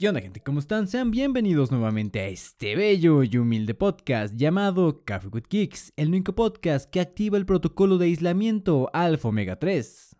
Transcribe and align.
¿Qué 0.00 0.08
onda 0.08 0.20
gente? 0.20 0.40
¿Cómo 0.40 0.60
están? 0.60 0.86
Sean 0.86 1.10
bienvenidos 1.10 1.72
nuevamente 1.72 2.20
a 2.20 2.28
este 2.28 2.76
bello 2.76 3.24
y 3.24 3.36
humilde 3.36 3.74
podcast 3.74 4.36
llamado 4.36 5.02
Coffee 5.04 5.30
with 5.32 5.42
Kicks, 5.48 5.92
el 5.96 6.10
único 6.10 6.36
podcast 6.36 6.88
que 6.88 7.00
activa 7.00 7.36
el 7.36 7.44
protocolo 7.44 7.98
de 7.98 8.06
aislamiento 8.06 8.90
Alpha 8.92 9.30
Omega 9.30 9.58
3. 9.58 10.14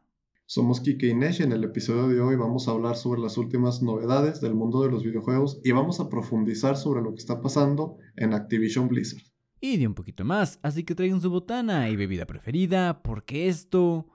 Somos 0.46 0.80
Kike 0.80 1.06
y 1.06 1.14
Nesh 1.14 1.38
y 1.38 1.42
en 1.44 1.52
el 1.52 1.62
episodio 1.62 2.08
de 2.08 2.20
hoy 2.20 2.34
vamos 2.34 2.66
a 2.66 2.72
hablar 2.72 2.96
sobre 2.96 3.20
las 3.20 3.38
últimas 3.38 3.80
novedades 3.80 4.40
del 4.40 4.56
mundo 4.56 4.82
de 4.82 4.90
los 4.90 5.04
videojuegos 5.04 5.60
y 5.62 5.70
vamos 5.70 6.00
a 6.00 6.08
profundizar 6.08 6.76
sobre 6.76 7.00
lo 7.00 7.12
que 7.12 7.20
está 7.20 7.40
pasando 7.40 7.98
en 8.16 8.34
Activision 8.34 8.88
Blizzard. 8.88 9.22
Y 9.60 9.76
de 9.76 9.86
un 9.86 9.94
poquito 9.94 10.24
más, 10.24 10.58
así 10.60 10.82
que 10.82 10.96
traigan 10.96 11.20
su 11.20 11.30
botana 11.30 11.88
y 11.88 11.94
bebida 11.94 12.26
preferida 12.26 13.00
porque 13.00 13.46
esto 13.46 14.08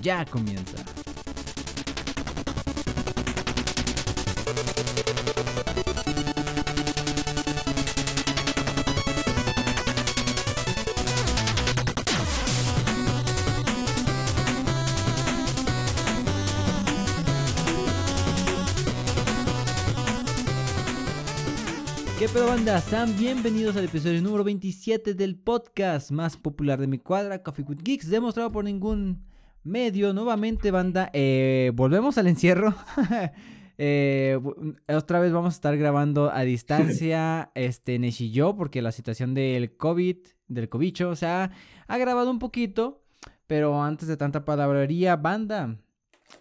ya 0.00 0.24
comienza. 0.24 0.82
Pedo 22.32 22.46
banda? 22.46 22.80
Sean 22.80 23.14
bienvenidos 23.18 23.76
al 23.76 23.84
episodio 23.84 24.22
número 24.22 24.42
27 24.42 25.12
del 25.12 25.36
podcast 25.36 26.10
más 26.10 26.38
popular 26.38 26.80
de 26.80 26.86
mi 26.86 26.98
cuadra, 26.98 27.42
Coffee 27.42 27.64
with 27.68 27.80
Geeks, 27.82 28.08
demostrado 28.08 28.50
por 28.50 28.64
ningún 28.64 29.26
medio. 29.64 30.14
Nuevamente 30.14 30.70
banda, 30.70 31.10
eh, 31.12 31.72
volvemos 31.74 32.16
al 32.18 32.28
encierro. 32.28 32.74
Eh, 33.84 34.38
otra 34.86 35.18
vez 35.18 35.32
vamos 35.32 35.54
a 35.54 35.56
estar 35.56 35.76
grabando 35.76 36.30
a 36.30 36.42
distancia, 36.42 37.50
este, 37.56 37.98
Nesh 37.98 38.22
y 38.22 38.30
yo, 38.30 38.54
porque 38.54 38.80
la 38.80 38.92
situación 38.92 39.34
del 39.34 39.76
COVID, 39.76 40.18
del 40.46 40.68
cobicho, 40.68 41.08
o 41.08 41.16
sea, 41.16 41.50
ha 41.88 41.98
grabado 41.98 42.30
un 42.30 42.38
poquito. 42.38 43.02
Pero 43.48 43.82
antes 43.82 44.06
de 44.06 44.16
tanta 44.16 44.44
palabrería, 44.44 45.16
banda, 45.16 45.78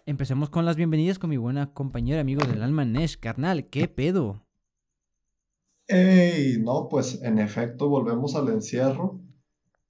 empecemos 0.05 0.49
con 0.49 0.65
las 0.65 0.75
bienvenidas 0.75 1.17
con 1.17 1.31
mi 1.31 1.37
buena 1.37 1.73
compañera, 1.73 2.21
amigo 2.21 2.45
del 2.45 2.61
alma, 2.61 2.85
Nesh, 2.85 3.17
carnal, 3.17 3.69
¿qué 3.69 3.87
pedo? 3.87 4.43
Ey, 5.87 6.57
no, 6.59 6.87
pues 6.89 7.21
en 7.21 7.39
efecto 7.39 7.89
volvemos 7.89 8.35
al 8.35 8.49
encierro. 8.49 9.19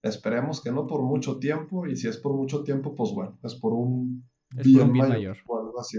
Esperemos 0.01 0.61
que 0.61 0.71
no 0.71 0.87
por 0.87 1.03
mucho 1.03 1.37
tiempo, 1.39 1.85
y 1.87 1.95
si 1.95 2.07
es 2.07 2.17
por 2.17 2.33
mucho 2.33 2.63
tiempo, 2.63 2.95
pues 2.95 3.11
bueno, 3.13 3.37
es 3.43 3.55
por 3.55 3.73
un 3.73 4.27
Es 4.57 4.65
bien, 4.65 4.79
por 4.79 4.87
un 4.87 4.93
bien 4.93 5.07
mayor, 5.09 5.37
o 5.45 5.59
algo 5.59 5.79
así. 5.79 5.97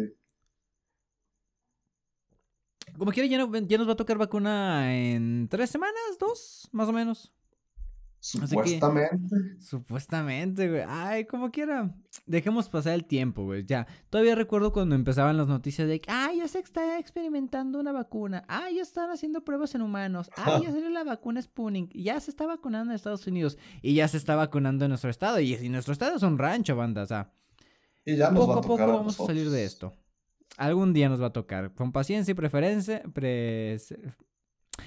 Como 2.98 3.12
quiera, 3.12 3.28
ya, 3.28 3.38
no- 3.38 3.56
ya 3.58 3.78
nos 3.78 3.88
va 3.88 3.92
a 3.92 3.96
tocar 3.96 4.18
vacuna 4.18 4.94
en 4.96 5.48
tres 5.48 5.70
semanas, 5.70 6.02
dos, 6.18 6.68
más 6.72 6.88
o 6.88 6.92
menos. 6.92 7.32
Que- 8.22 8.38
Supuestamente. 8.46 9.36
Supuestamente, 9.60 10.68
güey. 10.70 10.82
Ay, 10.86 11.24
como 11.24 11.50
quiera. 11.50 11.92
Dejemos 12.24 12.68
pasar 12.68 12.94
el 12.94 13.04
tiempo, 13.04 13.42
güey. 13.44 13.64
Ya. 13.66 13.86
Todavía 14.10 14.36
recuerdo 14.36 14.72
cuando 14.72 14.94
empezaban 14.94 15.36
las 15.36 15.48
noticias 15.48 15.88
de 15.88 16.00
que, 16.00 16.08
ah, 16.10 16.30
ya 16.36 16.46
se 16.46 16.60
está 16.60 16.98
experimentando 17.00 17.80
una 17.80 17.90
vacuna. 17.90 18.44
Ah, 18.48 18.70
ya 18.74 18.82
están 18.82 19.10
haciendo 19.10 19.44
pruebas 19.44 19.74
en 19.74 19.82
humanos. 19.82 20.30
Ah, 20.36 20.60
ya 20.62 20.70
salió 20.72 20.88
la 20.90 21.02
vacuna 21.02 21.42
Sputnik. 21.42 21.90
Ya 21.94 22.20
se 22.20 22.30
está 22.30 22.46
vacunando 22.46 22.92
en 22.92 22.96
Estados 22.96 23.26
Unidos. 23.26 23.58
Y 23.82 23.94
ya 23.94 24.06
se 24.06 24.18
está 24.18 24.36
vacunando 24.36 24.84
en 24.84 24.90
nuestro 24.90 25.10
estado. 25.10 25.40
Y, 25.40 25.54
y 25.54 25.68
nuestro 25.68 25.92
estado 25.92 26.16
es 26.16 26.22
un 26.22 26.38
rancho, 26.38 26.76
banda. 26.76 27.02
O 27.02 27.06
sea, 27.06 27.32
Y 28.04 28.16
ya 28.16 28.30
nos 28.30 28.38
poco 28.40 28.52
va 28.52 28.54
a 28.54 28.58
a 28.58 28.62
poco 28.62 28.82
a 28.82 28.86
vamos 28.86 29.18
a 29.20 29.26
salir 29.26 29.50
de 29.50 29.64
esto. 29.64 29.92
Algún 30.58 30.92
día 30.92 31.08
nos 31.08 31.20
va 31.20 31.26
a 31.26 31.32
tocar. 31.32 31.74
Con 31.74 31.90
paciencia 31.90 32.30
y 32.32 32.34
preferencia. 32.34 33.02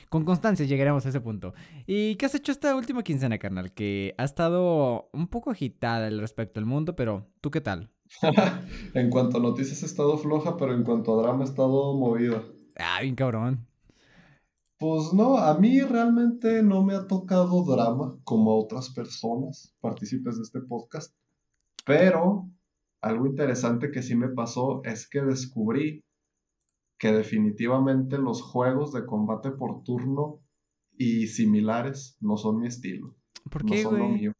Con 0.09 0.25
constancia 0.25 0.65
llegaremos 0.65 1.05
a 1.05 1.09
ese 1.09 1.21
punto. 1.21 1.53
¿Y 1.85 2.15
qué 2.15 2.25
has 2.25 2.35
hecho 2.35 2.51
esta 2.51 2.75
última 2.75 3.03
quincena, 3.03 3.37
carnal? 3.37 3.73
Que 3.73 4.15
ha 4.17 4.23
estado 4.23 5.09
un 5.13 5.27
poco 5.27 5.51
agitada 5.51 6.07
al 6.07 6.19
respecto 6.19 6.59
del 6.59 6.67
mundo, 6.67 6.95
pero 6.95 7.27
¿tú 7.41 7.51
qué 7.51 7.61
tal? 7.61 7.91
En 8.93 9.09
cuanto 9.09 9.37
a 9.37 9.41
noticias 9.41 9.83
he 9.83 9.85
estado 9.85 10.17
floja, 10.17 10.57
pero 10.57 10.73
en 10.73 10.83
cuanto 10.83 11.17
a 11.19 11.23
drama 11.23 11.43
he 11.43 11.47
estado 11.47 11.95
movida. 11.97 12.43
Ah, 12.77 12.99
bien 13.01 13.15
cabrón. 13.15 13.67
Pues 14.77 15.13
no, 15.13 15.37
a 15.37 15.57
mí 15.57 15.81
realmente 15.81 16.61
no 16.61 16.83
me 16.83 16.95
ha 16.95 17.07
tocado 17.07 17.63
drama 17.63 18.17
como 18.23 18.51
a 18.51 18.57
otras 18.57 18.89
personas, 18.89 19.73
partícipes 19.81 20.37
de 20.37 20.43
este 20.43 20.59
podcast. 20.61 21.15
Pero 21.85 22.49
algo 23.01 23.25
interesante 23.25 23.91
que 23.91 24.01
sí 24.01 24.15
me 24.15 24.29
pasó 24.29 24.81
es 24.83 25.09
que 25.09 25.21
descubrí 25.21 26.04
que 26.97 27.11
definitivamente 27.11 28.17
los 28.17 28.41
juegos 28.41 28.93
de 28.93 29.05
combate 29.05 29.51
por 29.51 29.83
turno 29.83 30.39
y 30.97 31.27
similares 31.27 32.17
no 32.21 32.37
son 32.37 32.59
mi 32.59 32.67
estilo, 32.67 33.15
¿Por 33.51 33.65
no 33.65 33.71
qué, 33.71 33.83
son 33.83 33.99
lo 33.99 34.07
mío. 34.09 34.31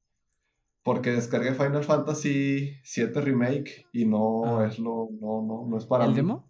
Porque 0.83 1.11
descargué 1.11 1.53
Final 1.53 1.83
Fantasy 1.83 2.73
VII 2.95 3.07
Remake 3.21 3.87
y 3.91 4.05
no 4.05 4.59
Ah. 4.59 4.67
es 4.67 4.79
lo, 4.79 5.09
no, 5.19 5.41
no, 5.41 5.65
no 5.67 5.77
es 5.77 5.85
para 5.85 6.05
¿El 6.05 6.11
mí. 6.11 6.15
demo? 6.17 6.47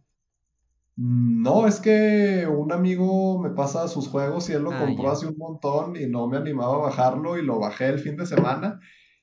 No, 0.98 1.68
es 1.68 1.82
que 1.82 2.48
un 2.48 2.72
amigo 2.72 3.38
me 3.42 3.50
pasa 3.50 3.88
sus 3.90 4.08
juegos 4.08 4.50
y 4.50 4.54
él 4.54 4.64
lo 4.64 4.72
Ah, 4.72 4.80
compró 4.86 5.06
ya. 5.06 5.12
hace 5.12 5.28
un 5.28 5.38
montón 5.38 5.96
y 5.98 6.08
no 6.08 6.28
me 6.28 6.38
animaba 6.38 6.76
a 6.76 6.78
bajarlo 6.90 7.38
y 7.38 7.44
lo 7.46 7.60
bajé 7.60 7.88
el 7.88 8.00
fin 8.00 8.16
de 8.16 8.26
semana. 8.26 8.80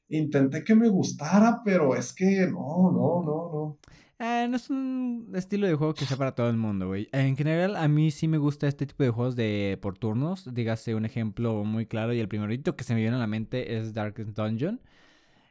Intenté 0.08 0.64
que 0.64 0.74
me 0.74 0.88
gustara, 0.90 1.62
pero 1.64 1.94
es 1.94 2.12
que 2.14 2.46
no, 2.46 2.90
no, 2.92 3.22
no, 3.22 3.50
no. 3.52 3.78
Ah, 4.24 4.46
no 4.48 4.54
es 4.54 4.70
un 4.70 5.32
estilo 5.34 5.66
de 5.66 5.74
juego 5.74 5.94
que 5.94 6.06
sea 6.06 6.16
para 6.16 6.32
todo 6.32 6.48
el 6.48 6.56
mundo, 6.56 6.86
güey. 6.86 7.08
En 7.10 7.36
general, 7.36 7.74
a 7.74 7.88
mí 7.88 8.12
sí 8.12 8.28
me 8.28 8.38
gusta 8.38 8.68
este 8.68 8.86
tipo 8.86 9.02
de 9.02 9.10
juegos 9.10 9.34
de 9.34 9.80
por 9.82 9.98
turnos. 9.98 10.54
Dígase 10.54 10.94
un 10.94 11.04
ejemplo 11.04 11.64
muy 11.64 11.86
claro 11.86 12.12
y 12.12 12.20
el 12.20 12.28
primerito 12.28 12.76
que 12.76 12.84
se 12.84 12.94
me 12.94 13.00
viene 13.00 13.16
a 13.16 13.18
la 13.18 13.26
mente 13.26 13.76
es 13.76 13.94
Darkest 13.94 14.30
Dungeon. 14.30 14.80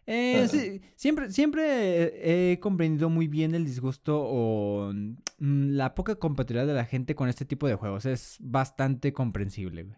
Eh, 0.08 0.48
sí, 0.50 0.82
siempre, 0.96 1.34
siempre 1.34 2.54
he 2.54 2.62
comprendido 2.62 3.10
muy 3.10 3.28
bien 3.28 3.56
el 3.56 3.66
disgusto 3.66 4.22
o 4.24 4.94
mm, 4.94 5.72
la 5.72 5.94
poca 5.94 6.16
compatibilidad 6.16 6.66
de 6.66 6.74
la 6.74 6.86
gente 6.86 7.14
con 7.14 7.28
este 7.28 7.44
tipo 7.44 7.68
de 7.68 7.76
juegos. 7.76 8.06
Es 8.06 8.38
bastante 8.40 9.12
comprensible, 9.12 9.84
güey. 9.84 9.98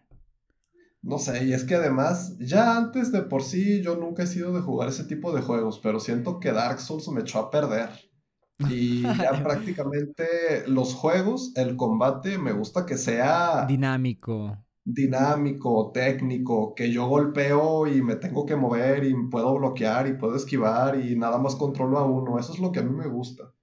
No 1.03 1.19
sé, 1.19 1.45
y 1.45 1.53
es 1.53 1.63
que 1.63 1.75
además, 1.75 2.39
ya 2.39 2.75
antes 2.75 3.11
de 3.11 3.21
por 3.21 3.43
sí 3.43 3.83
yo 3.83 3.97
nunca 3.97 4.23
he 4.23 4.27
sido 4.27 4.51
de 4.51 4.61
jugar 4.61 4.89
ese 4.89 5.03
tipo 5.03 5.31
de 5.31 5.43
juegos, 5.43 5.79
pero 5.83 5.99
siento 5.99 6.39
que 6.39 6.51
Dark 6.51 6.79
Souls 6.79 7.07
me 7.09 7.21
echó 7.21 7.37
a 7.37 7.51
perder. 7.51 8.12
Y 8.59 9.17
ya 9.19 9.33
prácticamente 9.43 10.67
los 10.67 10.93
juegos, 10.95 11.51
el 11.55 11.75
combate, 11.75 12.37
me 12.37 12.51
gusta 12.53 12.85
que 12.85 12.97
sea 12.97 13.67
Dinámico. 13.69 14.57
dinámico, 14.85 15.91
técnico, 15.93 16.73
que 16.75 16.91
yo 16.91 17.07
golpeo 17.07 17.87
y 17.87 18.01
me 18.01 18.15
tengo 18.15 18.45
que 18.45 18.55
mover 18.55 19.03
y 19.05 19.13
puedo 19.29 19.55
bloquear 19.55 20.07
y 20.07 20.13
puedo 20.17 20.35
esquivar 20.35 20.99
y 20.99 21.15
nada 21.17 21.37
más 21.37 21.55
controlo 21.55 21.97
a 21.99 22.05
uno. 22.05 22.39
Eso 22.39 22.53
es 22.53 22.59
lo 22.59 22.71
que 22.71 22.79
a 22.79 22.83
mí 22.83 22.95
me 22.95 23.07
gusta. 23.07 23.53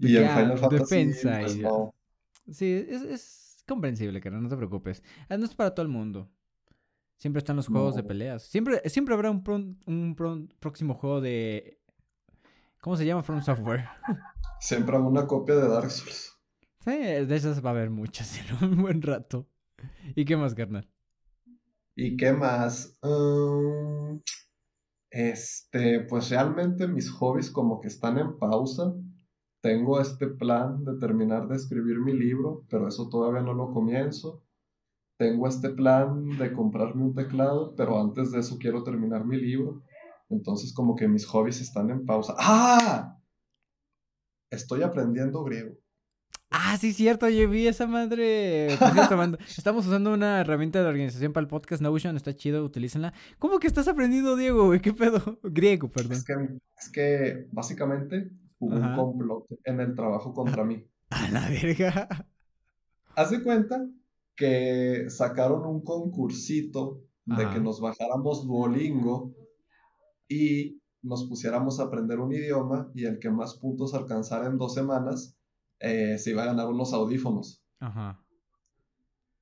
Y 0.00 0.16
en 0.16 0.28
Final 0.28 0.58
Fantasy, 0.58 0.76
defensa 0.90 1.38
pues 1.38 1.56
no. 1.56 1.94
Sí, 2.50 2.72
es, 2.88 3.02
es 3.02 3.64
comprensible, 3.66 4.20
cara, 4.20 4.40
no 4.40 4.48
te 4.48 4.56
preocupes. 4.56 5.02
Ah, 5.28 5.36
No 5.36 5.44
es 5.44 5.54
para 5.54 5.74
todo 5.74 5.84
el 5.84 5.92
mundo. 5.92 6.30
Siempre 7.16 7.38
están 7.40 7.56
los 7.56 7.68
juegos 7.68 7.96
de 7.96 8.04
peleas. 8.04 8.44
Siempre, 8.44 8.82
siempre 8.86 9.14
habrá 9.14 9.30
un, 9.30 9.42
un 9.86 10.16
próximo 10.60 10.94
juego 10.94 11.20
de... 11.20 11.80
¿Cómo 12.86 12.96
se 12.96 13.04
llama? 13.04 13.24
From 13.24 13.42
Software. 13.42 13.88
Siempre 14.60 14.94
hago 14.94 15.08
una 15.08 15.26
copia 15.26 15.56
de 15.56 15.66
Dark 15.66 15.90
Souls. 15.90 16.38
Sí, 16.84 16.92
de 16.92 17.34
esas 17.34 17.60
va 17.64 17.70
a 17.70 17.72
haber 17.72 17.90
muchas 17.90 18.38
en 18.38 18.70
un 18.70 18.76
buen 18.82 19.02
rato. 19.02 19.48
¿Y 20.14 20.24
qué 20.24 20.36
más, 20.36 20.54
carnal? 20.54 20.88
¿Y 21.96 22.16
qué 22.16 22.32
más? 22.32 22.96
Mm, 23.02 24.18
este, 25.10 26.02
pues 26.02 26.30
realmente 26.30 26.86
mis 26.86 27.10
hobbies 27.10 27.50
como 27.50 27.80
que 27.80 27.88
están 27.88 28.18
en 28.18 28.38
pausa. 28.38 28.94
Tengo 29.62 30.00
este 30.00 30.28
plan 30.28 30.84
de 30.84 30.96
terminar 31.00 31.48
de 31.48 31.56
escribir 31.56 31.98
mi 31.98 32.12
libro, 32.12 32.66
pero 32.70 32.86
eso 32.86 33.08
todavía 33.08 33.42
no 33.42 33.52
lo 33.52 33.72
comienzo. 33.72 34.44
Tengo 35.18 35.48
este 35.48 35.70
plan 35.70 36.28
de 36.38 36.52
comprarme 36.52 37.02
un 37.02 37.16
teclado, 37.16 37.74
pero 37.74 38.00
antes 38.00 38.30
de 38.30 38.38
eso 38.38 38.58
quiero 38.60 38.84
terminar 38.84 39.24
mi 39.24 39.38
libro. 39.38 39.82
Entonces 40.28 40.72
como 40.72 40.96
que 40.96 41.08
mis 41.08 41.26
hobbies 41.26 41.60
están 41.60 41.90
en 41.90 42.04
pausa. 42.04 42.34
¡Ah! 42.38 43.18
Estoy 44.50 44.82
aprendiendo 44.82 45.42
griego. 45.44 45.74
Ah, 46.50 46.76
sí, 46.78 46.92
cierto, 46.92 47.28
yo 47.28 47.48
vi 47.48 47.66
esa 47.66 47.86
madre. 47.86 48.68
Estamos 49.56 49.86
usando 49.86 50.14
una 50.14 50.40
herramienta 50.40 50.80
de 50.80 50.88
organización 50.88 51.32
para 51.32 51.42
el 51.42 51.48
podcast 51.48 51.82
Notion, 51.82 52.16
está 52.16 52.34
chido, 52.34 52.64
utilícenla. 52.64 53.12
¿Cómo 53.38 53.58
que 53.58 53.66
estás 53.66 53.88
aprendiendo, 53.88 54.36
Diego, 54.36 54.66
güey? 54.66 54.80
¿Qué 54.80 54.92
pedo? 54.92 55.38
Griego, 55.42 55.90
perdón. 55.90 56.12
Es 56.12 56.24
que, 56.24 56.34
es 56.78 56.88
que 56.90 57.48
básicamente 57.52 58.30
hubo 58.58 58.76
un 58.76 58.94
complot 58.94 59.46
en 59.64 59.80
el 59.80 59.94
trabajo 59.94 60.32
contra 60.32 60.64
mí. 60.64 60.86
A 61.10 61.28
la 61.30 61.48
verga. 61.48 62.26
Haz 63.16 63.30
de 63.30 63.42
cuenta 63.42 63.86
que 64.36 65.06
sacaron 65.08 65.66
un 65.66 65.82
concursito 65.82 67.02
de 67.24 67.44
Ajá. 67.44 67.54
que 67.54 67.60
nos 67.60 67.80
bajáramos 67.80 68.46
Duolingo 68.46 69.34
y 70.28 70.80
nos 71.02 71.24
pusiéramos 71.28 71.78
a 71.78 71.84
aprender 71.84 72.18
un 72.18 72.32
idioma 72.32 72.90
y 72.94 73.04
el 73.04 73.18
que 73.18 73.30
más 73.30 73.54
puntos 73.54 73.94
alcanzara 73.94 74.46
en 74.46 74.58
dos 74.58 74.74
semanas 74.74 75.36
eh, 75.78 76.18
se 76.18 76.30
iba 76.30 76.42
a 76.42 76.46
ganar 76.46 76.68
unos 76.68 76.92
audífonos. 76.92 77.62
Ajá. 77.80 78.20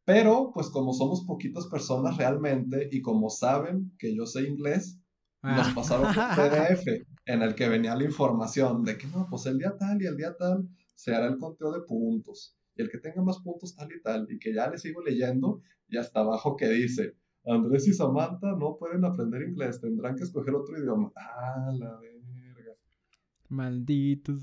Pero, 0.05 0.51
pues 0.53 0.69
como 0.69 0.93
somos 0.93 1.23
poquitas 1.25 1.67
personas 1.67 2.17
realmente 2.19 2.89
y 2.93 3.01
como 3.01 3.31
saben 3.31 3.93
que 3.99 4.15
yo 4.15 4.27
sé 4.27 4.43
inglés, 4.47 4.99
nos 5.43 5.69
Ah. 5.69 5.73
pasaron 5.75 6.07
un 6.07 6.15
PDF 6.37 7.07
en 7.27 7.43
el 7.43 7.55
que 7.55 7.69
venía 7.69 7.95
la 7.97 8.05
información 8.05 8.83
de 8.85 8.99
que 8.99 9.07
no, 9.07 9.27
pues 9.31 9.47
el 9.47 9.59
día 9.59 9.75
tal 9.79 10.01
y 10.03 10.07
el 10.07 10.17
día 10.17 10.37
tal 10.37 10.69
se 10.95 11.15
hará 11.15 11.27
el 11.27 11.39
conteo 11.39 11.73
de 11.73 11.81
puntos. 11.83 12.57
Y 12.77 12.83
el 12.83 12.91
que 12.91 12.99
tenga 12.99 13.23
más 13.23 13.39
puntos 13.39 13.75
tal 13.75 13.91
y 13.93 14.03
tal. 14.03 14.27
Y 14.31 14.39
que 14.39 14.53
ya 14.53 14.69
le 14.69 14.79
sigo 14.79 15.01
leyendo 15.03 15.63
y 15.89 15.97
hasta 15.97 16.21
abajo 16.21 16.57
que 16.57 16.69
dice, 16.69 17.15
Andrés 17.47 17.87
y 17.89 17.93
Samantha 17.93 18.53
no 18.53 18.77
pueden 18.79 19.05
aprender 19.05 19.43
inglés, 19.43 19.81
tendrán 19.81 20.17
que 20.17 20.25
escoger 20.25 20.55
otro 20.55 20.79
idioma. 20.79 21.13
Ah, 21.17 21.71
la 21.79 21.99
verga. 21.99 22.73
Malditos. 23.49 24.43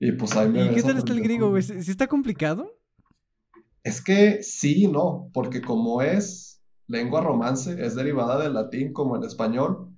Y 0.00 0.12
pues 0.12 0.36
ahí 0.36 0.48
me 0.48 0.66
¿Y 0.66 0.74
qué 0.74 0.82
tal 0.82 0.98
está 0.98 1.12
el 1.12 1.22
griego, 1.22 1.50
güey? 1.50 1.62
¿Sí 1.62 1.82
sí 1.82 1.90
está 1.90 2.06
complicado? 2.06 2.70
Es 3.82 4.00
que 4.02 4.42
sí 4.42 4.84
y 4.84 4.86
no, 4.88 5.30
porque 5.32 5.60
como 5.60 6.02
es 6.02 6.62
lengua 6.86 7.20
romance, 7.20 7.84
es 7.84 7.94
derivada 7.94 8.42
del 8.42 8.54
latín 8.54 8.92
como 8.92 9.16
el 9.16 9.24
español, 9.24 9.92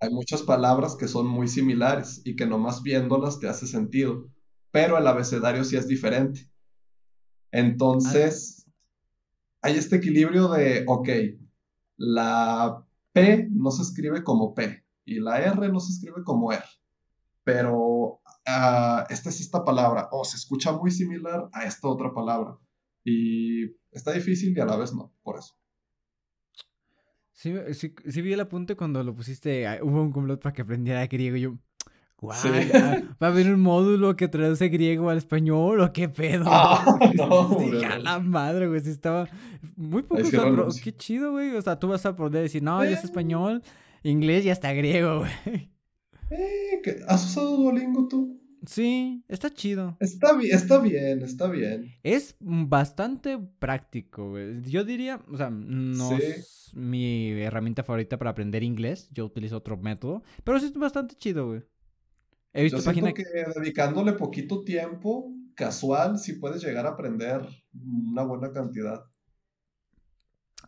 hay 0.00 0.10
muchas 0.10 0.42
palabras 0.42 0.96
que 0.96 1.06
son 1.06 1.26
muy 1.26 1.46
similares 1.46 2.22
y 2.24 2.34
que 2.34 2.46
nomás 2.46 2.82
viéndolas 2.82 3.38
te 3.38 3.48
hace 3.48 3.66
sentido, 3.66 4.28
pero 4.72 4.98
el 4.98 5.06
abecedario 5.06 5.62
sí 5.62 5.76
es 5.76 5.86
diferente. 5.86 6.50
Entonces, 7.52 8.61
hay 9.62 9.76
este 9.76 9.96
equilibrio 9.96 10.48
de, 10.48 10.84
ok, 10.86 11.08
la 11.96 12.84
P 13.12 13.48
no 13.50 13.70
se 13.70 13.82
escribe 13.82 14.22
como 14.22 14.54
P 14.54 14.84
y 15.04 15.20
la 15.20 15.40
R 15.40 15.68
no 15.68 15.80
se 15.80 15.92
escribe 15.92 16.24
como 16.24 16.52
R, 16.52 16.62
pero 17.44 18.20
ah, 18.46 19.06
esta 19.08 19.28
es 19.28 19.40
esta 19.40 19.64
palabra, 19.64 20.08
o 20.10 20.24
se 20.24 20.36
escucha 20.36 20.72
muy 20.72 20.90
similar 20.90 21.48
a 21.52 21.64
esta 21.64 21.88
otra 21.88 22.12
palabra. 22.12 22.58
Y 23.04 23.64
está 23.90 24.12
difícil 24.12 24.56
y 24.56 24.60
a 24.60 24.64
la 24.64 24.76
vez 24.76 24.92
no, 24.92 25.12
por 25.22 25.38
eso. 25.38 25.54
Sí, 27.32 27.54
sí, 27.72 28.22
vi 28.22 28.32
el 28.32 28.40
apunte 28.40 28.76
cuando 28.76 29.02
lo 29.02 29.14
pusiste. 29.14 29.66
ah, 29.66 29.80
Hubo 29.82 30.00
un 30.02 30.12
complot 30.12 30.40
para 30.40 30.52
que 30.52 30.62
aprendiera 30.62 31.04
griego. 31.06 31.36
Yo, 31.36 31.58
Sí. 32.34 32.48
ah, 32.74 33.02
¿va 33.22 33.26
a 33.26 33.30
haber 33.30 33.52
un 33.52 33.60
módulo 33.60 34.14
que 34.16 34.28
traduce 34.28 34.68
griego 34.68 35.10
al 35.10 35.18
español 35.18 35.80
o 35.80 35.92
qué 35.92 36.08
pedo? 36.08 36.44
Ah, 36.46 36.84
no, 37.16 37.58
Sí, 37.58 37.70
la 38.00 38.18
madre, 38.20 38.68
güey. 38.68 38.80
Sí, 38.80 38.90
estaba 38.90 39.28
muy 39.76 40.02
poco. 40.02 40.22
O 40.22 40.24
sea, 40.24 40.42
pero 40.44 40.68
qué 40.82 40.94
chido, 40.94 41.32
güey. 41.32 41.54
O 41.56 41.62
sea, 41.62 41.78
tú 41.78 41.88
vas 41.88 42.06
a 42.06 42.14
poder 42.14 42.42
decir, 42.42 42.62
no, 42.62 42.84
yo 42.84 42.90
sé 42.90 42.96
Eh. 42.96 43.04
español, 43.04 43.62
inglés 44.04 44.44
y 44.44 44.50
hasta 44.50 44.72
griego, 44.72 45.18
güey. 45.44 45.70
Eh, 46.30 46.80
¿qué- 46.84 47.00
¿Has 47.08 47.24
usado 47.26 47.56
Duolingo 47.56 48.08
tú? 48.08 48.38
Sí, 48.64 49.24
está 49.26 49.50
chido. 49.50 49.96
Está 49.98 50.34
bien, 50.36 50.54
está 50.54 50.78
bien, 50.78 51.22
está 51.22 51.48
bien. 51.48 51.96
Es 52.04 52.36
bastante 52.38 53.36
práctico, 53.58 54.30
güey. 54.30 54.62
Yo 54.62 54.84
diría, 54.84 55.20
o 55.28 55.36
sea, 55.36 55.50
no 55.50 56.10
Sí. 56.10 56.14
es 56.22 56.70
mi 56.74 57.30
herramienta 57.32 57.82
favorita 57.82 58.16
para 58.18 58.30
aprender 58.30 58.62
inglés. 58.62 59.08
Yo 59.12 59.24
utilizo 59.26 59.56
otro 59.56 59.76
método, 59.76 60.22
pero 60.44 60.60
sí 60.60 60.66
es 60.66 60.72
bastante 60.74 61.16
chido, 61.16 61.48
güey. 61.48 61.62
He 62.52 62.62
visto 62.64 62.78
Yo 62.78 62.84
páginas 62.84 63.14
que 63.14 63.24
dedicándole 63.56 64.12
poquito 64.12 64.62
tiempo, 64.62 65.32
casual, 65.54 66.18
sí 66.18 66.34
puedes 66.34 66.62
llegar 66.62 66.86
a 66.86 66.90
aprender 66.90 67.46
una 67.72 68.22
buena 68.24 68.52
cantidad. 68.52 69.02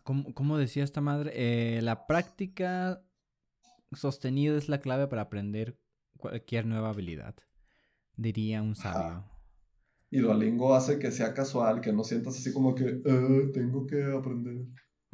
¿Cómo, 0.03 0.33
cómo 0.33 0.57
decía 0.57 0.83
esta 0.83 1.01
madre? 1.01 1.31
Eh, 1.33 1.81
la 1.81 2.05
práctica 2.07 3.03
sostenida 3.93 4.57
es 4.57 4.69
la 4.69 4.79
clave 4.79 5.07
para 5.07 5.23
aprender 5.23 5.79
cualquier 6.17 6.65
nueva 6.65 6.89
habilidad. 6.89 7.35
Diría 8.15 8.61
un 8.61 8.75
sabio. 8.75 9.25
Y 10.11 10.19
Duolingo 10.19 10.75
hace 10.75 10.99
que 10.99 11.11
sea 11.11 11.33
casual, 11.33 11.81
que 11.81 11.91
no 11.91 12.03
sientas 12.03 12.37
así 12.37 12.53
como 12.53 12.73
que, 12.75 13.01
"Ah, 13.05 13.49
tengo 13.53 13.85
que 13.85 14.03
aprender. 14.03 14.65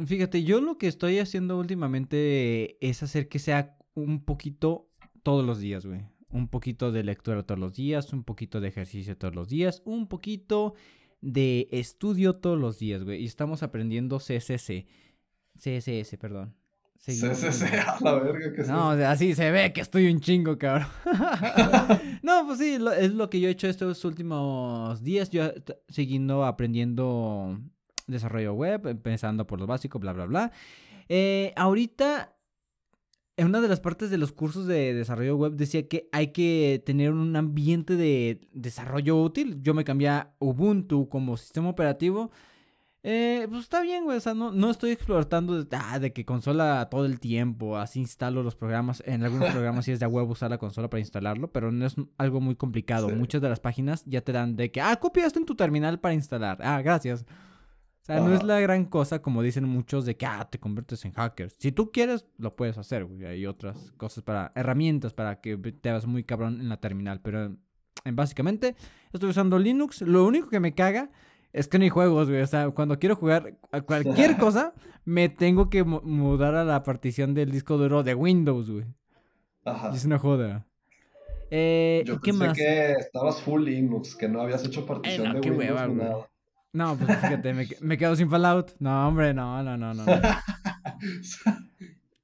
Fíjate, 0.05 0.43
yo 0.43 0.61
lo 0.61 0.77
que 0.77 0.87
estoy 0.87 1.19
haciendo 1.19 1.57
últimamente 1.57 2.77
es 2.85 3.01
hacer 3.03 3.27
que 3.27 3.39
sea 3.39 3.77
un 3.93 4.23
poquito 4.23 4.89
todos 5.23 5.45
los 5.45 5.59
días, 5.59 5.85
güey. 5.85 6.01
Un 6.31 6.47
poquito 6.47 6.91
de 6.91 7.03
lectura 7.03 7.43
todos 7.43 7.59
los 7.59 7.73
días, 7.73 8.13
un 8.13 8.23
poquito 8.23 8.61
de 8.61 8.69
ejercicio 8.69 9.17
todos 9.17 9.35
los 9.35 9.49
días, 9.49 9.81
un 9.85 10.07
poquito 10.07 10.75
de 11.19 11.67
estudio 11.71 12.33
todos 12.37 12.57
los 12.59 12.79
días, 12.79 13.03
güey. 13.03 13.21
Y 13.21 13.25
estamos 13.25 13.63
aprendiendo 13.63 14.17
CSS. 14.17 14.85
CSS, 15.57 16.17
perdón. 16.17 16.55
Seguimos 16.97 17.39
con- 17.39 17.67
a 17.79 17.97
la 18.01 18.13
verga 18.19 18.53
que 18.53 18.61
No, 18.63 18.89
o 18.89 18.95
sea, 18.95 19.11
así 19.11 19.33
se 19.35 19.49
ve 19.51 19.73
que 19.73 19.81
estoy 19.81 20.11
un 20.11 20.19
chingo, 20.21 20.57
cabrón. 20.57 20.87
no, 22.23 22.45
pues 22.45 22.59
sí, 22.59 22.77
lo- 22.77 22.91
es 22.93 23.11
lo 23.13 23.29
que 23.29 23.39
yo 23.39 23.47
he 23.47 23.51
hecho 23.51 23.67
estos 23.67 24.05
últimos 24.05 25.03
días. 25.03 25.29
Yo 25.31 25.51
t- 25.61 25.77
siguiendo 25.89 26.45
aprendiendo 26.45 27.59
desarrollo 28.07 28.53
web, 28.53 28.87
empezando 28.87 29.45
por 29.47 29.59
lo 29.59 29.67
básico, 29.67 29.99
bla, 29.99 30.13
bla, 30.13 30.25
bla. 30.25 30.51
Eh, 31.09 31.53
ahorita, 31.55 32.35
en 33.41 33.47
una 33.47 33.59
de 33.59 33.67
las 33.67 33.79
partes 33.79 34.11
de 34.11 34.19
los 34.19 34.31
cursos 34.31 34.67
de 34.67 34.93
desarrollo 34.93 35.35
web 35.35 35.53
decía 35.53 35.87
que 35.87 36.07
hay 36.11 36.27
que 36.27 36.83
tener 36.85 37.11
un 37.11 37.35
ambiente 37.35 37.95
de 37.95 38.39
desarrollo 38.53 39.19
útil. 39.19 39.59
Yo 39.63 39.73
me 39.73 39.83
cambié 39.83 40.09
a 40.09 40.35
Ubuntu 40.37 41.09
como 41.09 41.37
sistema 41.37 41.69
operativo. 41.69 42.29
Eh, 43.01 43.47
pues 43.49 43.63
está 43.63 43.81
bien, 43.81 44.03
güey. 44.03 44.17
O 44.17 44.19
sea, 44.19 44.35
no, 44.35 44.51
no 44.51 44.69
estoy 44.69 44.91
explotando 44.91 45.63
de, 45.63 45.75
ah, 45.75 45.97
de 45.97 46.13
que 46.13 46.23
consola 46.23 46.87
todo 46.91 47.07
el 47.07 47.19
tiempo. 47.19 47.77
Así 47.77 47.99
instalo 47.99 48.43
los 48.43 48.55
programas. 48.55 49.01
En 49.07 49.23
algunos 49.23 49.49
programas 49.53 49.85
sí 49.85 49.91
es 49.91 49.99
de 49.99 50.05
a 50.05 50.07
huevo 50.07 50.33
usar 50.33 50.51
la 50.51 50.59
consola 50.59 50.87
para 50.87 50.99
instalarlo, 50.99 51.51
pero 51.51 51.71
no 51.71 51.87
es 51.87 51.95
algo 52.19 52.41
muy 52.41 52.55
complicado. 52.55 53.09
Sí. 53.09 53.15
Muchas 53.15 53.41
de 53.41 53.49
las 53.49 53.59
páginas 53.59 54.03
ya 54.05 54.21
te 54.21 54.33
dan 54.33 54.55
de 54.55 54.69
que, 54.69 54.81
ah, 54.81 54.95
copia 54.97 55.25
esto 55.25 55.39
en 55.39 55.47
tu 55.47 55.55
terminal 55.55 55.99
para 55.99 56.13
instalar. 56.13 56.59
Ah, 56.61 56.79
gracias. 56.83 57.25
O 58.01 58.05
sea, 58.05 58.19
no 58.19 58.33
es 58.33 58.41
la 58.43 58.59
gran 58.59 58.85
cosa 58.85 59.21
como 59.21 59.43
dicen 59.43 59.63
muchos 59.65 60.05
de 60.05 60.17
que, 60.17 60.25
ah, 60.25 60.47
te 60.49 60.59
conviertes 60.59 61.05
en 61.05 61.13
hacker. 61.13 61.51
Si 61.51 61.71
tú 61.71 61.91
quieres, 61.91 62.25
lo 62.37 62.55
puedes 62.55 62.77
hacer, 62.77 63.05
güey. 63.05 63.25
Hay 63.25 63.45
otras 63.45 63.91
cosas 63.97 64.23
para, 64.23 64.51
herramientas 64.55 65.13
para 65.13 65.39
que 65.39 65.55
te 65.57 65.89
hagas 65.89 66.07
muy 66.07 66.23
cabrón 66.23 66.59
en 66.61 66.69
la 66.69 66.77
terminal. 66.77 67.21
Pero 67.21 67.45
eh, 67.45 68.11
básicamente 68.11 68.75
estoy 69.13 69.29
usando 69.29 69.59
Linux. 69.59 70.01
Lo 70.01 70.25
único 70.25 70.49
que 70.49 70.59
me 70.59 70.73
caga 70.73 71.11
es 71.53 71.67
que 71.67 71.77
no 71.77 71.83
hay 71.83 71.89
juegos, 71.89 72.27
güey. 72.27 72.41
O 72.41 72.47
sea, 72.47 72.71
cuando 72.71 72.97
quiero 72.97 73.15
jugar 73.15 73.59
a 73.71 73.81
cualquier 73.81 74.35
cosa, 74.37 74.73
me 75.05 75.29
tengo 75.29 75.69
que 75.69 75.83
mu- 75.83 76.01
mudar 76.01 76.55
a 76.55 76.63
la 76.65 76.81
partición 76.81 77.35
del 77.35 77.51
disco 77.51 77.77
duro 77.77 78.01
de 78.01 78.15
Windows, 78.15 78.71
güey. 78.71 78.85
Ajá. 79.63 79.91
Y 79.93 79.95
Es 79.97 80.05
una 80.05 80.17
joda. 80.17 80.65
Eh, 81.51 82.03
Yo 82.05 82.15
¿y 82.15 82.19
qué 82.19 82.31
pensé 82.31 82.47
más? 82.47 82.57
que 82.57 82.91
estabas 82.93 83.41
full 83.41 83.63
Linux, 83.65 84.15
que 84.15 84.27
no 84.27 84.41
habías 84.41 84.65
hecho 84.65 84.85
partición 84.85 85.27
no, 85.27 85.33
de 85.35 85.41
qué 85.41 85.51
Windows 85.51 85.69
hueva, 85.69 85.87
ni 85.87 85.95
güey. 85.95 86.07
nada. 86.07 86.27
No, 86.73 86.95
pues 86.97 87.09
fíjate, 87.19 87.53
me, 87.53 87.67
que- 87.67 87.77
me 87.81 87.97
quedo 87.97 88.15
sin 88.15 88.29
Fallout. 88.29 88.71
No, 88.79 89.07
hombre, 89.07 89.33
no, 89.33 89.61
no, 89.63 89.77
no, 89.77 89.93
no. 89.93 90.05
no. 90.05 90.13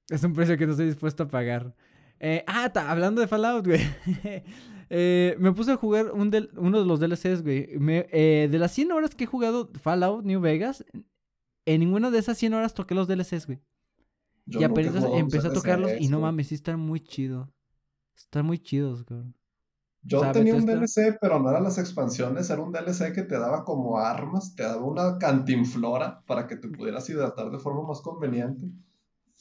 Es 0.10 0.24
un 0.24 0.34
precio 0.34 0.58
que 0.58 0.66
no 0.66 0.72
estoy 0.72 0.86
dispuesto 0.88 1.24
a 1.24 1.28
pagar. 1.28 1.76
Eh, 2.20 2.44
ah, 2.48 2.70
ta- 2.72 2.90
hablando 2.90 3.20
de 3.22 3.28
Fallout, 3.28 3.66
güey. 3.66 3.82
Eh, 4.90 5.36
me 5.38 5.52
puse 5.52 5.74
a 5.74 5.76
jugar 5.76 6.14
un 6.14 6.32
del- 6.32 6.50
uno 6.56 6.80
de 6.80 6.86
los 6.86 7.02
DLCs, 7.02 7.42
güey. 7.44 7.78
Me- 7.78 8.08
eh, 8.14 8.48
de 8.50 8.58
las 8.58 8.72
100 8.72 8.94
horas 8.94 9.16
que 9.16 9.26
he 9.26 9.28
jugado 9.28 9.70
Fallout 9.82 10.24
New 10.24 10.40
Vegas, 10.40 10.86
en 11.66 11.82
ninguna 11.82 12.10
de 12.10 12.20
esas 12.20 12.38
100 12.38 12.54
horas 12.54 12.74
toqué 12.74 12.96
los 12.96 13.06
DLCs, 13.10 13.48
güey. 13.48 13.60
Yo 14.46 14.62
y 14.62 14.64
apenas 14.64 14.94
empecé 15.20 15.48
a 15.48 15.52
tocarlos 15.52 15.92
y 16.00 16.08
no 16.08 16.22
mames, 16.22 16.48
sí 16.48 16.56
están 16.56 16.80
muy 16.80 17.02
chidos. 17.02 17.50
Están 18.16 18.46
muy 18.46 18.60
chidos, 18.60 19.04
güey. 19.06 19.24
Yo 20.02 20.20
O 20.20 20.22
sea, 20.22 20.32
tenía 20.32 20.56
un 20.56 20.66
DLC, 20.66 21.18
pero 21.20 21.40
no 21.40 21.50
eran 21.50 21.64
las 21.64 21.78
expansiones, 21.78 22.50
era 22.50 22.62
un 22.62 22.72
DLC 22.72 23.14
que 23.14 23.24
te 23.24 23.38
daba 23.40 23.64
como 23.66 24.00
armas, 24.00 24.56
te 24.56 24.64
daba 24.64 24.84
una 24.86 25.18
cantinflora 25.18 26.24
para 26.26 26.48
que 26.48 26.56
te 26.58 26.70
pudieras 26.70 27.10
hidratar 27.10 27.52
de 27.52 27.60
forma 27.60 27.88
más 27.88 28.02
conveniente, 28.02 28.66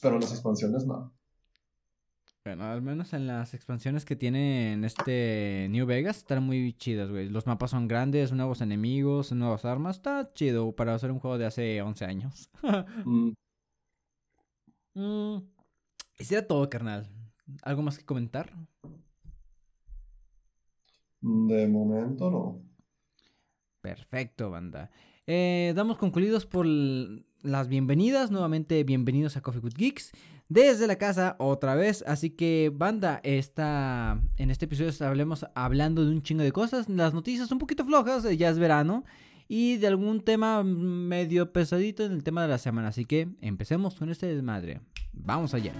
pero 0.01 0.19
las 0.19 0.31
expansiones 0.31 0.85
no. 0.85 1.13
Bueno, 2.43 2.63
al 2.65 2.81
menos 2.81 3.11
en 3.13 3.27
las 3.27 3.53
expansiones 3.53 4.05
que 4.05 4.15
tiene 4.15 4.71
en 4.73 4.85
este 4.85 5.67
New 5.69 5.85
Vegas 5.85 6.17
están 6.17 6.43
muy 6.43 6.73
chidas, 6.73 7.09
güey. 7.09 7.27
Los 7.29 7.45
mapas 7.45 7.71
son 7.71 7.87
grandes, 7.89 8.31
nuevos 8.31 8.61
enemigos, 8.61 9.33
nuevas 9.33 9.65
armas. 9.65 9.97
Está 9.97 10.31
chido 10.33 10.73
para 10.73 10.95
hacer 10.95 11.11
un 11.11 11.19
juego 11.19 11.37
de 11.37 11.45
hace 11.45 11.81
11 11.81 12.05
años. 12.05 12.49
Mm, 13.05 13.31
Mm, 14.95 15.37
Y 16.19 16.25
será 16.25 16.47
todo, 16.47 16.69
carnal. 16.69 17.09
¿Algo 17.63 17.81
más 17.83 17.97
que 17.97 18.05
comentar? 18.05 18.53
De 21.21 21.67
momento 21.67 22.29
no. 22.29 22.61
Perfecto, 23.81 24.49
banda. 24.49 24.91
Eh, 25.25 25.73
damos 25.75 25.97
concluidos 25.97 26.45
por 26.45 26.65
las 26.65 27.67
bienvenidas. 27.67 28.31
Nuevamente, 28.31 28.83
bienvenidos 28.83 29.37
a 29.37 29.41
Coffee 29.41 29.61
with 29.61 29.73
Geeks. 29.75 30.11
Desde 30.49 30.87
la 30.87 30.97
casa, 30.97 31.35
otra 31.39 31.75
vez. 31.75 32.03
Así 32.07 32.29
que, 32.29 32.71
banda, 32.73 33.19
está, 33.23 34.21
en 34.37 34.51
este 34.51 34.65
episodio 34.65 34.89
estaremos 34.89 35.45
hablando 35.55 36.05
de 36.05 36.11
un 36.11 36.21
chingo 36.21 36.43
de 36.43 36.51
cosas. 36.51 36.87
Las 36.87 37.13
noticias 37.13 37.51
un 37.51 37.59
poquito 37.59 37.85
flojas, 37.85 38.23
eh, 38.25 38.37
ya 38.37 38.49
es 38.49 38.59
verano. 38.59 39.03
Y 39.49 39.77
de 39.77 39.87
algún 39.87 40.21
tema 40.21 40.63
medio 40.63 41.53
pesadito 41.53 42.05
en 42.05 42.11
el 42.11 42.23
tema 42.23 42.41
de 42.41 42.49
la 42.49 42.57
semana. 42.57 42.89
Así 42.89 43.05
que 43.05 43.29
empecemos 43.41 43.95
con 43.95 44.09
este 44.09 44.27
desmadre. 44.27 44.81
Vamos 45.13 45.53
allá. 45.53 45.73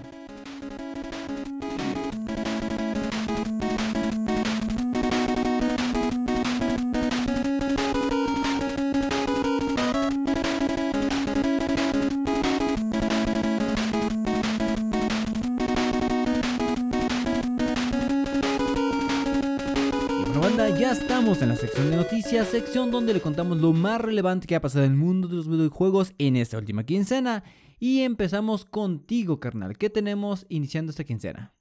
Sección 21.58 21.90
de 21.90 21.96
noticias, 21.96 22.46
sección 22.46 22.92
donde 22.92 23.12
le 23.12 23.20
contamos 23.20 23.58
lo 23.58 23.72
más 23.72 24.00
relevante 24.00 24.46
que 24.46 24.54
ha 24.54 24.60
pasado 24.60 24.84
en 24.84 24.92
el 24.92 24.96
mundo 24.96 25.26
de 25.26 25.34
los 25.34 25.48
videojuegos 25.48 26.14
en 26.16 26.36
esta 26.36 26.56
última 26.56 26.84
quincena. 26.84 27.42
Y 27.80 28.02
empezamos 28.02 28.64
contigo, 28.64 29.40
carnal. 29.40 29.76
¿Qué 29.76 29.90
tenemos 29.90 30.46
iniciando 30.48 30.90
esta 30.90 31.02
quincena? 31.02 31.52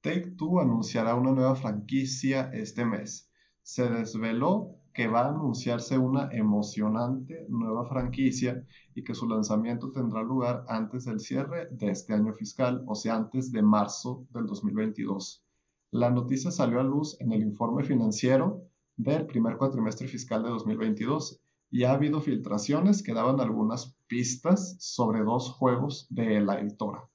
Take 0.00 0.30
Two 0.38 0.60
anunciará 0.60 1.14
una 1.14 1.32
nueva 1.32 1.54
franquicia 1.56 2.50
este 2.54 2.86
mes. 2.86 3.30
Se 3.60 3.86
desveló 3.86 4.78
que 4.94 5.08
va 5.08 5.26
a 5.26 5.28
anunciarse 5.28 5.98
una 5.98 6.30
emocionante 6.32 7.44
nueva 7.50 7.86
franquicia 7.86 8.64
y 8.94 9.04
que 9.04 9.14
su 9.14 9.28
lanzamiento 9.28 9.92
tendrá 9.92 10.22
lugar 10.22 10.64
antes 10.68 11.04
del 11.04 11.20
cierre 11.20 11.68
de 11.70 11.90
este 11.90 12.14
año 12.14 12.32
fiscal, 12.32 12.82
o 12.86 12.94
sea, 12.94 13.16
antes 13.16 13.52
de 13.52 13.60
marzo 13.60 14.26
del 14.30 14.46
2022. 14.46 15.44
La 15.90 16.08
noticia 16.08 16.50
salió 16.50 16.80
a 16.80 16.82
luz 16.82 17.20
en 17.20 17.32
el 17.32 17.42
informe 17.42 17.84
financiero 17.84 18.62
del 18.96 19.26
primer 19.26 19.56
cuatrimestre 19.56 20.08
fiscal 20.08 20.42
de 20.42 20.50
2022 20.50 21.40
y 21.70 21.84
ha 21.84 21.92
habido 21.92 22.20
filtraciones 22.20 23.02
que 23.02 23.12
daban 23.12 23.40
algunas 23.40 23.96
pistas 24.06 24.76
sobre 24.78 25.22
dos 25.22 25.50
juegos 25.50 26.06
de 26.10 26.40
la 26.40 26.60
editora. 26.60 27.08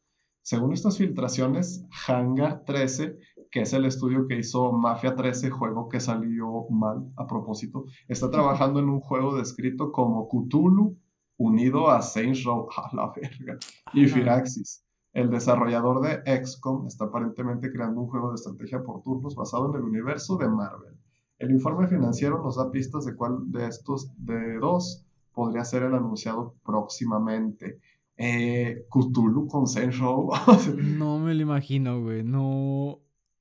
Según 0.43 0.73
estas 0.73 0.97
filtraciones, 0.97 1.85
Hangar 2.07 2.63
13, 2.65 3.17
que 3.51 3.61
es 3.61 3.73
el 3.73 3.85
estudio 3.85 4.27
que 4.27 4.39
hizo 4.39 4.71
Mafia 4.71 5.15
13, 5.15 5.51
juego 5.51 5.87
que 5.87 5.99
salió 5.99 6.65
mal 6.69 7.11
a 7.15 7.27
propósito, 7.27 7.85
está 8.07 8.29
trabajando 8.31 8.79
en 8.79 8.89
un 8.89 8.99
juego 8.99 9.35
descrito 9.35 9.91
como 9.91 10.27
Cthulhu 10.27 10.97
unido 11.37 11.89
a 11.89 12.01
Saints 12.01 12.43
Row, 12.43 12.67
a 12.75 12.95
la 12.95 13.11
verga, 13.15 13.57
y 13.93 14.07
Firaxis. 14.07 14.85
El 15.13 15.29
desarrollador 15.29 16.01
de 16.01 16.43
XCOM 16.45 16.87
está 16.87 17.05
aparentemente 17.05 17.69
creando 17.71 18.01
un 18.01 18.07
juego 18.07 18.29
de 18.29 18.35
estrategia 18.35 18.81
por 18.81 19.01
turnos 19.01 19.35
basado 19.35 19.69
en 19.69 19.75
el 19.75 19.83
universo 19.83 20.37
de 20.37 20.47
Marvel. 20.47 20.97
El 21.41 21.49
informe 21.51 21.87
financiero 21.87 22.41
nos 22.43 22.57
da 22.57 22.69
pistas 22.69 23.05
de 23.05 23.15
cuál 23.15 23.51
de 23.51 23.65
estos 23.65 24.11
de 24.17 24.59
dos 24.59 25.03
podría 25.33 25.65
ser 25.65 25.83
el 25.83 25.95
anunciado 25.95 26.55
próximamente. 26.63 27.79
Eh, 28.15 28.85
Cthulhu 28.91 29.47
con 29.47 29.65
Row. 29.99 30.29
no 30.77 31.17
me 31.17 31.33
lo 31.33 31.41
imagino, 31.41 31.99
güey. 31.99 32.23
No 32.23 32.99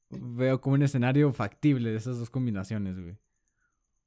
veo 0.08 0.62
como 0.62 0.76
un 0.76 0.82
escenario 0.82 1.30
factible 1.34 1.90
de 1.90 1.96
esas 1.96 2.18
dos 2.18 2.30
combinaciones, 2.30 2.98
güey. 2.98 3.18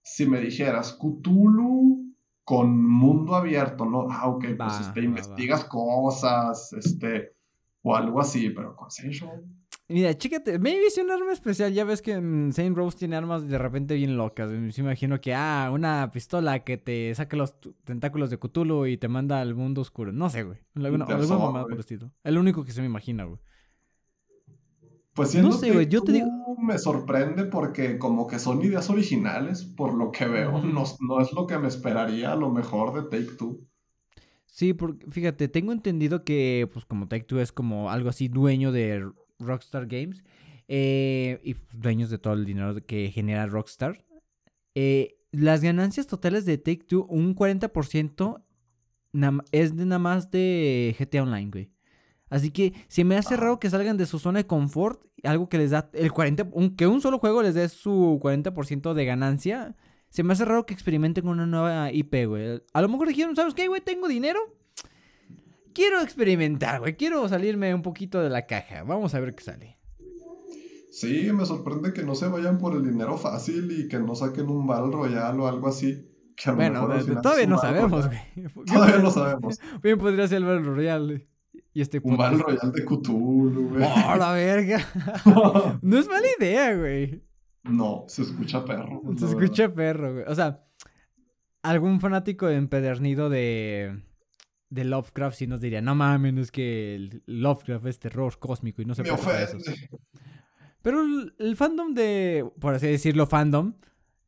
Si 0.02 0.26
me 0.26 0.42
dijeras 0.42 0.98
Cthulhu 1.00 2.16
con 2.44 2.90
mundo 2.90 3.36
abierto, 3.36 3.86
¿no? 3.86 4.08
Ah, 4.10 4.28
ok, 4.28 4.46
pues 4.58 4.80
este, 4.82 5.02
investigas 5.02 5.66
cosas, 5.66 6.74
este, 6.74 7.36
o 7.84 7.96
algo 7.96 8.20
así, 8.20 8.50
pero 8.50 8.76
con 8.76 8.90
Row. 9.22 9.46
Mira, 9.94 10.18
chécate, 10.18 10.58
me 10.58 10.76
hice 10.76 11.04
un 11.04 11.12
arma 11.12 11.34
especial. 11.34 11.72
Ya 11.72 11.86
ves 11.86 12.02
que 12.02 12.14
en 12.14 12.52
Saint 12.52 12.76
Rose 12.76 12.98
tiene 12.98 13.16
armas 13.16 13.48
de 13.48 13.60
repente 13.60 13.94
bien 13.94 14.18
locas. 14.18 14.50
Me 14.50 14.72
imagino 14.76 15.22
que, 15.22 15.36
ah, 15.36 15.70
una 15.72 16.10
pistola 16.12 16.64
que 16.64 16.78
te 16.80 17.14
saque 17.14 17.36
los 17.36 17.54
tentáculos 17.84 18.32
de 18.32 18.40
Cthulhu 18.40 18.88
y 18.88 18.98
te 18.98 19.08
manda 19.08 19.40
al 19.40 19.54
mundo 19.54 19.82
oscuro. 19.82 20.12
No 20.12 20.32
sé, 20.32 20.42
güey. 20.42 20.58
Alguna, 20.74 21.06
mamada 21.06 21.66
por 21.66 21.74
el 21.74 21.80
estilo. 21.80 22.12
El 22.24 22.40
único 22.40 22.66
que 22.66 22.72
se 22.72 22.82
me 22.82 22.88
imagina, 22.88 23.26
güey. 23.26 23.38
Pues 25.14 25.36
no 25.36 25.52
sé, 25.52 25.72
güey. 25.72 25.88
Yo 25.88 26.02
te 26.02 26.14
digo. 26.14 26.28
Me 26.58 26.80
sorprende 26.80 27.46
porque, 27.46 28.00
como 28.00 28.26
que 28.26 28.40
son 28.40 28.64
ideas 28.64 28.90
originales, 28.90 29.64
por 29.64 29.94
lo 29.94 30.12
que 30.12 30.26
veo. 30.26 30.60
No, 30.64 30.86
no 31.02 31.22
es 31.22 31.32
lo 31.34 31.46
que 31.46 31.60
me 31.60 31.68
esperaría 31.68 32.32
a 32.32 32.36
lo 32.36 32.50
mejor 32.50 32.96
de 32.96 33.04
Take 33.16 33.36
Two. 33.38 33.60
Sí, 34.48 34.74
porque 34.74 35.06
fíjate, 35.08 35.48
tengo 35.50 35.72
entendido 35.72 36.24
que, 36.24 36.68
pues 36.74 36.84
como 36.86 37.08
Take 37.08 37.26
Two 37.26 37.40
es 37.40 37.52
como 37.52 37.92
algo 37.92 38.10
así 38.10 38.28
dueño 38.28 38.72
de 38.72 39.08
Rockstar 39.46 39.88
Games 39.88 40.24
eh, 40.68 41.40
y 41.44 41.56
dueños 41.74 42.10
de 42.10 42.18
todo 42.18 42.34
el 42.34 42.46
dinero 42.46 42.76
que 42.86 43.12
genera 43.12 43.46
Rockstar. 43.46 44.04
Eh, 44.76 45.16
las 45.32 45.62
ganancias 45.62 46.08
totales 46.08 46.46
de 46.46 46.58
Take 46.58 46.86
Two, 46.88 47.06
un 47.10 47.36
40% 47.36 48.44
es 49.52 49.76
de 49.76 49.86
nada 49.86 50.00
más 50.00 50.32
de 50.32 50.96
GTA 50.98 51.24
Online, 51.24 51.52
güey. 51.52 51.70
Así 52.30 52.50
que 52.50 52.74
se 52.88 53.04
me 53.04 53.16
hace 53.16 53.38
raro 53.38 53.60
que 53.60 53.70
salgan 53.70 53.98
de 53.98 54.08
su 54.08 54.18
zona 54.18 54.40
de 54.40 54.48
confort, 54.48 55.06
algo 55.24 55.50
que 55.50 55.60
les 55.60 55.70
da 55.72 55.90
el 55.94 56.12
40, 56.12 56.50
que 56.76 56.88
un 56.88 57.02
solo 57.02 57.20
juego 57.20 57.44
les 57.44 57.54
dé 57.54 57.70
su 57.70 58.20
40% 58.22 58.94
de 58.94 59.06
ganancia 59.06 59.76
se 60.14 60.22
me 60.22 60.34
hace 60.34 60.46
raro 60.46 60.68
que 60.68 60.76
experimenten 60.76 61.24
con 61.24 61.34
una 61.34 61.48
nueva 61.48 61.92
IP, 61.92 62.28
güey. 62.28 62.62
A 62.72 62.82
lo 62.84 62.88
mejor 62.88 63.08
dijeron, 63.08 63.36
¿sabes 63.36 63.56
qué, 63.56 63.68
güey? 63.68 63.82
Tengo 63.82 64.08
dinero. 64.08 64.40
Quiero 65.74 66.02
experimentar, 66.02 66.80
güey. 66.80 66.96
Quiero 66.96 67.28
salirme 67.28 67.74
un 67.74 67.82
poquito 67.82 68.22
de 68.22 68.30
la 68.30 68.46
caja. 68.46 68.84
Vamos 68.84 69.14
a 69.16 69.20
ver 69.20 69.36
qué 69.36 69.44
sale. 69.44 69.80
Sí, 70.92 71.32
me 71.34 71.46
sorprende 71.46 71.92
que 71.92 72.04
no 72.04 72.14
se 72.14 72.28
vayan 72.28 72.60
por 72.60 72.76
el 72.76 72.84
dinero 72.84 73.18
fácil 73.18 73.72
y 73.72 73.88
que 73.88 73.98
no 74.00 74.14
saquen 74.14 74.48
un 74.48 74.68
Battle 74.68 74.92
Royale 74.92 75.42
o 75.42 75.48
algo 75.48 75.68
así. 75.68 76.08
bueno, 76.56 76.88
todavía 77.22 77.48
no 77.48 77.58
sabemos, 77.58 78.08
güey. 78.08 78.20
Todavía 78.66 78.98
no 79.00 79.10
sabemos. 79.10 79.60
Bien 79.82 79.98
podría 79.98 80.28
ser 80.28 80.38
el 80.38 80.46
Battle 80.46 80.62
Royale. 80.62 81.28
Y 81.74 81.82
este 81.82 82.00
un 82.04 82.16
Battle 82.16 82.44
Royale 82.44 82.72
de 82.72 82.86
Cthulhu, 82.86 83.70
güey. 83.70 83.84
¡Oh, 83.84 84.16
la 84.16 84.34
verga! 84.34 84.86
no 85.82 85.98
es 85.98 86.08
mala 86.08 86.28
idea, 86.40 86.76
güey. 86.76 87.24
No, 87.64 88.06
se 88.08 88.22
escucha 88.22 88.64
perro. 88.64 89.02
Se 89.18 89.26
escucha 89.26 89.74
perro, 89.74 90.14
güey. 90.14 90.26
O 90.28 90.36
sea, 90.36 90.64
algún 91.64 92.00
fanático 92.02 92.50
empedernido 92.50 93.30
de, 93.30 94.04
de 94.74 94.86
Lovecraft 94.86 95.38
sí 95.38 95.46
nos 95.46 95.62
diría, 95.62 95.82
no 95.82 95.94
mames, 95.94 96.36
es 96.36 96.52
que 96.52 97.22
Lovecraft 97.28 97.86
es 97.86 98.00
terror 98.00 98.40
cósmico 98.40 98.82
y 98.82 98.86
no 98.86 98.96
se 98.96 99.04
puede 99.04 99.44
eso. 99.44 99.58
Pero 100.82 101.02
el, 101.38 101.56
fandom 101.56 101.94
de, 101.94 102.50
por 102.60 102.74
así 102.74 102.88
decirlo, 102.88 103.28
fandom, 103.28 103.74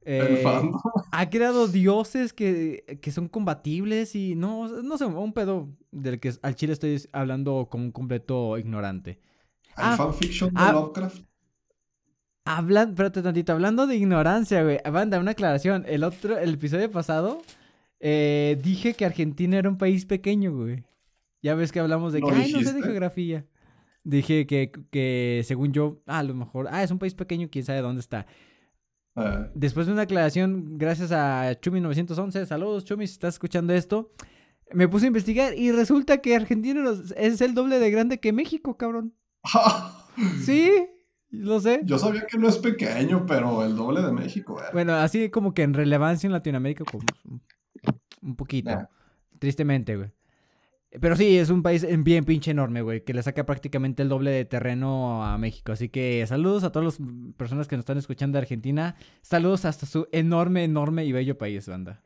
eh, 0.03 0.43
ha 1.11 1.29
creado 1.31 1.67
dioses 1.67 2.31
que, 2.31 2.99
que, 3.01 3.11
son 3.11 3.27
combatibles 3.27 4.15
y 4.15 4.35
no, 4.35 4.67
no 4.83 4.97
sé, 4.99 5.05
un 5.05 5.33
pedo 5.33 5.67
del 5.91 6.19
que 6.19 6.31
al 6.43 6.55
chile 6.55 6.73
estoy 6.73 7.01
hablando 7.11 7.67
como 7.71 7.85
un 7.85 7.91
completo 7.91 8.59
ignorante. 8.59 9.19
¿Hay 9.75 9.93
ah, 9.93 9.97
fanfiction 9.97 10.53
de 10.53 10.61
ah, 10.61 10.71
Lovecraft? 10.73 11.23
Hablando, 12.45 12.91
espérate 12.91 13.23
tantito, 13.23 13.51
hablando 13.51 13.87
de 13.87 13.95
ignorancia, 13.95 14.61
güey. 14.61 14.79
Banda, 14.91 15.19
una 15.19 15.31
aclaración. 15.31 15.83
El 15.87 16.03
otro, 16.03 16.37
el 16.37 16.53
episodio 16.53 16.91
pasado, 16.91 17.41
eh, 17.99 18.57
dije 18.61 18.93
que 18.93 19.05
Argentina 19.05 19.57
era 19.57 19.69
un 19.69 19.77
país 19.77 20.05
pequeño, 20.05 20.55
güey. 20.55 20.83
Ya 21.41 21.55
ves 21.55 21.71
que 21.71 21.79
hablamos 21.79 22.13
de 22.13 22.21
que, 22.21 22.31
ay, 22.31 22.51
no 22.51 22.61
sé 22.61 22.73
de 22.73 22.81
geografía. 22.81 23.45
Dije 24.03 24.45
que, 24.45 24.71
que, 24.91 25.41
según 25.45 25.73
yo, 25.73 26.01
ah, 26.05 26.19
a 26.19 26.23
lo 26.23 26.35
mejor, 26.35 26.67
ah, 26.69 26.83
es 26.83 26.91
un 26.91 26.99
país 26.99 27.15
pequeño, 27.15 27.49
quién 27.51 27.65
sabe 27.65 27.81
dónde 27.81 28.01
está. 28.01 28.27
Ah. 29.15 29.47
Después 29.55 29.87
de 29.87 29.93
una 29.93 30.03
aclaración, 30.03 30.77
gracias 30.77 31.11
a 31.11 31.51
Chumi911, 31.59 32.45
saludos 32.45 32.83
Chumi, 32.85 33.07
si 33.07 33.13
estás 33.13 33.35
escuchando 33.35 33.73
esto, 33.73 34.11
me 34.73 34.87
puse 34.87 35.05
a 35.05 35.07
investigar 35.07 35.57
y 35.57 35.71
resulta 35.71 36.19
que 36.19 36.35
Argentina 36.35 36.83
es 37.15 37.41
el 37.41 37.53
doble 37.53 37.79
de 37.79 37.91
grande 37.91 38.19
que 38.19 38.33
México, 38.33 38.77
cabrón. 38.77 39.13
sí, 40.43 40.71
lo 41.29 41.59
sé. 41.59 41.81
Yo 41.85 41.97
sabía 41.97 42.25
que 42.27 42.37
no 42.37 42.49
es 42.49 42.57
pequeño, 42.57 43.25
pero 43.25 43.63
el 43.63 43.75
doble 43.75 44.01
de 44.01 44.11
México, 44.11 44.59
Bueno, 44.73 44.93
así 44.93 45.29
como 45.29 45.53
que 45.53 45.63
en 45.63 45.73
relevancia 45.73 46.27
en 46.27 46.33
Latinoamérica, 46.33 46.83
como 46.83 47.03
un 48.25 48.35
poquito. 48.35 48.89
Tristemente, 49.39 49.95
güey. 49.95 50.11
Pero 51.01 51.15
sí, 51.15 51.37
es 51.37 51.49
un 51.49 51.61
país 51.61 51.85
bien 52.03 52.23
pinche 52.23 52.51
enorme, 52.51 52.81
güey, 52.81 53.03
que 53.03 53.13
le 53.13 53.21
saca 53.21 53.45
prácticamente 53.45 54.03
el 54.03 54.09
doble 54.09 54.31
de 54.31 54.45
terreno 54.45 55.25
a 55.25 55.37
México. 55.37 55.71
Así 55.71 55.89
que 55.89 56.25
saludos 56.27 56.63
a 56.63 56.71
todas 56.71 56.99
las 56.99 57.09
personas 57.37 57.67
que 57.67 57.75
nos 57.75 57.83
están 57.83 57.97
escuchando 57.97 58.37
de 58.37 58.43
Argentina. 58.43 58.95
Saludos 59.21 59.65
hasta 59.65 59.85
su 59.85 60.07
enorme, 60.11 60.63
enorme 60.63 61.05
y 61.05 61.11
bello 61.11 61.37
país, 61.37 61.67
banda. 61.67 62.01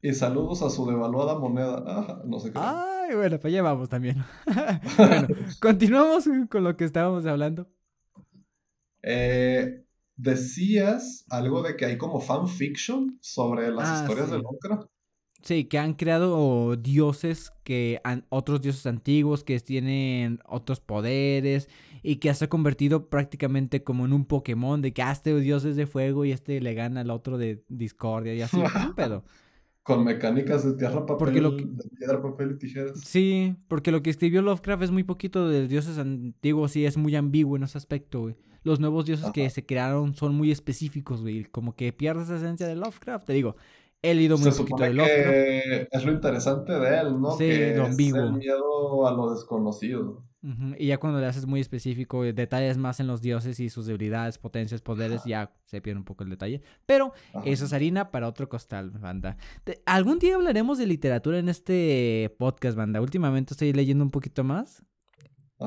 Y 0.00 0.14
saludos 0.14 0.62
a 0.62 0.70
su 0.70 0.86
devaluada 0.86 1.38
moneda. 1.38 2.22
no 2.24 2.38
sé 2.38 2.52
qué. 2.52 2.58
Ay, 2.60 3.14
bueno, 3.14 3.38
pues 3.38 3.52
ya 3.52 3.62
vamos 3.62 3.88
también. 3.88 4.24
bueno, 4.96 5.28
continuamos 5.60 6.28
con 6.50 6.64
lo 6.64 6.76
que 6.76 6.84
estábamos 6.84 7.24
hablando. 7.26 7.68
Eh, 9.02 9.84
decías 10.16 11.24
algo 11.30 11.62
de 11.62 11.76
que 11.76 11.84
hay 11.84 11.98
como 11.98 12.20
fanfiction 12.20 13.18
sobre 13.20 13.70
las 13.70 13.88
ah, 13.88 14.00
historias 14.02 14.30
de 14.30 14.38
Lovecraft. 14.38 14.88
Sí, 15.42 15.64
que 15.64 15.78
han 15.78 15.94
creado 15.94 16.76
dioses 16.76 17.52
que 17.62 18.00
han, 18.02 18.24
otros 18.28 18.60
dioses 18.60 18.86
antiguos 18.86 19.44
que 19.44 19.58
tienen 19.60 20.40
otros 20.46 20.80
poderes 20.80 21.68
y 22.02 22.16
que 22.16 22.32
se 22.34 22.46
ha 22.46 22.48
convertido 22.48 23.08
prácticamente 23.08 23.84
como 23.84 24.04
en 24.04 24.12
un 24.12 24.24
Pokémon 24.24 24.82
de 24.82 24.92
que 24.92 25.02
ah, 25.02 25.12
este 25.12 25.38
dios 25.40 25.64
es 25.64 25.76
de 25.76 25.86
fuego 25.86 26.24
y 26.24 26.32
este 26.32 26.60
le 26.60 26.74
gana 26.74 27.02
al 27.02 27.10
otro 27.10 27.38
de 27.38 27.62
discordia 27.68 28.34
y 28.34 28.42
así, 28.42 28.56
un 28.56 28.94
pedo. 28.94 29.24
Con 29.82 30.04
mecánicas 30.04 30.64
de 30.64 30.74
tierra, 30.74 31.06
papel, 31.06 31.32
de 31.32 31.88
piedra, 31.96 32.20
papel 32.20 32.52
y 32.52 32.58
tijeras. 32.58 33.00
Sí, 33.00 33.56
porque 33.68 33.90
lo 33.90 34.02
que 34.02 34.10
escribió 34.10 34.42
Lovecraft 34.42 34.82
es 34.82 34.90
muy 34.90 35.02
poquito 35.02 35.48
de 35.48 35.66
dioses 35.66 35.96
antiguos 35.96 36.76
y 36.76 36.84
es 36.84 36.98
muy 36.98 37.16
ambiguo 37.16 37.56
en 37.56 37.62
ese 37.62 37.78
aspecto, 37.78 38.20
güey 38.20 38.36
los 38.68 38.80
nuevos 38.80 39.06
dioses 39.06 39.30
que 39.32 39.48
se 39.50 39.64
crearon 39.64 40.14
son 40.14 40.34
muy 40.34 40.50
específicos, 40.50 41.22
güey. 41.22 41.44
Como 41.44 41.74
que 41.74 41.92
pierdes 41.92 42.28
la 42.28 42.36
esencia 42.36 42.66
de 42.66 42.76
Lovecraft. 42.76 43.26
Te 43.26 43.32
digo, 43.32 43.56
he 44.02 44.14
leído 44.14 44.38
muy 44.38 44.50
poquito 44.52 44.82
de 44.82 44.94
Lovecraft. 44.94 45.88
es 45.92 46.04
lo 46.04 46.12
interesante 46.12 46.72
de 46.72 46.98
él, 46.98 47.20
¿no? 47.20 47.32
Sí, 47.32 47.48
que 47.48 47.74
lo 47.76 47.86
ambiguo. 47.86 48.20
Es 48.20 48.26
el 48.26 48.32
miedo 48.34 49.06
a 49.06 49.12
lo 49.12 49.30
desconocido. 49.34 50.24
Y 50.78 50.86
ya 50.86 50.98
cuando 50.98 51.20
le 51.20 51.26
haces 51.26 51.46
muy 51.46 51.60
específico, 51.60 52.24
eh, 52.24 52.32
detalles 52.32 52.78
más 52.78 53.00
en 53.00 53.08
los 53.08 53.20
dioses 53.20 53.58
y 53.58 53.70
sus 53.70 53.86
debilidades, 53.86 54.38
potencias, 54.38 54.82
poderes, 54.82 55.24
ya 55.24 55.52
se 55.64 55.80
pierde 55.80 55.98
un 55.98 56.04
poco 56.04 56.22
el 56.22 56.30
detalle. 56.30 56.62
Pero 56.86 57.12
eso 57.44 57.64
es 57.64 57.72
harina 57.72 58.12
para 58.12 58.28
otro 58.28 58.48
costal, 58.48 58.90
banda. 58.90 59.36
Algún 59.84 60.20
día 60.20 60.36
hablaremos 60.36 60.78
de 60.78 60.86
literatura 60.86 61.38
en 61.38 61.48
este 61.48 62.34
podcast, 62.38 62.76
banda. 62.76 63.00
Últimamente 63.00 63.54
estoy 63.54 63.72
leyendo 63.72 64.04
un 64.04 64.10
poquito 64.10 64.44
más. 64.44 64.84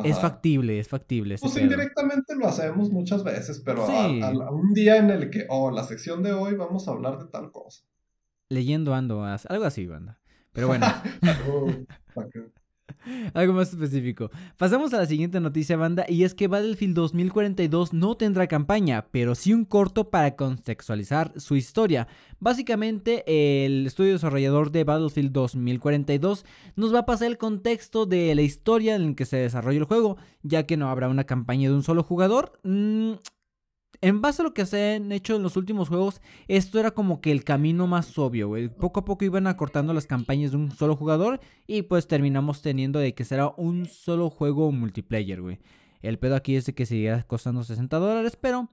Es 0.05 0.19
factible, 0.19 0.79
es 0.79 0.87
factible. 0.87 1.35
Pues 1.37 1.57
indirectamente 1.57 2.33
lo 2.37 2.47
hacemos 2.47 2.91
muchas 2.91 3.25
veces, 3.25 3.61
pero 3.65 3.85
un 3.85 4.73
día 4.73 4.95
en 4.95 5.09
el 5.09 5.29
que, 5.29 5.45
oh, 5.49 5.69
la 5.69 5.83
sección 5.83 6.23
de 6.23 6.31
hoy 6.31 6.55
vamos 6.55 6.87
a 6.87 6.91
hablar 6.91 7.19
de 7.19 7.25
tal 7.25 7.51
cosa. 7.51 7.83
Leyendo 8.51 8.93
ando, 8.93 9.23
algo 9.23 9.65
así, 9.65 9.85
banda. 9.87 10.19
Pero 10.51 10.67
bueno. 10.67 10.85
Algo 13.33 13.53
más 13.53 13.69
específico. 13.69 14.29
Pasamos 14.57 14.93
a 14.93 14.97
la 14.97 15.05
siguiente 15.05 15.39
noticia, 15.39 15.77
banda, 15.77 16.05
y 16.07 16.23
es 16.25 16.33
que 16.33 16.47
Battlefield 16.47 16.95
2042 16.95 17.93
no 17.93 18.17
tendrá 18.17 18.47
campaña, 18.47 19.05
pero 19.11 19.35
sí 19.35 19.53
un 19.53 19.63
corto 19.63 20.09
para 20.09 20.35
contextualizar 20.35 21.33
su 21.39 21.55
historia. 21.55 22.07
Básicamente, 22.39 23.23
el 23.65 23.87
estudio 23.87 24.13
desarrollador 24.13 24.71
de 24.71 24.83
Battlefield 24.83 25.31
2042 25.31 26.45
nos 26.75 26.93
va 26.93 26.99
a 26.99 27.05
pasar 27.05 27.27
el 27.27 27.37
contexto 27.37 28.05
de 28.05 28.35
la 28.35 28.41
historia 28.41 28.95
en 28.95 29.09
la 29.09 29.15
que 29.15 29.25
se 29.25 29.37
desarrolla 29.37 29.79
el 29.79 29.85
juego, 29.85 30.17
ya 30.43 30.65
que 30.65 30.77
no 30.77 30.89
habrá 30.89 31.07
una 31.07 31.23
campaña 31.23 31.69
de 31.69 31.75
un 31.75 31.83
solo 31.83 32.03
jugador. 32.03 32.59
Mm, 32.63 33.13
en 34.01 34.21
base 34.21 34.41
a 34.41 34.45
lo 34.45 34.53
que 34.53 34.65
se 34.65 34.95
han 34.95 35.11
hecho 35.11 35.35
en 35.35 35.43
los 35.43 35.55
últimos 35.55 35.89
juegos, 35.89 36.21
esto 36.47 36.79
era 36.79 36.91
como 36.91 37.21
que 37.21 37.31
el 37.31 37.43
camino 37.43 37.85
más 37.87 38.17
obvio, 38.17 38.47
güey. 38.47 38.67
Poco 38.67 39.01
a 39.01 39.05
poco 39.05 39.25
iban 39.25 39.47
acortando 39.47 39.93
las 39.93 40.07
campañas 40.07 40.51
de 40.51 40.57
un 40.57 40.71
solo 40.71 40.95
jugador 40.95 41.39
y 41.67 41.83
pues 41.83 42.07
terminamos 42.07 42.61
teniendo 42.61 42.99
de 42.99 43.13
que 43.13 43.25
será 43.25 43.53
un 43.57 43.85
solo 43.85 44.29
juego 44.29 44.71
multiplayer, 44.71 45.41
güey. 45.41 45.59
El 46.01 46.17
pedo 46.17 46.35
aquí 46.35 46.55
es 46.55 46.65
de 46.65 46.73
que 46.73 46.87
seguirá 46.87 47.23
costando 47.23 47.63
60 47.63 47.97
dólares, 47.97 48.35
pero 48.39 48.69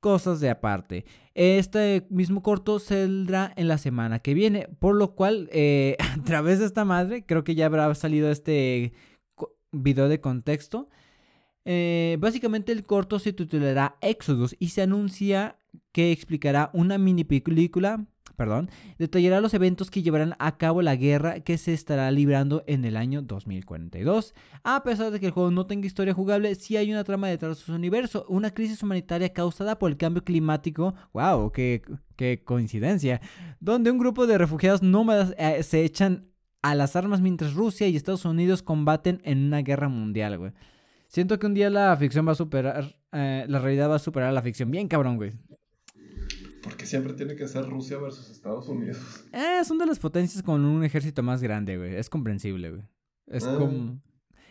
cosas 0.00 0.40
de 0.40 0.48
aparte. 0.48 1.04
Este 1.34 2.06
mismo 2.08 2.42
corto 2.42 2.78
saldrá 2.78 3.52
en 3.56 3.68
la 3.68 3.76
semana 3.76 4.18
que 4.18 4.32
viene, 4.32 4.68
por 4.78 4.96
lo 4.96 5.14
cual 5.14 5.48
eh, 5.52 5.96
a 6.18 6.22
través 6.24 6.58
de 6.58 6.64
esta 6.64 6.84
madre 6.84 7.24
creo 7.24 7.44
que 7.44 7.54
ya 7.54 7.66
habrá 7.66 7.94
salido 7.94 8.30
este 8.30 8.94
video 9.70 10.08
de 10.08 10.20
contexto. 10.20 10.88
Eh, 11.64 12.16
básicamente 12.20 12.72
el 12.72 12.84
corto 12.84 13.18
se 13.18 13.32
titulará 13.32 13.96
Exodus 14.00 14.56
y 14.58 14.68
se 14.68 14.82
anuncia 14.82 15.56
que 15.92 16.12
explicará 16.12 16.70
una 16.72 16.98
mini 16.98 17.24
película, 17.24 18.06
perdón, 18.36 18.70
detallará 18.98 19.40
los 19.40 19.52
eventos 19.52 19.90
que 19.90 20.02
llevarán 20.02 20.34
a 20.38 20.56
cabo 20.56 20.80
la 20.80 20.96
guerra 20.96 21.40
que 21.40 21.58
se 21.58 21.74
estará 21.74 22.10
librando 22.10 22.64
en 22.66 22.84
el 22.84 22.96
año 22.96 23.20
2042. 23.20 24.34
A 24.64 24.82
pesar 24.82 25.10
de 25.10 25.20
que 25.20 25.26
el 25.26 25.32
juego 25.32 25.50
no 25.50 25.66
tenga 25.66 25.86
historia 25.86 26.14
jugable, 26.14 26.54
sí 26.54 26.76
hay 26.76 26.90
una 26.90 27.04
trama 27.04 27.28
detrás 27.28 27.58
de 27.58 27.64
su 27.64 27.74
universo, 27.74 28.24
una 28.28 28.52
crisis 28.52 28.82
humanitaria 28.82 29.32
causada 29.32 29.78
por 29.78 29.90
el 29.90 29.98
cambio 29.98 30.24
climático, 30.24 30.94
wow, 31.12 31.52
qué, 31.52 31.82
qué 32.16 32.42
coincidencia, 32.42 33.20
donde 33.60 33.90
un 33.90 33.98
grupo 33.98 34.26
de 34.26 34.38
refugiados 34.38 34.82
nómadas 34.82 35.34
eh, 35.36 35.62
se 35.62 35.84
echan 35.84 36.30
a 36.62 36.74
las 36.74 36.96
armas 36.96 37.20
mientras 37.20 37.54
Rusia 37.54 37.88
y 37.88 37.96
Estados 37.96 38.24
Unidos 38.24 38.62
combaten 38.62 39.20
en 39.24 39.46
una 39.46 39.62
guerra 39.62 39.88
mundial, 39.88 40.38
güey. 40.38 40.52
Siento 41.10 41.40
que 41.40 41.46
un 41.48 41.54
día 41.54 41.68
la 41.70 41.96
ficción 41.96 42.24
va 42.24 42.32
a 42.32 42.36
superar, 42.36 42.94
eh, 43.10 43.44
la 43.48 43.58
realidad 43.58 43.90
va 43.90 43.96
a 43.96 43.98
superar 43.98 44.28
a 44.28 44.32
la 44.32 44.42
ficción. 44.42 44.70
Bien 44.70 44.86
cabrón, 44.86 45.16
güey. 45.16 45.32
Porque 46.62 46.86
siempre 46.86 47.14
tiene 47.14 47.34
que 47.34 47.48
ser 47.48 47.66
Rusia 47.66 47.98
versus 47.98 48.30
Estados 48.30 48.68
Unidos. 48.68 49.24
Eh, 49.32 49.64
son 49.64 49.78
de 49.78 49.86
las 49.86 49.98
potencias 49.98 50.40
con 50.40 50.64
un 50.64 50.84
ejército 50.84 51.24
más 51.24 51.42
grande, 51.42 51.76
güey. 51.76 51.96
Es 51.96 52.08
comprensible, 52.08 52.70
güey. 52.70 52.82
Es 53.26 53.44
ah. 53.44 53.56
como... 53.58 54.00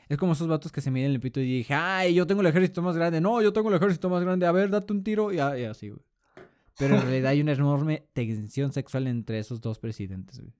Es 0.09 0.17
como 0.17 0.33
esos 0.33 0.49
vatos 0.49 0.73
que 0.73 0.81
se 0.81 0.91
miden 0.91 1.11
el 1.11 1.21
pito 1.21 1.39
y 1.39 1.45
dije, 1.45 1.73
ay, 1.73 2.13
yo 2.13 2.27
tengo 2.27 2.41
el 2.41 2.47
ejército 2.47 2.81
más 2.81 2.97
grande. 2.97 3.21
No, 3.21 3.41
yo 3.41 3.53
tengo 3.53 3.69
el 3.69 3.75
ejército 3.75 4.09
más 4.09 4.21
grande. 4.21 4.45
A 4.45 4.51
ver, 4.51 4.69
date 4.69 4.91
un 4.91 5.01
tiro. 5.01 5.31
Y, 5.31 5.39
así, 5.39 5.89
güey. 5.89 6.01
Pero 6.77 6.95
en 6.95 7.03
realidad 7.03 7.31
hay 7.31 7.39
una 7.39 7.53
enorme 7.53 8.05
tensión 8.11 8.73
sexual 8.73 9.07
entre 9.07 9.39
esos 9.39 9.61
dos 9.61 9.79
presidentes, 9.79 10.41
güey. 10.41 10.51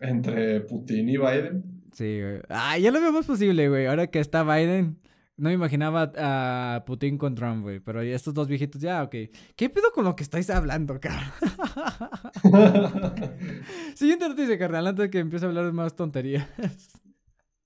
Entre 0.00 0.60
Putin 0.60 1.08
y 1.08 1.16
Biden. 1.16 1.82
Sí, 1.92 2.20
güey. 2.20 2.40
Ah, 2.48 2.76
ya 2.78 2.90
lo 2.90 3.00
veo 3.00 3.12
más 3.12 3.26
posible, 3.26 3.68
güey. 3.68 3.86
Ahora 3.86 4.08
que 4.08 4.18
está 4.18 4.42
Biden, 4.42 4.98
no 5.36 5.48
me 5.48 5.54
imaginaba 5.54 6.12
a 6.16 6.84
Putin 6.86 7.18
con 7.18 7.34
Trump, 7.34 7.62
güey. 7.62 7.80
Pero 7.80 8.00
estos 8.02 8.34
dos 8.34 8.48
viejitos, 8.48 8.80
ya, 8.80 9.02
ok. 9.02 9.14
¿Qué 9.56 9.70
pedo 9.70 9.92
con 9.92 10.04
lo 10.04 10.14
que 10.16 10.22
estáis 10.22 10.50
hablando, 10.50 11.00
cabrón? 11.00 11.30
siguiente 13.94 14.28
noticia, 14.28 14.58
carnal, 14.58 14.86
antes 14.86 15.04
de 15.04 15.10
que 15.10 15.18
empiece 15.18 15.44
a 15.44 15.48
hablar 15.48 15.72
más 15.72 15.96
tonterías. 15.96 16.46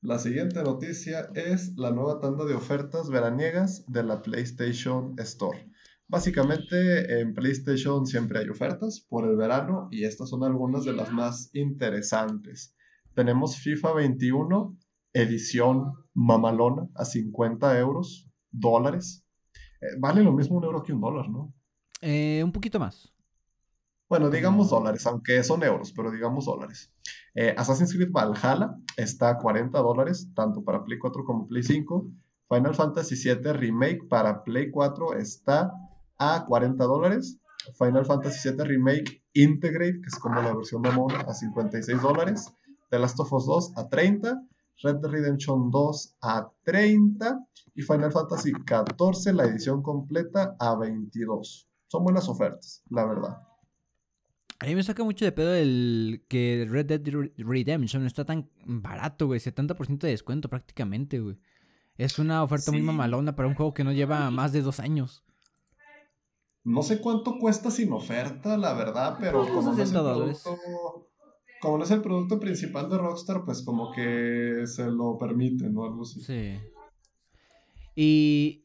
La 0.01 0.19
siguiente 0.19 0.63
noticia 0.63 1.29
es 1.35 1.77
la 1.77 1.91
nueva 1.91 2.21
tanda 2.21 2.45
de 2.45 2.55
ofertas 2.55 3.11
veraniegas 3.11 3.85
de 3.89 4.05
la 4.05 4.23
PlayStation 4.23 5.17
Store. 5.19 5.69
Básicamente 6.11 7.21
en 7.21 7.35
PlayStation 7.35 8.07
siempre 8.07 8.39
hay 8.39 8.49
ofertas 8.49 9.05
por 9.11 9.29
el 9.29 9.37
verano 9.37 9.89
y 9.91 10.05
estas 10.05 10.31
son 10.31 10.43
algunas 10.43 10.87
de 10.87 10.95
las 10.95 11.13
más 11.13 11.51
interesantes. 11.53 12.75
Tenemos 13.15 13.59
FIFA 13.59 13.93
21, 13.93 14.75
edición 15.13 15.93
mamalona, 16.15 16.89
a 16.95 17.05
50 17.05 17.79
euros, 17.79 18.27
dólares. 18.51 19.23
Eh, 19.83 19.99
vale 19.99 20.23
lo 20.23 20.33
mismo 20.33 20.57
un 20.57 20.65
euro 20.65 20.83
que 20.83 20.95
un 20.95 21.03
dólar, 21.03 21.29
¿no? 21.29 21.53
Eh, 22.01 22.41
un 22.43 22.53
poquito 22.53 22.81
más. 22.81 23.13
Bueno, 24.09 24.31
digamos 24.31 24.71
dólares, 24.71 25.07
aunque 25.07 25.45
son 25.45 25.63
euros, 25.63 25.93
pero 25.93 26.11
digamos 26.11 26.47
dólares. 26.47 26.91
Eh, 27.35 27.55
Assassin's 27.55 27.93
Creed 27.93 28.11
Valhalla 28.11 28.75
está 28.97 29.29
a 29.29 29.39
40 29.39 29.79
dólares, 29.79 30.31
tanto 30.35 30.65
para 30.65 30.83
Play 30.85 30.99
4 30.99 31.23
como 31.25 31.47
Play 31.47 31.63
5. 31.63 32.11
Final 32.49 32.75
Fantasy 32.75 33.15
VII 33.15 33.53
Remake 33.53 34.09
para 34.09 34.43
Play 34.43 34.71
4 34.71 35.19
está 35.19 35.71
a 36.19 36.45
40 36.47 36.85
dólares. 36.85 37.39
Final 37.79 38.07
Fantasy 38.07 38.51
VII 38.51 38.65
Remake 38.65 39.23
Integrate, 39.35 40.01
que 40.01 40.07
es 40.07 40.17
como 40.17 40.41
la 40.41 40.55
versión 40.55 40.83
de 40.83 40.91
Mono, 40.91 41.17
a 41.17 41.35
56 41.35 42.01
dólares. 42.01 42.53
The 42.91 42.99
Last 42.99 43.21
of 43.21 43.33
Us 43.33 43.47
2 43.47 43.73
a 43.77 43.89
30. 43.89 44.43
Red 44.83 44.97
Dead 44.97 45.11
Redemption 45.11 45.71
2 45.71 46.17
a 46.23 46.51
30. 46.65 47.39
Y 47.75 47.83
Final 47.83 48.13
Fantasy 48.13 48.53
XIV, 48.53 49.35
la 49.35 49.45
edición 49.45 49.83
completa, 49.83 50.57
a 50.59 50.77
22. 50.77 51.69
Son 51.87 52.05
buenas 52.05 52.29
ofertas, 52.29 52.83
la 52.91 53.07
verdad. 53.07 53.39
A 54.61 54.67
mí 54.67 54.75
me 54.75 54.83
saca 54.83 55.05
mucho 55.05 55.25
de 55.25 55.31
pedo 55.31 55.55
el 55.55 56.25
que 56.29 56.67
Red 56.69 56.87
Dead 56.87 57.31
Redemption 57.37 58.05
está 58.07 58.25
tan 58.25 58.51
barato, 58.65 59.27
güey. 59.27 59.39
70% 59.39 59.99
de 59.99 60.09
descuento 60.09 60.49
prácticamente, 60.49 61.21
güey. 61.21 61.39
Es 61.97 62.19
una 62.19 62.43
oferta 62.43 62.73
muy 62.73 62.83
mamalona 62.83 63.37
para 63.37 63.49
un 63.49 63.55
juego 63.55 63.75
que 63.75 63.85
no 63.85 63.93
lleva 63.93 64.31
más 64.31 64.53
de 64.53 64.63
dos 64.63 64.81
años. 64.81 65.25
No 66.69 66.83
sé 66.83 67.01
cuánto 67.01 67.39
cuesta 67.39 67.71
sin 67.71 67.93
oferta, 67.93 68.59
la 68.59 68.75
verdad, 68.75 69.17
pero 69.19 69.47
como 69.47 69.73
no, 69.73 69.83
es 69.83 69.91
el 69.91 69.99
producto, 69.99 70.59
como 71.63 71.79
no 71.79 71.85
es 71.85 71.91
el 71.91 72.03
producto 72.03 72.39
principal 72.39 72.91
de 72.91 72.99
Rockstar, 72.99 73.45
pues 73.47 73.63
como 73.63 73.91
que 73.91 74.65
se 74.67 74.85
lo 74.91 75.17
permiten 75.17 75.75
o 75.79 75.85
algo 75.85 76.03
así. 76.03 76.21
Sí. 76.21 76.59
Y 77.97 78.61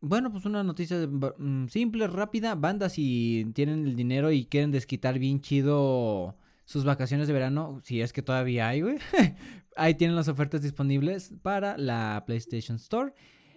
bueno, 0.00 0.32
pues 0.32 0.44
una 0.44 0.64
noticia 0.64 1.06
mm, 1.06 1.68
simple, 1.68 2.08
rápida. 2.08 2.56
Bandas 2.56 2.94
si 2.94 3.48
tienen 3.54 3.86
el 3.86 3.94
dinero 3.94 4.32
y 4.32 4.46
quieren 4.46 4.72
desquitar 4.72 5.20
bien 5.20 5.40
chido 5.40 6.34
sus 6.64 6.84
vacaciones 6.84 7.28
de 7.28 7.32
verano, 7.32 7.80
si 7.84 8.00
es 8.00 8.12
que 8.12 8.22
todavía 8.22 8.68
hay, 8.68 8.80
güey. 8.80 8.98
Ahí 9.76 9.94
tienen 9.94 10.16
las 10.16 10.26
ofertas 10.26 10.62
disponibles 10.62 11.32
para 11.42 11.78
la 11.78 12.24
PlayStation 12.26 12.74
Store. 12.74 13.14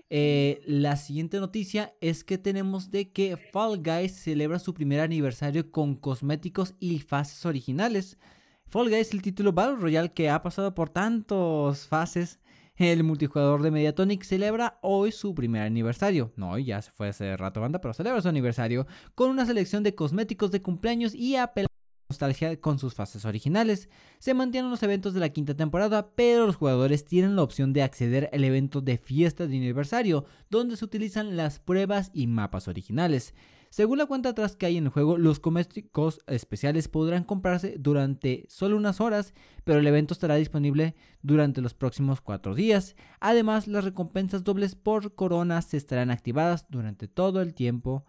Eh, 0.09 0.61
la 0.65 0.95
siguiente 0.95 1.39
noticia 1.39 1.93
es 2.01 2.23
que 2.23 2.37
tenemos 2.37 2.89
de 2.89 3.11
que 3.11 3.37
Fall 3.37 3.83
Guys 3.83 4.15
celebra 4.15 4.57
su 4.57 4.73
primer 4.73 5.01
aniversario 5.01 5.71
con 5.71 5.95
cosméticos 5.95 6.75
y 6.79 6.99
fases 6.99 7.45
originales. 7.45 8.17
Fall 8.65 8.89
Guys, 8.89 9.13
el 9.13 9.21
título 9.21 9.53
Battle 9.53 9.77
Royale 9.77 10.11
que 10.11 10.29
ha 10.29 10.41
pasado 10.41 10.73
por 10.73 10.89
tantas 10.89 11.87
fases, 11.87 12.39
el 12.75 13.03
multijugador 13.03 13.61
de 13.61 13.71
Mediatonic 13.71 14.23
celebra 14.23 14.79
hoy 14.81 15.11
su 15.11 15.35
primer 15.35 15.63
aniversario. 15.63 16.31
No, 16.37 16.57
ya 16.57 16.81
se 16.81 16.91
fue 16.91 17.09
hace 17.09 17.35
rato 17.37 17.61
banda, 17.61 17.81
pero 17.81 17.93
celebra 17.93 18.21
su 18.21 18.29
aniversario 18.29 18.87
con 19.15 19.29
una 19.29 19.45
selección 19.45 19.83
de 19.83 19.95
cosméticos 19.95 20.51
de 20.51 20.61
cumpleaños 20.61 21.13
y 21.13 21.35
apela 21.35 21.67
nostalgia 22.09 22.59
con 22.59 22.79
sus 22.79 22.95
fases 22.95 23.23
originales. 23.25 23.87
Se 24.17 24.33
mantienen 24.33 24.71
los 24.71 24.81
eventos 24.81 25.13
de 25.13 25.19
la 25.19 25.29
quinta 25.29 25.55
temporada, 25.55 26.11
pero 26.15 26.47
los 26.47 26.55
jugadores 26.55 27.05
tienen 27.05 27.35
la 27.35 27.43
opción 27.43 27.71
de 27.71 27.83
acceder 27.83 28.29
al 28.33 28.43
evento 28.43 28.81
de 28.81 28.97
fiesta 28.97 29.45
de 29.45 29.57
aniversario, 29.57 30.25
donde 30.49 30.75
se 30.75 30.85
utilizan 30.85 31.37
las 31.37 31.59
pruebas 31.59 32.09
y 32.13 32.25
mapas 32.25 32.67
originales. 32.67 33.35
Según 33.69 33.99
la 33.99 34.07
cuenta 34.07 34.29
atrás 34.29 34.55
que 34.55 34.65
hay 34.65 34.77
en 34.77 34.85
el 34.85 34.89
juego, 34.89 35.19
los 35.19 35.39
cosméticos 35.39 36.21
especiales 36.25 36.87
podrán 36.87 37.23
comprarse 37.23 37.75
durante 37.77 38.45
solo 38.49 38.75
unas 38.75 38.99
horas, 38.99 39.35
pero 39.63 39.77
el 39.77 39.85
evento 39.85 40.15
estará 40.15 40.33
disponible 40.33 40.95
durante 41.21 41.61
los 41.61 41.75
próximos 41.75 42.21
4 42.21 42.55
días. 42.55 42.95
Además, 43.19 43.67
las 43.67 43.83
recompensas 43.83 44.43
dobles 44.43 44.73
por 44.73 45.13
coronas 45.13 45.75
estarán 45.75 46.09
activadas 46.09 46.65
durante 46.69 47.07
todo 47.07 47.43
el 47.43 47.53
tiempo 47.53 48.03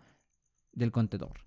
del 0.73 0.91
contador. 0.91 1.45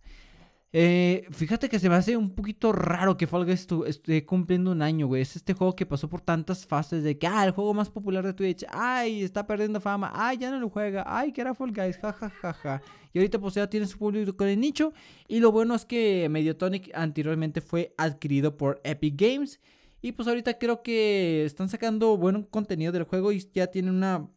Eh, 0.75 1.27
fíjate 1.29 1.69
que 1.69 1.77
se 1.77 1.87
me 1.87 1.93
hace 1.93 2.17
un 2.17 2.31
poquito 2.31 2.71
raro 2.71 3.15
que 3.15 3.27
Fall 3.27 3.45
Guys 3.45 3.67
esté 3.85 4.25
cumpliendo 4.25 4.71
un 4.71 4.81
año, 4.81 5.05
güey. 5.05 5.21
Es 5.21 5.35
este 5.35 5.53
juego 5.53 5.75
que 5.75 5.85
pasó 5.85 6.09
por 6.09 6.21
tantas 6.21 6.65
fases 6.65 7.03
de 7.03 7.15
que, 7.19 7.27
ah, 7.27 7.45
el 7.45 7.51
juego 7.51 7.75
más 7.75 7.91
popular 7.91 8.25
de 8.25 8.33
Twitch, 8.33 8.65
ay, 8.69 9.21
está 9.21 9.45
perdiendo 9.45 9.79
fama, 9.79 10.11
ay, 10.15 10.39
ya 10.39 10.49
no 10.49 10.59
lo 10.59 10.69
juega, 10.69 11.03
ay, 11.05 11.31
que 11.31 11.41
era 11.41 11.53
Fall 11.53 11.71
Guys, 11.71 11.97
jajajaja. 11.97 12.81
Y 13.13 13.19
ahorita 13.19 13.37
pues 13.39 13.53
ya 13.53 13.69
tiene 13.69 13.85
su 13.85 13.99
público 13.99 14.35
con 14.35 14.47
el 14.47 14.59
nicho. 14.59 14.93
Y 15.27 15.39
lo 15.41 15.51
bueno 15.51 15.75
es 15.75 15.85
que 15.85 16.27
Mediatonic 16.29 16.89
anteriormente 16.95 17.61
fue 17.61 17.93
adquirido 17.97 18.57
por 18.57 18.81
Epic 18.83 19.15
Games. 19.15 19.59
Y 20.01 20.13
pues 20.13 20.27
ahorita 20.27 20.57
creo 20.57 20.81
que 20.81 21.45
están 21.45 21.69
sacando 21.69 22.17
buen 22.17 22.43
contenido 22.43 22.91
del 22.91 23.03
juego 23.03 23.31
y 23.31 23.47
ya 23.53 23.67
tienen 23.67 23.93
una 23.93 24.27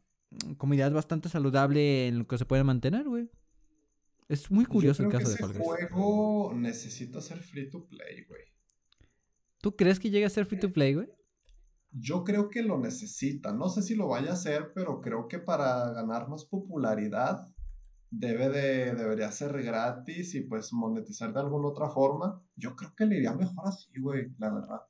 comunidad 0.59 0.93
bastante 0.93 1.31
saludable 1.31 2.09
en 2.09 2.19
lo 2.19 2.27
que 2.27 2.37
se 2.37 2.45
puede 2.45 2.63
mantener, 2.63 3.05
güey. 3.05 3.31
Es 4.29 4.51
muy 4.51 4.65
curioso 4.65 5.05
el 5.05 5.09
caso 5.11 5.31
de 5.31 5.37
Fall 5.37 5.53
Guys. 5.53 5.65
Juego 5.65 6.53
necesita 6.55 7.21
ser 7.21 7.39
free 7.39 7.71
to 7.71 7.87
play, 7.87 8.25
güey. 8.25 8.43
¿Tú 9.61 9.77
crees 9.77 10.01
que 10.01 10.11
llegue 10.11 10.27
a 10.27 10.31
ser 10.31 10.47
free 10.47 10.59
to 10.59 10.73
play, 10.73 10.95
güey? 10.95 11.09
Yo 11.93 12.25
creo 12.25 12.51
que 12.51 12.63
lo 12.63 12.79
necesita. 12.79 13.53
No 13.53 13.69
sé 13.69 13.83
si 13.83 13.95
lo 13.95 14.09
vaya 14.09 14.31
a 14.31 14.35
hacer, 14.35 14.73
pero 14.75 15.01
creo 15.01 15.29
que 15.29 15.39
para 15.39 15.93
ganar 15.93 16.29
más 16.29 16.45
popularidad 16.45 17.49
debe 18.11 18.49
de, 18.49 18.95
debería 18.95 19.31
ser 19.31 19.63
gratis 19.63 20.35
y 20.35 20.41
pues 20.43 20.73
monetizar 20.73 21.33
de 21.33 21.41
alguna 21.41 21.69
otra 21.69 21.89
forma. 21.89 22.43
Yo 22.57 22.75
creo 22.75 22.95
que 22.97 23.07
le 23.07 23.17
iría 23.17 23.33
mejor 23.33 23.69
así, 23.69 23.99
güey, 23.99 24.33
la 24.39 24.53
verdad. 24.53 24.81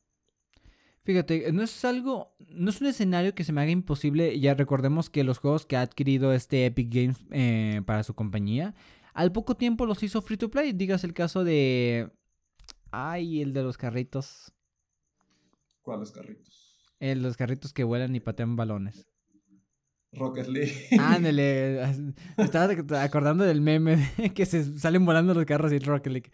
Fíjate, 1.04 1.52
no 1.52 1.62
es 1.62 1.84
algo, 1.84 2.34
no 2.48 2.68
es 2.68 2.80
un 2.80 2.88
escenario 2.88 3.32
que 3.32 3.44
se 3.44 3.52
me 3.52 3.60
haga 3.60 3.70
imposible. 3.70 4.40
Ya 4.40 4.54
recordemos 4.54 5.08
que 5.08 5.22
los 5.22 5.38
juegos 5.38 5.64
que 5.64 5.76
ha 5.76 5.82
adquirido 5.82 6.32
este 6.32 6.66
Epic 6.66 6.92
Games 6.92 7.18
eh, 7.30 7.82
para 7.86 8.02
su 8.02 8.14
compañía 8.14 8.74
al 9.16 9.32
poco 9.32 9.56
tiempo 9.56 9.86
los 9.86 10.02
hizo 10.02 10.20
free 10.20 10.36
to 10.36 10.50
play. 10.50 10.72
Digas 10.72 11.02
el 11.02 11.14
caso 11.14 11.42
de. 11.42 12.10
Ay, 12.90 13.40
el 13.40 13.54
de 13.54 13.62
los 13.62 13.78
carritos. 13.78 14.52
¿Cuáles 15.80 16.10
carritos? 16.10 16.92
El 17.00 17.22
de 17.22 17.28
los 17.28 17.36
carritos 17.36 17.72
que 17.72 17.82
vuelan 17.82 18.14
y 18.14 18.20
patean 18.20 18.56
balones. 18.56 19.08
Rocket 20.12 20.46
League. 20.48 20.88
Ándale. 20.98 21.80
Me 22.36 22.44
estaba 22.44 23.02
acordando 23.02 23.44
del 23.44 23.62
meme 23.62 24.12
que 24.34 24.44
se 24.44 24.78
salen 24.78 25.04
volando 25.04 25.32
los 25.32 25.46
carros 25.46 25.72
y 25.72 25.78
Rocket 25.78 26.12
League. 26.12 26.30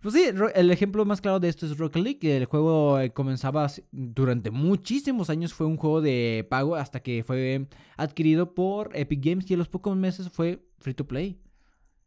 Pues 0.00 0.14
sí, 0.14 0.24
el 0.54 0.70
ejemplo 0.70 1.04
más 1.04 1.20
claro 1.20 1.40
de 1.40 1.48
esto 1.48 1.66
es 1.66 1.76
Rocket 1.76 2.02
League. 2.02 2.36
El 2.36 2.44
juego 2.44 3.00
eh, 3.00 3.10
comenzaba 3.10 3.68
durante 3.90 4.50
muchísimos 4.50 5.28
años, 5.28 5.54
fue 5.54 5.66
un 5.66 5.76
juego 5.76 6.00
de 6.00 6.46
pago 6.48 6.76
hasta 6.76 7.00
que 7.00 7.24
fue 7.24 7.68
adquirido 7.96 8.54
por 8.54 8.90
Epic 8.96 9.24
Games 9.24 9.50
y 9.50 9.54
en 9.54 9.58
los 9.58 9.68
pocos 9.68 9.96
meses 9.96 10.28
fue 10.30 10.64
free 10.78 10.94
to 10.94 11.06
play. 11.06 11.40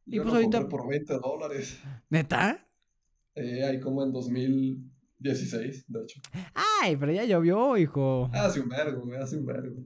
Y 0.06 0.20
pues 0.20 0.34
ahorita. 0.34 0.68
por 0.68 0.88
20 0.88 1.13
dólares. 1.20 1.82
¿Neta? 2.10 2.68
Eh, 3.36 3.63
ahí 3.63 3.80
como 3.80 4.04
en 4.04 4.12
2016, 4.12 5.86
de 5.88 6.02
hecho. 6.02 6.22
Ay, 6.82 6.96
pero 6.96 7.12
ya 7.12 7.26
llovió, 7.26 7.78
hijo. 7.78 8.30
Hace 8.34 8.62
un 8.62 8.70
vergo, 8.70 9.04
hace 9.20 9.38
un 9.38 9.46
vergo. 9.46 9.84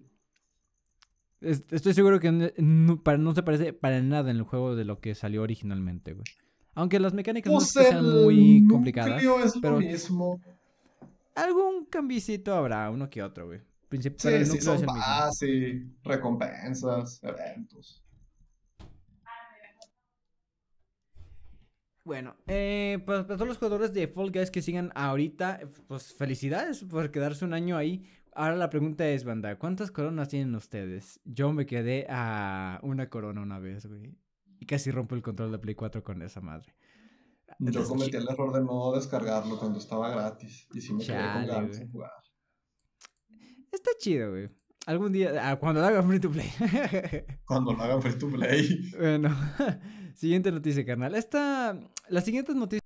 Estoy 1.41 1.93
seguro 1.93 2.19
que 2.19 2.31
no, 2.31 3.01
no, 3.17 3.35
se 3.35 3.43
parece 3.43 3.71
para 3.71 4.01
nada 4.01 4.29
en 4.29 4.37
el 4.37 4.43
juego 4.43 4.75
de 4.75 4.83
lo 4.83 4.99
que 4.99 5.15
salió 5.15 5.41
originalmente, 5.41 6.13
güey. 6.13 6.25
Aunque 6.75 6.99
las 6.99 7.13
mecánicas 7.13 7.51
no 7.51 7.61
sean 7.61 8.25
muy 8.25 8.67
complicadas. 8.69 9.23
Es 9.23 9.55
lo 9.55 9.61
pero 9.61 9.79
mismo. 9.79 10.41
Algún 11.35 11.85
cambicito 11.85 12.53
habrá, 12.53 12.89
uno 12.89 13.09
que 13.09 13.23
otro, 13.23 13.47
güey. 13.47 13.61
sí, 13.89 14.45
sí, 14.45 14.61
son 14.61 14.85
base, 14.85 15.87
recompensas, 16.03 17.21
eventos. 17.23 18.03
Bueno, 22.09 22.35
eh, 22.47 22.97
pues 23.05 23.23
para 23.25 23.35
todos 23.35 23.47
los 23.47 23.57
jugadores 23.59 23.93
de 23.93 24.07
Fall 24.07 24.31
Guys 24.31 24.49
que 24.49 24.63
sigan 24.63 24.91
ahorita, 24.95 25.59
pues 25.87 26.15
felicidades 26.15 26.83
por 26.83 27.11
quedarse 27.11 27.45
un 27.45 27.53
año 27.53 27.77
ahí. 27.77 28.03
Ahora 28.33 28.55
la 28.55 28.71
pregunta 28.71 29.07
es, 29.07 29.25
banda, 29.25 29.59
¿cuántas 29.59 29.91
coronas 29.91 30.27
tienen 30.27 30.55
ustedes? 30.55 31.19
Yo 31.23 31.53
me 31.53 31.67
quedé 31.67 32.07
a 32.09 32.79
una 32.81 33.11
corona 33.11 33.41
una 33.41 33.59
vez, 33.59 33.85
güey. 33.85 34.17
Y 34.59 34.65
casi 34.65 34.89
rompo 34.89 35.13
el 35.13 35.21
control 35.21 35.51
de 35.51 35.59
Play 35.59 35.75
4 35.75 36.03
con 36.03 36.23
esa 36.23 36.41
madre. 36.41 36.73
Yo 37.59 37.87
cometí 37.87 38.17
el 38.17 38.27
error 38.27 38.53
de 38.53 38.63
no 38.63 38.91
descargarlo 38.91 39.59
cuando 39.59 39.77
estaba 39.77 40.09
gratis. 40.09 40.67
Y 40.73 40.81
sí 40.81 40.95
me 40.95 41.05
quedé 41.05 41.31
con 41.31 41.45
ganas 41.45 41.79
de 41.79 41.87
jugar. 41.89 42.11
Está 43.71 43.91
chido, 43.99 44.31
güey. 44.31 44.49
Algún 44.87 45.11
día, 45.11 45.47
ah, 45.47 45.59
cuando 45.59 45.81
lo 45.81 45.85
hagan 45.85 46.07
free 46.07 46.19
to 46.19 46.31
play. 46.31 46.49
cuando 47.45 47.73
lo 47.73 47.83
hagan 47.83 48.01
free 48.01 48.17
to 48.17 48.29
play. 48.29 48.91
Bueno, 48.97 49.29
siguiente 50.19 50.51
noticia, 50.51 50.85
carnal. 50.85 51.15
Esta, 51.15 51.79
las 52.09 52.25
siguientes 52.25 52.53
noticias. 52.53 52.81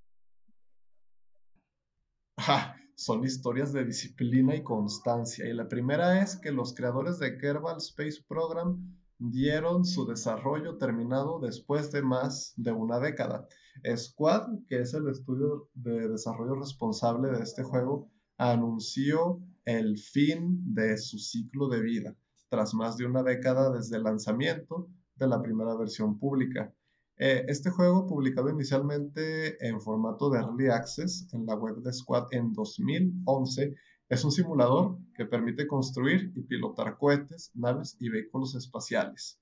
son 2.95 3.25
historias 3.25 3.73
de 3.73 3.85
disciplina 3.85 4.55
y 4.55 4.61
constancia. 4.61 5.49
Y 5.49 5.53
la 5.53 5.67
primera 5.67 6.21
es 6.21 6.35
que 6.35 6.51
los 6.51 6.75
creadores 6.75 7.17
de 7.17 7.37
Kerbal 7.39 7.77
Space 7.77 8.23
Program 8.27 8.77
dieron 9.17 9.83
su 9.83 10.05
desarrollo 10.05 10.77
terminado 10.77 11.39
después 11.39 11.91
de 11.91 12.03
más 12.03 12.53
de 12.55 12.71
una 12.71 12.99
década. 12.99 13.47
Squad, 13.95 14.59
que 14.67 14.81
es 14.81 14.93
el 14.93 15.07
estudio 15.09 15.69
de 15.73 16.07
desarrollo 16.09 16.53
responsable 16.53 17.31
de 17.31 17.41
este 17.41 17.63
juego, 17.63 18.11
anunció 18.37 19.41
el 19.65 19.97
fin 19.97 20.61
de 20.75 20.99
su 20.99 21.17
ciclo 21.17 21.67
de 21.67 21.81
vida, 21.81 22.15
tras 22.49 22.75
más 22.75 22.97
de 22.97 23.07
una 23.07 23.23
década 23.23 23.71
desde 23.71 23.97
el 23.97 24.03
lanzamiento 24.03 24.87
de 25.15 25.27
la 25.27 25.41
primera 25.41 25.75
versión 25.75 26.19
pública. 26.19 26.71
Eh, 27.17 27.45
este 27.47 27.69
juego, 27.69 28.07
publicado 28.07 28.49
inicialmente 28.49 29.65
en 29.65 29.79
formato 29.79 30.29
de 30.29 30.39
Early 30.39 30.67
Access 30.69 31.27
en 31.31 31.45
la 31.45 31.55
web 31.55 31.77
de 31.83 31.93
Squad 31.93 32.27
en 32.31 32.53
2011, 32.53 33.75
es 34.09 34.25
un 34.25 34.31
simulador 34.31 34.97
que 35.15 35.25
permite 35.25 35.67
construir 35.67 36.31
y 36.35 36.41
pilotar 36.41 36.97
cohetes, 36.97 37.51
naves 37.53 37.95
y 37.99 38.09
vehículos 38.09 38.55
espaciales. 38.55 39.39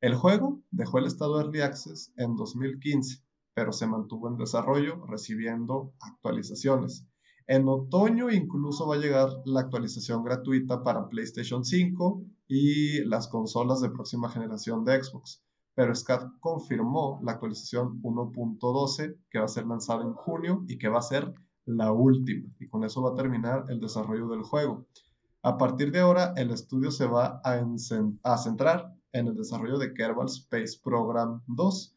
El 0.00 0.16
juego 0.16 0.60
dejó 0.70 0.98
el 0.98 1.06
estado 1.06 1.40
Early 1.40 1.60
Access 1.60 2.12
en 2.16 2.36
2015, 2.36 3.22
pero 3.54 3.72
se 3.72 3.86
mantuvo 3.86 4.28
en 4.28 4.36
desarrollo 4.36 5.04
recibiendo 5.06 5.94
actualizaciones. 6.00 7.06
En 7.46 7.68
otoño 7.68 8.30
incluso 8.30 8.88
va 8.88 8.96
a 8.96 8.98
llegar 8.98 9.28
la 9.44 9.60
actualización 9.60 10.24
gratuita 10.24 10.82
para 10.82 11.08
PlayStation 11.08 11.64
5 11.64 12.22
y 12.48 13.04
las 13.04 13.28
consolas 13.28 13.80
de 13.80 13.90
próxima 13.90 14.28
generación 14.28 14.84
de 14.84 15.02
Xbox. 15.02 15.42
Pero 15.74 15.94
SCAT 15.94 16.38
confirmó 16.40 17.20
la 17.24 17.32
actualización 17.32 18.00
1.12 18.02 19.16
que 19.30 19.38
va 19.38 19.46
a 19.46 19.48
ser 19.48 19.66
lanzada 19.66 20.02
en 20.02 20.12
junio 20.12 20.64
y 20.68 20.78
que 20.78 20.88
va 20.88 20.98
a 20.98 21.02
ser 21.02 21.34
la 21.66 21.92
última. 21.92 22.48
Y 22.60 22.68
con 22.68 22.84
eso 22.84 23.02
va 23.02 23.10
a 23.10 23.14
terminar 23.14 23.64
el 23.68 23.80
desarrollo 23.80 24.28
del 24.28 24.42
juego. 24.42 24.86
A 25.42 25.58
partir 25.58 25.90
de 25.90 26.00
ahora, 26.00 26.32
el 26.36 26.50
estudio 26.50 26.90
se 26.90 27.06
va 27.06 27.40
a, 27.44 27.60
a 28.22 28.38
centrar 28.38 28.94
en 29.12 29.28
el 29.28 29.36
desarrollo 29.36 29.78
de 29.78 29.92
Kerbal 29.94 30.26
Space 30.26 30.80
Program 30.82 31.42
2 31.46 31.94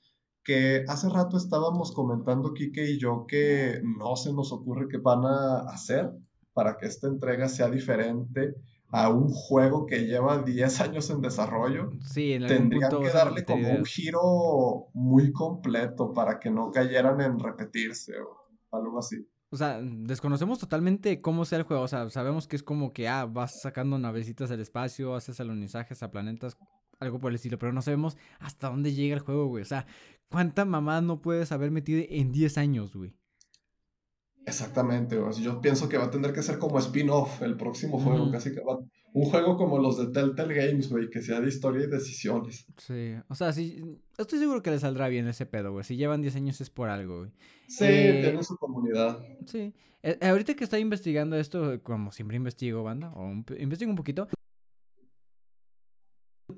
que 0.48 0.86
hace 0.88 1.10
rato 1.10 1.36
estábamos 1.36 1.92
comentando 1.92 2.54
Kike 2.54 2.92
y 2.92 2.98
yo 2.98 3.26
que 3.28 3.82
no 3.84 4.16
se 4.16 4.32
nos 4.32 4.54
ocurre 4.54 4.88
qué 4.88 4.98
van 4.98 5.26
a 5.26 5.60
hacer 5.70 6.10
para 6.54 6.78
que 6.78 6.86
esta 6.86 7.08
entrega 7.08 7.50
sea 7.50 7.70
diferente 7.70 8.56
a 8.90 9.10
un 9.10 9.30
juego 9.30 9.86
que 9.86 10.06
lleva 10.06 10.42
10 10.42 10.82
años 10.82 11.10
en 11.10 11.22
desarrollo. 11.22 11.92
Sí, 12.06 12.34
en 12.34 12.48
Tendrían 12.48 12.90
que 12.90 13.10
darle 13.10 13.44
como 13.44 13.70
un 13.70 13.86
giro 13.86 14.88
muy 14.94 15.32
completo 15.32 16.14
para 16.14 16.40
que 16.40 16.50
no 16.50 16.72
cayeran 16.72 17.22
en 17.22 17.40
repetirse 17.40 18.14
o 18.20 18.48
algo 18.72 19.00
así. 19.00 19.28
O 19.50 19.58
sea, 19.58 19.80
desconocemos 19.82 20.60
totalmente 20.60 21.22
cómo 21.22 21.46
sea 21.46 21.60
el 21.60 21.64
juego. 21.64 21.84
O 21.84 21.88
sea, 21.88 22.10
sabemos 22.10 22.48
que 22.48 22.56
es 22.56 22.64
como 22.64 22.92
que, 22.92 23.08
ah, 23.08 23.26
vas 23.26 23.62
sacando 23.62 23.98
navecitas 23.98 24.50
del 24.50 24.60
espacio, 24.60 25.16
haces 25.16 25.40
alunizajes 25.40 26.04
a 26.04 26.12
planetas, 26.12 26.58
algo 27.00 27.20
por 27.20 27.32
el 27.32 27.36
estilo, 27.36 27.58
pero 27.58 27.72
no 27.72 27.82
sabemos 27.82 28.18
hasta 28.40 28.70
dónde 28.70 28.94
llega 28.94 29.16
el 29.16 29.22
juego, 29.22 29.48
güey. 29.48 29.62
O 29.62 29.66
sea, 29.66 29.86
¿Cuánta 30.30 30.66
mamá 30.66 31.00
no 31.02 31.22
puedes 31.22 31.52
haber 31.52 31.72
metido 31.72 32.06
en 32.10 32.32
10 32.32 32.58
años, 32.58 32.96
güey? 32.96 33.14
Exactamente, 34.48 35.18
güey. 35.18 35.34
Yo 35.42 35.60
pienso 35.60 35.90
que 35.90 35.98
va 35.98 36.06
a 36.06 36.10
tener 36.10 36.32
que 36.32 36.42
ser 36.42 36.58
como 36.58 36.80
spin-off 36.80 37.42
el 37.42 37.58
próximo 37.58 38.00
juego, 38.00 38.32
casi 38.32 38.54
que 38.54 38.62
va. 38.62 38.80
Un 39.12 39.26
juego 39.26 39.58
como 39.58 39.78
los 39.78 39.98
de 39.98 40.08
Telltale 40.08 40.54
Games, 40.54 40.90
güey, 40.90 41.10
que 41.10 41.22
sea 41.22 41.42
de 41.42 41.50
historia 41.50 41.86
y 41.86 41.90
decisiones. 41.90 42.66
Sí, 42.78 43.16
o 43.28 43.36
sea, 43.36 43.52
sí, 43.52 43.84
estoy 44.18 44.40
seguro 44.40 44.64
que 44.64 44.72
le 44.72 44.80
saldrá 44.80 45.10
bien 45.10 45.28
ese 45.28 45.46
pedo, 45.46 45.74
güey. 45.74 45.84
Si 45.84 45.98
llevan 45.98 46.22
10 46.22 46.38
años 46.38 46.62
es 46.62 46.70
por 46.70 46.88
algo, 46.88 47.20
güey. 47.20 47.32
Sí, 47.68 47.84
eh, 47.86 48.22
tienen 48.24 48.44
su 48.44 48.56
comunidad. 48.56 49.20
Sí. 49.46 49.74
Eh, 50.02 50.18
ahorita 50.22 50.54
que 50.54 50.64
estoy 50.64 50.80
investigando 50.80 51.36
esto, 51.36 51.84
como 51.84 52.14
siempre 52.14 52.38
investigo, 52.38 52.84
banda, 52.84 53.12
o 53.16 53.30
investigo 53.60 53.92
un 53.92 53.98
poquito, 53.98 54.30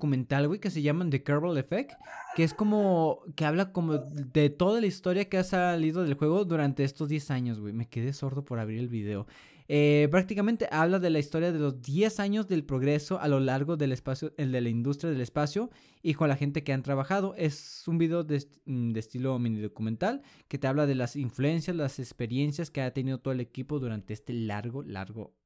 documental, 0.00 0.48
güey, 0.48 0.60
que 0.60 0.70
se 0.70 0.80
llama 0.80 1.08
The 1.10 1.22
Kerbal 1.22 1.58
Effect, 1.58 1.92
que 2.34 2.42
es 2.42 2.54
como, 2.54 3.20
que 3.36 3.44
habla 3.44 3.70
como 3.70 3.98
de 3.98 4.48
toda 4.48 4.80
la 4.80 4.86
historia 4.86 5.28
que 5.28 5.36
ha 5.36 5.44
salido 5.44 6.02
del 6.02 6.14
juego 6.14 6.46
durante 6.46 6.84
estos 6.84 7.10
10 7.10 7.30
años, 7.30 7.60
güey. 7.60 7.74
Me 7.74 7.86
quedé 7.86 8.14
sordo 8.14 8.42
por 8.42 8.58
abrir 8.58 8.78
el 8.78 8.88
video. 8.88 9.26
Eh, 9.68 10.08
prácticamente 10.10 10.66
habla 10.72 10.98
de 10.98 11.10
la 11.10 11.18
historia 11.18 11.52
de 11.52 11.58
los 11.58 11.80
10 11.82 12.18
años 12.18 12.48
del 12.48 12.64
progreso 12.64 13.20
a 13.20 13.28
lo 13.28 13.38
largo 13.40 13.76
del 13.76 13.92
espacio, 13.92 14.32
el 14.38 14.50
de 14.52 14.62
la 14.62 14.70
industria 14.70 15.12
del 15.12 15.20
espacio 15.20 15.70
y 16.02 16.14
con 16.14 16.28
la 16.28 16.36
gente 16.36 16.64
que 16.64 16.72
han 16.72 16.82
trabajado. 16.82 17.34
Es 17.36 17.84
un 17.86 17.98
video 17.98 18.24
de, 18.24 18.44
mm, 18.64 18.92
de 18.92 19.00
estilo 19.00 19.38
mini 19.38 19.60
documental 19.60 20.22
que 20.48 20.58
te 20.58 20.66
habla 20.66 20.86
de 20.86 20.94
las 20.94 21.14
influencias, 21.14 21.76
las 21.76 21.98
experiencias 21.98 22.70
que 22.70 22.80
ha 22.80 22.92
tenido 22.92 23.18
todo 23.18 23.32
el 23.32 23.40
equipo 23.40 23.78
durante 23.78 24.14
este 24.14 24.32
largo, 24.32 24.82
largo 24.82 25.36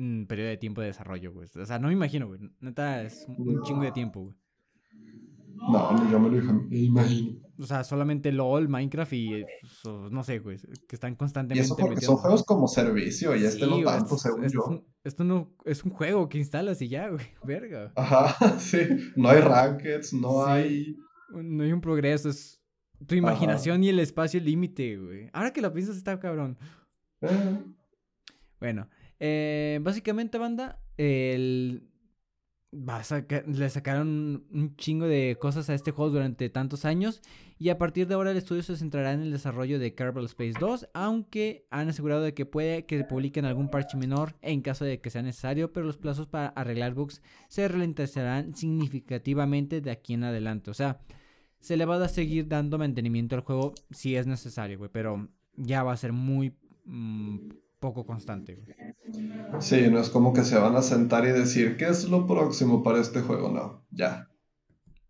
mm, 0.00 0.24
periodo 0.24 0.48
de 0.50 0.56
tiempo 0.56 0.80
de 0.80 0.88
desarrollo, 0.88 1.32
güey. 1.32 1.48
O 1.54 1.66
sea, 1.66 1.78
no 1.78 1.88
me 1.88 1.94
imagino, 1.94 2.26
güey. 2.28 2.40
Neta, 2.60 3.02
es 3.02 3.24
un, 3.28 3.48
un 3.48 3.62
chingo 3.62 3.82
de 3.82 3.92
tiempo, 3.92 4.20
güey. 4.24 4.36
No, 5.54 5.92
ni 5.92 6.10
yo 6.10 6.18
me 6.18 6.30
lo 6.30 6.36
im- 6.42 6.68
imagino. 6.70 7.38
O 7.58 7.64
sea, 7.64 7.84
solamente 7.84 8.32
LOL, 8.32 8.68
Minecraft 8.68 9.12
y 9.12 9.34
eh, 9.34 9.46
so- 9.64 10.08
no 10.08 10.24
sé, 10.24 10.38
güey, 10.38 10.56
que 10.88 10.96
están 10.96 11.12
Y 11.12 11.16
constantemente 11.16 11.64
eso 11.66 11.76
porque 11.76 11.96
metiendo- 11.96 12.14
son 12.14 12.16
juegos 12.16 12.44
como 12.44 12.66
servicio 12.66 13.36
y 13.36 13.44
este 13.44 13.66
no 13.66 13.82
tanto, 13.82 14.14
esto- 14.14 14.18
según 14.18 14.40
yo. 14.42 14.46
es 14.46 14.54
un- 14.68 14.84
esto 15.04 15.24
no 15.24 15.54
es 15.66 15.84
un 15.84 15.90
juego 15.90 16.28
que 16.30 16.38
instalas 16.38 16.80
y 16.80 16.88
ya, 16.88 17.08
güey. 17.10 17.26
Verga. 17.44 17.92
Ajá, 17.96 18.34
sí. 18.58 18.78
No 19.16 19.28
hay 19.28 19.40
rankeds, 19.42 20.14
no 20.14 20.44
Sí. 20.46 20.50
hay. 20.50 20.96
No 21.34 21.62
hay 21.64 21.72
un 21.72 21.80
progreso, 21.82 22.30
es 22.30 22.58
tu 23.06 23.14
imaginación 23.14 23.84
y 23.84 23.90
el 23.90 23.98
espacio 24.00 24.40
límite, 24.40 24.96
güey. 24.96 25.28
Ahora 25.34 25.52
que 25.52 25.60
lo 25.60 25.72
piensas 25.74 25.96
está 25.98 26.18
cabrón. 26.18 26.56
eh, 27.20 27.58
Bueno, 28.58 28.88
eh, 29.20 29.78
básicamente, 29.82 30.38
banda, 30.38 30.80
el... 30.96 31.88
va 32.72 32.96
a 32.96 33.26
le 33.46 33.70
sacaron 33.70 34.46
un 34.50 34.76
chingo 34.76 35.06
de 35.06 35.36
cosas 35.38 35.68
a 35.70 35.74
este 35.74 35.90
juego 35.90 36.12
durante 36.12 36.48
tantos 36.48 36.84
años 36.84 37.20
y 37.58 37.68
a 37.68 37.76
partir 37.76 38.06
de 38.06 38.14
ahora 38.14 38.30
el 38.30 38.38
estudio 38.38 38.62
se 38.62 38.76
centrará 38.76 39.12
en 39.12 39.20
el 39.20 39.32
desarrollo 39.32 39.78
de 39.78 39.94
Kerbal 39.94 40.24
Space 40.24 40.54
2, 40.58 40.88
aunque 40.94 41.66
han 41.70 41.90
asegurado 41.90 42.22
de 42.22 42.32
que 42.32 42.46
puede 42.46 42.86
que 42.86 43.04
publiquen 43.04 43.44
algún 43.44 43.68
parche 43.68 43.98
menor 43.98 44.34
en 44.40 44.62
caso 44.62 44.86
de 44.86 45.00
que 45.00 45.10
sea 45.10 45.20
necesario, 45.20 45.70
pero 45.70 45.84
los 45.84 45.98
plazos 45.98 46.26
para 46.26 46.48
arreglar 46.48 46.94
bugs 46.94 47.20
se 47.48 47.68
ralentizarán 47.68 48.56
significativamente 48.56 49.82
de 49.82 49.90
aquí 49.90 50.14
en 50.14 50.24
adelante. 50.24 50.70
O 50.70 50.74
sea, 50.74 51.00
se 51.58 51.76
le 51.76 51.84
va 51.84 52.02
a 52.02 52.08
seguir 52.08 52.48
dando 52.48 52.78
mantenimiento 52.78 53.36
al 53.36 53.42
juego 53.42 53.74
si 53.90 54.16
es 54.16 54.26
necesario, 54.26 54.78
güey, 54.78 54.90
pero 54.90 55.28
ya 55.56 55.82
va 55.82 55.92
a 55.92 55.98
ser 55.98 56.12
muy 56.12 56.56
mm, 56.86 57.50
poco 57.80 58.06
constante, 58.06 58.54
güey. 58.54 59.60
Sí, 59.60 59.88
no 59.90 59.98
es 59.98 60.10
como 60.10 60.32
que 60.32 60.44
se 60.44 60.58
van 60.58 60.76
a 60.76 60.82
sentar 60.82 61.24
y 61.24 61.32
decir, 61.32 61.76
¿qué 61.76 61.88
es 61.88 62.08
lo 62.08 62.26
próximo 62.26 62.82
para 62.82 63.00
este 63.00 63.22
juego? 63.22 63.50
No, 63.50 63.84
ya. 63.90 64.28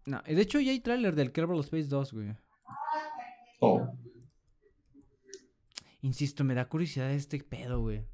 No, 0.07 0.23
y 0.27 0.35
de 0.35 0.43
hecho 0.43 0.61
ya 0.61 0.71
hay 0.71 0.81
tráiler 0.81 1.15
del 1.15 1.33
Kerbal 1.33 1.61
Space 1.61 1.89
2, 1.89 2.13
güey. 2.15 2.37
Oh, 3.61 3.87
Insisto, 6.03 6.45
me 6.45 6.55
da 6.55 6.69
curiosidad 6.69 7.11
este 7.11 7.39
pedo, 7.41 7.81
güey. 7.81 8.07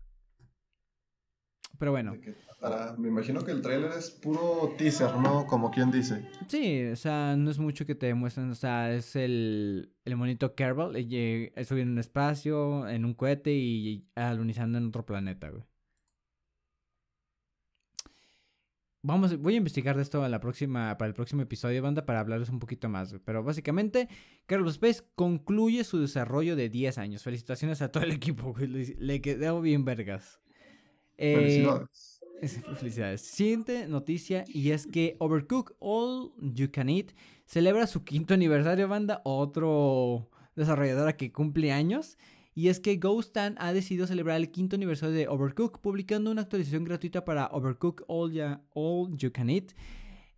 Pero 1.78 1.92
bueno, 1.92 2.14
¿de 2.60 2.68
qué 2.68 2.68
tratará? 2.68 2.96
Me 2.96 3.08
imagino 3.08 3.44
que 3.44 3.52
el 3.52 3.62
tráiler 3.62 3.92
es 3.92 4.10
puro 4.10 4.74
teaser, 4.78 5.14
¿no? 5.16 5.46
Como 5.46 5.70
quien 5.70 5.90
dice. 5.90 6.26
sí, 6.48 6.84
o 6.86 6.96
sea, 6.96 7.36
no 7.36 7.50
es 7.50 7.58
mucho 7.58 7.86
que 7.86 7.94
te 7.94 8.06
demuestren, 8.06 8.50
o 8.50 8.54
sea, 8.54 8.92
es 8.92 9.16
el, 9.16 9.92
el 10.04 10.16
monito 10.16 10.54
Kerbal, 10.54 10.96
y, 10.98 11.08
eh, 11.16 11.64
subiendo 11.64 11.90
en 11.90 11.92
un 11.92 11.98
espacio, 11.98 12.88
en 12.88 13.04
un 13.04 13.14
cohete 13.14 13.52
y 13.52 14.06
alunizando 14.14 14.78
en 14.78 14.86
otro 14.88 15.04
planeta, 15.06 15.50
güey. 15.50 15.64
Vamos, 19.02 19.38
voy 19.38 19.54
a 19.54 19.58
investigar 19.58 19.94
de 19.94 20.02
esto 20.02 20.24
a 20.24 20.28
la 20.28 20.40
próxima, 20.40 20.98
para 20.98 21.06
el 21.06 21.14
próximo 21.14 21.40
episodio, 21.40 21.80
banda, 21.80 22.04
para 22.04 22.18
hablarles 22.18 22.48
un 22.48 22.58
poquito 22.58 22.88
más. 22.88 23.10
güey. 23.10 23.22
Pero 23.24 23.44
básicamente, 23.44 24.08
Kerbal 24.46 24.70
Space 24.70 25.04
concluye 25.14 25.84
su 25.84 26.00
desarrollo 26.00 26.56
de 26.56 26.68
10 26.68 26.98
años. 26.98 27.22
Felicitaciones 27.22 27.82
a 27.82 27.92
todo 27.92 28.02
el 28.02 28.10
equipo, 28.10 28.52
güey. 28.52 28.66
Le, 28.66 28.96
le 28.98 29.20
quedó 29.20 29.60
bien 29.60 29.84
vergas. 29.84 30.40
Eh, 31.18 31.36
Felicidades. 31.36 32.15
Es- 32.40 32.60
Felicidades. 32.78 33.20
Siguiente 33.22 33.86
noticia 33.88 34.44
y 34.48 34.70
es 34.70 34.86
que 34.86 35.16
Overcook 35.18 35.74
All 35.78 36.32
You 36.40 36.70
Can 36.70 36.88
Eat 36.88 37.12
celebra 37.46 37.86
su 37.86 38.04
quinto 38.04 38.34
aniversario, 38.34 38.88
banda. 38.88 39.20
Otro 39.24 40.28
desarrolladora 40.54 41.16
que 41.16 41.32
cumple 41.32 41.72
años. 41.72 42.18
Y 42.54 42.68
es 42.68 42.80
que 42.80 42.96
Ghostan 42.96 43.54
ha 43.58 43.74
decidido 43.74 44.06
celebrar 44.06 44.36
el 44.38 44.50
quinto 44.50 44.76
aniversario 44.76 45.14
de 45.14 45.28
Overcook 45.28 45.80
publicando 45.82 46.30
una 46.30 46.40
actualización 46.42 46.84
gratuita 46.84 47.22
para 47.24 47.48
Overcook 47.52 48.04
All, 48.08 48.32
Ya- 48.32 48.62
All 48.72 49.14
You 49.16 49.30
Can 49.32 49.50
Eat. 49.50 49.72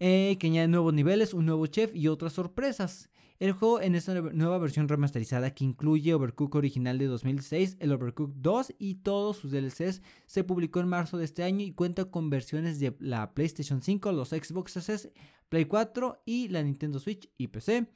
eh, 0.01 0.37
que 0.39 0.47
añade 0.49 0.69
nuevos 0.69 0.93
niveles, 0.95 1.33
un 1.35 1.47
nuevo 1.47 1.67
chef 1.67 1.95
y 1.95 2.07
otras 2.09 2.33
sorpresas. 2.33 3.09
El 3.39 3.53
juego 3.53 3.81
en 3.81 3.95
esta 3.95 4.15
nue- 4.15 4.33
nueva 4.33 4.59
versión 4.59 4.89
remasterizada 4.89 5.55
que 5.55 5.65
incluye 5.65 6.13
Overcook 6.13 6.57
original 6.57 6.99
de 6.99 7.07
2006, 7.07 7.77
el 7.79 7.93
Overcook 7.93 8.33
2 8.35 8.75
y 8.79 8.97
todos 8.97 9.37
sus 9.37 9.53
DLCs 9.53 10.03
se 10.27 10.43
publicó 10.43 10.81
en 10.81 10.89
marzo 10.89 11.19
de 11.19 11.25
este 11.25 11.45
año 11.45 11.65
y 11.65 11.73
cuenta 11.73 12.07
con 12.07 12.31
versiones 12.31 12.81
de 12.81 12.97
la 12.99 13.35
PlayStation 13.35 13.81
5, 13.81 14.11
los 14.11 14.31
Xbox 14.31 14.77
S, 14.79 15.13
Play 15.49 15.67
4 15.67 16.23
y 16.27 16.49
la 16.49 16.63
Nintendo 16.65 16.99
Switch 16.99 17.31
y 17.39 17.47
PC. 17.49 17.87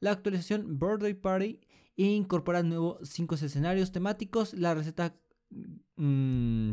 La 0.00 0.10
actualización 0.10 0.78
Birthday 0.78 1.14
Party 1.14 1.60
incorpora 1.96 2.62
nuevos 2.62 3.08
5 3.08 3.36
escenarios 3.36 3.92
temáticos, 3.92 4.52
la 4.52 4.74
receta 4.74 5.18
mm, 5.96 6.72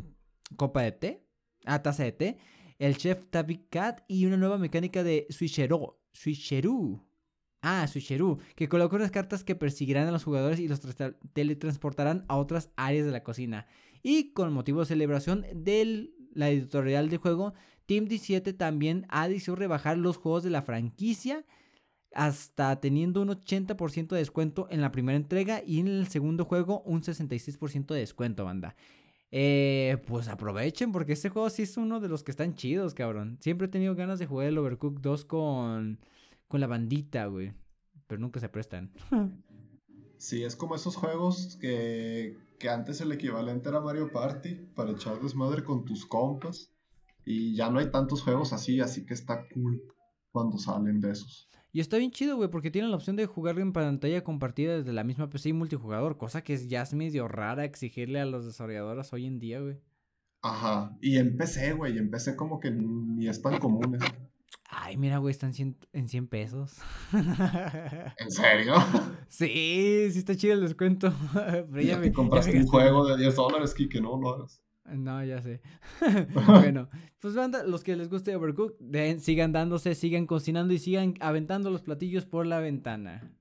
copa 0.57 0.81
de 0.81 0.91
té, 0.91 1.27
ah, 1.65 1.81
taza 1.81 2.03
de 2.03 2.11
té, 2.11 2.37
el 2.77 2.97
chef 2.97 3.27
Tabi 3.29 3.67
Cat 3.69 4.01
y 4.09 4.25
una 4.25 4.35
nueva 4.37 4.57
mecánica 4.57 5.01
de 5.03 5.27
switcheroo, 5.29 5.97
switcheroo. 6.11 7.06
Ah, 7.61 7.85
switcheroo, 7.87 8.37
que 8.55 8.69
coloca 8.69 8.95
unas 8.95 9.11
cartas 9.11 9.43
que 9.43 9.55
perseguirán 9.55 10.07
a 10.07 10.11
los 10.11 10.23
jugadores 10.23 10.59
y 10.59 10.67
los 10.67 10.81
tra- 10.97 11.15
teletransportarán 11.33 12.23
a 12.27 12.37
otras 12.37 12.69
áreas 12.75 13.05
de 13.05 13.11
la 13.11 13.23
cocina. 13.23 13.65
Y 14.03 14.31
con 14.33 14.53
motivo 14.53 14.81
de 14.81 14.85
celebración 14.85 15.45
de 15.53 16.11
la 16.33 16.49
editorial 16.49 17.09
del 17.09 17.17
juego, 17.19 17.53
Team 17.87 18.05
17 18.05 18.53
también 18.53 19.05
ha 19.09 19.27
decidido 19.27 19.55
rebajar 19.55 19.97
los 19.97 20.17
juegos 20.17 20.43
de 20.43 20.51
la 20.51 20.61
franquicia 20.61 21.45
hasta 22.13 22.79
teniendo 22.79 23.21
un 23.21 23.29
80% 23.29 24.07
de 24.15 24.17
descuento 24.17 24.67
en 24.69 24.81
la 24.81 24.91
primera 24.91 25.17
entrega 25.17 25.61
y 25.65 25.79
en 25.79 25.87
el 25.87 26.07
segundo 26.07 26.45
juego 26.45 26.81
un 26.81 27.01
66% 27.01 27.93
de 27.93 27.99
descuento, 27.99 28.45
banda. 28.45 28.75
Eh, 29.31 29.97
pues 30.07 30.27
aprovechen 30.29 30.91
porque 30.91 31.13
este 31.13 31.29
juego 31.29 31.49
sí 31.49 31.63
es 31.63 31.75
uno 31.75 31.99
de 31.99 32.07
los 32.07 32.23
que 32.23 32.31
están 32.31 32.55
chidos, 32.55 32.93
cabrón. 32.93 33.37
Siempre 33.41 33.67
he 33.67 33.69
tenido 33.69 33.93
ganas 33.95 34.19
de 34.19 34.25
jugar 34.25 34.47
el 34.47 34.57
Overcooked 34.57 35.01
2 35.01 35.25
con, 35.25 35.99
con 36.47 36.61
la 36.61 36.67
bandita, 36.67 37.25
güey. 37.25 37.53
Pero 38.07 38.21
nunca 38.21 38.39
se 38.39 38.49
prestan. 38.49 38.91
Sí, 40.17 40.43
es 40.43 40.55
como 40.55 40.75
esos 40.75 40.95
juegos 40.95 41.57
que, 41.61 42.37
que 42.57 42.69
antes 42.69 43.01
el 43.01 43.11
equivalente 43.11 43.69
era 43.69 43.81
Mario 43.81 44.11
Party 44.11 44.55
para 44.75 44.91
echar 44.91 45.19
desmadre 45.21 45.63
con 45.63 45.85
tus 45.85 46.05
compas. 46.05 46.71
Y 47.25 47.55
ya 47.55 47.69
no 47.69 47.79
hay 47.79 47.91
tantos 47.91 48.23
juegos 48.23 48.53
así, 48.53 48.79
así 48.79 49.05
que 49.05 49.13
está 49.13 49.45
cool 49.53 49.83
cuando 50.31 50.57
salen 50.57 51.01
de 51.01 51.11
esos. 51.11 51.49
Y 51.73 51.79
está 51.81 51.97
bien 51.97 52.11
chido, 52.11 52.37
güey, 52.37 52.49
porque 52.49 52.71
tienen 52.71 52.89
la 52.89 52.97
opción 52.97 53.15
de 53.15 53.25
jugar 53.25 53.59
en 53.59 53.73
pantalla 53.73 54.23
compartida 54.23 54.77
desde 54.77 54.93
la 54.93 55.03
misma 55.03 55.29
PC 55.29 55.49
y 55.49 55.53
multijugador, 55.53 56.17
cosa 56.17 56.43
que 56.43 56.53
es, 56.53 56.69
ya 56.69 56.81
es 56.81 56.93
medio 56.93 57.27
rara 57.27 57.65
exigirle 57.65 58.19
a 58.19 58.25
los 58.25 58.45
desarrolladoras 58.45 59.11
hoy 59.13 59.25
en 59.25 59.39
día, 59.39 59.59
güey. 59.59 59.77
Ajá. 60.41 60.97
Y 61.01 61.17
en 61.17 61.37
PC, 61.37 61.73
güey, 61.73 61.97
en 61.97 62.09
PC 62.09 62.35
como 62.35 62.59
que 62.59 62.71
ni 62.71 63.27
es 63.27 63.41
tan 63.41 63.59
común 63.59 63.95
eso. 63.95 64.07
Ay, 64.69 64.97
mira, 64.97 65.17
güey, 65.19 65.31
están 65.31 65.53
cien- 65.53 65.77
en 65.93 66.09
100 66.09 66.27
pesos. 66.27 66.75
¿En 67.13 68.31
serio? 68.31 68.73
sí, 69.29 70.09
sí 70.11 70.19
está 70.19 70.35
chido 70.35 70.53
el 70.55 70.61
descuento. 70.61 71.13
Pero 71.33 71.81
ya 71.81 71.93
Ya 71.93 71.97
me- 71.97 72.07
ya 72.07 72.13
compraste 72.13 72.53
me 72.53 72.61
un 72.61 72.67
juego 72.67 73.05
de 73.07 73.17
10 73.17 73.35
dólares, 73.35 73.73
Kike, 73.73 74.01
no 74.01 74.17
lo 74.19 74.29
hagas. 74.35 74.61
No, 74.85 75.23
ya 75.23 75.41
sé. 75.41 75.61
bueno, 76.33 76.89
pues 77.19 77.35
banda, 77.35 77.63
los 77.63 77.83
que 77.83 77.95
les 77.95 78.09
guste 78.09 78.35
Overcooked, 78.35 78.75
den- 78.79 79.19
sigan 79.19 79.51
dándose, 79.51 79.95
sigan 79.95 80.25
cocinando 80.25 80.73
y 80.73 80.79
sigan 80.79 81.13
aventando 81.19 81.69
los 81.69 81.81
platillos 81.81 82.25
por 82.25 82.45
la 82.45 82.59
ventana. 82.59 83.33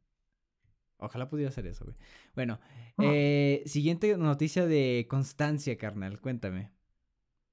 Ojalá 0.98 1.28
pudiera 1.28 1.50
hacer 1.50 1.66
eso, 1.66 1.84
güey. 1.84 1.96
Bueno, 2.34 2.58
Ah. 2.98 3.02
eh, 3.04 3.62
siguiente 3.66 4.16
noticia 4.16 4.64
de 4.66 5.06
Constancia, 5.10 5.76
carnal, 5.76 6.20
cuéntame. 6.20 6.70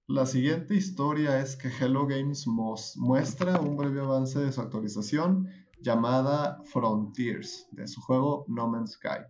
La 0.09 0.25
siguiente 0.25 0.75
historia 0.75 1.39
es 1.39 1.55
que 1.55 1.69
Hello 1.69 2.05
Games 2.05 2.45
muestra 2.45 3.61
un 3.61 3.77
breve 3.77 4.01
avance 4.01 4.37
de 4.37 4.51
su 4.51 4.59
actualización 4.59 5.47
llamada 5.79 6.61
Frontiers, 6.65 7.69
de 7.71 7.87
su 7.87 8.01
juego 8.01 8.43
No 8.49 8.67
Man's 8.67 8.91
Sky. 8.91 9.23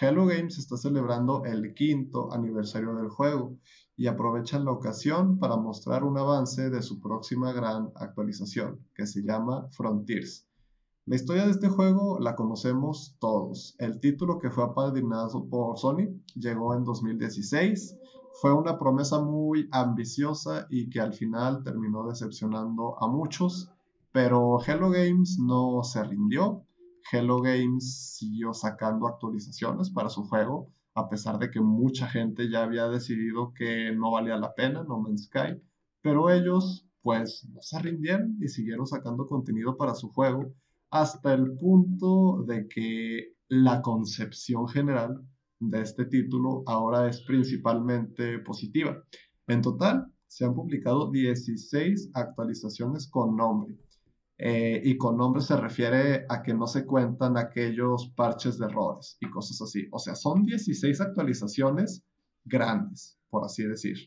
Hello 0.00 0.26
Games 0.26 0.58
está 0.58 0.76
celebrando 0.76 1.44
el 1.44 1.74
quinto 1.74 2.32
aniversario 2.32 2.92
del 2.96 3.08
juego 3.08 3.56
y 3.96 4.08
aprovechan 4.08 4.64
la 4.64 4.72
ocasión 4.72 5.38
para 5.38 5.56
mostrar 5.56 6.02
un 6.02 6.18
avance 6.18 6.70
de 6.70 6.82
su 6.82 6.98
próxima 6.98 7.52
gran 7.52 7.92
actualización, 7.94 8.84
que 8.96 9.06
se 9.06 9.22
llama 9.22 9.68
Frontiers. 9.70 10.44
La 11.06 11.14
historia 11.14 11.44
de 11.44 11.52
este 11.52 11.68
juego 11.68 12.18
la 12.18 12.34
conocemos 12.34 13.16
todos. 13.20 13.76
El 13.78 14.00
título 14.00 14.40
que 14.40 14.50
fue 14.50 14.64
apadrinado 14.64 15.48
por 15.48 15.78
Sony 15.78 16.20
llegó 16.34 16.74
en 16.74 16.82
2016 16.82 17.96
fue 18.34 18.54
una 18.54 18.78
promesa 18.78 19.20
muy 19.20 19.68
ambiciosa 19.72 20.66
y 20.70 20.88
que 20.88 21.00
al 21.00 21.12
final 21.12 21.62
terminó 21.62 22.06
decepcionando 22.06 23.02
a 23.02 23.08
muchos. 23.08 23.70
Pero 24.12 24.58
Hello 24.64 24.90
Games 24.90 25.38
no 25.38 25.82
se 25.82 26.02
rindió. 26.04 26.64
Hello 27.12 27.40
Games 27.40 28.16
siguió 28.16 28.52
sacando 28.52 29.06
actualizaciones 29.06 29.90
para 29.90 30.08
su 30.08 30.24
juego, 30.24 30.72
a 30.94 31.08
pesar 31.08 31.38
de 31.38 31.50
que 31.50 31.60
mucha 31.60 32.08
gente 32.08 32.50
ya 32.50 32.62
había 32.62 32.88
decidido 32.88 33.52
que 33.54 33.92
no 33.94 34.10
valía 34.12 34.36
la 34.36 34.54
pena 34.54 34.84
No 34.84 35.00
Man's 35.00 35.24
Sky. 35.24 35.60
Pero 36.02 36.30
ellos, 36.30 36.86
pues, 37.02 37.46
no 37.52 37.60
se 37.62 37.78
rindieron 37.78 38.36
y 38.40 38.48
siguieron 38.48 38.86
sacando 38.86 39.26
contenido 39.26 39.76
para 39.76 39.94
su 39.94 40.08
juego, 40.08 40.52
hasta 40.90 41.34
el 41.34 41.56
punto 41.56 42.42
de 42.46 42.66
que 42.68 43.34
la 43.48 43.82
concepción 43.82 44.66
general 44.68 45.20
de 45.60 45.82
este 45.82 46.06
título 46.06 46.62
ahora 46.66 47.08
es 47.08 47.20
principalmente 47.22 48.38
positiva. 48.40 49.02
En 49.46 49.62
total, 49.62 50.06
se 50.26 50.44
han 50.44 50.54
publicado 50.54 51.10
16 51.10 52.10
actualizaciones 52.14 53.08
con 53.08 53.36
nombre. 53.36 53.76
Eh, 54.38 54.80
y 54.82 54.96
con 54.96 55.18
nombre 55.18 55.42
se 55.42 55.54
refiere 55.54 56.24
a 56.30 56.42
que 56.42 56.54
no 56.54 56.66
se 56.66 56.86
cuentan 56.86 57.36
aquellos 57.36 58.08
parches 58.16 58.58
de 58.58 58.66
errores 58.66 59.18
y 59.20 59.28
cosas 59.28 59.60
así. 59.60 59.86
O 59.92 59.98
sea, 59.98 60.14
son 60.14 60.44
16 60.44 60.98
actualizaciones 61.02 62.02
grandes, 62.44 63.18
por 63.28 63.44
así 63.44 63.64
decir. 63.64 63.98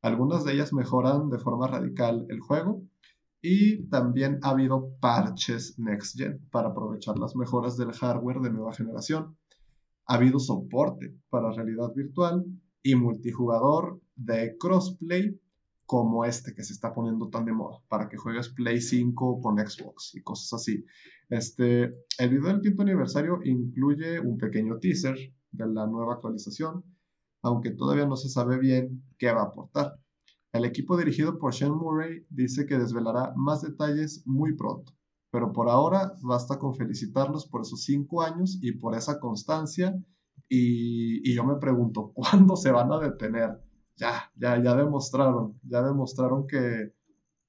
Algunas 0.00 0.44
de 0.44 0.52
ellas 0.52 0.72
mejoran 0.72 1.28
de 1.28 1.38
forma 1.38 1.66
radical 1.66 2.24
el 2.28 2.38
juego 2.38 2.84
y 3.42 3.88
también 3.88 4.38
ha 4.42 4.50
habido 4.50 4.94
parches 5.00 5.78
Next 5.78 6.16
Gen 6.16 6.46
para 6.50 6.68
aprovechar 6.68 7.18
las 7.18 7.34
mejoras 7.34 7.76
del 7.76 7.92
hardware 7.92 8.40
de 8.40 8.50
nueva 8.50 8.72
generación. 8.74 9.36
Ha 10.06 10.14
habido 10.14 10.38
soporte 10.38 11.14
para 11.30 11.52
realidad 11.52 11.92
virtual 11.94 12.44
y 12.82 12.94
multijugador 12.94 14.00
de 14.16 14.56
crossplay 14.58 15.38
como 15.86 16.24
este 16.24 16.54
que 16.54 16.62
se 16.62 16.72
está 16.72 16.94
poniendo 16.94 17.28
tan 17.28 17.44
de 17.44 17.52
moda, 17.52 17.78
para 17.88 18.08
que 18.08 18.16
juegues 18.16 18.48
Play 18.48 18.80
5 18.80 19.40
con 19.40 19.58
Xbox 19.58 20.14
y 20.14 20.22
cosas 20.22 20.54
así. 20.54 20.84
Este, 21.28 21.94
el 22.18 22.30
video 22.30 22.48
del 22.48 22.60
quinto 22.60 22.82
aniversario 22.82 23.40
incluye 23.44 24.20
un 24.20 24.38
pequeño 24.38 24.78
teaser 24.78 25.16
de 25.52 25.66
la 25.66 25.86
nueva 25.86 26.14
actualización, 26.14 26.84
aunque 27.42 27.70
todavía 27.70 28.06
no 28.06 28.16
se 28.16 28.28
sabe 28.28 28.58
bien 28.58 29.02
qué 29.18 29.30
va 29.32 29.42
a 29.42 29.46
aportar. 29.46 29.98
El 30.52 30.64
equipo 30.64 30.96
dirigido 30.96 31.38
por 31.38 31.54
Sean 31.54 31.72
Murray 31.72 32.24
dice 32.30 32.66
que 32.66 32.78
desvelará 32.78 33.32
más 33.36 33.62
detalles 33.62 34.22
muy 34.24 34.54
pronto, 34.54 34.92
pero 35.34 35.52
por 35.52 35.68
ahora 35.68 36.14
basta 36.22 36.60
con 36.60 36.76
felicitarlos 36.76 37.44
por 37.48 37.62
esos 37.62 37.82
cinco 37.82 38.22
años 38.22 38.56
y 38.62 38.70
por 38.70 38.94
esa 38.94 39.18
constancia. 39.18 40.00
Y, 40.48 41.28
y 41.28 41.34
yo 41.34 41.42
me 41.42 41.56
pregunto, 41.56 42.12
¿cuándo 42.14 42.54
se 42.54 42.70
van 42.70 42.92
a 42.92 43.00
detener? 43.00 43.58
ya, 43.96 44.30
ya, 44.36 44.62
ya 44.62 44.76
demostraron, 44.76 45.58
ya 45.64 45.82
demostraron 45.82 46.46
que, 46.46 46.92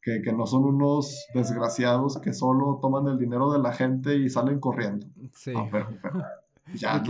que, 0.01 0.33
no 0.33 0.47
son 0.47 0.63
unos 0.65 1.27
desgraciados 1.35 2.19
que 2.19 2.33
solo 2.33 2.79
toman 2.81 3.07
el 3.07 3.19
dinero 3.19 3.51
de 3.51 3.59
la 3.59 3.71
gente 3.71 4.15
y 4.15 4.29
salen 4.31 4.59
corriendo. 4.59 5.05
Sí. 5.33 5.53
Ya, 6.73 7.03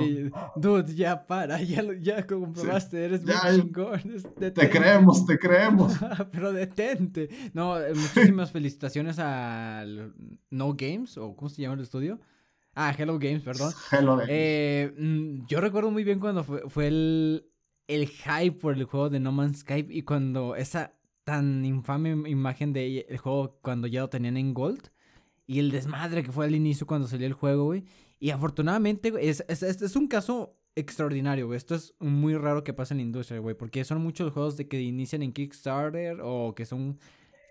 Dude, 0.55 0.93
ya 0.95 1.25
para, 1.25 1.61
ya, 1.61 1.83
ya 1.99 2.27
comprobaste, 2.27 3.05
eres 3.05 3.23
muy 3.23 3.33
chingón. 3.33 4.01
Te 4.37 4.69
creemos, 4.69 5.25
te 5.25 5.39
creemos. 5.39 5.93
Pero 6.31 6.51
detente. 6.51 7.29
No, 7.53 7.79
eh, 7.79 7.93
muchísimas 7.93 8.51
felicitaciones 8.51 9.17
a 9.19 9.85
No 10.49 10.73
Games, 10.73 11.17
o 11.17 11.35
¿cómo 11.35 11.49
se 11.49 11.61
llama 11.61 11.75
el 11.75 11.81
estudio? 11.81 12.19
Ah, 12.75 12.93
Hello 12.97 13.17
Games, 13.17 13.43
perdón. 13.43 13.71
Hello 13.91 14.17
Games. 14.17 14.29
Eh, 14.29 14.93
mm, 14.97 15.45
yo 15.47 15.61
recuerdo 15.61 15.89
muy 15.91 16.03
bien 16.03 16.19
cuando 16.19 16.43
fue, 16.43 16.67
fue 16.67 16.87
el, 16.87 17.45
el 17.87 18.07
hype 18.07 18.59
por 18.59 18.75
el 18.75 18.83
juego 18.83 19.09
de 19.09 19.21
No 19.21 19.31
Man's 19.31 19.59
Sky 19.59 19.85
y 19.89 20.01
cuando 20.01 20.55
esa 20.55 20.93
tan 21.23 21.65
infame 21.65 22.29
imagen 22.29 22.71
de 22.73 23.05
el 23.09 23.17
juego 23.17 23.57
cuando 23.61 23.87
ya 23.87 24.01
lo 24.01 24.09
tenían 24.09 24.37
en 24.37 24.53
Gold 24.53 24.89
y 25.47 25.59
el 25.59 25.71
desmadre 25.71 26.23
que 26.23 26.31
fue 26.31 26.45
al 26.45 26.55
inicio 26.55 26.87
cuando 26.87 27.07
salió 27.07 27.27
el 27.27 27.33
juego, 27.33 27.65
güey. 27.65 27.83
Y 28.25 28.31
afortunadamente, 28.31 29.13
es, 29.19 29.45
es, 29.47 29.61
es, 29.61 29.95
un 29.95 30.07
caso 30.07 30.57
extraordinario, 30.73 31.45
güey. 31.45 31.57
Esto 31.57 31.75
es 31.75 31.93
muy 31.99 32.33
raro 32.35 32.63
que 32.63 32.73
pase 32.73 32.95
en 32.95 32.97
la 32.97 33.03
industria, 33.03 33.37
güey, 33.37 33.55
porque 33.55 33.85
son 33.85 34.01
muchos 34.01 34.33
juegos 34.33 34.57
de 34.57 34.67
que 34.67 34.81
inician 34.81 35.21
en 35.21 35.31
Kickstarter 35.31 36.21
o 36.23 36.55
que 36.55 36.65
son 36.65 36.97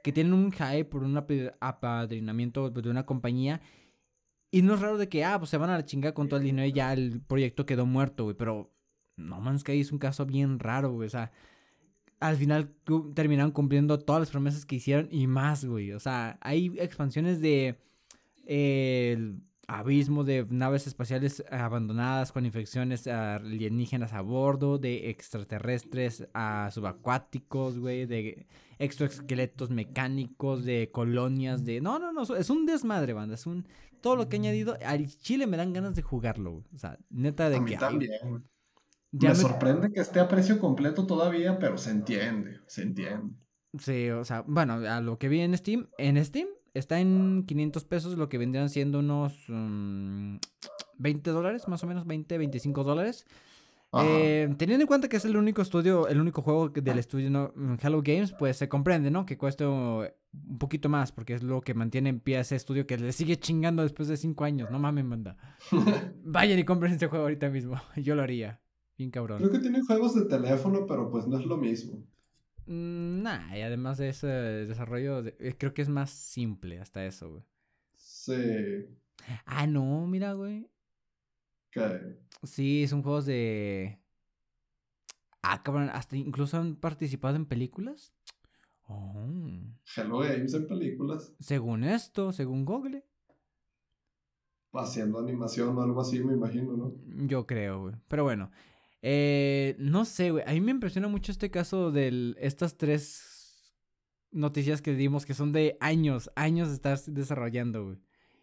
que 0.02 0.10
tienen 0.10 0.32
un 0.32 0.50
hype 0.50 0.86
por 0.86 1.04
un 1.04 1.16
apadrinamiento 1.60 2.70
de 2.70 2.90
una 2.90 3.06
compañía. 3.06 3.60
Y 4.50 4.62
no 4.62 4.74
es 4.74 4.80
raro 4.80 4.98
de 4.98 5.08
que, 5.08 5.24
ah, 5.24 5.38
pues 5.38 5.50
se 5.50 5.58
van 5.58 5.70
a 5.70 5.76
la 5.76 5.84
chingada 5.84 6.12
con 6.12 6.26
todo 6.28 6.40
el 6.40 6.46
dinero 6.46 6.66
y 6.66 6.72
ya 6.72 6.92
el 6.92 7.20
proyecto 7.20 7.66
quedó 7.66 7.86
muerto, 7.86 8.24
güey. 8.24 8.36
Pero 8.36 8.74
no 9.16 9.40
Man's 9.40 9.60
Sky 9.60 9.78
es 9.78 9.92
un 9.92 9.98
caso 9.98 10.26
bien 10.26 10.58
raro, 10.58 10.90
güey. 10.90 11.06
O 11.06 11.10
sea, 11.10 11.30
al 12.18 12.34
final 12.34 12.74
terminaron 13.14 13.52
cumpliendo 13.52 14.00
todas 14.00 14.22
las 14.22 14.30
promesas 14.30 14.66
que 14.66 14.74
hicieron 14.74 15.06
y 15.12 15.28
más, 15.28 15.64
güey. 15.64 15.92
O 15.92 16.00
sea, 16.00 16.36
hay 16.40 16.72
expansiones 16.80 17.40
de 17.40 17.78
eh, 18.44 19.36
abismo 19.68 20.24
de 20.24 20.46
naves 20.48 20.86
espaciales 20.86 21.44
abandonadas 21.50 22.32
con 22.32 22.46
infecciones 22.46 23.06
alienígenas 23.06 24.12
a 24.12 24.20
bordo, 24.20 24.78
de 24.78 25.10
extraterrestres 25.10 26.26
a 26.34 26.70
subacuáticos, 26.72 27.78
güey, 27.78 28.06
de 28.06 28.46
exoesqueletos 28.78 29.70
mecánicos, 29.70 30.64
de 30.64 30.90
colonias, 30.92 31.64
de... 31.64 31.80
No, 31.80 31.98
no, 31.98 32.12
no, 32.12 32.22
es 32.22 32.50
un 32.50 32.66
desmadre, 32.66 33.12
banda, 33.12 33.34
es 33.34 33.46
un... 33.46 33.66
Todo 34.00 34.16
lo 34.16 34.28
que 34.28 34.36
he 34.36 34.40
añadido, 34.40 34.76
al 34.84 35.06
Chile 35.06 35.46
me 35.46 35.56
dan 35.56 35.72
ganas 35.72 35.94
de 35.94 36.02
jugarlo, 36.02 36.52
güey. 36.52 36.64
O 36.74 36.78
sea, 36.78 36.98
neta 37.10 37.48
de 37.48 37.64
que... 37.64 37.76
También, 37.76 38.10
me, 39.12 39.34
sorprende 39.34 39.92
que 39.92 40.00
esté 40.00 40.20
a 40.20 40.28
precio 40.28 40.58
completo 40.58 41.06
todavía, 41.06 41.58
pero 41.58 41.78
se 41.78 41.90
entiende, 41.90 42.60
se 42.66 42.82
entiende. 42.82 43.34
Sí, 43.78 44.10
o 44.10 44.24
sea, 44.24 44.44
bueno, 44.46 44.74
a 44.74 45.00
lo 45.00 45.18
que 45.18 45.28
vi 45.28 45.40
en 45.40 45.56
Steam, 45.56 45.88
en 45.98 46.22
Steam 46.24 46.48
está 46.74 47.00
en 47.00 47.44
500 47.46 47.84
pesos, 47.84 48.18
lo 48.18 48.28
que 48.28 48.38
vendrían 48.38 48.68
siendo 48.68 48.98
unos 48.98 49.32
20 49.48 51.30
mm, 51.30 51.32
dólares, 51.32 51.68
más 51.68 51.82
o 51.84 51.86
menos 51.86 52.06
20, 52.06 52.36
25 52.36 52.84
dólares. 52.84 53.26
Eh, 54.02 54.52
teniendo 54.58 54.82
en 54.82 54.88
cuenta 54.88 55.08
que 55.08 55.18
es 55.18 55.24
el 55.24 55.36
único 55.36 55.62
estudio, 55.62 56.08
el 56.08 56.20
único 56.20 56.42
juego 56.42 56.68
del 56.68 56.98
estudio 56.98 57.30
¿no? 57.30 57.52
Hello 57.80 58.02
Games, 58.02 58.32
pues 58.32 58.56
se 58.56 58.68
comprende, 58.68 59.10
¿no? 59.10 59.24
Que 59.24 59.38
cueste 59.38 59.64
un 59.66 60.08
poquito 60.58 60.88
más, 60.88 61.12
porque 61.12 61.34
es 61.34 61.42
lo 61.42 61.60
que 61.60 61.74
mantiene 61.74 62.08
en 62.08 62.18
pie 62.18 62.38
a 62.38 62.40
ese 62.40 62.56
estudio 62.56 62.86
que 62.86 62.98
le 62.98 63.12
sigue 63.12 63.38
chingando 63.38 63.82
después 63.82 64.08
de 64.08 64.16
5 64.16 64.44
años. 64.44 64.70
No 64.70 64.78
mames, 64.78 65.04
manda. 65.04 65.36
Vayan 66.24 66.58
y 66.58 66.64
compren 66.64 66.94
ese 66.94 67.06
juego 67.06 67.24
ahorita 67.24 67.48
mismo. 67.50 67.80
Yo 67.96 68.14
lo 68.16 68.22
haría. 68.22 68.60
Bien 68.98 69.10
cabrón. 69.10 69.38
Creo 69.38 69.50
que 69.50 69.58
tienen 69.58 69.84
juegos 69.84 70.14
de 70.14 70.24
teléfono, 70.24 70.86
pero 70.86 71.10
pues 71.10 71.26
no 71.26 71.38
es 71.38 71.46
lo 71.46 71.56
mismo. 71.56 72.04
Mm, 72.66 73.22
nah, 73.22 73.56
y 73.56 73.62
además 73.62 73.98
de 73.98 74.08
ese 74.08 74.26
desarrollo, 74.26 75.24
eh, 75.26 75.56
creo 75.58 75.74
que 75.74 75.82
es 75.82 75.88
más 75.88 76.10
simple 76.10 76.80
hasta 76.80 77.04
eso, 77.04 77.30
güey. 77.30 77.44
Sí. 77.96 78.86
Ah, 79.46 79.66
no, 79.66 80.06
mira, 80.06 80.32
güey. 80.32 80.70
¿Qué? 81.70 82.18
Sí, 82.42 82.86
son 82.86 83.02
juegos 83.02 83.26
de... 83.26 83.98
Ah, 85.42 85.62
cabrón, 85.62 85.90
hasta 85.92 86.16
incluso 86.16 86.56
han 86.56 86.76
participado 86.76 87.36
en 87.36 87.46
películas. 87.46 88.14
Oh. 88.86 89.28
Hello 89.96 90.18
Games 90.18 90.54
en 90.54 90.66
películas. 90.66 91.34
Según 91.38 91.84
esto, 91.84 92.32
según 92.32 92.64
Google. 92.64 93.04
Haciendo 94.72 95.18
animación 95.18 95.76
o 95.76 95.82
algo 95.82 96.00
así, 96.00 96.22
me 96.22 96.34
imagino, 96.34 96.76
¿no? 96.76 96.94
Yo 97.26 97.46
creo, 97.46 97.82
güey. 97.82 97.94
Pero 98.08 98.24
bueno, 98.24 98.50
eh, 99.06 99.76
no 99.78 100.06
sé, 100.06 100.30
güey. 100.30 100.44
A 100.46 100.52
mí 100.52 100.62
me 100.62 100.70
impresiona 100.70 101.08
mucho 101.08 101.30
este 101.30 101.50
caso 101.50 101.90
de 101.90 102.34
estas 102.38 102.78
tres 102.78 103.70
noticias 104.30 104.80
que 104.80 104.94
dimos 104.94 105.26
que 105.26 105.34
son 105.34 105.52
de 105.52 105.76
años, 105.78 106.30
años 106.36 106.68
de 106.68 106.74
estar 106.76 106.98
desarrollando, 106.98 107.84
güey. 107.84 107.98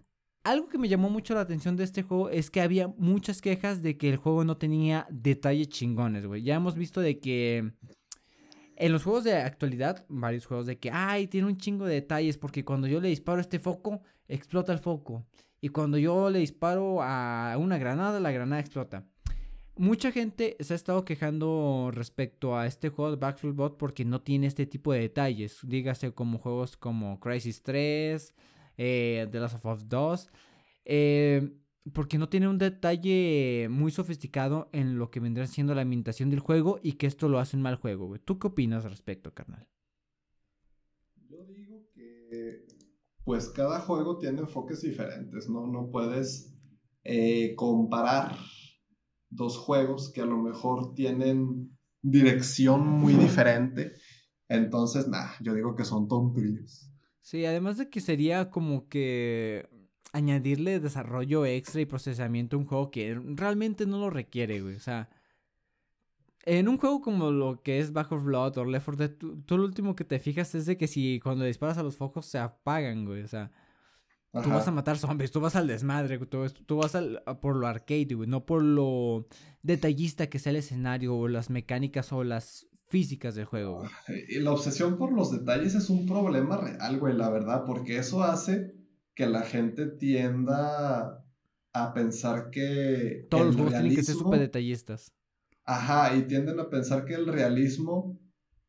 algo 0.50 0.70
que 0.70 0.78
me 0.78 0.88
llamó 0.88 1.10
mucho 1.10 1.34
la 1.34 1.42
atención 1.42 1.76
de 1.76 1.84
este 1.84 2.04
juego 2.04 2.30
es 2.30 2.50
que 2.50 2.62
había 2.62 2.88
muchas 2.88 3.42
quejas 3.42 3.82
de 3.82 3.98
que 3.98 4.10
el 4.10 4.18
juego 4.18 4.46
no 4.46 4.58
tenía 4.58 5.06
detalles 5.10 5.68
chingones, 5.70 6.26
güey. 6.26 6.42
Ya 6.42 6.56
hemos 6.56 6.76
visto 6.76 7.02
de 7.02 7.20
que 7.20 7.74
en 8.78 8.92
los 8.92 9.04
juegos 9.04 9.24
de 9.24 9.36
actualidad, 9.36 10.06
varios 10.08 10.46
juegos 10.46 10.66
de 10.68 10.78
que, 10.78 10.90
ay, 10.92 11.28
tiene 11.28 11.48
un 11.48 11.58
chingo 11.58 11.86
de 11.86 11.96
detalles 11.96 12.38
porque 12.38 12.64
cuando 12.64 12.88
yo 12.88 13.02
le 13.02 13.10
disparo 13.10 13.40
a 13.40 13.42
este 13.42 13.60
foco, 13.60 14.02
explota 14.28 14.72
el 14.72 14.80
foco. 14.80 15.26
Y 15.60 15.70
cuando 15.70 15.98
yo 15.98 16.30
le 16.30 16.40
disparo 16.40 17.02
a 17.02 17.58
una 17.60 17.78
granada, 17.78 18.20
la 18.20 18.32
granada 18.32 18.62
explota. 18.62 19.04
Mucha 19.76 20.12
gente 20.12 20.56
se 20.60 20.74
ha 20.74 20.76
estado 20.76 21.04
quejando 21.04 21.92
respecto 21.94 22.58
a 22.58 22.68
este 22.68 22.90
juego 22.90 23.12
de 23.12 23.18
Backfield 23.18 23.56
Bot 23.56 23.78
porque 23.78 24.06
no 24.06 24.22
tiene 24.22 24.48
este 24.48 24.66
tipo 24.66 24.94
de 24.94 25.02
detalles. 25.02 25.60
Dígase 25.64 26.14
como 26.14 26.38
juegos 26.38 26.78
como 26.78 27.20
Crisis 27.20 27.62
3, 27.64 28.34
eh, 28.78 29.28
The 29.32 29.40
Last 29.40 29.56
of 29.56 29.66
Us 29.66 29.88
2. 29.88 30.30
Eh, 30.86 31.54
porque 31.94 32.18
no 32.18 32.30
tiene 32.30 32.48
un 32.48 32.58
detalle 32.58 33.68
muy 33.70 33.92
sofisticado 33.92 34.70
en 34.74 34.98
lo 34.98 35.10
que 35.10 35.20
vendrá 35.20 35.48
siendo 35.48 35.74
la 35.74 35.82
ambientación 35.82 36.30
del 36.30 36.40
juego 36.40 36.80
y 36.82 36.94
que 36.94 37.08
esto 37.08 37.30
lo 37.30 37.40
hace 37.40 37.56
un 37.56 37.64
mal 37.64 37.76
juego. 37.76 38.20
¿Tú 38.20 38.40
qué 38.40 38.48
opinas 38.48 38.86
al 38.86 38.92
respecto, 38.92 39.34
carnal? 39.34 39.68
Yo 41.30 41.46
digo 41.46 41.88
que 41.94 42.66
pues 43.24 43.50
cada 43.50 43.80
juego 43.82 44.18
tiene 44.18 44.42
enfoques 44.42 44.82
diferentes, 44.82 45.50
¿no? 45.50 45.68
No 45.68 45.90
puedes 45.92 46.54
eh, 47.04 47.56
comparar 47.56 48.38
dos 49.30 49.58
juegos 49.58 50.12
que 50.14 50.22
a 50.22 50.26
lo 50.26 50.38
mejor 50.38 50.94
tienen 50.94 51.78
dirección 52.02 52.88
muy 52.88 53.14
diferente. 53.14 53.94
Entonces, 54.48 55.08
nada, 55.08 55.34
yo 55.42 55.54
digo 55.54 55.76
que 55.76 55.84
son 55.84 56.08
tonterías. 56.08 56.90
Sí, 57.28 57.46
además 57.46 57.78
de 57.78 57.90
que 57.90 58.00
sería 58.00 58.50
como 58.50 58.88
que 58.88 59.68
añadirle 60.14 60.80
desarrollo 60.80 61.46
extra 61.46 61.82
y 61.82 61.86
procesamiento 61.86 62.56
a 62.56 62.60
un 62.60 62.66
juego 62.66 62.90
que 62.90 63.20
realmente 63.36 63.86
no 63.86 64.00
lo 64.00 64.10
requiere, 64.10 64.62
güey. 64.62 64.76
O 64.76 64.80
sea, 64.80 65.10
en 66.46 66.70
un 66.70 66.78
juego 66.78 67.02
como 67.02 67.30
lo 67.32 67.62
que 67.62 67.80
es 67.80 67.92
Back 67.92 68.14
of 68.14 68.24
Blood 68.24 68.58
o 68.60 68.64
Left 68.64 68.86
4 68.86 69.08
Dead, 69.08 69.18
tú, 69.46 69.58
lo 69.58 69.66
último 69.66 69.94
que 69.94 70.06
te 70.06 70.20
fijas 70.20 70.56
es 70.56 70.66
de 70.66 70.78
que 70.78 70.88
si 70.88 71.20
cuando 71.22 71.44
disparas 71.44 71.78
a 71.78 71.84
los 71.84 71.98
focos 71.98 72.26
se 72.28 72.40
apagan, 72.40 73.04
güey. 73.04 73.24
O 73.24 73.28
sea, 73.28 73.52
Tú 74.32 74.50
vas 74.50 74.68
a 74.70 74.72
matar 74.72 74.98
zombies, 74.98 75.32
tú 75.32 75.42
vas 75.42 75.58
al 75.58 75.68
desmadre, 75.68 76.20
tú, 76.20 76.78
vas 76.78 76.96
al, 76.96 77.24
por 77.42 77.58
lo 77.58 77.68
arcade, 77.68 78.16
güey, 78.16 78.30
no 78.30 78.46
por 78.46 78.64
lo 78.64 79.28
detallista 79.64 80.28
que 80.28 80.40
sea 80.40 80.52
el 80.52 80.58
escenario 80.58 81.18
o 81.18 81.28
las 81.28 81.50
mecánicas 81.50 82.14
o 82.14 82.24
las 82.24 82.68
físicas 82.88 83.36
del 83.36 83.46
juego. 83.46 83.84
Y 84.30 84.40
la 84.40 84.52
obsesión 84.52 84.98
por 84.98 85.12
los 85.14 85.32
detalles 85.32 85.76
es 85.76 85.90
un 85.90 86.06
problema 86.06 86.58
real, 86.58 87.00
güey, 87.00 87.16
la 87.16 87.30
verdad, 87.30 87.64
porque 87.66 87.98
eso 87.98 88.24
hace 88.24 88.74
que 89.14 89.28
la 89.28 89.42
gente 89.42 89.88
tienda 89.88 91.24
a 91.74 91.94
pensar 91.94 92.50
que... 92.50 93.28
Todos 93.30 93.48
los 93.48 93.56
juegos 93.56 93.74
tienen 93.74 93.96
que 93.96 94.04
ser 94.04 94.16
súper 94.16 94.40
detallistas. 94.40 95.14
Ajá, 95.66 96.16
y 96.16 96.24
tienden 96.24 96.60
a 96.60 96.70
pensar 96.70 97.06
que 97.06 97.14
el 97.14 97.28
realismo 97.28 98.18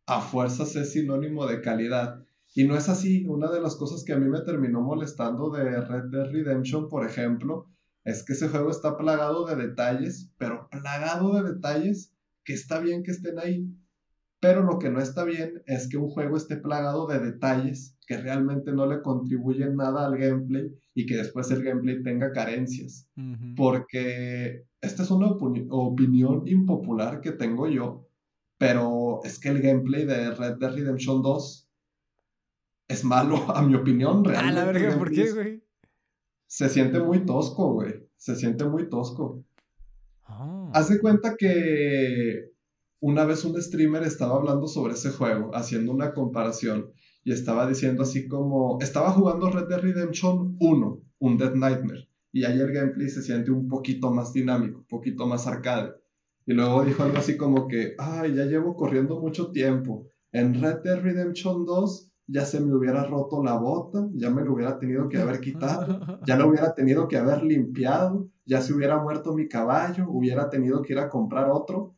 a 0.07 0.21
fuerzas 0.21 0.75
es 0.75 0.93
sinónimo 0.93 1.47
de 1.47 1.61
calidad. 1.61 2.25
Y 2.55 2.65
no 2.65 2.77
es 2.77 2.89
así. 2.89 3.25
Una 3.29 3.51
de 3.51 3.61
las 3.61 3.77
cosas 3.77 4.05
que 4.05 4.15
a 4.15 4.19
mí 4.19 4.27
me 4.27 4.41
terminó 4.41 4.81
molestando 4.81 5.51
de 5.51 5.81
Red 5.81 6.11
Dead 6.11 6.31
Redemption, 6.33 6.89
por 6.89 7.07
ejemplo, 7.07 7.67
es 8.05 8.25
que 8.25 8.33
ese 8.33 8.49
juego 8.49 8.71
está 8.71 8.97
plagado 8.97 9.45
de 9.47 9.55
detalles, 9.55 10.33
pero 10.39 10.69
plagado 10.71 11.35
de 11.35 11.53
detalles 11.53 12.15
que 12.43 12.55
está 12.55 12.81
bien 12.81 13.03
que 13.03 13.11
estén 13.11 13.39
ahí. 13.39 13.71
Pero 14.41 14.63
lo 14.63 14.79
que 14.79 14.91
no 14.91 15.01
está 15.01 15.25
bien 15.25 15.63
es 15.67 15.89
que 15.89 15.97
un 15.97 16.09
juego 16.09 16.37
esté 16.37 16.57
plagado 16.57 17.07
de 17.07 17.19
detalles 17.19 17.97
que 18.07 18.17
realmente 18.17 18.73
no 18.73 18.87
le 18.87 19.03
contribuyen 19.03 19.77
nada 19.77 20.07
al 20.07 20.17
gameplay 20.17 20.71
y 20.95 21.07
que 21.07 21.17
después 21.17 21.51
el 21.51 21.63
gameplay 21.63 22.03
tenga 22.03 22.33
carencias. 22.33 23.09
Porque 23.57 24.65
esta 24.81 25.03
es 25.03 25.11
una 25.11 25.27
opinión 25.27 26.47
impopular 26.47 27.21
que 27.21 27.33
tengo 27.33 27.69
yo, 27.69 28.07
pero 28.59 29.21
es 29.25 29.41
que 29.41 29.49
el 29.49 29.61
gameplay 29.61 30.05
de 30.05 30.31
Red 30.31 30.59
Dead 30.59 30.73
Redemption 30.73 31.21
2 31.21 31.69
es 32.89 33.05
malo, 33.05 33.37
a 33.55 33.63
mi 33.63 33.75
opinión. 33.75 34.25
Realmente, 34.25 34.61
la 34.61 34.65
verga, 34.65 34.99
¿por 34.99 35.11
qué, 35.11 35.33
güey? 35.33 35.65
Se 36.47 36.69
siente 36.69 37.01
muy 37.01 37.27
tosco, 37.27 37.75
güey. 37.75 38.09
Se 38.17 38.35
siente 38.35 38.65
muy 38.65 38.89
tosco. 38.89 39.45
Oh. 40.29 40.71
Haz 40.73 40.89
de 40.89 41.01
cuenta 41.01 41.37
que 41.37 42.53
una 43.01 43.25
vez 43.25 43.45
un 43.45 43.61
streamer 43.61 44.03
estaba 44.03 44.37
hablando 44.37 44.67
sobre 44.67 44.95
ese 44.95 45.11
juego, 45.11 45.55
haciendo 45.55 45.93
una 45.93 46.13
comparación, 46.13 46.93
y 47.25 47.33
estaba 47.33 47.67
diciendo 47.67 48.03
así 48.03 48.27
como, 48.27 48.79
estaba 48.81 49.13
jugando 49.13 49.51
Red 49.51 49.69
Dead 49.69 49.81
Redemption 49.81 50.57
1, 50.59 51.01
un 51.19 51.37
Dead 51.37 51.55
Nightmare, 51.55 52.09
y 52.33 52.45
ahí 52.45 52.59
el 52.59 52.73
gameplay 52.73 53.09
se 53.09 53.23
siente 53.23 53.51
un 53.51 53.69
poquito 53.69 54.13
más 54.13 54.33
dinámico, 54.33 54.79
un 54.79 54.87
poquito 54.87 55.27
más 55.27 55.47
arcade. 55.47 55.93
Y 56.47 56.55
luego 56.55 56.85
dijo 56.85 57.03
algo 57.03 57.19
así 57.19 57.37
como 57.37 57.69
que, 57.69 57.95
ay, 57.99 58.35
ya 58.35 58.45
llevo 58.47 58.75
corriendo 58.75 59.21
mucho 59.21 59.51
tiempo. 59.51 60.09
En 60.33 60.61
Red 60.61 60.79
Dead 60.83 61.01
Redemption 61.01 61.67
2 61.67 62.11
ya 62.29 62.45
se 62.45 62.61
me 62.61 62.75
hubiera 62.75 63.05
roto 63.05 63.43
la 63.43 63.59
bota, 63.59 64.09
ya 64.15 64.31
me 64.31 64.43
lo 64.43 64.55
hubiera 64.55 64.79
tenido 64.79 65.09
que 65.09 65.19
haber 65.19 65.41
quitado, 65.41 66.01
ya 66.27 66.37
lo 66.37 66.49
hubiera 66.49 66.75
tenido 66.75 67.09
que 67.09 67.17
haber 67.17 67.43
limpiado, 67.43 68.29
ya 68.45 68.61
se 68.61 68.75
hubiera 68.75 69.03
muerto 69.03 69.35
mi 69.35 69.49
caballo, 69.49 70.07
hubiera 70.09 70.51
tenido 70.51 70.83
que 70.83 70.93
ir 70.93 70.99
a 70.99 71.09
comprar 71.09 71.51
otro. 71.51 71.97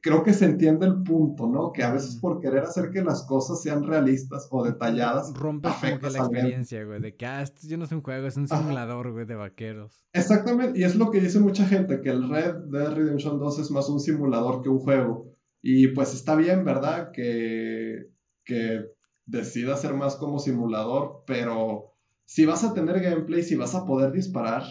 Creo 0.00 0.22
que 0.22 0.32
se 0.32 0.46
entiende 0.46 0.86
el 0.86 1.02
punto, 1.02 1.46
¿no? 1.46 1.72
Que 1.72 1.82
a 1.82 1.92
veces 1.92 2.16
por 2.16 2.40
querer 2.40 2.64
hacer 2.64 2.90
que 2.90 3.02
las 3.02 3.24
cosas 3.26 3.62
sean 3.62 3.84
realistas 3.84 4.48
o 4.50 4.64
detalladas, 4.64 5.34
rompes 5.34 5.72
como 5.74 5.98
que 5.98 6.10
la 6.10 6.18
experiencia, 6.18 6.84
güey, 6.84 7.00
de 7.00 7.16
que 7.16 7.26
ah, 7.26 7.42
esto 7.42 7.60
ya 7.66 7.76
no 7.76 7.84
es 7.84 7.92
un 7.92 8.02
juego, 8.02 8.26
es 8.26 8.36
un 8.36 8.48
simulador, 8.48 9.12
güey, 9.12 9.26
de 9.26 9.34
vaqueros. 9.34 10.06
Exactamente, 10.12 10.78
y 10.78 10.84
es 10.84 10.96
lo 10.96 11.10
que 11.10 11.20
dice 11.20 11.40
mucha 11.40 11.66
gente, 11.66 12.00
que 12.00 12.10
el 12.10 12.28
Red 12.28 12.54
Dead 12.70 12.94
Redemption 12.94 13.38
2 13.38 13.58
es 13.58 13.70
más 13.70 13.88
un 13.88 14.00
simulador 14.00 14.62
que 14.62 14.68
un 14.68 14.78
juego. 14.78 15.34
Y 15.60 15.88
pues 15.88 16.14
está 16.14 16.36
bien, 16.36 16.64
¿verdad? 16.64 17.10
Que, 17.12 18.06
que 18.44 18.86
decida 19.26 19.76
ser 19.76 19.94
más 19.94 20.16
como 20.16 20.38
simulador, 20.38 21.24
pero 21.26 21.94
si 22.24 22.46
vas 22.46 22.64
a 22.64 22.74
tener 22.74 23.00
gameplay, 23.00 23.42
si 23.42 23.54
vas 23.54 23.74
a 23.74 23.84
poder 23.84 24.12
disparar, 24.12 24.62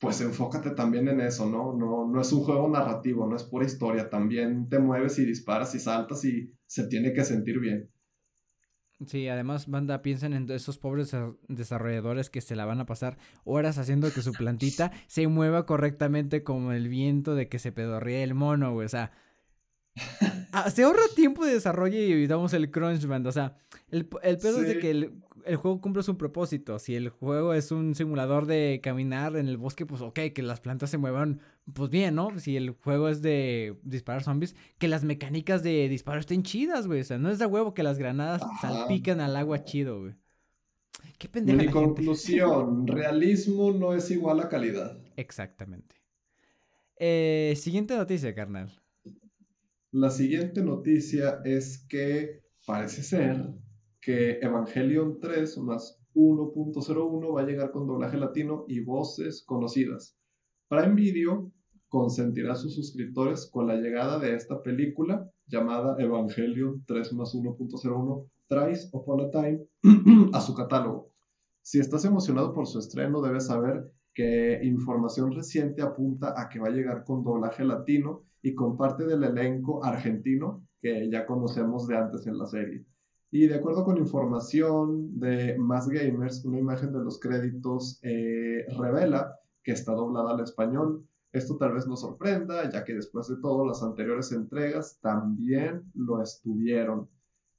pues 0.00 0.20
enfócate 0.22 0.70
también 0.70 1.08
en 1.08 1.20
eso, 1.20 1.48
¿no? 1.48 1.74
No, 1.74 2.08
no 2.08 2.20
es 2.20 2.32
un 2.32 2.42
juego 2.42 2.68
narrativo, 2.68 3.26
no 3.26 3.36
es 3.36 3.44
pura 3.44 3.66
historia, 3.66 4.08
también 4.08 4.68
te 4.68 4.78
mueves 4.78 5.18
y 5.18 5.26
disparas 5.26 5.74
y 5.74 5.78
saltas 5.78 6.24
y 6.24 6.54
se 6.66 6.86
tiene 6.86 7.12
que 7.12 7.22
sentir 7.24 7.60
bien. 7.60 7.90
Sí, 9.06 9.28
además, 9.28 9.68
banda, 9.68 10.02
piensen 10.02 10.32
en 10.32 10.50
esos 10.50 10.78
pobres 10.78 11.14
desarrolladores 11.48 12.28
que 12.30 12.40
se 12.40 12.56
la 12.56 12.64
van 12.64 12.80
a 12.80 12.86
pasar 12.86 13.18
horas 13.44 13.78
haciendo 13.78 14.12
que 14.12 14.22
su 14.22 14.32
plantita 14.32 14.90
se 15.06 15.26
mueva 15.28 15.64
correctamente 15.64 16.42
como 16.42 16.72
el 16.72 16.88
viento 16.88 17.34
de 17.34 17.48
que 17.48 17.58
se 17.58 17.72
pedorría 17.72 18.22
el 18.22 18.34
mono, 18.34 18.72
güey. 18.72 18.86
O 18.86 18.90
sea, 18.90 19.12
Ah, 20.52 20.68
se 20.68 20.82
ahorra 20.82 21.02
tiempo 21.14 21.44
de 21.44 21.54
desarrollo 21.54 21.96
y 21.96 22.10
evitamos 22.10 22.52
el 22.54 22.70
crunch 22.70 23.06
band. 23.06 23.26
O 23.26 23.32
sea, 23.32 23.56
el, 23.90 24.08
el 24.22 24.38
pedo 24.38 24.60
es 24.60 24.66
de 24.66 24.78
que 24.78 24.90
el, 24.90 25.22
juego 25.56 25.80
cumple 25.80 26.02
su 26.02 26.16
propósito. 26.16 26.78
Si 26.78 26.94
el 26.94 27.08
juego 27.08 27.54
es 27.54 27.72
un 27.72 27.94
simulador 27.94 28.46
de 28.46 28.80
caminar 28.82 29.36
en 29.36 29.48
el 29.48 29.56
bosque, 29.56 29.86
pues 29.86 30.00
ok, 30.02 30.18
que 30.34 30.42
las 30.42 30.60
plantas 30.60 30.90
se 30.90 30.98
muevan, 30.98 31.40
pues 31.72 31.90
bien, 31.90 32.14
¿no? 32.14 32.38
Si 32.38 32.56
el 32.56 32.70
juego 32.70 33.08
es 33.08 33.22
de 33.22 33.76
disparar 33.82 34.22
zombies, 34.22 34.54
que 34.78 34.88
las 34.88 35.04
mecánicas 35.04 35.62
de 35.62 35.88
disparo 35.88 36.20
estén 36.20 36.42
chidas, 36.42 36.86
güey. 36.86 37.00
O 37.00 37.04
sea, 37.04 37.18
no 37.18 37.30
es 37.30 37.38
de 37.38 37.46
huevo 37.46 37.74
que 37.74 37.82
las 37.82 37.98
granadas 37.98 38.42
salpican 38.60 39.20
al 39.20 39.36
agua 39.36 39.64
chido, 39.64 40.00
güey. 40.00 40.14
Qué 41.18 41.28
pendeja. 41.28 41.58
Mi 41.58 41.68
conclusión, 41.68 42.86
realismo 42.86 43.72
no 43.72 43.94
es 43.94 44.10
igual 44.10 44.40
a 44.40 44.48
calidad. 44.48 44.98
Exactamente. 45.16 45.96
Eh, 46.96 47.54
siguiente 47.56 47.96
noticia, 47.96 48.34
carnal. 48.34 48.70
La 49.92 50.10
siguiente 50.10 50.62
noticia 50.62 51.40
es 51.44 51.78
que 51.78 52.42
parece 52.64 53.02
ser 53.02 53.48
que 54.00 54.38
Evangelion 54.40 55.18
3 55.20 55.58
más 55.58 56.00
1.01 56.14 57.34
va 57.34 57.40
a 57.40 57.46
llegar 57.46 57.70
con 57.70 57.86
doblaje 57.86 58.16
latino 58.16 58.64
y 58.66 58.80
voces 58.80 59.44
conocidas. 59.46 60.16
Prime 60.68 60.94
Video 60.94 61.52
consentirá 61.88 62.52
a 62.52 62.56
sus 62.56 62.74
suscriptores 62.74 63.50
con 63.50 63.66
la 63.66 63.76
llegada 63.76 64.18
de 64.18 64.34
esta 64.34 64.62
película 64.62 65.28
llamada 65.46 65.96
Evangelion 65.98 66.84
3 66.86 67.12
más 67.14 67.34
1.01 67.34 68.28
Thrice 68.48 68.88
Upon 68.92 69.20
a 69.20 69.30
Time 69.30 69.60
a 70.32 70.40
su 70.40 70.54
catálogo. 70.54 71.12
Si 71.62 71.78
estás 71.78 72.04
emocionado 72.04 72.54
por 72.54 72.66
su 72.66 72.78
estreno, 72.78 73.20
debes 73.20 73.46
saber 73.46 73.92
que 74.14 74.60
información 74.62 75.32
reciente 75.32 75.82
apunta 75.82 76.34
a 76.40 76.48
que 76.48 76.58
va 76.58 76.68
a 76.68 76.72
llegar 76.72 77.04
con 77.04 77.22
doblaje 77.22 77.64
latino 77.64 78.24
y 78.42 78.54
con 78.54 78.76
parte 78.76 79.04
del 79.04 79.22
elenco 79.22 79.84
argentino 79.84 80.66
que 80.80 81.08
ya 81.10 81.26
conocemos 81.26 81.86
de 81.86 81.96
antes 81.96 82.26
en 82.26 82.38
la 82.38 82.46
serie. 82.46 82.84
Y 83.32 83.46
de 83.46 83.54
acuerdo 83.54 83.84
con 83.84 83.96
información 83.96 85.20
de 85.20 85.56
Más 85.56 85.88
Gamers, 85.88 86.44
una 86.44 86.58
imagen 86.58 86.92
de 86.92 86.98
los 86.98 87.20
créditos 87.20 88.00
eh, 88.02 88.66
revela 88.76 89.36
que 89.62 89.72
está 89.72 89.92
doblada 89.92 90.32
al 90.32 90.40
español. 90.40 91.06
Esto 91.32 91.56
tal 91.56 91.74
vez 91.74 91.86
nos 91.86 92.00
sorprenda, 92.00 92.68
ya 92.68 92.82
que 92.82 92.94
después 92.94 93.28
de 93.28 93.36
todo 93.40 93.64
las 93.64 93.84
anteriores 93.84 94.32
entregas 94.32 94.98
también 95.00 95.84
lo 95.94 96.20
estuvieron. 96.20 97.08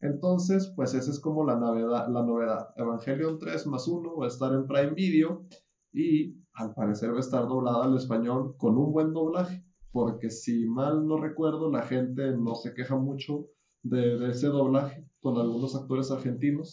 Entonces, 0.01 0.73
pues 0.75 0.93
esa 0.93 1.09
es 1.09 1.21
como 1.21 1.45
la 1.45 1.55
novedad. 1.55 2.09
La 2.09 2.23
novedad. 2.23 2.69
Evangelion 2.75 3.39
3 3.39 3.67
más 3.67 3.87
1 3.87 4.17
va 4.17 4.25
a 4.25 4.27
estar 4.27 4.53
en 4.53 4.67
Prime 4.67 4.93
Video 4.93 5.45
y 5.93 6.35
al 6.53 6.73
parecer 6.73 7.13
va 7.13 7.17
a 7.17 7.21
estar 7.21 7.47
doblada 7.47 7.85
al 7.85 7.95
español 7.95 8.55
con 8.57 8.77
un 8.77 8.91
buen 8.91 9.13
doblaje. 9.13 9.63
Porque 9.93 10.31
si 10.31 10.65
mal 10.65 11.07
no 11.07 11.17
recuerdo, 11.17 11.71
la 11.71 11.83
gente 11.83 12.35
no 12.35 12.55
se 12.55 12.73
queja 12.73 12.97
mucho 12.97 13.47
de, 13.83 14.29
ese 14.29 14.47
doblaje 14.47 15.07
con 15.21 15.37
algunos 15.37 15.75
actores 15.75 16.11
argentinos. 16.11 16.71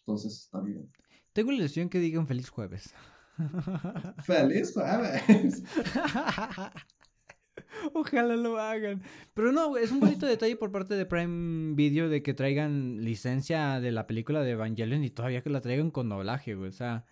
Entonces 0.00 0.44
está 0.44 0.60
bien. 0.60 0.90
Tengo 1.32 1.52
la 1.52 1.58
ilusión 1.58 1.88
que 1.88 2.00
digan 2.00 2.26
feliz 2.26 2.48
jueves. 2.48 2.92
feliz 4.24 4.72
jueves. 4.74 5.62
Ojalá 7.94 8.36
lo 8.36 8.58
hagan. 8.58 9.02
Pero 9.34 9.52
no, 9.52 9.76
es 9.76 9.92
un 9.92 10.00
bonito 10.00 10.26
detalle 10.26 10.56
por 10.56 10.72
parte 10.72 10.94
de 10.94 11.06
Prime 11.06 11.74
Video 11.74 12.08
de 12.08 12.22
que 12.22 12.34
traigan 12.34 13.04
licencia 13.04 13.80
de 13.80 13.92
la 13.92 14.06
película 14.06 14.42
de 14.42 14.52
Evangelion 14.52 15.04
y 15.04 15.10
todavía 15.10 15.42
que 15.42 15.50
la 15.50 15.60
traigan 15.60 15.90
con 15.90 16.08
doblaje, 16.08 16.54
güey. 16.54 16.68
O 16.68 16.72
sea. 16.72 17.04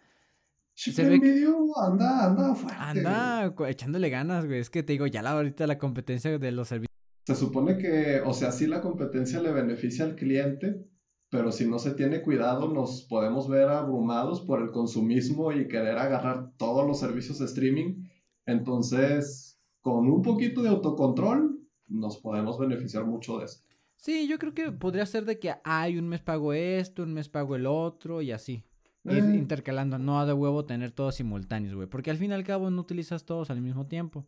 Prime 0.96 1.18
Video 1.18 1.78
anda, 1.78 2.26
anda 2.26 2.54
fuerte. 2.54 2.78
Anda 2.78 3.54
echándole 3.68 4.10
ganas, 4.10 4.46
güey. 4.46 4.60
Es 4.60 4.70
que 4.70 4.82
te 4.82 4.92
digo, 4.92 5.06
ya 5.06 5.22
la 5.22 5.32
ahorita 5.32 5.66
la 5.66 5.78
competencia 5.78 6.38
de 6.38 6.52
los 6.52 6.68
servicios. 6.68 6.89
Se 7.24 7.34
supone 7.34 7.78
que, 7.78 8.20
o 8.24 8.32
sea, 8.32 8.50
sí 8.50 8.66
la 8.66 8.80
competencia 8.80 9.40
le 9.40 9.52
beneficia 9.52 10.04
al 10.04 10.16
cliente, 10.16 10.86
pero 11.30 11.52
si 11.52 11.66
no 11.66 11.78
se 11.78 11.92
tiene 11.92 12.22
cuidado 12.22 12.68
nos 12.68 13.02
podemos 13.02 13.48
ver 13.48 13.68
abrumados 13.68 14.40
por 14.40 14.62
el 14.62 14.72
consumismo 14.72 15.52
y 15.52 15.68
querer 15.68 15.96
agarrar 15.96 16.50
todos 16.56 16.86
los 16.86 16.98
servicios 16.98 17.38
de 17.38 17.44
streaming. 17.44 18.04
Entonces, 18.46 19.60
con 19.80 20.10
un 20.10 20.22
poquito 20.22 20.62
de 20.62 20.70
autocontrol, 20.70 21.60
nos 21.86 22.18
podemos 22.18 22.58
beneficiar 22.58 23.04
mucho 23.04 23.38
de 23.38 23.46
esto. 23.46 23.64
Sí, 23.96 24.26
yo 24.28 24.38
creo 24.38 24.54
que 24.54 24.72
podría 24.72 25.04
ser 25.04 25.24
de 25.24 25.38
que 25.38 25.54
hay 25.62 25.98
un 25.98 26.08
mes 26.08 26.20
pago 26.20 26.52
esto, 26.52 27.02
un 27.02 27.12
mes 27.12 27.28
pago 27.28 27.54
el 27.54 27.66
otro 27.66 28.22
y 28.22 28.32
así. 28.32 28.64
Ir 29.04 29.24
eh. 29.24 29.36
intercalando, 29.36 29.98
no 29.98 30.24
de 30.26 30.32
huevo 30.32 30.64
tener 30.64 30.90
todos 30.90 31.16
simultáneos, 31.16 31.74
güey. 31.74 31.86
Porque 31.86 32.10
al 32.10 32.16
fin 32.16 32.30
y 32.30 32.34
al 32.34 32.44
cabo 32.44 32.70
no 32.70 32.80
utilizas 32.80 33.24
todos 33.24 33.50
al 33.50 33.60
mismo 33.60 33.86
tiempo. 33.86 34.26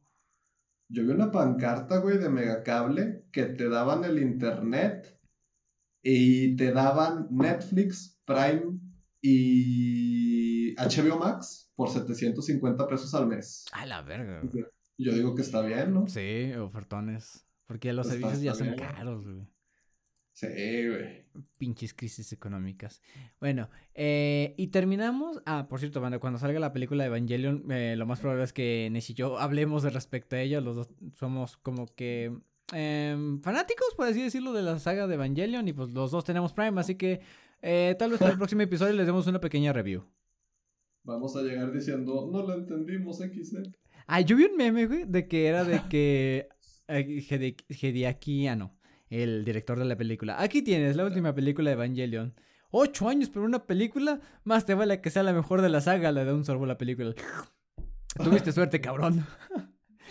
Yo 0.88 1.04
vi 1.04 1.10
una 1.10 1.30
pancarta, 1.30 1.98
güey, 1.98 2.18
de 2.18 2.28
Megacable 2.28 3.24
que 3.32 3.44
te 3.44 3.68
daban 3.68 4.04
el 4.04 4.18
internet 4.18 5.18
y 6.02 6.56
te 6.56 6.72
daban 6.72 7.28
Netflix, 7.30 8.20
Prime 8.24 8.78
y 9.20 10.74
HBO 10.74 11.18
Max 11.18 11.72
por 11.74 11.88
750 11.88 12.86
pesos 12.88 13.14
al 13.14 13.26
mes. 13.26 13.64
A 13.72 13.86
la 13.86 14.02
verga. 14.02 14.42
Yo 14.98 15.12
digo 15.12 15.34
que 15.34 15.42
está 15.42 15.62
bien, 15.62 15.94
¿no? 15.94 16.06
Sí, 16.06 16.52
ofertones. 16.54 17.46
Porque 17.66 17.92
los 17.92 18.06
servicios 18.06 18.42
ya 18.42 18.54
son 18.54 18.74
caros, 18.76 19.24
güey. 19.24 19.46
Sí, 20.32 20.46
güey. 20.46 21.24
Pinches 21.58 21.94
crisis 21.94 22.32
económicas. 22.32 23.02
Bueno, 23.38 23.68
eh, 23.94 24.54
y 24.56 24.68
terminamos. 24.68 25.42
Ah, 25.44 25.66
por 25.68 25.78
cierto, 25.78 26.00
cuando 26.20 26.38
salga 26.38 26.58
la 26.58 26.72
película 26.72 27.04
de 27.04 27.08
Evangelion, 27.08 27.70
eh, 27.70 27.94
lo 27.96 28.06
más 28.06 28.20
probable 28.20 28.44
es 28.44 28.52
que 28.52 28.88
Nes 28.90 29.10
y 29.10 29.14
yo 29.14 29.38
hablemos 29.38 29.82
de 29.82 29.90
respecto 29.90 30.36
a 30.36 30.40
ella. 30.40 30.60
Los 30.60 30.76
dos 30.76 30.88
somos 31.14 31.58
como 31.58 31.86
que 31.94 32.32
em, 32.72 33.40
fanáticos, 33.42 33.94
por 33.94 34.06
así 34.06 34.22
decirlo, 34.22 34.52
de 34.52 34.62
la 34.62 34.78
saga 34.78 35.06
de 35.06 35.14
Evangelion. 35.14 35.68
Y 35.68 35.74
pues 35.74 35.90
los 35.90 36.10
dos 36.10 36.24
tenemos 36.24 36.52
Prime, 36.54 36.80
así 36.80 36.94
que 36.94 37.20
eh, 37.60 37.94
tal 37.98 38.10
vez 38.10 38.18
para 38.18 38.32
el 38.32 38.38
próximo 38.38 38.62
episodio 38.62 38.94
les 38.94 39.06
demos 39.06 39.26
una 39.26 39.40
pequeña 39.40 39.72
review. 39.72 40.04
Vamos 41.04 41.36
a 41.36 41.42
llegar 41.42 41.72
diciendo, 41.72 42.28
no 42.32 42.42
lo 42.42 42.54
entendimos, 42.54 43.18
XD. 43.18 43.74
Ah, 44.06 44.20
yo 44.20 44.36
vi 44.36 44.44
un 44.44 44.56
meme, 44.56 44.86
güey, 44.86 45.04
de 45.04 45.28
que 45.28 45.46
era 45.46 45.64
de 45.64 45.82
que 45.88 46.48
Hideaki 47.68 48.46
Anno, 48.46 48.76
el 49.12 49.44
director 49.44 49.78
de 49.78 49.84
la 49.84 49.96
película. 49.96 50.40
Aquí 50.40 50.62
tienes 50.62 50.96
la 50.96 51.04
última 51.04 51.34
película 51.34 51.68
de 51.68 51.74
Evangelion. 51.74 52.34
Ocho 52.70 53.10
años 53.10 53.28
por 53.28 53.42
una 53.42 53.66
película, 53.66 54.20
más 54.44 54.64
te 54.64 54.72
vale 54.72 55.02
que 55.02 55.10
sea 55.10 55.22
la 55.22 55.34
mejor 55.34 55.60
de 55.60 55.68
la 55.68 55.82
saga, 55.82 56.10
la 56.12 56.24
de 56.24 56.32
un 56.32 56.46
sorbo 56.46 56.64
la 56.64 56.78
película. 56.78 57.14
Tuviste 58.24 58.52
suerte, 58.52 58.80
cabrón. 58.80 59.26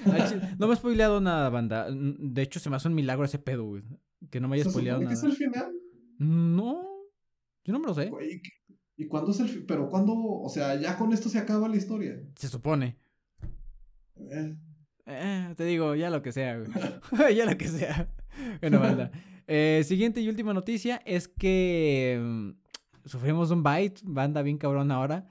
no 0.59 0.67
me 0.67 0.73
he 0.73 0.77
spoileado 0.77 1.19
nada, 1.19 1.49
banda. 1.49 1.87
De 1.89 2.43
hecho, 2.43 2.59
se 2.59 2.69
me 2.69 2.75
hace 2.75 2.87
un 2.87 2.93
milagro 2.93 3.25
ese 3.25 3.39
pedo, 3.39 3.65
güey. 3.65 3.83
Que 4.29 4.39
no 4.39 4.47
me 4.47 4.57
haya 4.57 4.69
spoileado 4.69 5.01
nada. 5.01 5.13
es 5.13 5.23
el 5.23 5.33
final? 5.33 5.71
No. 6.19 6.87
Yo 7.63 7.73
no 7.73 7.79
me 7.79 7.87
lo 7.87 7.95
sé. 7.95 8.11
¿Y 8.97 9.07
cuándo 9.07 9.31
es 9.31 9.39
el 9.39 9.49
final? 9.49 9.65
Pero 9.67 9.89
cuándo, 9.89 10.13
o 10.15 10.49
sea, 10.49 10.79
ya 10.79 10.95
con 10.95 11.11
esto 11.11 11.27
se 11.27 11.39
acaba 11.39 11.67
la 11.67 11.77
historia. 11.77 12.21
Se 12.35 12.47
supone. 12.47 12.99
Eh. 14.17 14.55
eh. 15.07 15.53
te 15.57 15.63
digo, 15.63 15.95
ya 15.95 16.11
lo 16.11 16.21
que 16.21 16.31
sea, 16.31 16.59
güey. 16.59 16.69
ya 17.35 17.45
lo 17.45 17.57
que 17.57 17.67
sea. 17.67 18.07
Bueno, 18.61 18.79
banda. 18.79 19.11
Eh, 19.47 19.83
siguiente 19.85 20.21
y 20.21 20.29
última 20.29 20.53
noticia 20.53 21.01
es 21.05 21.27
que 21.27 22.19
mm, 22.21 22.49
sufrimos 23.05 23.51
un 23.51 23.63
bite, 23.63 24.01
banda 24.03 24.41
bien 24.41 24.57
cabrón 24.57 24.91
ahora. 24.91 25.27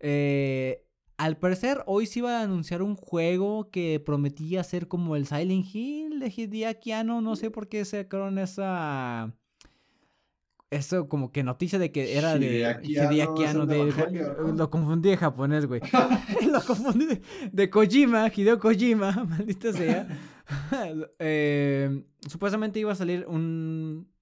Eh, 0.00 0.84
al 1.16 1.38
parecer, 1.38 1.82
hoy 1.86 2.06
se 2.06 2.20
iba 2.20 2.38
a 2.38 2.42
anunciar 2.42 2.82
un 2.82 2.96
juego 2.96 3.70
que 3.70 4.00
prometía 4.04 4.64
ser 4.64 4.88
como 4.88 5.16
el 5.16 5.26
Silent 5.26 5.66
Hill 5.72 6.18
de 6.18 6.32
Hideaki 6.34 6.92
no 7.04 7.36
sé 7.36 7.50
por 7.50 7.68
qué 7.68 7.84
sacaron 7.84 8.38
esa 8.38 9.32
eso 10.74 11.08
como 11.08 11.30
que 11.30 11.42
noticia 11.42 11.78
de 11.78 11.92
que 11.92 12.18
era 12.18 12.36
de 12.36 12.78
Hideakiano, 12.82 13.66
de, 13.66 13.92
lo 14.56 14.70
confundí 14.70 15.10
de 15.10 15.16
japonés, 15.16 15.66
güey. 15.66 15.80
lo 16.50 16.60
confundí 16.62 17.20
de, 17.52 17.70
Kojima, 17.70 18.30
Hideo 18.34 18.58
Kojima, 18.58 19.24
maldita 19.28 19.72
sea. 19.72 20.08
Eh, 21.18 22.04
supuestamente 22.28 22.78
iba 22.78 22.92
a 22.92 22.96
salir 22.96 23.26
un 23.26 24.14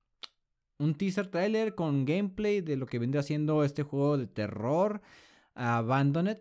un 0.83 0.95
teaser 0.95 1.29
trailer 1.29 1.75
con 1.75 2.05
gameplay 2.05 2.61
de 2.61 2.77
lo 2.77 2.87
que 2.87 2.99
vendría 2.99 3.23
siendo 3.23 3.64
este 3.64 3.83
juego 3.83 4.18
de 4.18 4.27
terror, 4.27 5.01
Abandoned. 5.55 6.39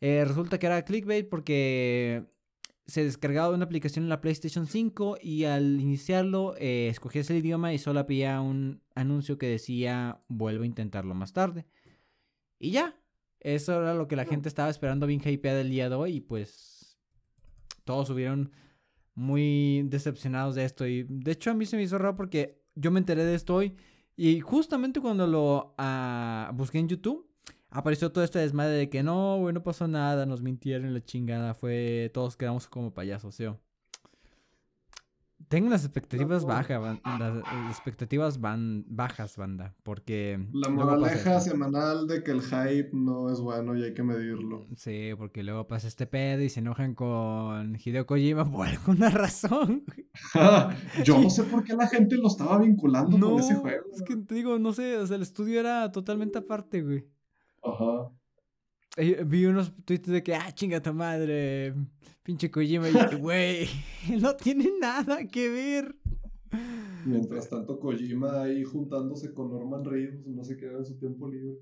Eh, 0.00 0.24
resulta 0.24 0.58
que 0.58 0.66
era 0.66 0.84
clickbait 0.84 1.28
porque 1.28 2.24
se 2.86 3.04
descargaba 3.04 3.54
una 3.54 3.64
aplicación 3.64 4.04
en 4.04 4.08
la 4.08 4.20
PlayStation 4.20 4.66
5 4.66 5.18
y 5.20 5.44
al 5.44 5.80
iniciarlo 5.80 6.54
eh, 6.56 6.88
escogías 6.88 7.30
el 7.30 7.38
idioma 7.38 7.72
y 7.72 7.78
solo 7.78 8.00
había 8.00 8.40
un 8.40 8.82
anuncio 8.94 9.38
que 9.38 9.46
decía 9.46 10.20
vuelvo 10.28 10.62
a 10.62 10.66
intentarlo 10.66 11.14
más 11.14 11.32
tarde. 11.32 11.66
Y 12.58 12.70
ya, 12.70 12.96
eso 13.40 13.80
era 13.80 13.94
lo 13.94 14.08
que 14.08 14.16
la 14.16 14.24
gente 14.24 14.48
estaba 14.48 14.70
esperando 14.70 15.06
bien 15.06 15.20
hypeada 15.24 15.60
el 15.60 15.70
día 15.70 15.88
de 15.88 15.94
hoy 15.96 16.16
y 16.16 16.20
pues 16.20 16.98
todos 17.84 18.08
subieron 18.08 18.52
muy 19.14 19.82
decepcionados 19.88 20.54
de 20.54 20.64
esto 20.64 20.86
y 20.86 21.04
de 21.08 21.32
hecho 21.32 21.50
a 21.50 21.54
mí 21.54 21.66
se 21.66 21.76
me 21.76 21.82
hizo 21.82 21.98
raro 21.98 22.16
porque 22.16 22.62
yo 22.74 22.90
me 22.90 23.00
enteré 23.00 23.24
de 23.24 23.34
esto 23.34 23.54
hoy 23.54 23.76
y 24.16 24.40
justamente 24.40 25.00
cuando 25.00 25.26
lo 25.26 25.74
uh, 25.78 26.54
busqué 26.54 26.78
en 26.78 26.88
YouTube 26.88 27.26
apareció 27.70 28.12
todo 28.12 28.24
este 28.24 28.38
desmadre 28.38 28.74
de 28.74 28.90
que 28.90 29.02
no, 29.02 29.38
güey, 29.38 29.54
no 29.54 29.62
pasó 29.62 29.88
nada, 29.88 30.26
nos 30.26 30.42
mintieron 30.42 30.92
la 30.92 31.04
chingada, 31.04 31.54
fue, 31.54 32.10
todos 32.12 32.36
quedamos 32.36 32.66
como 32.66 32.92
payasos, 32.92 33.34
¿sí? 33.34 33.46
Tengo 35.50 35.68
las 35.68 35.84
expectativas 35.84 36.44
bajas, 36.44 37.00
las 37.18 37.44
expectativas 37.70 38.40
van 38.40 38.84
bajas, 38.86 39.36
banda, 39.36 39.74
porque... 39.82 40.46
La 40.52 40.68
moraleja 40.68 41.40
semanal 41.40 42.06
de 42.06 42.22
que 42.22 42.30
el 42.30 42.40
hype 42.42 42.90
no 42.92 43.32
es 43.32 43.40
bueno 43.40 43.76
y 43.76 43.82
hay 43.82 43.92
que 43.92 44.04
medirlo. 44.04 44.64
Sí, 44.76 45.10
porque 45.18 45.42
luego 45.42 45.66
pasa 45.66 45.88
este 45.88 46.06
pedo 46.06 46.44
y 46.44 46.50
se 46.50 46.60
enojan 46.60 46.94
con 46.94 47.76
Hideo 47.84 48.06
Kojima 48.06 48.48
por 48.48 48.68
alguna 48.68 49.10
razón. 49.10 49.82
Yo 51.04 51.20
no 51.20 51.28
sé 51.28 51.42
por 51.42 51.64
qué 51.64 51.74
la 51.74 51.88
gente 51.88 52.16
lo 52.16 52.28
estaba 52.28 52.56
vinculando 52.58 53.18
con 53.18 53.40
ese 53.40 53.56
juego. 53.56 53.86
Es 53.92 54.02
que 54.02 54.14
te 54.18 54.36
digo, 54.36 54.60
no 54.60 54.72
sé, 54.72 54.98
o 54.98 55.06
sea, 55.08 55.16
el 55.16 55.22
estudio 55.22 55.58
era 55.58 55.90
totalmente 55.90 56.38
aparte, 56.38 56.80
güey. 56.80 57.08
Ajá. 57.64 58.08
Vi 59.26 59.46
unos 59.46 59.72
tweets 59.84 60.08
de 60.08 60.22
que, 60.22 60.34
ah, 60.34 60.52
chinga 60.52 60.82
tu 60.82 60.92
madre, 60.92 61.74
pinche 62.22 62.50
Kojima, 62.50 62.88
y 62.88 63.16
güey, 63.16 63.68
no 64.20 64.36
tiene 64.36 64.68
nada 64.78 65.26
que 65.26 65.48
ver. 65.48 65.96
Mientras 67.06 67.48
tanto, 67.48 67.78
Kojima 67.78 68.42
ahí 68.42 68.62
juntándose 68.62 69.32
con 69.32 69.50
Norman 69.50 69.84
Reedus, 69.84 70.26
no 70.26 70.44
se 70.44 70.56
queda 70.56 70.78
en 70.78 70.84
su 70.84 70.98
tiempo 70.98 71.28
libre. 71.28 71.56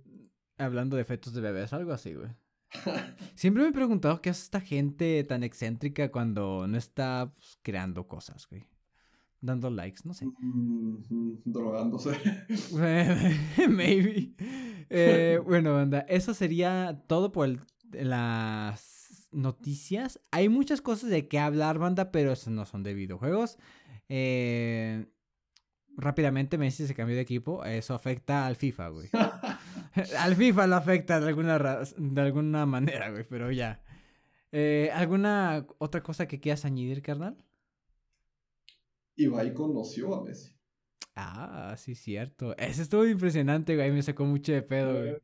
Hablando 0.56 0.96
de 0.96 1.02
efectos 1.02 1.32
de 1.34 1.40
bebés, 1.40 1.72
algo 1.72 1.92
así, 1.92 2.14
güey. 2.14 2.30
Siempre 3.34 3.62
me 3.62 3.68
he 3.70 3.72
preguntado 3.72 4.20
qué 4.20 4.30
hace 4.30 4.42
esta 4.42 4.60
gente 4.60 5.22
tan 5.24 5.42
excéntrica 5.42 6.10
cuando 6.10 6.66
no 6.66 6.76
está 6.76 7.32
pues, 7.34 7.58
creando 7.62 8.06
cosas, 8.06 8.46
güey. 8.48 8.64
Dando 9.40 9.70
likes, 9.70 10.00
no 10.04 10.12
sé. 10.14 10.26
Mm, 10.26 10.96
drogándose. 11.44 12.10
Maybe. 13.68 14.34
Eh, 14.90 15.40
bueno, 15.44 15.74
banda, 15.74 16.00
eso 16.08 16.34
sería 16.34 17.02
todo 17.06 17.32
por 17.32 17.66
las 17.92 19.28
noticias. 19.32 20.20
Hay 20.30 20.48
muchas 20.48 20.80
cosas 20.80 21.10
de 21.10 21.28
qué 21.28 21.38
hablar, 21.38 21.78
banda, 21.78 22.10
pero 22.10 22.32
esas 22.32 22.48
no 22.48 22.64
son 22.66 22.82
de 22.82 22.94
videojuegos. 22.94 23.58
Eh, 24.08 25.06
rápidamente 25.96 26.58
Messi 26.58 26.86
se 26.86 26.94
cambió 26.94 27.16
de 27.16 27.22
equipo. 27.22 27.64
Eso 27.64 27.94
afecta 27.94 28.46
al 28.46 28.56
FIFA, 28.56 28.88
güey. 28.88 29.08
al 30.18 30.36
FIFA 30.36 30.66
lo 30.66 30.76
afecta 30.76 31.20
de 31.20 31.28
alguna, 31.28 31.58
de 31.96 32.20
alguna 32.20 32.66
manera, 32.66 33.10
güey, 33.10 33.24
pero 33.28 33.50
ya. 33.50 33.82
Eh, 34.52 34.90
¿Alguna 34.94 35.66
otra 35.78 36.02
cosa 36.02 36.26
que 36.26 36.40
quieras 36.40 36.64
añadir, 36.64 37.02
carnal? 37.02 37.36
Ibai 39.16 39.52
conoció 39.52 40.14
a 40.14 40.24
Messi. 40.24 40.57
Ah, 41.16 41.74
sí, 41.76 41.94
cierto. 41.94 42.56
Ese 42.56 42.82
estuvo 42.82 43.06
impresionante, 43.06 43.74
güey. 43.74 43.90
Me 43.90 44.02
sacó 44.02 44.24
mucho 44.24 44.52
de 44.52 44.62
pedo, 44.62 44.94
güey. 44.94 45.16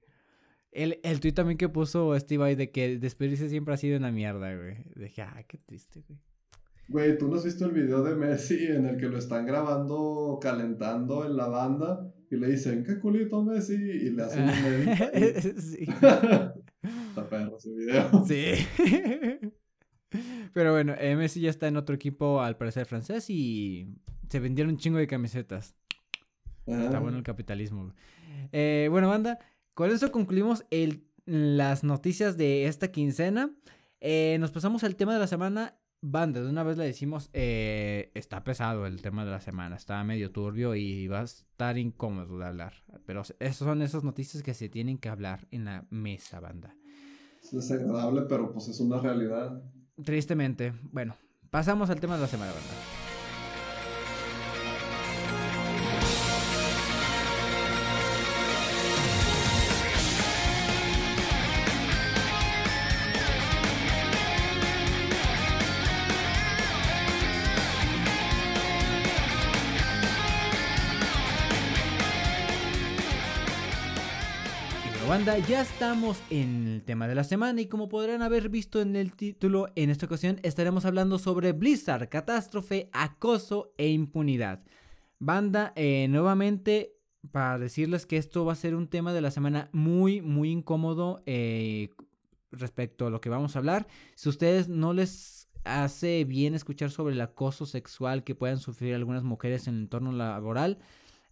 El, 0.72 0.98
el 1.04 1.20
tweet 1.20 1.32
también 1.32 1.56
que 1.56 1.68
puso 1.68 2.18
Steve 2.18 2.56
de 2.56 2.72
que 2.72 2.98
despedirse 2.98 3.48
siempre 3.48 3.74
ha 3.74 3.76
sido 3.76 3.96
una 3.96 4.10
mierda, 4.10 4.56
güey. 4.56 4.76
Dije, 4.96 5.22
ah, 5.22 5.44
qué 5.46 5.58
triste, 5.58 6.02
güey. 6.08 6.18
Güey, 6.88 7.16
¿tú 7.16 7.28
no 7.28 7.36
has 7.36 7.44
visto 7.44 7.64
el 7.64 7.72
video 7.72 8.02
de 8.02 8.14
Messi 8.14 8.66
en 8.66 8.86
el 8.86 8.98
que 8.98 9.06
lo 9.06 9.18
están 9.18 9.46
grabando 9.46 10.38
calentando 10.42 11.24
en 11.24 11.36
la 11.36 11.46
banda 11.46 12.12
y 12.30 12.36
le 12.36 12.48
dicen, 12.48 12.84
qué 12.84 12.98
culito 12.98 13.42
Messi? 13.42 13.74
Y 13.74 14.10
le 14.10 14.22
hacen 14.22 14.42
un 14.44 14.52
sí. 15.60 15.84
Está 17.08 17.28
perro 17.30 17.56
ese 17.56 17.72
video. 17.72 18.24
Sí. 18.26 18.66
Pero 20.55 20.72
bueno, 20.72 20.94
eh, 20.98 21.16
Messi 21.16 21.40
ya 21.40 21.50
está 21.50 21.66
en 21.66 21.76
otro 21.76 21.96
equipo, 21.96 22.40
al 22.40 22.57
parecer 22.57 22.86
francés, 22.86 23.28
y 23.28 23.88
se 24.30 24.38
vendieron 24.38 24.74
un 24.74 24.78
chingo 24.78 24.98
de 24.98 25.09
camisetas. 25.09 25.74
Está 26.64 27.00
bueno 27.00 27.18
el 27.18 27.24
capitalismo. 27.24 27.92
Eh, 28.52 28.86
bueno, 28.88 29.09
banda, 29.09 29.40
con 29.74 29.90
eso 29.90 30.12
concluimos 30.12 30.64
el, 30.70 31.09
las 31.26 31.82
noticias 31.82 32.36
de 32.36 32.66
esta 32.66 32.92
quincena. 32.92 33.50
Eh, 34.00 34.36
nos 34.38 34.52
pasamos 34.52 34.84
al 34.84 34.94
tema 34.94 35.12
de 35.12 35.18
la 35.18 35.26
semana. 35.26 35.76
Banda, 36.00 36.40
de 36.40 36.50
una 36.50 36.62
vez 36.62 36.76
le 36.76 36.84
decimos, 36.84 37.30
está 37.32 38.44
pesado 38.44 38.86
el 38.86 39.02
tema 39.02 39.24
de 39.24 39.30
la 39.30 39.40
semana, 39.40 39.74
está 39.74 40.05
medio 40.05 40.30
turbio 40.30 40.74
y 40.74 41.09
va 41.09 41.22
a 41.22 41.24
estar 41.24 41.78
incómodo 41.78 42.38
de 42.38 42.44
hablar. 42.44 42.74
Pero 43.07 43.22
esas 43.22 43.57
son 43.57 43.82
esas 43.82 44.05
noticias 44.05 44.42
que 44.42 44.55
se 44.55 44.68
tienen 44.68 44.98
que 44.98 45.09
hablar 45.09 45.48
en 45.50 45.64
la 45.64 45.86
mesa, 45.90 46.40
banda. 46.40 46.76
Es 47.42 47.52
desagradable, 47.52 48.22
pero 48.28 48.52
pues 48.52 48.68
es 48.68 48.78
una 48.80 49.00
realidad. 49.00 49.62
Tristemente. 50.03 50.72
Bueno, 50.92 51.16
pasamos 51.51 51.90
al 51.90 52.01
tema 52.01 52.16
de 52.16 52.22
la 52.22 52.28
semana, 52.28 52.53
¿verdad? 52.53 52.93
Ya 75.49 75.61
estamos 75.61 76.22
en 76.30 76.66
el 76.68 76.82
tema 76.82 77.07
de 77.07 77.14
la 77.14 77.24
semana 77.24 77.61
y 77.61 77.66
como 77.66 77.88
podrán 77.88 78.22
haber 78.22 78.49
visto 78.49 78.80
en 78.80 78.97
el 78.97 79.12
título, 79.12 79.68
en 79.74 79.90
esta 79.90 80.07
ocasión 80.07 80.40
estaremos 80.42 80.86
hablando 80.86 81.18
sobre 81.18 81.53
Blizzard, 81.53 82.09
catástrofe, 82.09 82.88
acoso 82.92 83.74
e 83.76 83.90
impunidad. 83.90 84.62
Banda, 85.18 85.72
eh, 85.76 86.07
nuevamente 86.09 86.97
para 87.30 87.59
decirles 87.59 88.07
que 88.07 88.16
esto 88.16 88.45
va 88.45 88.53
a 88.53 88.57
ser 88.57 88.74
un 88.74 88.88
tema 88.88 89.12
de 89.12 89.20
la 89.20 89.30
semana 89.30 89.68
muy, 89.72 90.22
muy 90.22 90.51
incómodo 90.51 91.22
eh, 91.26 91.90
respecto 92.51 93.07
a 93.07 93.11
lo 93.11 93.20
que 93.20 93.28
vamos 93.28 93.55
a 93.55 93.59
hablar. 93.59 93.86
Si 94.14 94.30
ustedes 94.30 94.68
no 94.68 94.95
les 94.95 95.49
hace 95.64 96.24
bien 96.24 96.55
escuchar 96.55 96.90
sobre 96.90 97.14
el 97.14 97.20
acoso 97.20 97.66
sexual 97.66 98.24
que 98.24 98.34
puedan 98.34 98.59
sufrir 98.59 98.95
algunas 98.95 99.24
mujeres 99.24 99.66
en 99.66 99.74
el 99.74 99.80
entorno 99.82 100.12
laboral, 100.12 100.78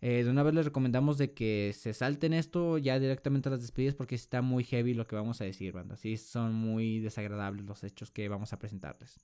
eh, 0.05 0.25
de 0.25 0.31
una 0.31 0.43
vez 0.43 0.53
les 0.53 0.65
recomendamos 0.65 1.17
de 1.17 1.33
que 1.33 1.73
se 1.79 1.95
salten 1.95 2.33
esto 2.33 2.77
ya 2.77 2.99
directamente 2.99 3.49
a 3.49 3.53
las 3.53 3.61
despedidas 3.61 3.95
porque 3.95 4.17
está 4.17 4.43
muy 4.43 4.65
heavy 4.65 4.95
lo 4.95 5.07
que 5.07 5.15
vamos 5.15 5.41
a 5.41 5.45
decir, 5.45 5.73
banda. 5.73 5.97
Sí, 5.97 6.17
son 6.17 6.55
muy 6.55 6.99
desagradables 6.99 7.65
los 7.65 7.85
hechos 7.85 8.11
que 8.11 8.29
vamos 8.29 8.53
a 8.53 8.59
presentarles. 8.59 9.21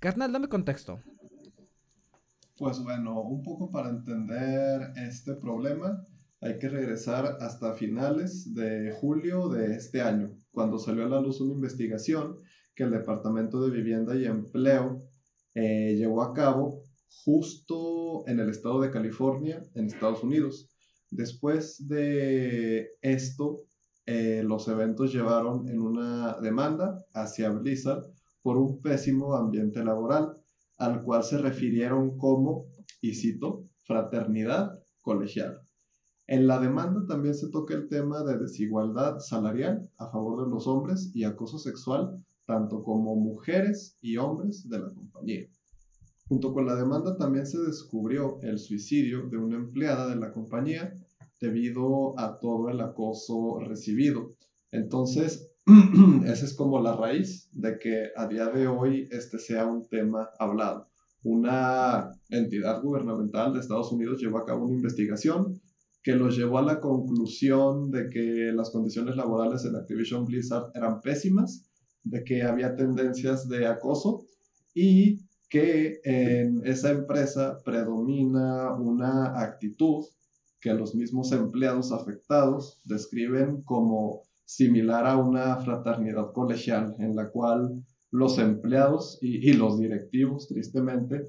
Carnal, 0.00 0.32
dame 0.32 0.48
contexto. 0.50 1.00
Pues 2.58 2.78
bueno, 2.84 3.22
un 3.22 3.42
poco 3.42 3.70
para 3.70 3.88
entender 3.88 4.92
este 4.96 5.34
problema, 5.34 6.04
hay 6.42 6.58
que 6.58 6.68
regresar 6.68 7.38
hasta 7.40 7.72
finales 7.72 8.52
de 8.52 8.92
julio 9.00 9.48
de 9.48 9.76
este 9.76 10.02
año, 10.02 10.36
cuando 10.50 10.78
salió 10.78 11.06
a 11.06 11.08
la 11.08 11.22
luz 11.22 11.40
una 11.40 11.54
investigación 11.54 12.36
que 12.74 12.84
el 12.84 12.90
Departamento 12.90 13.64
de 13.64 13.70
Vivienda 13.70 14.14
y 14.14 14.26
Empleo 14.26 14.98
eh, 15.54 15.94
llevó 15.96 16.22
a 16.22 16.34
cabo 16.34 16.83
justo 17.08 18.26
en 18.26 18.40
el 18.40 18.50
estado 18.50 18.80
de 18.80 18.90
California, 18.90 19.62
en 19.74 19.86
Estados 19.86 20.22
Unidos. 20.22 20.68
Después 21.10 21.86
de 21.88 22.90
esto, 23.00 23.64
eh, 24.06 24.42
los 24.44 24.68
eventos 24.68 25.12
llevaron 25.12 25.68
en 25.68 25.80
una 25.80 26.38
demanda 26.40 27.04
hacia 27.14 27.50
Blizzard 27.50 28.04
por 28.42 28.58
un 28.58 28.82
pésimo 28.82 29.34
ambiente 29.34 29.82
laboral, 29.82 30.34
al 30.76 31.02
cual 31.02 31.24
se 31.24 31.38
refirieron 31.38 32.18
como, 32.18 32.66
y 33.00 33.14
cito, 33.14 33.64
fraternidad 33.86 34.78
colegial. 35.00 35.60
En 36.26 36.46
la 36.46 36.58
demanda 36.58 37.06
también 37.06 37.34
se 37.34 37.48
toca 37.50 37.74
el 37.74 37.88
tema 37.88 38.24
de 38.24 38.38
desigualdad 38.38 39.18
salarial 39.18 39.90
a 39.98 40.10
favor 40.10 40.44
de 40.44 40.50
los 40.50 40.66
hombres 40.66 41.10
y 41.14 41.24
acoso 41.24 41.58
sexual, 41.58 42.24
tanto 42.46 42.82
como 42.82 43.14
mujeres 43.14 43.96
y 44.00 44.16
hombres 44.16 44.68
de 44.68 44.78
la 44.78 44.88
compañía. 44.92 45.46
Junto 46.26 46.52
con 46.52 46.66
la 46.66 46.74
demanda 46.74 47.16
también 47.16 47.46
se 47.46 47.58
descubrió 47.58 48.38
el 48.42 48.58
suicidio 48.58 49.28
de 49.28 49.36
una 49.36 49.56
empleada 49.56 50.08
de 50.08 50.16
la 50.16 50.32
compañía 50.32 50.94
debido 51.40 52.18
a 52.18 52.38
todo 52.38 52.70
el 52.70 52.80
acoso 52.80 53.60
recibido. 53.60 54.34
Entonces, 54.70 55.50
esa 56.24 56.44
es 56.44 56.54
como 56.54 56.80
la 56.80 56.96
raíz 56.96 57.48
de 57.52 57.78
que 57.78 58.08
a 58.16 58.26
día 58.26 58.46
de 58.46 58.66
hoy 58.66 59.06
este 59.10 59.38
sea 59.38 59.66
un 59.66 59.86
tema 59.88 60.30
hablado. 60.38 60.88
Una 61.22 62.10
entidad 62.28 62.82
gubernamental 62.82 63.52
de 63.52 63.60
Estados 63.60 63.92
Unidos 63.92 64.20
llevó 64.20 64.38
a 64.38 64.46
cabo 64.46 64.64
una 64.64 64.74
investigación 64.74 65.60
que 66.02 66.16
los 66.16 66.36
llevó 66.36 66.58
a 66.58 66.62
la 66.62 66.80
conclusión 66.80 67.90
de 67.90 68.10
que 68.10 68.52
las 68.52 68.70
condiciones 68.70 69.16
laborales 69.16 69.64
en 69.64 69.74
Activision 69.74 70.26
Blizzard 70.26 70.70
eran 70.74 71.00
pésimas, 71.00 71.64
de 72.02 72.22
que 72.24 72.42
había 72.42 72.76
tendencias 72.76 73.48
de 73.48 73.66
acoso 73.66 74.26
y 74.74 75.23
que 75.48 76.00
en 76.04 76.66
esa 76.66 76.90
empresa 76.90 77.58
predomina 77.64 78.74
una 78.74 79.40
actitud 79.40 80.04
que 80.60 80.72
los 80.72 80.94
mismos 80.94 81.30
empleados 81.32 81.92
afectados 81.92 82.80
describen 82.84 83.62
como 83.62 84.22
similar 84.44 85.06
a 85.06 85.16
una 85.16 85.56
fraternidad 85.58 86.32
colegial, 86.32 86.94
en 86.98 87.14
la 87.14 87.28
cual 87.28 87.84
los 88.10 88.38
empleados 88.38 89.18
y, 89.20 89.52
los 89.54 89.78
directivos, 89.78 90.48
tristemente, 90.48 91.26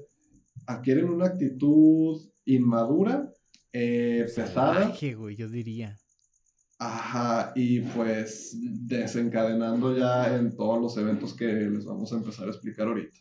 adquieren 0.66 1.08
una 1.08 1.26
actitud 1.26 2.30
inmadura, 2.44 3.30
eh, 3.72 4.26
pesada. 4.34 4.94
güey, 5.16 5.36
yo 5.36 5.48
diría. 5.48 5.98
Ajá, 6.78 7.52
y 7.54 7.80
pues 7.80 8.56
desencadenando 8.60 9.96
ya 9.96 10.36
en 10.36 10.54
todos 10.54 10.80
los 10.80 10.96
eventos 10.96 11.34
que 11.34 11.46
les 11.46 11.84
vamos 11.84 12.12
a 12.12 12.16
empezar 12.16 12.46
a 12.46 12.50
explicar 12.50 12.86
ahorita. 12.86 13.18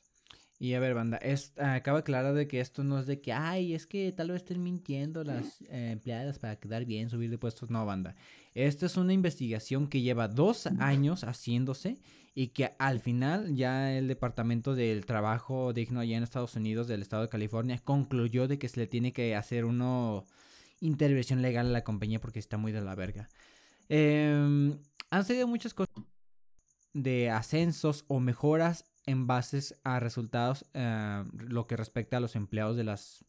Y 0.58 0.74
a 0.74 0.80
ver, 0.80 0.94
banda, 0.94 1.18
es, 1.18 1.52
acaba 1.58 2.04
claro 2.04 2.34
de 2.34 2.48
que 2.48 2.62
esto 2.62 2.84
no 2.84 3.00
es 3.00 3.08
de 3.08 3.20
que, 3.20 3.34
ay, 3.34 3.74
es 3.74 3.86
que 3.86 4.12
tal 4.14 4.32
vez 4.32 4.38
estén 4.38 4.64
mintiendo 4.64 5.24
las 5.24 5.62
eh, 5.64 5.90
empleadas 5.92 6.40
para 6.40 6.56
quedar 6.58 6.86
bien, 6.86 7.10
subir 7.10 7.30
de 7.30 7.38
puestos. 7.38 7.70
No, 7.70 7.86
banda. 7.86 8.16
Esta 8.54 8.86
es 8.86 8.96
una 8.96 9.12
investigación 9.12 9.88
que 9.88 10.02
lleva 10.02 10.30
dos 10.30 10.68
años 10.80 11.26
haciéndose 11.26 11.98
y 12.34 12.48
que 12.48 12.74
al 12.80 13.02
final 13.02 13.54
ya 13.56 13.94
el 13.94 14.08
Departamento 14.08 14.76
del 14.76 15.06
Trabajo 15.06 15.74
Digno 15.74 16.00
allá 16.00 16.16
en 16.16 16.24
Estados 16.24 16.56
Unidos, 16.56 16.88
del 16.88 17.02
Estado 17.02 17.24
de 17.24 17.30
California, 17.30 17.82
concluyó 17.84 18.48
de 18.48 18.58
que 18.58 18.70
se 18.70 18.80
le 18.80 18.88
tiene 18.88 19.12
que 19.12 19.36
hacer 19.36 19.66
una 19.66 20.24
intervención 20.80 21.42
legal 21.42 21.68
a 21.68 21.72
la 21.72 21.84
compañía 21.84 22.22
porque 22.22 22.40
está 22.40 22.58
muy 22.58 22.72
de 22.72 22.82
la 22.82 22.96
verga. 22.96 23.28
Eh, 23.90 24.74
han 25.10 25.26
seguido 25.26 25.48
muchas 25.48 25.74
cosas 25.74 25.96
de 26.94 27.30
ascensos 27.30 28.06
o 28.08 28.22
mejoras 28.22 28.86
en 29.06 29.28
bases 29.28 29.76
a 29.84 30.00
resultados 30.00 30.66
eh, 30.74 31.24
lo 31.38 31.68
que 31.68 31.78
respecta 31.78 32.18
a 32.18 32.20
los 32.20 32.36
empleados 32.36 32.78
de 32.78 32.84
las, 32.84 33.26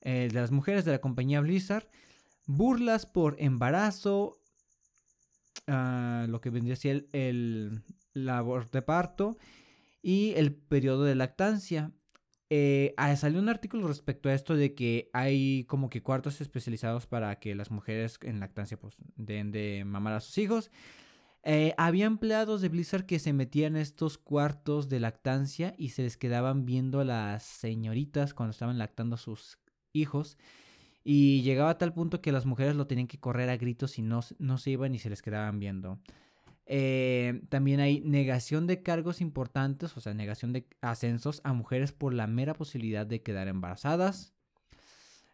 eh, 0.00 0.28
de 0.32 0.40
las 0.40 0.50
mujeres 0.50 0.84
de 0.84 0.92
la 0.92 1.00
compañía 1.00 1.40
Blizzard. 1.40 1.88
Burlas 2.46 3.06
por 3.06 3.36
embarazo. 3.38 4.38
ah, 5.66 6.26
lo 6.28 6.40
que 6.40 6.50
vendría 6.50 6.74
a 6.74 6.76
ser 6.76 7.06
el, 7.12 7.82
labor 8.14 8.70
de 8.70 8.82
parto 8.82 9.38
y 10.02 10.32
el 10.36 10.54
periodo 10.54 11.04
de 11.04 11.14
lactancia. 11.14 11.92
Eh, 12.50 12.92
ah, 12.98 13.14
salió 13.16 13.40
un 13.40 13.48
artículo 13.48 13.88
respecto 13.88 14.28
a 14.28 14.34
esto 14.34 14.54
de 14.56 14.74
que 14.74 15.08
hay 15.14 15.64
como 15.64 15.88
que 15.88 16.02
cuartos 16.02 16.40
especializados 16.42 17.06
para 17.06 17.38
que 17.38 17.54
las 17.54 17.70
mujeres 17.70 18.18
en 18.22 18.40
lactancia 18.40 18.78
pues 18.78 18.96
den 19.16 19.52
de 19.52 19.84
mamar 19.86 20.14
a 20.14 20.20
sus 20.20 20.36
hijos. 20.36 20.70
Eh, 21.44 21.74
había 21.76 22.06
empleados 22.06 22.60
de 22.60 22.68
Blizzard 22.68 23.04
que 23.04 23.18
se 23.18 23.32
metían 23.32 23.74
en 23.76 23.82
estos 23.82 24.16
cuartos 24.16 24.88
de 24.88 25.00
lactancia 25.00 25.74
y 25.76 25.90
se 25.90 26.02
les 26.02 26.16
quedaban 26.16 26.64
viendo 26.64 27.00
a 27.00 27.04
las 27.04 27.42
señoritas 27.42 28.32
cuando 28.32 28.52
estaban 28.52 28.78
lactando 28.78 29.16
a 29.16 29.18
sus 29.18 29.58
hijos. 29.92 30.38
Y 31.04 31.42
llegaba 31.42 31.70
a 31.70 31.78
tal 31.78 31.92
punto 31.92 32.20
que 32.20 32.30
las 32.30 32.46
mujeres 32.46 32.76
lo 32.76 32.86
tenían 32.86 33.08
que 33.08 33.18
correr 33.18 33.50
a 33.50 33.56
gritos 33.56 33.98
y 33.98 34.02
no, 34.02 34.20
no 34.38 34.58
se 34.58 34.70
iban 34.70 34.94
y 34.94 35.00
se 35.00 35.10
les 35.10 35.20
quedaban 35.20 35.58
viendo. 35.58 35.98
Eh, 36.66 37.42
también 37.48 37.80
hay 37.80 38.00
negación 38.00 38.68
de 38.68 38.82
cargos 38.82 39.20
importantes, 39.20 39.96
o 39.96 40.00
sea, 40.00 40.14
negación 40.14 40.52
de 40.52 40.68
ascensos 40.80 41.40
a 41.42 41.52
mujeres 41.52 41.92
por 41.92 42.14
la 42.14 42.28
mera 42.28 42.54
posibilidad 42.54 43.04
de 43.04 43.20
quedar 43.20 43.48
embarazadas. 43.48 44.32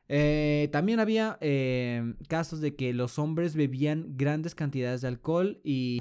Eh, 0.09 0.68
también 0.72 1.00
había 1.00 1.36
eh, 1.40 2.14
casos 2.28 2.61
de 2.61 2.74
que 2.74 2.94
los 2.94 3.18
hombres 3.18 3.54
bebían 3.54 4.16
grandes 4.16 4.54
cantidades 4.54 5.02
de 5.02 5.09
alcohol 5.09 5.61
y 5.62 5.98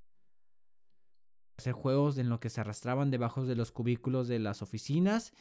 hacer 1.57 1.73
juegos 1.73 2.17
en 2.17 2.29
lo 2.29 2.39
que 2.39 2.49
se 2.49 2.61
arrastraban 2.61 3.11
debajo 3.11 3.45
de 3.45 3.55
los 3.55 3.71
cubículos 3.71 4.27
de 4.27 4.39
las 4.39 4.61
oficinas, 4.61 5.33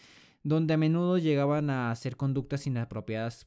donde 0.42 0.74
a 0.74 0.78
menudo 0.78 1.18
llegaban 1.18 1.70
a 1.70 1.90
hacer 1.90 2.16
conductas 2.16 2.66
inapropiadas 2.66 3.46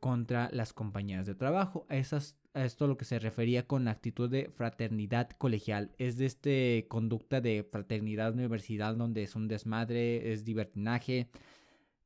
contra 0.00 0.48
las 0.52 0.72
compañías 0.72 1.26
de 1.26 1.34
trabajo. 1.34 1.86
A, 1.88 1.96
esas, 1.96 2.38
a 2.54 2.64
esto 2.64 2.86
lo 2.86 2.96
que 2.96 3.04
se 3.04 3.18
refería 3.18 3.66
con 3.66 3.88
actitud 3.88 4.28
de 4.28 4.50
fraternidad 4.50 5.30
colegial. 5.30 5.94
Es 5.98 6.18
de 6.18 6.26
este 6.26 6.86
conducta 6.88 7.40
de 7.40 7.66
fraternidad 7.70 8.34
universidad 8.34 8.94
donde 8.94 9.22
es 9.22 9.34
un 9.34 9.48
desmadre, 9.48 10.32
es 10.32 10.44
divertinaje, 10.44 11.30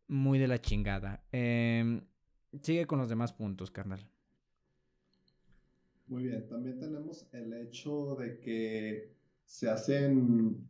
muy 0.08 0.38
de 0.38 0.48
la 0.48 0.60
chingada. 0.60 1.24
Eh, 1.32 2.02
Sigue 2.61 2.86
con 2.86 2.98
los 2.98 3.09
demás 3.09 3.32
puntos, 3.32 3.70
carnal. 3.70 4.07
Muy 6.09 6.24
bien, 6.24 6.46
también 6.46 6.78
tenemos 6.78 7.26
el 7.32 7.55
hecho 7.55 8.16
de 8.16 8.38
que 8.38 9.14
se 9.46 9.70
hacen, 9.70 10.68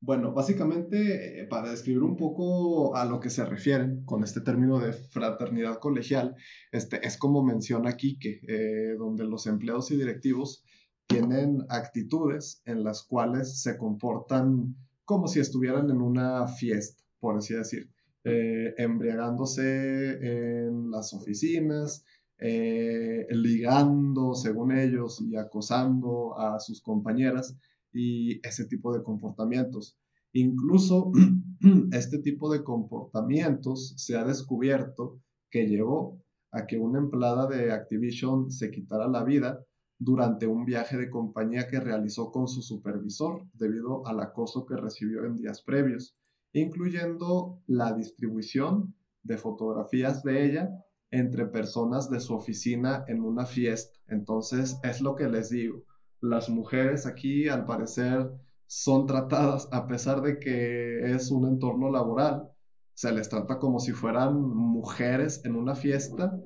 bueno, 0.00 0.32
básicamente 0.32 1.40
eh, 1.40 1.46
para 1.46 1.70
describir 1.70 2.02
un 2.02 2.16
poco 2.16 2.94
a 2.94 3.04
lo 3.04 3.18
que 3.18 3.30
se 3.30 3.44
refieren 3.44 4.04
con 4.04 4.22
este 4.22 4.40
término 4.40 4.78
de 4.78 4.92
fraternidad 4.92 5.80
colegial, 5.80 6.36
este, 6.70 7.04
es 7.04 7.16
como 7.16 7.42
menciona 7.42 7.96
Quique, 7.96 8.40
eh, 8.46 8.94
donde 8.96 9.24
los 9.24 9.46
empleados 9.48 9.90
y 9.90 9.96
directivos 9.96 10.64
tienen 11.08 11.64
actitudes 11.70 12.62
en 12.64 12.84
las 12.84 13.02
cuales 13.02 13.60
se 13.60 13.76
comportan 13.76 14.76
como 15.04 15.26
si 15.26 15.40
estuvieran 15.40 15.90
en 15.90 16.00
una 16.00 16.46
fiesta, 16.46 17.02
por 17.18 17.36
así 17.36 17.54
decir. 17.54 17.90
Eh, 18.28 18.74
embriagándose 18.76 20.18
en 20.66 20.90
las 20.90 21.14
oficinas, 21.14 22.04
eh, 22.38 23.26
ligando, 23.30 24.34
según 24.34 24.72
ellos, 24.72 25.20
y 25.20 25.36
acosando 25.36 26.38
a 26.38 26.60
sus 26.60 26.82
compañeras 26.82 27.56
y 27.92 28.46
ese 28.46 28.66
tipo 28.66 28.94
de 28.94 29.02
comportamientos. 29.02 29.96
Incluso 30.32 31.10
este 31.92 32.18
tipo 32.18 32.52
de 32.52 32.62
comportamientos 32.62 33.94
se 33.96 34.16
ha 34.16 34.24
descubierto 34.24 35.20
que 35.50 35.66
llevó 35.66 36.22
a 36.52 36.66
que 36.66 36.78
una 36.78 36.98
empleada 36.98 37.46
de 37.46 37.72
Activision 37.72 38.50
se 38.50 38.70
quitara 38.70 39.08
la 39.08 39.24
vida 39.24 39.64
durante 39.98 40.46
un 40.46 40.64
viaje 40.64 40.96
de 40.96 41.10
compañía 41.10 41.66
que 41.66 41.80
realizó 41.80 42.30
con 42.30 42.46
su 42.46 42.62
supervisor 42.62 43.42
debido 43.54 44.06
al 44.06 44.20
acoso 44.20 44.64
que 44.64 44.76
recibió 44.76 45.24
en 45.24 45.36
días 45.36 45.62
previos 45.62 46.14
incluyendo 46.52 47.60
la 47.66 47.92
distribución 47.92 48.94
de 49.22 49.36
fotografías 49.36 50.22
de 50.22 50.44
ella 50.44 50.70
entre 51.10 51.46
personas 51.46 52.10
de 52.10 52.20
su 52.20 52.34
oficina 52.34 53.04
en 53.08 53.22
una 53.22 53.46
fiesta. 53.46 53.98
Entonces, 54.08 54.78
es 54.82 55.00
lo 55.00 55.14
que 55.14 55.28
les 55.28 55.50
digo. 55.50 55.84
Las 56.20 56.48
mujeres 56.48 57.06
aquí, 57.06 57.48
al 57.48 57.64
parecer, 57.64 58.30
son 58.66 59.06
tratadas, 59.06 59.68
a 59.72 59.86
pesar 59.86 60.20
de 60.20 60.38
que 60.38 61.14
es 61.14 61.30
un 61.30 61.48
entorno 61.48 61.90
laboral, 61.90 62.48
se 62.94 63.12
les 63.12 63.28
trata 63.28 63.58
como 63.58 63.78
si 63.78 63.92
fueran 63.92 64.40
mujeres 64.40 65.42
en 65.44 65.54
una 65.54 65.74
fiesta 65.74 66.38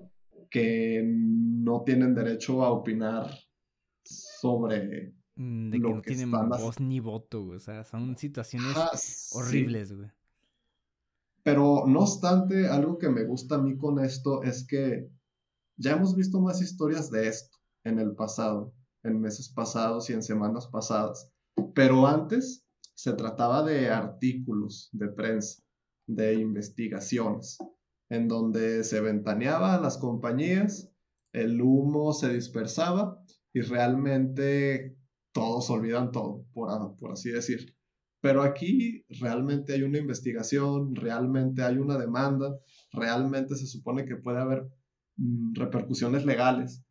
que 0.50 1.02
no 1.04 1.82
tienen 1.82 2.14
derecho 2.14 2.62
a 2.62 2.70
opinar 2.70 3.30
sobre 4.04 5.14
Mm, 5.36 5.70
de 5.70 5.80
que 5.80 5.88
no 5.88 6.02
tienen 6.02 6.30
voz 6.30 6.78
ni 6.80 7.00
voto, 7.00 7.46
O 7.46 7.58
sea, 7.58 7.84
son 7.84 8.16
situaciones 8.16 9.30
horribles, 9.32 9.92
güey. 9.92 10.10
Pero 11.42 11.84
no 11.86 12.00
obstante, 12.00 12.68
algo 12.68 12.98
que 12.98 13.08
me 13.08 13.24
gusta 13.24 13.56
a 13.56 13.58
mí 13.58 13.76
con 13.76 13.98
esto 14.04 14.42
es 14.42 14.64
que 14.66 15.08
ya 15.76 15.92
hemos 15.92 16.14
visto 16.14 16.40
más 16.40 16.60
historias 16.60 17.10
de 17.10 17.28
esto 17.28 17.58
en 17.84 17.98
el 17.98 18.14
pasado, 18.14 18.72
en 19.02 19.20
meses 19.20 19.48
pasados 19.48 20.08
y 20.08 20.12
en 20.12 20.22
semanas 20.22 20.68
pasadas. 20.68 21.30
Pero 21.74 22.06
antes 22.06 22.64
se 22.94 23.14
trataba 23.14 23.64
de 23.64 23.90
artículos 23.90 24.88
de 24.92 25.08
prensa, 25.08 25.62
de 26.06 26.34
investigaciones, 26.34 27.58
en 28.08 28.28
donde 28.28 28.84
se 28.84 29.00
ventaneaba 29.00 29.74
a 29.74 29.80
las 29.80 29.98
compañías, 29.98 30.88
el 31.32 31.60
humo 31.60 32.12
se 32.12 32.32
dispersaba 32.32 33.20
y 33.52 33.62
realmente 33.62 34.96
todos 35.32 35.70
olvidan 35.70 36.12
todo, 36.12 36.44
por, 36.52 36.96
por 36.96 37.12
así 37.12 37.30
decir. 37.30 37.74
Pero 38.20 38.42
aquí 38.42 39.04
realmente 39.20 39.72
hay 39.72 39.82
una 39.82 39.98
investigación, 39.98 40.94
realmente 40.94 41.62
hay 41.62 41.78
una 41.78 41.98
demanda, 41.98 42.56
realmente 42.92 43.56
se 43.56 43.66
supone 43.66 44.04
que 44.04 44.16
puede 44.16 44.38
haber 44.38 44.68
mm, 45.16 45.54
repercusiones 45.54 46.24
legales. 46.24 46.84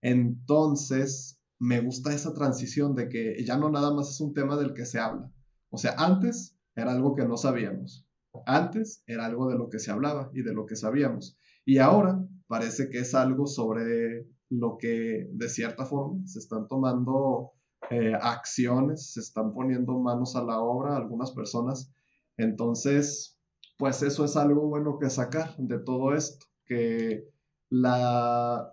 Entonces, 0.00 1.38
me 1.58 1.80
gusta 1.80 2.14
esa 2.14 2.32
transición 2.32 2.94
de 2.94 3.08
que 3.10 3.44
ya 3.44 3.58
no 3.58 3.70
nada 3.70 3.92
más 3.92 4.08
es 4.08 4.20
un 4.20 4.32
tema 4.32 4.56
del 4.56 4.72
que 4.72 4.86
se 4.86 4.98
habla. 4.98 5.30
O 5.68 5.76
sea, 5.76 5.94
antes 5.98 6.56
era 6.74 6.92
algo 6.92 7.14
que 7.14 7.26
no 7.26 7.36
sabíamos. 7.36 8.06
Antes 8.46 9.02
era 9.06 9.26
algo 9.26 9.50
de 9.50 9.58
lo 9.58 9.68
que 9.68 9.78
se 9.78 9.90
hablaba 9.90 10.30
y 10.32 10.42
de 10.42 10.54
lo 10.54 10.64
que 10.64 10.76
sabíamos. 10.76 11.38
Y 11.66 11.78
ahora 11.78 12.26
parece 12.46 12.88
que 12.88 13.00
es 13.00 13.14
algo 13.14 13.46
sobre 13.46 14.26
lo 14.48 14.78
que 14.78 15.28
de 15.30 15.48
cierta 15.48 15.84
forma 15.84 16.26
se 16.26 16.38
están 16.38 16.66
tomando 16.68 17.52
eh, 17.88 18.12
acciones, 18.20 19.12
se 19.12 19.20
están 19.20 19.52
poniendo 19.54 19.98
manos 19.98 20.36
a 20.36 20.42
la 20.42 20.60
obra 20.60 20.96
algunas 20.96 21.32
personas. 21.32 21.92
Entonces, 22.36 23.38
pues 23.78 24.02
eso 24.02 24.24
es 24.24 24.36
algo 24.36 24.68
bueno 24.68 24.98
que 24.98 25.08
sacar 25.08 25.56
de 25.56 25.78
todo 25.78 26.14
esto, 26.14 26.46
que 26.66 27.24
la 27.70 28.72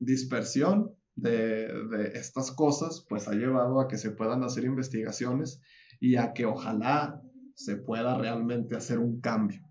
dispersión 0.00 0.94
de, 1.14 1.68
de, 1.88 2.12
estas 2.14 2.50
cosas 2.50 3.04
pues 3.08 3.28
ha 3.28 3.32
llevado 3.32 3.80
a 3.80 3.88
que 3.88 3.98
se 3.98 4.10
puedan 4.10 4.42
hacer 4.44 4.64
investigaciones 4.64 5.60
y 6.00 6.16
a 6.16 6.32
que 6.32 6.46
ojalá 6.46 7.22
se 7.54 7.76
pueda 7.76 8.16
realmente 8.16 8.76
hacer 8.76 8.98
un 8.98 9.20
cambio. 9.20 9.62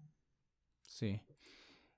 Sí. 0.83 1.21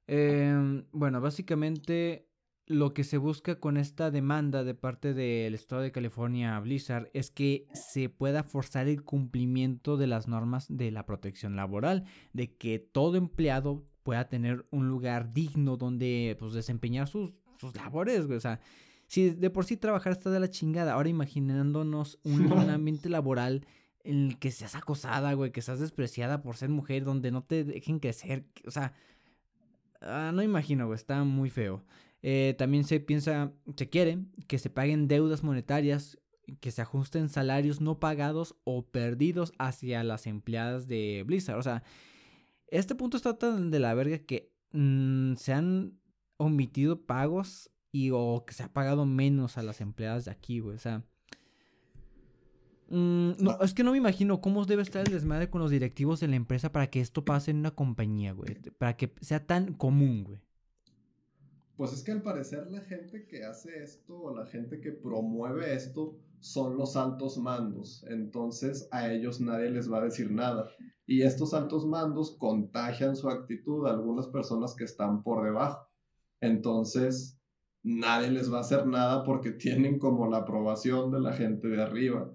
Em, 0.05 0.85
bueno, 0.91 1.21
básicamente 1.21 2.28
lo 2.69 2.93
que 2.93 3.03
se 3.03 3.17
busca 3.17 3.59
con 3.59 3.77
esta 3.77 4.11
demanda 4.11 4.63
de 4.63 4.75
parte 4.75 5.15
del 5.15 5.55
Estado 5.55 5.81
de 5.81 5.91
California 5.91 6.55
a 6.55 6.59
Blizzard 6.59 7.09
es 7.13 7.31
que 7.31 7.65
se 7.73 8.09
pueda 8.09 8.43
forzar 8.43 8.87
el 8.87 9.03
cumplimiento 9.03 9.97
de 9.97 10.05
las 10.05 10.27
normas 10.27 10.67
de 10.69 10.91
la 10.91 11.07
protección 11.07 11.55
laboral, 11.55 12.05
de 12.31 12.55
que 12.55 12.77
todo 12.77 13.17
empleado 13.17 13.83
pueda 14.03 14.29
tener 14.29 14.67
un 14.69 14.87
lugar 14.87 15.33
digno 15.33 15.77
donde 15.77 16.37
pues, 16.39 16.53
desempeñar 16.53 17.07
sus, 17.07 17.33
sus 17.59 17.75
labores, 17.75 18.25
O 18.29 18.39
sea, 18.39 18.59
si 19.07 19.31
de 19.31 19.49
por 19.49 19.65
sí 19.65 19.75
trabajar 19.75 20.13
está 20.13 20.29
de 20.29 20.39
la 20.39 20.51
chingada, 20.51 20.93
ahora 20.93 21.09
imaginándonos 21.09 22.19
un, 22.23 22.51
ambiente 22.69 23.09
laboral 23.09 23.65
en 24.03 24.27
el 24.27 24.37
que 24.37 24.51
seas 24.51 24.75
acosada, 24.75 25.33
güey, 25.33 25.51
que 25.51 25.63
seas 25.63 25.79
despreciada 25.79 26.43
por 26.43 26.55
ser 26.55 26.69
mujer, 26.69 27.03
donde 27.03 27.31
no 27.31 27.43
te 27.43 27.63
dejen 27.63 27.97
crecer, 27.99 28.45
o 28.67 28.69
sea, 28.69 28.93
ah, 30.01 30.31
no 30.31 30.43
imagino, 30.43 30.85
güey, 30.85 30.95
está 30.95 31.23
muy 31.23 31.49
feo. 31.49 31.83
Eh, 32.21 32.55
también 32.57 32.83
se 32.83 32.99
piensa, 32.99 33.53
se 33.75 33.89
quiere 33.89 34.19
que 34.47 34.59
se 34.59 34.69
paguen 34.69 35.07
deudas 35.07 35.43
monetarias, 35.43 36.17
que 36.59 36.71
se 36.71 36.81
ajusten 36.81 37.29
salarios 37.29 37.79
no 37.79 37.99
pagados 37.99 38.55
o 38.63 38.85
perdidos 38.85 39.53
hacia 39.57 40.03
las 40.03 40.27
empleadas 40.27 40.87
de 40.87 41.23
Blizzard. 41.25 41.57
O 41.57 41.63
sea, 41.63 41.83
este 42.67 42.95
punto 42.95 43.17
está 43.17 43.37
tan 43.37 43.71
de 43.71 43.79
la 43.79 43.93
verga 43.93 44.19
que 44.19 44.51
mm, 44.71 45.35
se 45.35 45.53
han 45.53 45.99
omitido 46.37 47.05
pagos 47.05 47.71
y 47.91 48.11
o 48.13 48.43
que 48.45 48.53
se 48.53 48.63
ha 48.63 48.73
pagado 48.73 49.05
menos 49.05 49.57
a 49.57 49.63
las 49.63 49.81
empleadas 49.81 50.25
de 50.25 50.31
aquí, 50.31 50.59
güey. 50.59 50.75
O 50.75 50.79
sea, 50.79 51.03
mm, 52.89 53.31
no, 53.39 53.59
es 53.61 53.73
que 53.73 53.83
no 53.83 53.91
me 53.91 53.97
imagino 53.97 54.41
cómo 54.41 54.65
debe 54.65 54.81
estar 54.81 55.05
el 55.05 55.13
desmadre 55.13 55.49
con 55.49 55.61
los 55.61 55.71
directivos 55.71 56.19
de 56.19 56.27
la 56.27 56.35
empresa 56.35 56.71
para 56.71 56.87
que 56.87 56.99
esto 56.99 57.25
pase 57.25 57.51
en 57.51 57.57
una 57.57 57.71
compañía, 57.71 58.33
güey. 58.33 58.55
Para 58.77 58.97
que 58.97 59.13
sea 59.21 59.45
tan 59.45 59.73
común, 59.73 60.23
güey. 60.23 60.39
Pues 61.79 61.93
es 61.93 62.03
que 62.03 62.11
al 62.11 62.21
parecer 62.21 62.69
la 62.69 62.81
gente 62.81 63.25
que 63.25 63.45
hace 63.45 63.81
esto, 63.81 64.21
o 64.21 64.35
la 64.35 64.45
gente 64.47 64.81
que 64.81 64.91
promueve 64.91 65.73
esto, 65.73 66.17
son 66.41 66.75
los 66.75 66.97
altos 66.97 67.37
mandos. 67.37 68.05
Entonces 68.09 68.89
a 68.91 69.09
ellos 69.09 69.39
nadie 69.39 69.69
les 69.69 69.89
va 69.89 69.99
a 69.99 70.03
decir 70.03 70.29
nada. 70.29 70.69
Y 71.05 71.21
estos 71.21 71.53
altos 71.53 71.85
mandos 71.87 72.35
contagian 72.37 73.15
su 73.15 73.29
actitud 73.29 73.87
a 73.87 73.91
algunas 73.91 74.27
personas 74.27 74.75
que 74.75 74.83
están 74.83 75.23
por 75.23 75.45
debajo. 75.45 75.87
Entonces 76.41 77.39
nadie 77.81 78.29
les 78.29 78.51
va 78.51 78.57
a 78.57 78.61
hacer 78.61 78.85
nada 78.85 79.23
porque 79.23 79.51
tienen 79.65 79.99
como 79.99 80.27
la 80.27 80.39
aprobación 80.39 81.11
de 81.11 81.21
la 81.21 81.31
gente 81.31 81.69
de 81.69 81.81
arriba. 81.81 82.29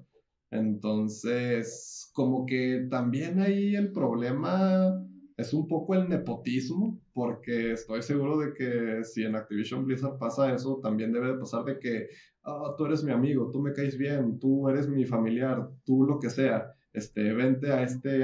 Entonces, 0.52 2.10
como 2.14 2.46
que 2.46 2.86
también 2.88 3.40
ahí 3.40 3.76
el 3.76 3.92
problema 3.92 5.03
es 5.36 5.52
un 5.52 5.66
poco 5.66 5.94
el 5.94 6.08
nepotismo, 6.08 7.00
porque 7.12 7.72
estoy 7.72 8.02
seguro 8.02 8.38
de 8.38 8.54
que 8.54 9.04
si 9.04 9.24
en 9.24 9.34
Activision 9.34 9.84
Blizzard 9.84 10.18
pasa 10.18 10.54
eso, 10.54 10.80
también 10.82 11.12
debe 11.12 11.32
de 11.32 11.38
pasar 11.38 11.64
de 11.64 11.78
que 11.78 12.08
ah, 12.44 12.74
tú 12.78 12.86
eres 12.86 13.02
mi 13.02 13.10
amigo, 13.10 13.50
tú 13.50 13.60
me 13.60 13.72
caes 13.72 13.98
bien, 13.98 14.38
tú 14.38 14.68
eres 14.68 14.88
mi 14.88 15.04
familiar, 15.04 15.68
tú 15.84 16.04
lo 16.04 16.18
que 16.18 16.30
sea, 16.30 16.72
este, 16.92 17.32
vente 17.32 17.72
a 17.72 17.82
este 17.82 18.20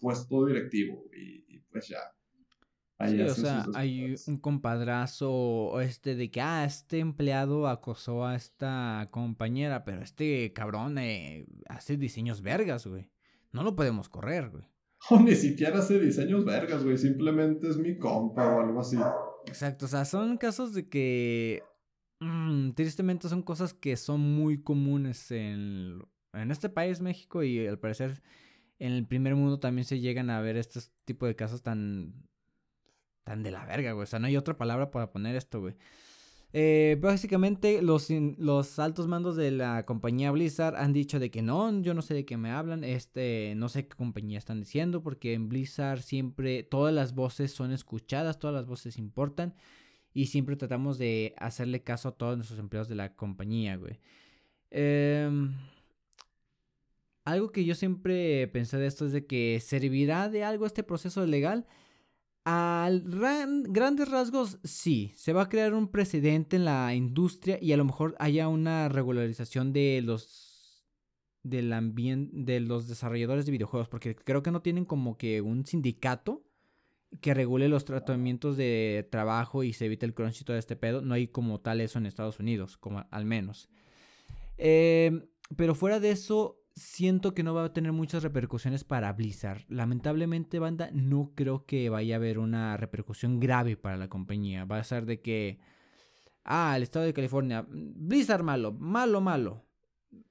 puesto 0.00 0.46
directivo 0.46 1.04
y, 1.16 1.58
pues 1.70 1.88
ya. 1.88 2.00
Sí, 3.08 3.20
o 3.20 3.34
sea, 3.34 3.66
hay 3.74 4.14
un 4.28 4.38
compadrazo 4.38 5.80
este 5.80 6.14
de 6.14 6.30
que, 6.30 6.40
ah, 6.40 6.64
este 6.64 7.00
empleado 7.00 7.66
acosó 7.66 8.24
a 8.24 8.36
esta 8.36 9.08
compañera, 9.10 9.84
pero 9.84 10.02
este 10.02 10.52
cabrón 10.52 10.98
eh, 10.98 11.46
hace 11.68 11.96
diseños 11.96 12.42
vergas, 12.42 12.86
güey. 12.86 13.10
No 13.50 13.64
lo 13.64 13.74
podemos 13.74 14.08
correr, 14.08 14.50
güey. 14.50 14.71
O 15.10 15.18
ni 15.20 15.34
siquiera 15.34 15.78
hace 15.78 15.98
diseños 15.98 16.44
vergas, 16.44 16.84
güey. 16.84 16.98
Simplemente 16.98 17.68
es 17.68 17.76
mi 17.76 17.98
compa 17.98 18.46
o 18.54 18.60
algo 18.60 18.80
así. 18.80 18.98
Exacto, 19.46 19.86
o 19.86 19.88
sea, 19.88 20.04
son 20.04 20.36
casos 20.36 20.74
de 20.74 20.88
que. 20.88 21.62
Mm, 22.20 22.72
tristemente 22.72 23.28
son 23.28 23.42
cosas 23.42 23.74
que 23.74 23.96
son 23.96 24.20
muy 24.20 24.62
comunes 24.62 25.32
en, 25.32 26.00
en 26.32 26.50
este 26.52 26.68
país, 26.68 27.00
México, 27.00 27.42
y 27.42 27.66
al 27.66 27.80
parecer 27.80 28.22
en 28.78 28.92
el 28.92 29.06
primer 29.06 29.34
mundo 29.34 29.58
también 29.58 29.84
se 29.84 29.98
llegan 29.98 30.30
a 30.30 30.40
ver 30.40 30.56
este 30.56 30.80
tipo 31.04 31.26
de 31.26 31.36
casos 31.36 31.62
tan. 31.62 32.28
tan 33.24 33.42
de 33.42 33.50
la 33.50 33.64
verga, 33.64 33.92
güey. 33.92 34.04
O 34.04 34.06
sea, 34.06 34.18
no 34.18 34.26
hay 34.26 34.36
otra 34.36 34.56
palabra 34.56 34.90
para 34.90 35.10
poner 35.10 35.36
esto, 35.36 35.60
güey. 35.60 35.74
Eh, 36.54 36.98
básicamente 37.00 37.80
los, 37.80 38.10
los 38.10 38.78
altos 38.78 39.08
mandos 39.08 39.36
de 39.36 39.50
la 39.50 39.86
compañía 39.86 40.30
Blizzard 40.30 40.76
han 40.76 40.92
dicho 40.92 41.18
de 41.18 41.30
que 41.30 41.40
no, 41.40 41.80
yo 41.80 41.94
no 41.94 42.02
sé 42.02 42.12
de 42.12 42.26
qué 42.26 42.36
me 42.36 42.50
hablan, 42.50 42.84
este, 42.84 43.54
no 43.56 43.70
sé 43.70 43.86
qué 43.88 43.96
compañía 43.96 44.36
están 44.36 44.60
diciendo, 44.60 45.02
porque 45.02 45.32
en 45.32 45.48
Blizzard 45.48 46.02
siempre 46.02 46.62
todas 46.62 46.92
las 46.92 47.14
voces 47.14 47.52
son 47.52 47.72
escuchadas, 47.72 48.38
todas 48.38 48.54
las 48.54 48.66
voces 48.66 48.98
importan 48.98 49.54
y 50.12 50.26
siempre 50.26 50.56
tratamos 50.56 50.98
de 50.98 51.34
hacerle 51.38 51.82
caso 51.82 52.08
a 52.08 52.16
todos 52.16 52.36
nuestros 52.36 52.60
empleados 52.60 52.88
de 52.88 52.96
la 52.96 53.14
compañía, 53.14 53.76
güey. 53.76 53.98
Em, 54.70 55.54
algo 57.24 57.52
que 57.52 57.64
yo 57.64 57.74
siempre 57.74 58.48
pensé 58.48 58.78
de 58.78 58.86
esto 58.86 59.06
es 59.06 59.12
de 59.12 59.26
que 59.26 59.60
servirá 59.60 60.28
de 60.28 60.44
algo 60.44 60.66
este 60.66 60.82
proceso 60.82 61.24
legal. 61.26 61.66
A 62.44 62.90
grandes 62.90 64.08
rasgos, 64.08 64.58
sí, 64.64 65.12
se 65.16 65.32
va 65.32 65.42
a 65.42 65.48
crear 65.48 65.74
un 65.74 65.88
precedente 65.88 66.56
en 66.56 66.64
la 66.64 66.92
industria 66.94 67.58
y 67.62 67.72
a 67.72 67.76
lo 67.76 67.84
mejor 67.84 68.16
haya 68.18 68.48
una 68.48 68.88
regularización 68.88 69.72
de 69.72 70.00
los 70.02 70.84
del 71.44 71.72
de 72.32 72.60
los 72.60 72.88
desarrolladores 72.88 73.46
de 73.46 73.52
videojuegos, 73.52 73.88
porque 73.88 74.16
creo 74.16 74.42
que 74.42 74.50
no 74.50 74.62
tienen 74.62 74.84
como 74.84 75.16
que 75.16 75.40
un 75.40 75.66
sindicato 75.66 76.44
que 77.20 77.34
regule 77.34 77.68
los 77.68 77.84
tratamientos 77.84 78.56
de 78.56 79.06
trabajo 79.10 79.64
y 79.64 79.72
se 79.72 79.86
evite 79.86 80.06
el 80.06 80.14
crunch 80.14 80.40
y 80.40 80.44
todo 80.44 80.56
este 80.56 80.76
pedo. 80.76 81.02
No 81.02 81.14
hay 81.14 81.28
como 81.28 81.60
tal 81.60 81.80
eso 81.80 81.98
en 81.98 82.06
Estados 82.06 82.40
Unidos, 82.40 82.76
como 82.76 83.04
al 83.10 83.24
menos. 83.24 83.68
Eh, 84.56 85.28
pero 85.56 85.74
fuera 85.74 86.00
de 86.00 86.10
eso, 86.10 86.61
siento 86.74 87.34
que 87.34 87.42
no 87.42 87.54
va 87.54 87.64
a 87.64 87.72
tener 87.72 87.92
muchas 87.92 88.22
repercusiones 88.22 88.84
para 88.84 89.12
Blizzard. 89.12 89.64
Lamentablemente, 89.68 90.58
banda, 90.58 90.90
no 90.92 91.32
creo 91.34 91.66
que 91.66 91.88
vaya 91.88 92.14
a 92.14 92.18
haber 92.18 92.38
una 92.38 92.76
repercusión 92.76 93.40
grave 93.40 93.76
para 93.76 93.96
la 93.96 94.08
compañía. 94.08 94.64
Va 94.64 94.78
a 94.78 94.84
ser 94.84 95.06
de 95.06 95.20
que, 95.20 95.60
ah, 96.44 96.74
el 96.76 96.82
estado 96.82 97.04
de 97.04 97.14
California, 97.14 97.66
Blizzard 97.68 98.42
malo, 98.42 98.72
malo, 98.72 99.20
malo. 99.20 99.64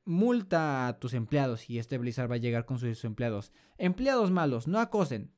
Multa 0.05 0.87
a 0.87 0.99
tus 0.99 1.13
empleados 1.13 1.69
y 1.69 1.79
este 1.79 1.97
Blizzard 1.97 2.29
va 2.29 2.35
a 2.35 2.39
llegar 2.39 2.65
con 2.65 2.79
sus 2.79 3.03
empleados. 3.05 3.51
Empleados 3.77 4.31
malos, 4.31 4.67
no 4.67 4.79
acosen. 4.79 5.31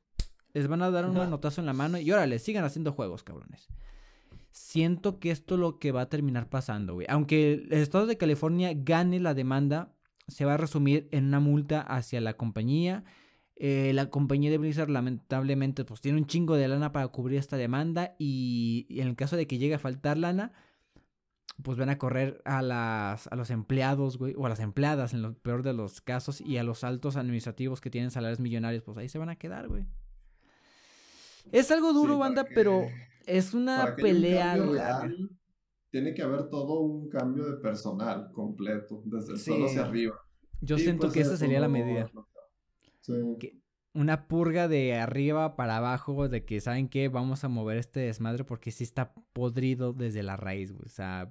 Les 0.52 0.68
van 0.68 0.82
a 0.82 0.90
dar 0.90 1.06
un 1.06 1.16
manotazo 1.16 1.60
en 1.60 1.66
la 1.66 1.72
mano 1.72 1.98
y 1.98 2.10
órale, 2.12 2.38
sigan 2.38 2.64
haciendo 2.64 2.92
juegos, 2.92 3.24
cabrones. 3.24 3.68
Siento 4.50 5.18
que 5.18 5.32
esto 5.32 5.54
es 5.54 5.60
lo 5.60 5.78
que 5.80 5.90
va 5.90 6.02
a 6.02 6.08
terminar 6.08 6.48
pasando, 6.48 6.94
güey. 6.94 7.06
Aunque 7.10 7.54
el 7.54 7.72
estado 7.72 8.06
de 8.06 8.16
California 8.16 8.72
gane 8.72 9.18
la 9.18 9.34
demanda, 9.34 9.94
se 10.28 10.44
va 10.44 10.54
a 10.54 10.56
resumir 10.56 11.08
en 11.12 11.26
una 11.26 11.40
multa 11.40 11.80
hacia 11.80 12.20
la 12.20 12.34
compañía. 12.34 13.04
Eh, 13.56 13.92
la 13.94 14.10
compañía 14.10 14.50
de 14.50 14.58
Blizzard 14.58 14.90
lamentablemente 14.90 15.84
pues 15.84 16.00
tiene 16.00 16.18
un 16.18 16.26
chingo 16.26 16.56
de 16.56 16.66
lana 16.66 16.90
para 16.92 17.06
cubrir 17.08 17.38
esta 17.38 17.56
demanda 17.56 18.16
y, 18.18 18.86
en 18.90 19.06
el 19.08 19.16
caso 19.16 19.36
de 19.36 19.46
que 19.46 19.58
llegue 19.58 19.74
a 19.74 19.78
faltar 19.78 20.18
lana, 20.18 20.52
pues 21.62 21.78
van 21.78 21.88
a 21.88 21.98
correr 21.98 22.42
a, 22.44 22.62
las, 22.62 23.28
a 23.28 23.36
los 23.36 23.50
empleados, 23.50 24.18
güey, 24.18 24.34
o 24.36 24.46
a 24.46 24.48
las 24.48 24.58
empleadas 24.58 25.14
en 25.14 25.22
lo 25.22 25.34
peor 25.34 25.62
de 25.62 25.72
los 25.72 26.00
casos 26.00 26.40
y 26.40 26.56
a 26.56 26.64
los 26.64 26.82
altos 26.82 27.16
administrativos 27.16 27.80
que 27.80 27.90
tienen 27.90 28.10
salarios 28.10 28.40
millonarios, 28.40 28.82
pues 28.82 28.98
ahí 28.98 29.08
se 29.08 29.18
van 29.18 29.28
a 29.28 29.36
quedar, 29.36 29.68
güey. 29.68 29.86
Es 31.52 31.70
algo 31.70 31.92
duro, 31.92 32.18
banda, 32.18 32.46
pero 32.54 32.88
es 33.26 33.54
una 33.54 33.94
pelea 33.96 34.56
tiene 35.94 36.12
que 36.12 36.22
haber 36.22 36.48
todo 36.48 36.80
un 36.80 37.08
cambio 37.08 37.44
de 37.48 37.56
personal 37.58 38.32
completo, 38.32 39.00
desde 39.04 39.34
el 39.34 39.38
suelo 39.38 39.66
hacia 39.66 39.82
arriba. 39.82 40.16
Yo 40.60 40.76
siento 40.76 41.02
pues, 41.02 41.12
que 41.12 41.20
esa 41.20 41.36
sería 41.36 41.60
la 41.60 41.68
medida. 41.68 42.10
una 43.92 44.26
purga 44.26 44.66
de 44.66 44.94
arriba 44.94 45.54
para 45.54 45.76
abajo, 45.76 46.28
de 46.28 46.44
que, 46.44 46.60
¿saben 46.60 46.88
qué? 46.88 47.06
Vamos 47.06 47.44
a 47.44 47.48
mover 47.48 47.78
este 47.78 48.00
desmadre 48.00 48.42
porque 48.42 48.72
sí 48.72 48.82
está 48.82 49.14
podrido 49.32 49.92
desde 49.92 50.24
la 50.24 50.36
raíz, 50.36 50.72
güey. 50.72 50.84
O 50.84 50.88
sea... 50.88 51.30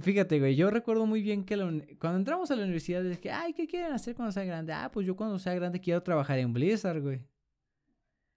Fíjate, 0.00 0.40
güey, 0.40 0.56
yo 0.56 0.68
recuerdo 0.68 1.06
muy 1.06 1.22
bien 1.22 1.44
que 1.44 1.56
cuando 2.00 2.18
entramos 2.18 2.50
a 2.50 2.56
la 2.56 2.64
universidad, 2.64 3.06
es 3.06 3.20
que, 3.20 3.30
ay, 3.30 3.52
¿qué 3.52 3.68
quieren 3.68 3.92
hacer 3.92 4.16
cuando 4.16 4.32
sea 4.32 4.42
grande? 4.42 4.72
Ah, 4.72 4.90
pues 4.92 5.06
yo 5.06 5.14
cuando 5.14 5.38
sea 5.38 5.54
grande 5.54 5.80
quiero 5.80 6.02
trabajar 6.02 6.40
en 6.40 6.52
Blizzard, 6.52 7.00
güey. 7.00 7.20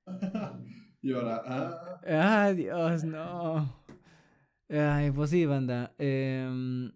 y 1.02 1.14
ahora, 1.14 1.42
ah. 1.48 2.46
Ay, 2.46 2.56
Dios, 2.58 3.04
no. 3.04 3.81
Ay, 4.72 5.12
pues 5.12 5.30
sí, 5.32 5.46
banda. 5.46 5.94
Em, 5.98 6.94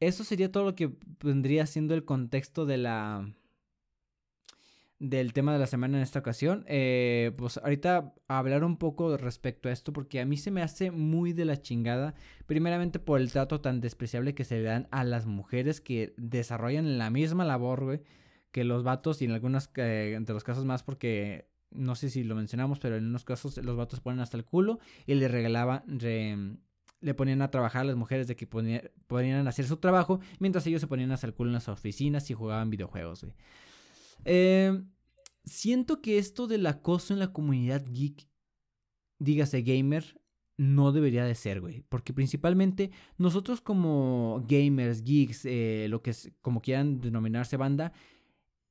eso 0.00 0.24
sería 0.24 0.50
todo 0.50 0.64
lo 0.64 0.74
que 0.74 0.90
vendría 1.22 1.66
siendo 1.66 1.94
el 1.94 2.04
contexto 2.04 2.66
de 2.66 2.78
la. 2.78 3.32
del 4.98 5.32
tema 5.32 5.52
de 5.52 5.58
la 5.58 5.66
semana 5.66 5.98
en 5.98 6.02
esta 6.02 6.18
ocasión. 6.18 6.64
Eh, 6.68 7.32
pues 7.38 7.58
ahorita 7.58 8.14
hablar 8.28 8.64
un 8.64 8.76
poco 8.78 9.16
respecto 9.16 9.68
a 9.68 9.72
esto, 9.72 9.92
porque 9.92 10.20
a 10.20 10.26
mí 10.26 10.36
se 10.36 10.50
me 10.50 10.62
hace 10.62 10.90
muy 10.90 11.32
de 11.32 11.44
la 11.44 11.56
chingada. 11.62 12.14
Primeramente 12.46 12.98
por 12.98 13.20
el 13.20 13.30
trato 13.32 13.60
tan 13.60 13.80
despreciable 13.80 14.34
que 14.34 14.44
se 14.44 14.56
le 14.56 14.62
dan 14.64 14.88
a 14.90 15.04
las 15.04 15.26
mujeres 15.26 15.80
que 15.80 16.14
desarrollan 16.16 16.98
la 16.98 17.10
misma 17.10 17.44
labor, 17.44 17.84
güey, 17.84 18.02
que 18.52 18.64
los 18.64 18.82
vatos, 18.84 19.22
y 19.22 19.26
en 19.26 19.32
algunos 19.32 19.70
eh, 19.76 20.14
entre 20.16 20.34
los 20.34 20.44
casos 20.44 20.64
más, 20.64 20.82
porque 20.82 21.49
no 21.70 21.94
sé 21.94 22.10
si 22.10 22.24
lo 22.24 22.34
mencionamos, 22.34 22.78
pero 22.78 22.96
en 22.96 23.06
unos 23.06 23.24
casos 23.24 23.56
los 23.58 23.76
vatos 23.76 24.00
ponen 24.00 24.20
hasta 24.20 24.36
el 24.36 24.44
culo 24.44 24.80
y 25.06 25.14
le 25.14 25.28
regalaban, 25.28 25.84
le 27.00 27.14
ponían 27.14 27.42
a 27.42 27.50
trabajar 27.50 27.82
a 27.82 27.84
las 27.84 27.96
mujeres 27.96 28.26
de 28.26 28.36
que 28.36 28.46
podían 28.46 29.46
hacer 29.46 29.66
su 29.66 29.76
trabajo, 29.78 30.20
mientras 30.38 30.66
ellos 30.66 30.80
se 30.80 30.86
ponían 30.86 31.12
hasta 31.12 31.26
el 31.26 31.34
culo 31.34 31.50
en 31.50 31.54
las 31.54 31.68
oficinas 31.68 32.30
y 32.30 32.34
jugaban 32.34 32.70
videojuegos, 32.70 33.26
em, 34.24 34.90
siento 35.44 36.02
que 36.02 36.18
esto 36.18 36.46
del 36.46 36.66
acoso 36.66 37.12
en 37.12 37.20
la 37.20 37.32
comunidad 37.32 37.84
geek, 37.88 38.28
dígase 39.18 39.62
gamer, 39.62 40.20
no 40.60 40.92
debería 40.92 41.24
de 41.24 41.34
ser, 41.34 41.62
güey. 41.62 41.84
Porque 41.88 42.12
principalmente 42.12 42.90
nosotros 43.16 43.62
como 43.62 44.44
gamers, 44.46 45.02
geeks, 45.02 45.46
eh, 45.46 45.86
lo 45.88 46.02
que 46.02 46.10
es, 46.10 46.30
como 46.42 46.60
quieran 46.60 47.00
denominarse 47.00 47.56
banda, 47.56 47.94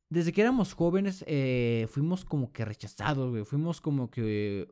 desde 0.09 0.33
que 0.33 0.41
éramos 0.41 0.73
jóvenes 0.73 1.23
eh, 1.27 1.87
fuimos 1.89 2.25
como 2.25 2.51
que 2.51 2.65
rechazados, 2.65 3.29
güey. 3.29 3.45
Fuimos 3.45 3.79
como 3.79 4.09
que 4.09 4.67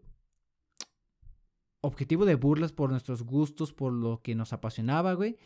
objetivo 1.81 2.25
de 2.25 2.35
burlas 2.35 2.73
por 2.73 2.89
nuestros 2.89 3.23
gustos, 3.23 3.71
por 3.71 3.93
lo 3.93 4.21
que 4.21 4.35
nos 4.35 4.51
apasionaba, 4.53 5.13
güey. 5.13 5.37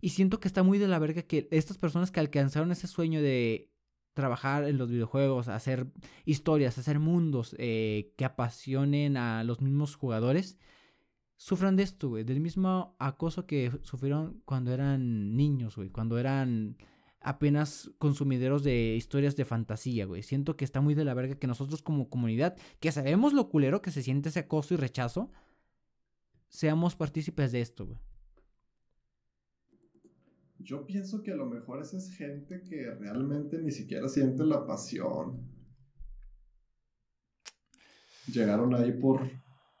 Y 0.00 0.10
siento 0.10 0.40
que 0.40 0.48
está 0.48 0.62
muy 0.62 0.78
de 0.78 0.88
la 0.88 0.98
verga 0.98 1.22
que 1.22 1.48
estas 1.50 1.78
personas 1.78 2.10
que 2.10 2.20
alcanzaron 2.20 2.70
ese 2.72 2.86
sueño 2.86 3.20
de 3.20 3.70
trabajar 4.14 4.64
en 4.64 4.78
los 4.78 4.90
videojuegos, 4.90 5.48
hacer 5.48 5.86
historias, 6.24 6.78
hacer 6.78 6.98
mundos 6.98 7.54
eh, 7.58 8.12
que 8.16 8.24
apasionen 8.24 9.16
a 9.16 9.44
los 9.44 9.60
mismos 9.60 9.96
jugadores, 9.96 10.58
sufran 11.36 11.76
de 11.76 11.82
esto, 11.82 12.08
güey. 12.10 12.24
Del 12.24 12.40
mismo 12.40 12.96
acoso 12.98 13.46
que 13.46 13.72
sufrieron 13.82 14.42
cuando 14.44 14.72
eran 14.72 15.36
niños, 15.36 15.76
güey. 15.76 15.90
Cuando 15.90 16.18
eran 16.18 16.76
apenas 17.20 17.90
consumideros 17.98 18.62
de 18.64 18.96
historias 18.96 19.36
de 19.36 19.44
fantasía, 19.44 20.06
güey. 20.06 20.22
Siento 20.22 20.56
que 20.56 20.64
está 20.64 20.80
muy 20.80 20.94
de 20.94 21.04
la 21.04 21.14
verga 21.14 21.34
que 21.34 21.46
nosotros 21.46 21.82
como 21.82 22.08
comunidad, 22.08 22.56
que 22.80 22.92
sabemos 22.92 23.32
lo 23.32 23.48
culero 23.48 23.82
que 23.82 23.90
se 23.90 24.02
siente 24.02 24.30
ese 24.30 24.40
acoso 24.40 24.74
y 24.74 24.78
rechazo, 24.78 25.30
seamos 26.48 26.96
partícipes 26.96 27.52
de 27.52 27.60
esto, 27.60 27.86
güey. 27.86 27.98
Yo 30.62 30.86
pienso 30.86 31.22
que 31.22 31.32
a 31.32 31.36
lo 31.36 31.46
mejor 31.46 31.80
esa 31.80 31.96
es 31.96 32.12
gente 32.12 32.62
que 32.62 32.90
realmente 32.94 33.58
ni 33.58 33.70
siquiera 33.70 34.08
siente 34.08 34.44
la 34.44 34.66
pasión. 34.66 35.40
Llegaron 38.26 38.74
ahí 38.74 38.92
por, 38.92 39.22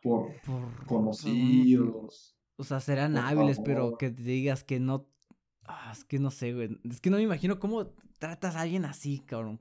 por, 0.02 0.32
conocidos. 0.86 2.34
O 2.56 2.64
sea, 2.64 2.80
serán 2.80 3.18
hábiles, 3.18 3.60
pero 3.62 3.98
que 3.98 4.10
te 4.10 4.22
digas 4.22 4.64
que 4.64 4.80
no. 4.80 5.06
Ah, 5.72 5.92
es 5.92 6.04
que 6.04 6.18
no 6.18 6.32
sé, 6.32 6.52
güey. 6.52 6.80
Es 6.82 7.00
que 7.00 7.10
no 7.10 7.16
me 7.16 7.22
imagino 7.22 7.60
cómo 7.60 7.86
tratas 8.18 8.56
a 8.56 8.62
alguien 8.62 8.84
así, 8.84 9.20
cabrón. 9.20 9.60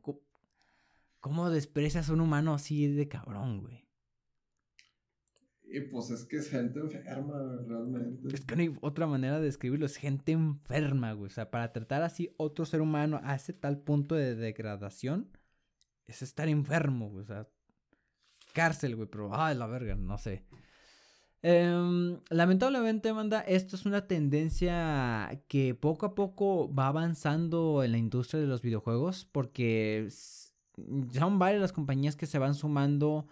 ¿Cómo, 1.20 1.50
desprecias 1.52 2.10
a 2.10 2.14
un 2.14 2.22
humano 2.22 2.56
así 2.56 2.88
de 2.88 3.08
cabrón, 3.08 3.62
güey? 3.62 3.88
Y 5.72 5.82
pues 5.82 6.10
es 6.10 6.26
que 6.26 6.38
es 6.38 6.50
gente 6.50 6.80
enferma, 6.80 7.38
realmente. 7.68 8.34
Es 8.34 8.44
que 8.44 8.56
no 8.56 8.62
hay 8.64 8.76
otra 8.82 9.06
manera 9.06 9.38
de 9.38 9.46
describirlo, 9.46 9.86
es 9.86 9.98
gente 9.98 10.32
enferma, 10.32 11.14
güey. 11.14 11.28
O 11.28 11.34
sea, 11.34 11.52
para 11.52 11.72
tratar 11.72 12.02
así 12.02 12.34
otro 12.38 12.66
ser 12.66 12.82
humano 12.82 13.22
a 13.24 13.36
ese 13.36 13.54
tal 13.54 13.78
punto 13.78 14.16
de 14.16 14.36
degradación, 14.36 15.30
es 16.08 16.24
estar 16.24 16.50
enfermo, 16.50 17.10
güey. 17.10 17.22
O 17.22 17.28
sea, 17.28 17.48
cárcel, 18.54 18.96
güey, 18.96 19.08
pero, 19.08 19.30
ay, 19.32 19.56
la 19.56 19.68
verga, 19.68 19.94
no 19.94 20.18
sé. 20.18 20.44
Em, 21.42 22.20
lamentablemente, 22.30 23.10
Amanda, 23.10 23.40
esto 23.42 23.78
es 23.78 23.86
una 23.86 24.08
tendencia 24.08 25.42
que 25.48 25.74
poco 25.74 26.06
a 26.06 26.16
poco 26.16 26.74
va 26.74 26.88
avanzando 26.88 27.82
en 27.84 27.94
la 27.94 27.98
industria 27.98 28.42
de 28.42 28.48
los 28.48 28.62
videojuegos 28.62 29.26
porque 29.32 30.10
son 31.14 31.40
varias 31.40 31.62
las 31.62 31.72
compañías 31.72 32.16
que 32.18 32.26
se 32.26 32.40
van 32.40 32.56
sumando 32.56 33.28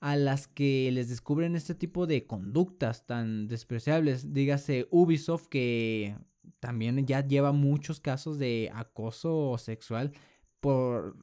a 0.00 0.16
las 0.16 0.48
que 0.48 0.90
les 0.92 1.08
descubren 1.08 1.56
este 1.56 1.74
tipo 1.74 2.06
de 2.06 2.26
conductas 2.26 3.06
tan 3.06 3.46
despreciables. 3.48 4.32
Dígase 4.32 4.88
Ubisoft 4.90 5.46
que 5.46 6.16
también 6.60 7.06
ya 7.06 7.26
lleva 7.26 7.52
muchos 7.52 8.00
casos 8.00 8.38
de 8.38 8.70
acoso 8.74 9.56
sexual 9.58 10.12
por 10.60 11.16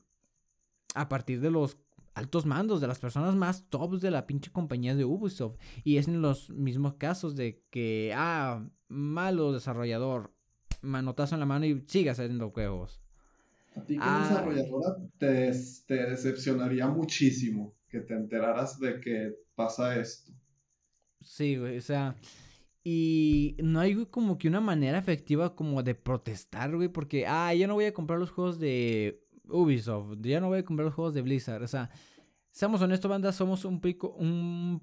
a 0.95 1.09
partir 1.09 1.41
de 1.41 1.51
los 1.51 1.77
altos 2.13 2.45
mandos, 2.45 2.81
de 2.81 2.87
las 2.87 2.99
personas 2.99 3.35
más 3.35 3.69
tops 3.69 4.01
de 4.01 4.11
la 4.11 4.27
pinche 4.27 4.51
compañía 4.51 4.95
de 4.95 5.05
Ubisoft. 5.05 5.57
Y 5.83 5.97
es 5.97 6.07
en 6.07 6.21
los 6.21 6.49
mismos 6.49 6.95
casos 6.95 7.35
de 7.35 7.63
que, 7.69 8.13
ah, 8.15 8.67
malo 8.87 9.51
desarrollador, 9.51 10.33
manotazo 10.81 11.35
en 11.35 11.39
la 11.39 11.45
mano 11.45 11.65
y 11.65 11.83
siga 11.87 12.11
haciendo 12.11 12.51
juegos. 12.51 13.01
A 13.75 13.83
ti 13.83 13.97
como 13.97 14.09
ah. 14.09 14.27
desarrolladora 14.27 14.97
te, 15.17 15.51
te 15.87 16.05
decepcionaría 16.05 16.87
muchísimo 16.87 17.73
que 17.87 18.01
te 18.01 18.13
enteraras 18.13 18.79
de 18.79 18.99
que 18.99 19.33
pasa 19.55 19.99
esto. 19.99 20.31
Sí, 21.21 21.57
güey, 21.57 21.77
o 21.77 21.81
sea, 21.81 22.15
y 22.83 23.55
no 23.63 23.79
hay 23.79 24.05
como 24.07 24.37
que 24.37 24.49
una 24.49 24.59
manera 24.59 24.97
efectiva 24.97 25.55
como 25.55 25.83
de 25.83 25.95
protestar, 25.95 26.75
güey, 26.75 26.89
porque, 26.89 27.25
ah, 27.27 27.53
yo 27.53 27.67
no 27.67 27.75
voy 27.75 27.85
a 27.85 27.93
comprar 27.93 28.19
los 28.19 28.31
juegos 28.31 28.59
de 28.59 29.23
Ubisoft, 29.47 30.17
ya 30.21 30.39
no 30.39 30.47
voy 30.47 30.59
a 30.59 30.65
comprar 30.65 30.85
los 30.85 30.95
juegos 30.95 31.13
de 31.13 31.21
Blizzard. 31.21 31.63
O 31.63 31.67
sea, 31.67 31.89
seamos 32.51 32.81
honestos, 32.81 33.09
banda, 33.09 33.31
somos 33.31 33.65
un, 33.65 33.81
pico, 33.81 34.09
un 34.17 34.81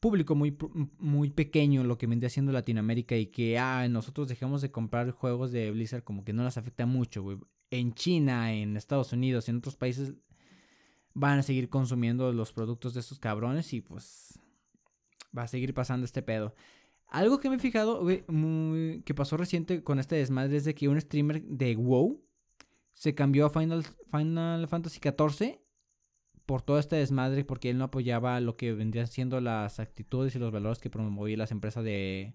público 0.00 0.34
muy, 0.34 0.56
muy 0.98 1.30
pequeño 1.30 1.84
lo 1.84 1.98
que 1.98 2.06
vendría 2.06 2.30
siendo 2.30 2.52
Latinoamérica 2.52 3.16
y 3.16 3.26
que, 3.26 3.58
ah, 3.58 3.86
nosotros 3.88 4.28
dejamos 4.28 4.62
de 4.62 4.70
comprar 4.70 5.10
juegos 5.10 5.52
de 5.52 5.70
Blizzard 5.70 6.04
como 6.04 6.24
que 6.24 6.32
no 6.32 6.42
las 6.42 6.58
afecta 6.58 6.86
mucho, 6.86 7.22
güey. 7.22 7.38
En 7.70 7.94
China, 7.94 8.52
en 8.52 8.76
Estados 8.76 9.12
Unidos, 9.12 9.48
en 9.48 9.58
otros 9.58 9.76
países 9.76 10.14
van 11.14 11.38
a 11.38 11.42
seguir 11.42 11.68
consumiendo 11.68 12.32
los 12.32 12.52
productos 12.52 12.94
de 12.94 13.00
estos 13.00 13.18
cabrones 13.18 13.72
y 13.72 13.80
pues 13.80 14.38
va 15.36 15.42
a 15.42 15.48
seguir 15.48 15.74
pasando 15.74 16.04
este 16.04 16.22
pedo. 16.22 16.54
Algo 17.06 17.38
que 17.38 17.48
me 17.48 17.56
he 17.56 17.58
fijado, 17.58 18.06
que 18.06 19.14
pasó 19.14 19.36
reciente 19.36 19.82
con 19.82 19.98
este 19.98 20.16
desmadre 20.16 20.56
es 20.56 20.64
de 20.64 20.74
que 20.74 20.88
un 20.88 21.00
streamer 21.00 21.42
de 21.42 21.74
WoW 21.74 22.24
se 23.00 23.14
cambió 23.14 23.46
a 23.46 23.50
Final, 23.50 23.82
Final 24.10 24.68
Fantasy 24.68 25.00
XIV 25.00 25.58
por 26.44 26.60
todo 26.60 26.78
este 26.78 26.96
desmadre 26.96 27.46
porque 27.46 27.70
él 27.70 27.78
no 27.78 27.84
apoyaba 27.84 28.38
lo 28.40 28.58
que 28.58 28.74
vendrían 28.74 29.06
siendo 29.06 29.40
las 29.40 29.80
actitudes 29.80 30.36
y 30.36 30.38
los 30.38 30.52
valores 30.52 30.80
que 30.80 30.90
promovía 30.90 31.38
las 31.38 31.50
empresas 31.50 31.82
de, 31.82 32.34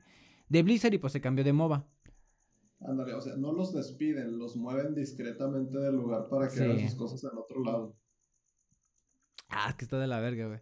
de 0.49 0.63
Blizzard 0.63 0.95
y 0.95 0.97
pues 0.97 1.13
se 1.13 1.22
cambió 1.22 1.43
de 1.43 1.53
MOBA. 1.53 1.88
Ándale, 2.80 3.13
o 3.13 3.22
sea, 3.22 3.36
no 3.36 3.53
los 3.53 3.74
despiden, 3.74 4.39
los 4.39 4.55
mueven 4.55 4.95
discretamente 4.95 5.78
del 5.78 5.97
lugar 5.97 6.30
para 6.30 6.49
que 6.49 6.59
hagan 6.59 6.80
sus 6.80 6.95
cosas 6.95 7.32
en 7.32 7.38
otro 7.38 7.63
lado. 7.63 7.95
Ah, 9.49 9.76
que 9.78 9.86
está 9.86 9.99
de 9.99 10.07
la 10.07 10.20
verga, 10.20 10.47
güey. 10.47 10.59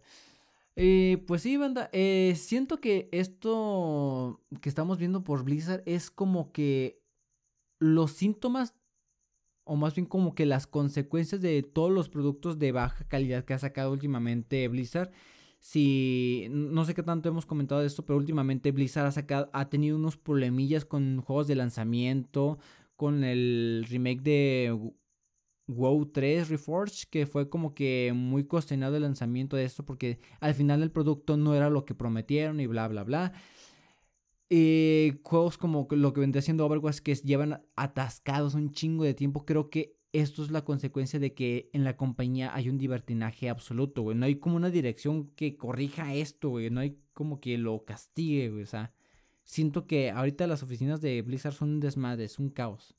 Eh, 0.76 1.24
pues 1.26 1.40
sí, 1.40 1.56
banda. 1.56 1.88
Eh, 1.94 2.34
siento 2.36 2.78
que 2.78 3.08
esto 3.10 4.42
que 4.60 4.68
estamos 4.68 4.98
viendo 4.98 5.24
por 5.24 5.44
Blizzard 5.44 5.82
es 5.86 6.10
como 6.10 6.52
que 6.52 7.02
los 7.78 8.10
síntomas 8.10 8.74
o 9.64 9.76
más 9.76 9.94
bien 9.94 10.06
como 10.06 10.34
que 10.34 10.46
las 10.46 10.66
consecuencias 10.66 11.40
de 11.40 11.62
todos 11.62 11.90
los 11.90 12.08
productos 12.08 12.58
de 12.58 12.72
baja 12.72 13.04
calidad 13.08 13.44
que 13.44 13.54
ha 13.54 13.58
sacado 13.58 13.92
últimamente 13.92 14.68
Blizzard. 14.68 15.10
Si 15.58 16.46
no 16.50 16.84
sé 16.84 16.94
qué 16.94 17.02
tanto 17.02 17.28
hemos 17.28 17.46
comentado 17.46 17.80
de 17.80 17.86
esto, 17.86 18.04
pero 18.04 18.18
últimamente 18.18 18.70
Blizzard 18.72 19.06
ha 19.06 19.12
sacado 19.12 19.48
ha 19.52 19.70
tenido 19.70 19.96
unos 19.96 20.16
problemillas 20.16 20.84
con 20.84 21.22
juegos 21.22 21.46
de 21.46 21.56
lanzamiento, 21.56 22.58
con 22.96 23.24
el 23.24 23.86
remake 23.88 24.20
de 24.22 24.92
WoW 25.66 26.06
3 26.12 26.48
Reforged, 26.50 27.08
que 27.10 27.26
fue 27.26 27.48
como 27.48 27.74
que 27.74 28.12
muy 28.14 28.44
cuestionado 28.44 28.96
el 28.96 29.02
lanzamiento 29.02 29.56
de 29.56 29.64
esto 29.64 29.84
porque 29.84 30.20
al 30.40 30.54
final 30.54 30.82
el 30.82 30.90
producto 30.90 31.36
no 31.36 31.54
era 31.54 31.70
lo 31.70 31.84
que 31.86 31.94
prometieron 31.94 32.60
y 32.60 32.66
bla 32.66 32.86
bla 32.88 33.04
bla. 33.04 33.32
Eh, 34.50 35.20
juegos 35.22 35.56
como 35.56 35.88
lo 35.90 36.12
que 36.12 36.20
vendría 36.20 36.42
siendo 36.42 36.66
Overwatch 36.66 36.98
que 36.98 37.14
llevan 37.14 37.62
atascados 37.76 38.54
un 38.54 38.72
chingo 38.72 39.04
de 39.04 39.14
tiempo, 39.14 39.44
creo 39.44 39.70
que 39.70 39.96
esto 40.12 40.44
es 40.44 40.50
la 40.52 40.64
consecuencia 40.64 41.18
de 41.18 41.34
que 41.34 41.70
en 41.72 41.82
la 41.82 41.96
compañía 41.96 42.54
hay 42.54 42.68
un 42.68 42.78
divertinaje 42.78 43.48
absoluto, 43.48 44.02
güey. 44.02 44.16
No 44.16 44.26
hay 44.26 44.36
como 44.36 44.56
una 44.56 44.70
dirección 44.70 45.30
que 45.30 45.56
corrija 45.56 46.14
esto, 46.14 46.50
güey. 46.50 46.70
No 46.70 46.80
hay 46.80 47.00
como 47.14 47.40
que 47.40 47.58
lo 47.58 47.84
castigue, 47.84 48.50
güey. 48.50 48.62
O 48.62 48.66
sea, 48.66 48.94
siento 49.42 49.86
que 49.88 50.10
ahorita 50.10 50.46
las 50.46 50.62
oficinas 50.62 51.00
de 51.00 51.20
Blizzard 51.22 51.54
son 51.54 51.70
un 51.70 51.80
desmadre, 51.80 52.24
es 52.24 52.38
un 52.38 52.50
caos. 52.50 52.94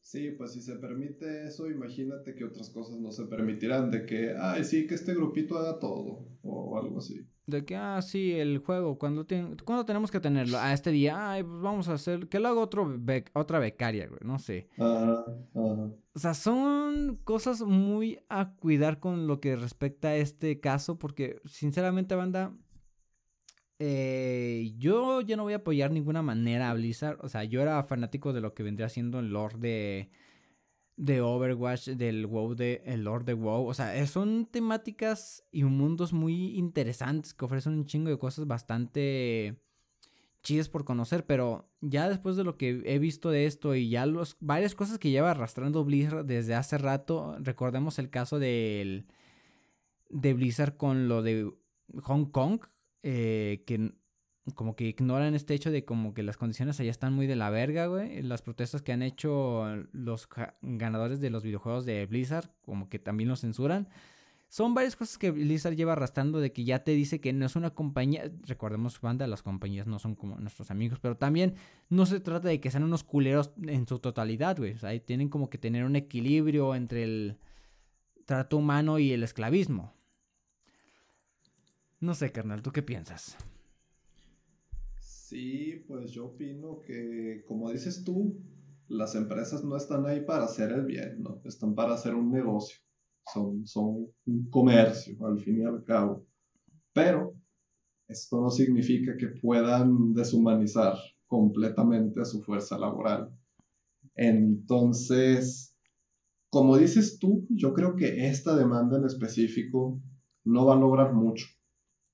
Sí, 0.00 0.30
pues 0.32 0.52
si 0.52 0.62
se 0.62 0.76
permite 0.76 1.46
eso, 1.46 1.70
imagínate 1.70 2.34
que 2.34 2.44
otras 2.44 2.70
cosas 2.70 2.98
no 2.98 3.10
se 3.10 3.26
permitirán, 3.26 3.90
de 3.90 4.06
que, 4.06 4.34
ay, 4.36 4.64
sí, 4.64 4.86
que 4.86 4.94
este 4.94 5.14
grupito 5.14 5.58
haga 5.58 5.80
todo, 5.80 6.28
o 6.42 6.78
algo 6.78 6.98
así. 6.98 7.26
De 7.46 7.64
que, 7.64 7.76
ah, 7.76 8.02
sí, 8.02 8.32
el 8.32 8.58
juego, 8.58 8.98
cuando, 8.98 9.24
cuando 9.64 9.84
tenemos 9.84 10.10
que 10.10 10.18
tenerlo? 10.18 10.58
A 10.58 10.72
este 10.72 10.90
día, 10.90 11.30
ay, 11.30 11.44
pues 11.44 11.60
vamos 11.60 11.88
a 11.88 11.94
hacer, 11.94 12.28
que 12.28 12.40
lo 12.40 12.48
haga 12.48 12.60
otro 12.60 13.00
otra 13.34 13.60
becaria, 13.60 14.08
güey, 14.08 14.18
no 14.24 14.40
sé. 14.40 14.68
Ajá, 14.78 15.24
ajá. 15.54 15.90
O 16.12 16.18
sea, 16.18 16.34
son 16.34 17.20
cosas 17.22 17.62
muy 17.62 18.18
a 18.28 18.54
cuidar 18.56 18.98
con 18.98 19.28
lo 19.28 19.40
que 19.40 19.54
respecta 19.54 20.08
a 20.08 20.16
este 20.16 20.58
caso, 20.58 20.98
porque 20.98 21.40
sinceramente, 21.44 22.16
banda, 22.16 22.52
eh, 23.78 24.72
yo 24.78 25.20
ya 25.20 25.36
no 25.36 25.44
voy 25.44 25.52
a 25.52 25.56
apoyar 25.56 25.90
ninguna 25.90 26.22
manera 26.22 26.70
a 26.70 26.74
Blizzard. 26.74 27.18
O 27.20 27.28
sea, 27.28 27.44
yo 27.44 27.60
era 27.62 27.82
fanático 27.82 28.32
de 28.32 28.40
lo 28.40 28.54
que 28.54 28.62
vendría 28.62 28.88
siendo 28.88 29.20
el 29.20 29.28
lore 29.28 29.58
de, 29.58 30.10
de 30.96 31.20
Overwatch, 31.20 31.88
del 31.90 32.26
WoW, 32.26 32.54
de, 32.54 32.82
el 32.86 33.04
lore 33.04 33.24
de 33.24 33.34
WoW. 33.34 33.66
O 33.66 33.74
sea, 33.74 34.06
son 34.06 34.46
temáticas 34.46 35.44
y 35.52 35.64
mundos 35.64 36.12
muy 36.12 36.56
interesantes 36.56 37.34
que 37.34 37.44
ofrecen 37.44 37.74
un 37.74 37.86
chingo 37.86 38.10
de 38.10 38.18
cosas 38.18 38.46
bastante 38.46 39.60
chidas 40.42 40.68
por 40.68 40.84
conocer. 40.84 41.26
Pero 41.26 41.68
ya 41.80 42.08
después 42.08 42.36
de 42.36 42.44
lo 42.44 42.56
que 42.56 42.82
he 42.86 42.98
visto 42.98 43.30
de 43.30 43.46
esto 43.46 43.74
y 43.74 43.90
ya 43.90 44.06
los, 44.06 44.36
varias 44.40 44.74
cosas 44.74 44.98
que 44.98 45.10
lleva 45.10 45.30
arrastrando 45.30 45.84
Blizzard 45.84 46.24
desde 46.24 46.54
hace 46.54 46.78
rato, 46.78 47.36
recordemos 47.40 47.98
el 47.98 48.08
caso 48.10 48.38
del, 48.38 49.06
de 50.08 50.34
Blizzard 50.34 50.76
con 50.76 51.08
lo 51.08 51.22
de 51.22 51.52
Hong 52.02 52.26
Kong 52.26 52.60
eh, 53.02 53.62
que 53.66 53.92
como 54.54 54.76
que 54.76 54.84
ignoran 54.84 55.34
este 55.34 55.54
hecho 55.54 55.70
de 55.70 55.84
como 55.84 56.14
que 56.14 56.22
las 56.22 56.36
condiciones 56.36 56.78
allá 56.78 56.90
están 56.90 57.12
muy 57.12 57.26
de 57.26 57.36
la 57.36 57.50
verga, 57.50 57.86
güey. 57.86 58.22
Las 58.22 58.42
protestas 58.42 58.82
que 58.82 58.92
han 58.92 59.02
hecho 59.02 59.64
los 59.92 60.28
ganadores 60.62 61.20
de 61.20 61.30
los 61.30 61.42
videojuegos 61.42 61.84
de 61.84 62.06
Blizzard, 62.06 62.50
como 62.62 62.88
que 62.88 62.98
también 62.98 63.28
los 63.28 63.40
censuran. 63.40 63.88
Son 64.48 64.74
varias 64.74 64.94
cosas 64.94 65.18
que 65.18 65.32
Blizzard 65.32 65.74
lleva 65.74 65.94
arrastrando 65.94 66.38
de 66.38 66.52
que 66.52 66.64
ya 66.64 66.84
te 66.84 66.92
dice 66.92 67.20
que 67.20 67.32
no 67.32 67.46
es 67.46 67.56
una 67.56 67.70
compañía, 67.70 68.30
recordemos 68.46 69.00
banda, 69.00 69.26
las 69.26 69.42
compañías 69.42 69.88
no 69.88 69.98
son 69.98 70.14
como 70.14 70.38
nuestros 70.38 70.70
amigos, 70.70 71.00
pero 71.00 71.16
también 71.16 71.56
no 71.88 72.06
se 72.06 72.20
trata 72.20 72.48
de 72.48 72.60
que 72.60 72.70
sean 72.70 72.84
unos 72.84 73.02
culeros 73.02 73.50
en 73.66 73.88
su 73.88 73.98
totalidad, 73.98 74.56
güey. 74.56 74.74
O 74.74 74.78
sea, 74.78 74.96
tienen 75.00 75.28
como 75.28 75.50
que 75.50 75.58
tener 75.58 75.84
un 75.84 75.96
equilibrio 75.96 76.76
entre 76.76 77.02
el 77.02 77.38
trato 78.24 78.56
humano 78.56 79.00
y 79.00 79.12
el 79.12 79.24
esclavismo. 79.24 79.92
No 81.98 82.14
sé, 82.14 82.30
carnal, 82.30 82.62
¿tú 82.62 82.70
qué 82.70 82.82
piensas? 82.82 83.36
Sí, 85.28 85.82
pues 85.88 86.12
yo 86.12 86.26
opino 86.26 86.78
que, 86.82 87.42
como 87.48 87.72
dices 87.72 88.04
tú, 88.04 88.38
las 88.86 89.16
empresas 89.16 89.64
no 89.64 89.76
están 89.76 90.06
ahí 90.06 90.24
para 90.24 90.44
hacer 90.44 90.70
el 90.70 90.84
bien, 90.84 91.20
¿no? 91.20 91.40
Están 91.44 91.74
para 91.74 91.94
hacer 91.94 92.14
un 92.14 92.30
negocio. 92.30 92.78
Son, 93.34 93.66
son 93.66 94.06
un 94.24 94.50
comercio, 94.50 95.16
al 95.26 95.40
fin 95.40 95.62
y 95.62 95.64
al 95.64 95.82
cabo. 95.82 96.24
Pero 96.92 97.34
esto 98.06 98.40
no 98.40 98.50
significa 98.50 99.16
que 99.16 99.26
puedan 99.26 100.14
deshumanizar 100.14 100.94
completamente 101.26 102.20
a 102.20 102.24
su 102.24 102.40
fuerza 102.44 102.78
laboral. 102.78 103.36
Entonces, 104.14 105.74
como 106.50 106.78
dices 106.78 107.18
tú, 107.18 107.48
yo 107.50 107.74
creo 107.74 107.96
que 107.96 108.28
esta 108.28 108.56
demanda 108.56 108.96
en 108.96 109.06
específico 109.06 110.00
no 110.44 110.66
va 110.66 110.74
a 110.74 110.78
lograr 110.78 111.12
mucho, 111.14 111.46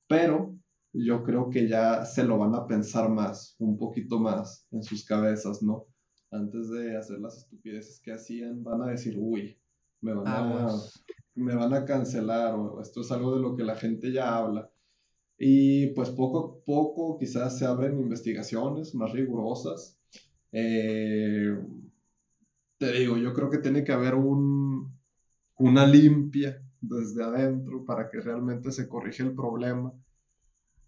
pero 0.08 0.56
yo 0.93 1.22
creo 1.22 1.49
que 1.49 1.68
ya 1.68 2.05
se 2.05 2.24
lo 2.24 2.38
van 2.38 2.55
a 2.55 2.66
pensar 2.66 3.09
más, 3.09 3.57
un 3.59 3.78
poquito 3.78 4.18
más 4.18 4.66
en 4.70 4.82
sus 4.82 5.05
cabezas, 5.05 5.62
¿no? 5.62 5.86
Antes 6.30 6.70
de 6.70 6.97
hacer 6.97 7.18
las 7.20 7.38
estupideces 7.38 8.01
que 8.01 8.12
hacían, 8.12 8.62
van 8.62 8.82
a 8.82 8.86
decir, 8.86 9.16
uy, 9.18 9.59
me 10.01 10.14
van, 10.14 10.26
a, 10.26 10.68
me 11.34 11.55
van 11.55 11.72
a 11.72 11.84
cancelar 11.84 12.55
o 12.55 12.80
esto 12.80 13.01
es 13.01 13.12
algo 13.12 13.34
de 13.34 13.43
lo 13.43 13.57
que 13.57 13.64
la 13.64 13.76
gente 13.76 14.12
ya 14.12 14.36
habla. 14.36 14.70
Y 15.38 15.88
pues 15.88 16.11
poco 16.11 16.38
a 16.38 16.64
poco 16.64 17.18
quizás 17.18 17.59
se 17.59 17.66
abren 17.66 17.99
investigaciones 17.99 18.95
más 18.95 19.12
rigurosas. 19.12 19.99
Eh, 20.53 21.57
te 22.78 22.93
digo, 22.93 23.16
yo 23.16 23.32
creo 23.32 23.51
que 23.51 23.59
tiene 23.59 23.84
que 23.84 23.93
haber 23.93 24.14
un, 24.14 24.93
una 25.59 25.86
limpia 25.86 26.62
desde 26.80 27.22
adentro 27.22 27.84
para 27.84 28.11
que 28.11 28.20
realmente 28.20 28.72
se 28.72 28.88
corrija 28.88 29.24
el 29.24 29.34
problema 29.34 29.93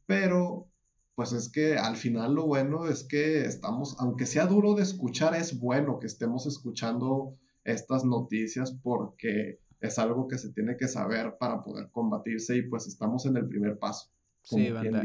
pero 0.07 0.69
pues 1.15 1.33
es 1.33 1.49
que 1.49 1.77
al 1.77 1.97
final 1.97 2.35
lo 2.35 2.47
bueno 2.47 2.87
es 2.87 3.05
que 3.05 3.45
estamos, 3.45 3.97
aunque 4.01 4.27
sea 4.27 4.47
duro 4.47 4.75
de 4.75 4.83
escuchar, 4.83 5.35
es 5.35 5.59
bueno 5.59 5.99
que 6.01 6.07
estemos 6.07 6.47
escuchando 6.47 7.33
estas 7.65 8.05
noticias 8.05 8.73
porque 8.83 9.61
es 9.81 9.99
algo 9.99 10.27
que 10.27 10.39
se 10.39 10.53
tiene 10.53 10.77
que 10.77 10.89
saber 10.89 11.37
para 11.39 11.63
poder 11.63 11.91
combatirse 11.91 12.57
y 12.57 12.63
pues 12.63 12.87
estamos 12.87 13.27
en 13.27 13.37
el 13.37 13.47
primer 13.47 13.79
paso. 13.79 14.11
sí, 14.43 14.71
banda. 14.71 15.03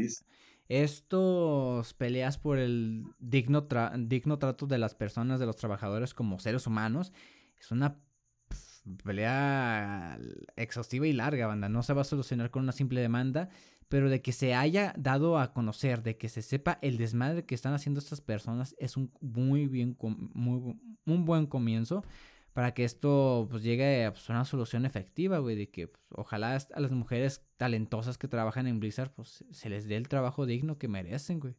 Estos 0.68 1.94
peleas 1.94 2.38
por 2.38 2.58
el 2.58 3.04
digno, 3.18 3.66
digno 3.98 4.38
trato 4.38 4.66
de 4.66 4.78
las 4.78 4.94
personas, 4.94 5.40
de 5.40 5.46
los 5.46 5.56
trabajadores 5.56 6.14
como 6.14 6.38
seres 6.38 6.66
humanos, 6.66 7.12
es 7.58 7.72
una 7.72 7.98
pelea 9.04 10.18
exhaustiva 10.54 11.08
y 11.08 11.12
larga, 11.12 11.48
banda. 11.48 11.68
No 11.68 11.82
se 11.82 11.92
va 11.92 12.02
a 12.02 12.04
solucionar 12.04 12.50
con 12.50 12.62
una 12.62 12.72
simple 12.72 13.00
demanda 13.00 13.50
pero 13.90 14.08
de 14.08 14.22
que 14.22 14.30
se 14.30 14.54
haya 14.54 14.94
dado 14.96 15.36
a 15.36 15.52
conocer, 15.52 16.04
de 16.04 16.16
que 16.16 16.28
se 16.28 16.42
sepa 16.42 16.78
el 16.80 16.96
desmadre 16.96 17.44
que 17.44 17.56
están 17.56 17.74
haciendo 17.74 17.98
estas 17.98 18.20
personas 18.20 18.76
es 18.78 18.96
un 18.96 19.12
muy 19.20 19.66
bien, 19.66 19.98
muy, 20.00 20.78
un 21.04 21.24
buen 21.24 21.46
comienzo 21.46 22.04
para 22.52 22.72
que 22.72 22.84
esto 22.84 23.48
pues 23.50 23.64
llegue 23.64 24.04
a 24.04 24.12
pues, 24.12 24.28
una 24.28 24.44
solución 24.44 24.86
efectiva, 24.86 25.38
güey, 25.38 25.56
de 25.56 25.70
que 25.70 25.88
pues, 25.88 26.04
ojalá 26.10 26.56
a 26.56 26.80
las 26.80 26.92
mujeres 26.92 27.44
talentosas 27.56 28.16
que 28.16 28.28
trabajan 28.28 28.68
en 28.68 28.78
Blizzard 28.78 29.10
pues 29.10 29.44
se 29.50 29.68
les 29.68 29.88
dé 29.88 29.96
el 29.96 30.06
trabajo 30.06 30.46
digno 30.46 30.78
que 30.78 30.86
merecen, 30.86 31.40
güey. 31.40 31.56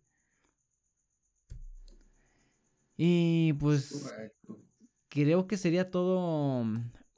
Y 2.95 3.53
pues 3.53 4.15
creo 5.09 5.47
que 5.47 5.57
sería 5.57 5.91
todo 5.91 6.65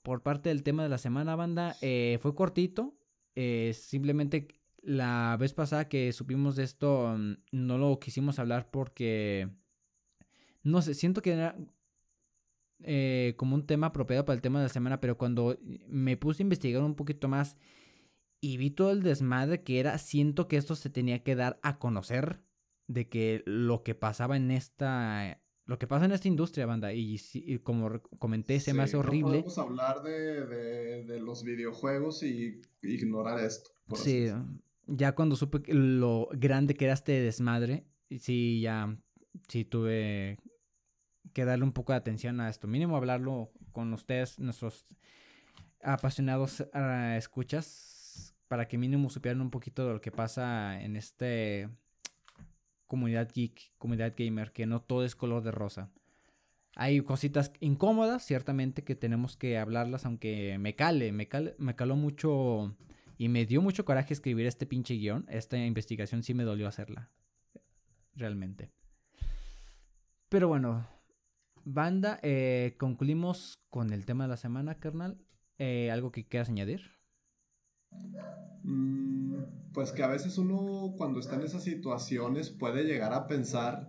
por 0.01 0.24
parte 0.24 0.49
del 0.49 0.64
tema 0.64 0.82
de 0.82 0.89
la 0.89 0.97
semana, 0.97 1.36
banda. 1.36 1.76
Eh, 1.82 2.18
fue 2.20 2.34
cortito, 2.34 2.95
eh, 3.36 3.74
simplemente 3.76 4.62
la 4.84 5.38
vez 5.39 5.53
pasada 5.53 5.88
que 5.88 6.11
supimos 6.11 6.55
de 6.55 6.63
esto, 6.63 7.15
mm, 7.17 7.36
no 7.51 7.77
lo 7.77 7.99
quisimos 7.99 8.38
hablar 8.38 8.69
porque, 8.69 9.49
no 10.61 10.81
sé, 10.81 10.93
siento 10.93 11.21
que 11.21 11.31
era 11.31 11.57
eh, 12.84 13.34
como 13.38 13.55
un 13.55 13.65
tema 13.65 13.88
apropiado 13.88 14.25
para 14.25 14.36
el 14.36 14.41
tema 14.41 14.59
de 14.59 14.65
la 14.65 14.73
semana, 14.73 14.99
pero 14.99 15.17
cuando 15.17 15.57
me 15.88 16.17
puse 16.17 16.43
a 16.43 16.45
investigar 16.45 16.84
un 16.84 16.95
poquito 16.95 17.29
más 17.29 17.57
y 18.41 18.57
vi 18.57 18.71
todo 18.71 18.91
el 18.91 19.03
desmadre 19.03 19.63
que 19.63 19.79
era, 19.79 19.97
siento 19.97 20.49
que 20.49 20.57
esto 20.57 20.75
se 20.75 20.89
tenía 20.89 21.23
que 21.23 21.36
dar 21.36 21.59
a 21.63 21.79
conocer 21.79 22.41
de 22.88 23.07
que 23.07 23.41
lo 23.45 23.84
que 23.84 23.95
pasaba 23.95 24.36
en 24.36 24.51
esta 24.51 25.39
lo 25.65 25.79
que 25.79 25.88
pasa 25.88 26.03
en 26.03 26.11
esta 26.11 26.27
industria, 26.27 26.65
banda, 26.65 26.91
y, 26.93 27.17
como 27.63 28.01
comenté, 28.19 28.59
se 28.59 28.73
me 28.73 28.84
hace 28.84 28.97
horrible. 28.97 29.38
No 29.38 29.43
podemos 29.45 29.57
hablar 29.57 30.03
de, 30.03 31.05
de, 31.05 31.19
los 31.21 31.43
videojuegos 31.43 32.21
y 32.21 32.61
ignorar 32.81 33.39
esto. 33.39 33.71
sí, 33.95 34.29
ya 34.88 35.13
cuando 35.13 35.36
supe 35.36 35.61
lo 35.73 36.29
grande 36.34 36.75
que 36.75 36.86
era 36.86 36.93
este 36.93 37.21
desmadre, 37.21 37.86
sí, 38.19 38.61
ya, 38.61 38.97
sí 39.47 39.65
tuve 39.65 40.38
que 41.34 41.45
darle 41.45 41.63
un 41.63 41.71
poco 41.71 41.93
de 41.93 41.97
atención 41.97 42.39
a 42.39 42.49
esto. 42.49 42.67
Mínimo 42.67 42.97
hablarlo 42.97 43.51
con 43.71 43.93
ustedes, 43.93 44.39
nuestros 44.39 44.86
apasionados 45.81 46.65
ah, 46.73 47.15
escuchas, 47.17 48.36
para 48.47 48.67
que 48.67 48.77
mínimo 48.77 49.09
supieran 49.09 49.41
un 49.41 49.49
poquito 49.49 49.88
de 49.88 49.93
lo 49.93 50.01
que 50.01 50.11
pasa 50.11 50.81
en 50.81 50.95
este 50.95 51.69
comunidad 52.86 53.31
geek, 53.34 53.73
comunidad 53.77 54.13
gamer, 54.15 54.51
que 54.51 54.65
no 54.65 54.81
todo 54.81 55.03
es 55.03 55.15
color 55.15 55.43
de 55.43 55.51
rosa. 55.51 55.89
Hay 56.75 57.01
cositas 57.01 57.51
incómodas, 57.59 58.23
ciertamente, 58.23 58.84
que 58.84 58.95
tenemos 58.95 59.38
que 59.38 59.57
hablarlas, 59.57 60.05
aunque 60.05 60.57
me 60.59 60.75
cale, 60.75 61.11
me, 61.11 61.27
cale, 61.27 61.55
me 61.57 61.75
caló 61.75 61.95
mucho 61.95 62.75
y 63.24 63.30
me 63.30 63.45
dio 63.45 63.61
mucho 63.61 63.86
coraje 63.86 64.13
escribir 64.13 64.45
este 64.47 64.65
pinche 64.65 64.95
guion. 64.95 65.26
Esta 65.30 65.57
investigación 65.57 66.24
sí 66.24 66.34
me 66.34 66.43
dolió 66.43 66.67
hacerla. 66.67 67.09
Realmente. 68.15 68.74
Pero 70.28 70.49
bueno, 70.49 70.86
banda, 71.63 72.19
eh, 72.21 72.76
concluimos 72.78 73.63
con 73.69 73.93
el 73.93 74.05
tema 74.05 74.26
de 74.26 74.32
la 74.32 74.36
semana, 74.36 74.78
carnal. 74.78 75.17
Eh, 75.57 75.89
¿Algo 75.89 76.11
que 76.11 76.28
quieras 76.28 76.49
añadir? 76.49 76.82
Mm, 78.63 79.71
pues 79.71 79.93
que 79.93 80.03
a 80.03 80.07
veces 80.07 80.38
uno 80.38 80.93
cuando 80.97 81.21
está 81.21 81.36
en 81.36 81.43
esas 81.43 81.63
situaciones 81.63 82.49
puede 82.49 82.84
llegar 82.84 83.13
a 83.13 83.26
pensar 83.26 83.88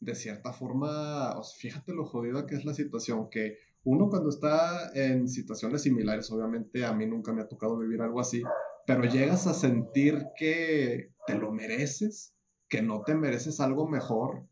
de 0.00 0.14
cierta 0.14 0.52
forma, 0.52 1.34
fíjate 1.58 1.94
lo 1.94 2.04
jodida 2.04 2.46
que 2.46 2.56
es 2.56 2.66
la 2.66 2.74
situación, 2.74 3.30
que 3.30 3.56
uno 3.84 4.10
cuando 4.10 4.28
está 4.28 4.90
en 4.94 5.28
situaciones 5.28 5.82
similares, 5.82 6.30
obviamente 6.30 6.84
a 6.84 6.92
mí 6.92 7.06
nunca 7.06 7.32
me 7.32 7.40
ha 7.40 7.48
tocado 7.48 7.78
vivir 7.78 8.02
algo 8.02 8.20
así, 8.20 8.42
pero 8.86 9.04
llegas 9.04 9.46
a 9.46 9.54
sentir 9.54 10.26
que 10.36 11.12
te 11.26 11.34
lo 11.34 11.52
mereces, 11.52 12.34
que 12.68 12.82
no 12.82 13.02
te 13.02 13.14
mereces 13.14 13.60
algo 13.60 13.88
mejor, 13.88 14.46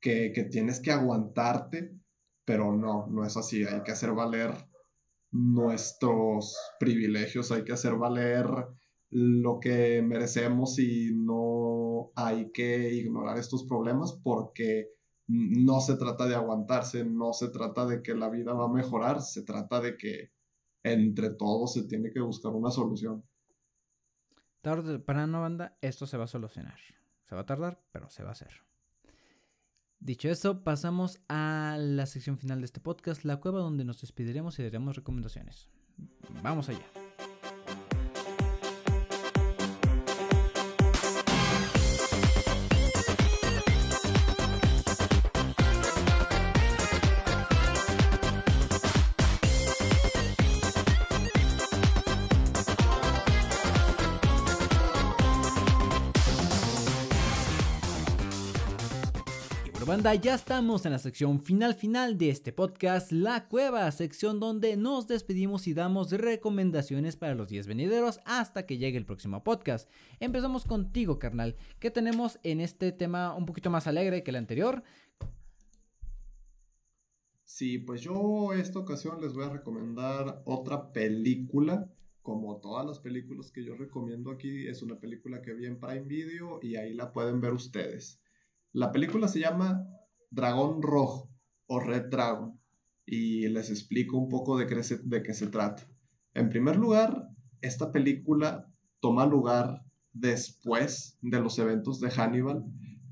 que, 0.00 0.30
tienes 0.50 0.80
que 0.80 0.92
aguantarte, 0.92 1.92
pero 2.44 2.74
no, 2.74 3.06
no 3.08 3.24
es 3.24 3.36
así, 3.36 3.64
hay 3.64 3.82
que 3.82 3.92
hacer 3.92 4.12
valer 4.12 4.52
nuestros 5.32 6.56
privilegios, 6.78 7.50
hay 7.50 7.64
que 7.64 7.72
hacer 7.72 7.94
valer 7.96 8.46
lo 9.10 9.60
que 9.60 10.02
merecemos 10.02 10.78
y 10.78 11.12
no 11.14 12.12
hay 12.14 12.50
que 12.52 12.94
ignorar 12.94 13.38
estos 13.38 13.64
problemas 13.64 14.18
porque 14.22 14.88
no 15.26 15.80
se 15.80 15.96
trata 15.96 16.26
de 16.26 16.34
aguantarse, 16.34 17.04
no 17.04 17.32
se 17.32 17.48
trata 17.48 17.86
de 17.86 18.02
que 18.02 18.14
la 18.14 18.28
vida 18.28 18.52
va 18.52 18.66
a 18.66 18.72
mejorar, 18.72 19.22
se 19.22 19.42
trata 19.42 19.80
de 19.80 19.96
que 19.96 20.30
entre 20.82 21.30
todos 21.30 21.74
se 21.74 21.84
tiene 21.84 22.10
que 22.12 22.20
buscar 22.20 22.52
una 22.52 22.70
solución. 22.70 23.24
Tarde 24.62 25.00
para 25.00 25.26
no 25.26 25.40
banda, 25.40 25.76
esto 25.80 26.06
se 26.06 26.16
va 26.16 26.24
a 26.24 26.28
solucionar. 26.28 26.78
Se 27.28 27.34
va 27.34 27.42
a 27.42 27.46
tardar, 27.46 27.82
pero 27.90 28.08
se 28.10 28.22
va 28.22 28.30
a 28.30 28.32
hacer. 28.32 28.62
Dicho 29.98 30.28
eso, 30.28 30.64
pasamos 30.64 31.20
a 31.28 31.76
la 31.78 32.06
sección 32.06 32.38
final 32.38 32.60
de 32.60 32.66
este 32.66 32.80
podcast, 32.80 33.24
la 33.24 33.36
cueva 33.38 33.60
donde 33.60 33.84
nos 33.84 34.00
despediremos 34.00 34.58
y 34.58 34.62
daremos 34.62 34.96
recomendaciones. 34.96 35.68
Vamos 36.42 36.68
allá. 36.68 37.01
Ya 60.10 60.34
estamos 60.34 60.84
en 60.84 60.92
la 60.92 60.98
sección 60.98 61.40
final 61.40 61.74
final 61.76 62.18
de 62.18 62.28
este 62.28 62.52
podcast, 62.52 63.12
La 63.12 63.46
Cueva, 63.48 63.88
sección 63.92 64.40
donde 64.40 64.76
nos 64.76 65.06
despedimos 65.06 65.68
y 65.68 65.74
damos 65.74 66.10
recomendaciones 66.10 67.14
para 67.14 67.36
los 67.36 67.48
10 67.48 67.68
venideros 67.68 68.18
hasta 68.24 68.66
que 68.66 68.78
llegue 68.78 68.98
el 68.98 69.06
próximo 69.06 69.44
podcast. 69.44 69.88
Empezamos 70.18 70.64
contigo, 70.64 71.20
carnal. 71.20 71.56
¿Qué 71.78 71.92
tenemos 71.92 72.40
en 72.42 72.60
este 72.60 72.90
tema 72.90 73.34
un 73.34 73.46
poquito 73.46 73.70
más 73.70 73.86
alegre 73.86 74.24
que 74.24 74.32
el 74.32 74.36
anterior? 74.36 74.82
Sí, 77.44 77.78
pues 77.78 78.02
yo 78.02 78.52
esta 78.54 78.80
ocasión 78.80 79.20
les 79.20 79.34
voy 79.34 79.44
a 79.44 79.50
recomendar 79.50 80.42
otra 80.46 80.92
película. 80.92 81.88
Como 82.22 82.60
todas 82.60 82.84
las 82.84 82.98
películas 82.98 83.52
que 83.52 83.64
yo 83.64 83.76
recomiendo 83.76 84.32
aquí, 84.32 84.66
es 84.66 84.82
una 84.82 84.98
película 84.98 85.40
que 85.42 85.54
vi 85.54 85.66
en 85.66 85.78
Prime 85.78 86.02
Video 86.02 86.58
y 86.60 86.74
ahí 86.74 86.92
la 86.92 87.12
pueden 87.12 87.40
ver 87.40 87.52
ustedes. 87.52 88.21
La 88.72 88.90
película 88.90 89.28
se 89.28 89.40
llama 89.40 89.86
Dragón 90.30 90.80
Rojo 90.80 91.30
o 91.66 91.78
Red 91.78 92.06
Dragon 92.10 92.58
y 93.04 93.48
les 93.48 93.68
explico 93.68 94.16
un 94.16 94.30
poco 94.30 94.56
de 94.56 94.66
qué 94.66 94.82
se, 95.34 95.46
trata. 95.48 95.86
En 96.32 96.48
primer 96.48 96.76
lugar, 96.76 97.28
esta 97.60 97.92
película 97.92 98.66
toma 99.00 99.26
lugar 99.26 99.84
después 100.14 101.18
de 101.20 101.40
los 101.40 101.58
eventos 101.58 102.00
de 102.00 102.10
Hannibal, 102.10 102.64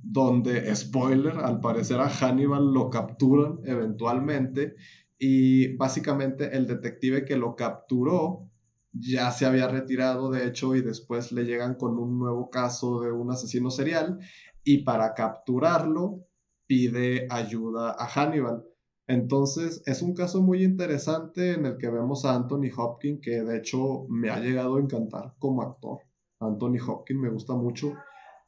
donde, 0.02 0.74
spoiler, 0.74 1.36
al 1.36 1.60
parecer 1.60 2.00
a 2.00 2.08
Hannibal 2.08 2.72
lo 2.72 2.88
capturan 2.88 3.60
eventualmente 3.64 4.76
y 5.18 5.76
básicamente 5.76 6.56
el 6.56 6.66
detective 6.66 7.26
que 7.26 7.36
lo 7.36 7.54
capturó 7.54 8.50
ya 8.92 9.30
se 9.30 9.46
había 9.46 9.68
retirado, 9.68 10.30
de 10.30 10.46
hecho, 10.46 10.74
y 10.74 10.82
después 10.82 11.30
le 11.32 11.44
llegan 11.44 11.74
con 11.74 11.98
un 11.98 12.18
nuevo 12.18 12.50
caso 12.50 13.00
de 13.00 13.12
un 13.12 13.30
asesino 13.30 13.70
serial 13.70 14.18
y 14.64 14.84
para 14.84 15.14
capturarlo 15.14 16.26
pide 16.66 17.26
ayuda 17.30 17.96
a 17.98 18.06
Hannibal. 18.06 18.64
Entonces 19.06 19.82
es 19.86 20.02
un 20.02 20.14
caso 20.14 20.40
muy 20.40 20.62
interesante 20.62 21.54
en 21.54 21.66
el 21.66 21.78
que 21.78 21.90
vemos 21.90 22.24
a 22.24 22.36
Anthony 22.36 22.70
Hopkins, 22.76 23.20
que 23.20 23.42
de 23.42 23.58
hecho 23.58 24.06
me 24.08 24.30
ha 24.30 24.38
llegado 24.38 24.76
a 24.76 24.80
encantar 24.80 25.34
como 25.38 25.62
actor. 25.62 25.98
Anthony 26.38 26.78
Hopkins 26.86 27.20
me 27.20 27.30
gusta 27.30 27.54
mucho. 27.54 27.94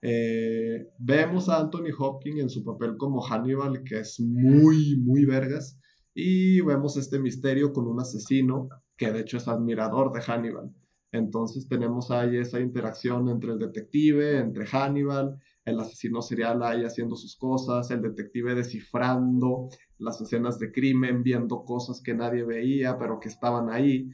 Eh, 0.00 0.88
vemos 0.98 1.48
a 1.48 1.58
Anthony 1.58 1.90
Hopkins 1.98 2.40
en 2.40 2.50
su 2.50 2.64
papel 2.64 2.96
como 2.96 3.22
Hannibal, 3.22 3.82
que 3.82 4.00
es 4.00 4.20
muy, 4.20 4.96
muy 4.98 5.24
vergas. 5.24 5.80
Y 6.14 6.60
vemos 6.60 6.96
este 6.96 7.18
misterio 7.18 7.72
con 7.72 7.88
un 7.88 8.00
asesino 8.00 8.68
que 8.96 9.10
de 9.10 9.20
hecho 9.20 9.38
es 9.38 9.48
admirador 9.48 10.12
de 10.12 10.20
Hannibal. 10.20 10.72
Entonces 11.10 11.68
tenemos 11.68 12.10
ahí 12.10 12.36
esa 12.36 12.60
interacción 12.60 13.28
entre 13.28 13.52
el 13.52 13.58
detective, 13.58 14.38
entre 14.38 14.66
Hannibal, 14.66 15.40
el 15.64 15.78
asesino 15.78 16.22
serial 16.22 16.62
ahí 16.62 16.84
haciendo 16.84 17.16
sus 17.16 17.36
cosas, 17.36 17.90
el 17.90 18.02
detective 18.02 18.54
descifrando 18.54 19.68
las 19.98 20.20
escenas 20.20 20.58
de 20.58 20.72
crimen, 20.72 21.22
viendo 21.22 21.64
cosas 21.64 22.00
que 22.02 22.14
nadie 22.14 22.44
veía, 22.44 22.98
pero 22.98 23.20
que 23.20 23.28
estaban 23.28 23.70
ahí. 23.70 24.08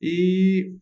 Y 0.00 0.80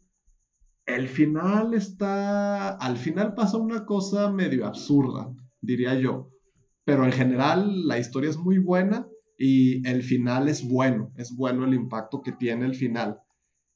el 0.87 1.09
final 1.09 1.75
está, 1.75 2.77
al 2.77 2.97
final 2.97 3.35
pasa 3.35 3.57
una 3.57 3.85
cosa 3.85 4.31
medio 4.31 4.67
absurda, 4.67 5.33
diría 5.61 5.99
yo. 5.99 6.31
Pero 6.85 7.05
en 7.05 7.13
general 7.13 7.87
la 7.87 7.99
historia 7.99 8.31
es 8.31 8.37
muy 8.37 8.59
buena 8.59 9.07
y 9.39 9.87
el 9.89 10.03
final 10.03 10.49
es 10.49 10.67
bueno, 10.69 11.13
es 11.17 11.35
bueno 11.35 11.65
el 11.65 11.75
impacto 11.75 12.23
que 12.23 12.33
tiene 12.33 12.65
el 12.67 12.75
final. 12.75 13.22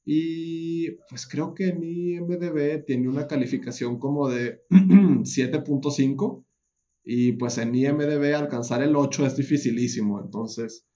Y 0.09 0.91
pues 1.09 1.27
creo 1.27 1.53
que 1.53 1.67
en 1.67 1.83
IMDB 1.83 2.85
tiene 2.85 3.09
una 3.09 3.27
calificación 3.27 3.99
como 3.99 4.29
de 4.29 4.61
7.5 4.69 6.45
y 7.03 7.33
pues 7.33 7.57
en 7.57 7.75
IMDB 7.75 8.33
alcanzar 8.33 8.81
el 8.83 8.95
8 8.95 9.25
es 9.25 9.35
dificilísimo. 9.35 10.21
Entonces 10.21 10.87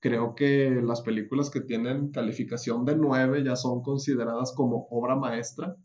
creo 0.00 0.34
que 0.34 0.80
las 0.82 1.02
películas 1.02 1.50
que 1.50 1.60
tienen 1.60 2.10
calificación 2.10 2.86
de 2.86 2.96
9 2.96 3.44
ya 3.44 3.54
son 3.54 3.82
consideradas 3.82 4.54
como 4.56 4.86
obra 4.88 5.14
maestra. 5.14 5.76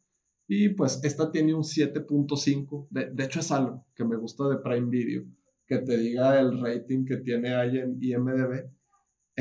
Y 0.48 0.70
pues 0.70 1.02
esta 1.04 1.34
tiene 1.34 1.54
un 1.54 1.64
7.5. 1.64 2.88
De, 2.92 3.12
de 3.12 3.24
hecho 3.26 3.42
es 3.42 3.52
algo 3.52 3.86
que 3.94 4.06
me 4.06 4.16
gusta 4.16 4.48
de 4.48 4.60
Prime 4.60 4.90
Video, 4.90 5.26
que 5.68 5.80
te 5.80 5.98
diga 5.98 6.40
el 6.40 6.58
rating 6.62 7.04
que 7.04 7.18
tiene 7.18 7.54
ahí 7.56 7.78
en 7.78 7.98
IMDB 8.02 8.70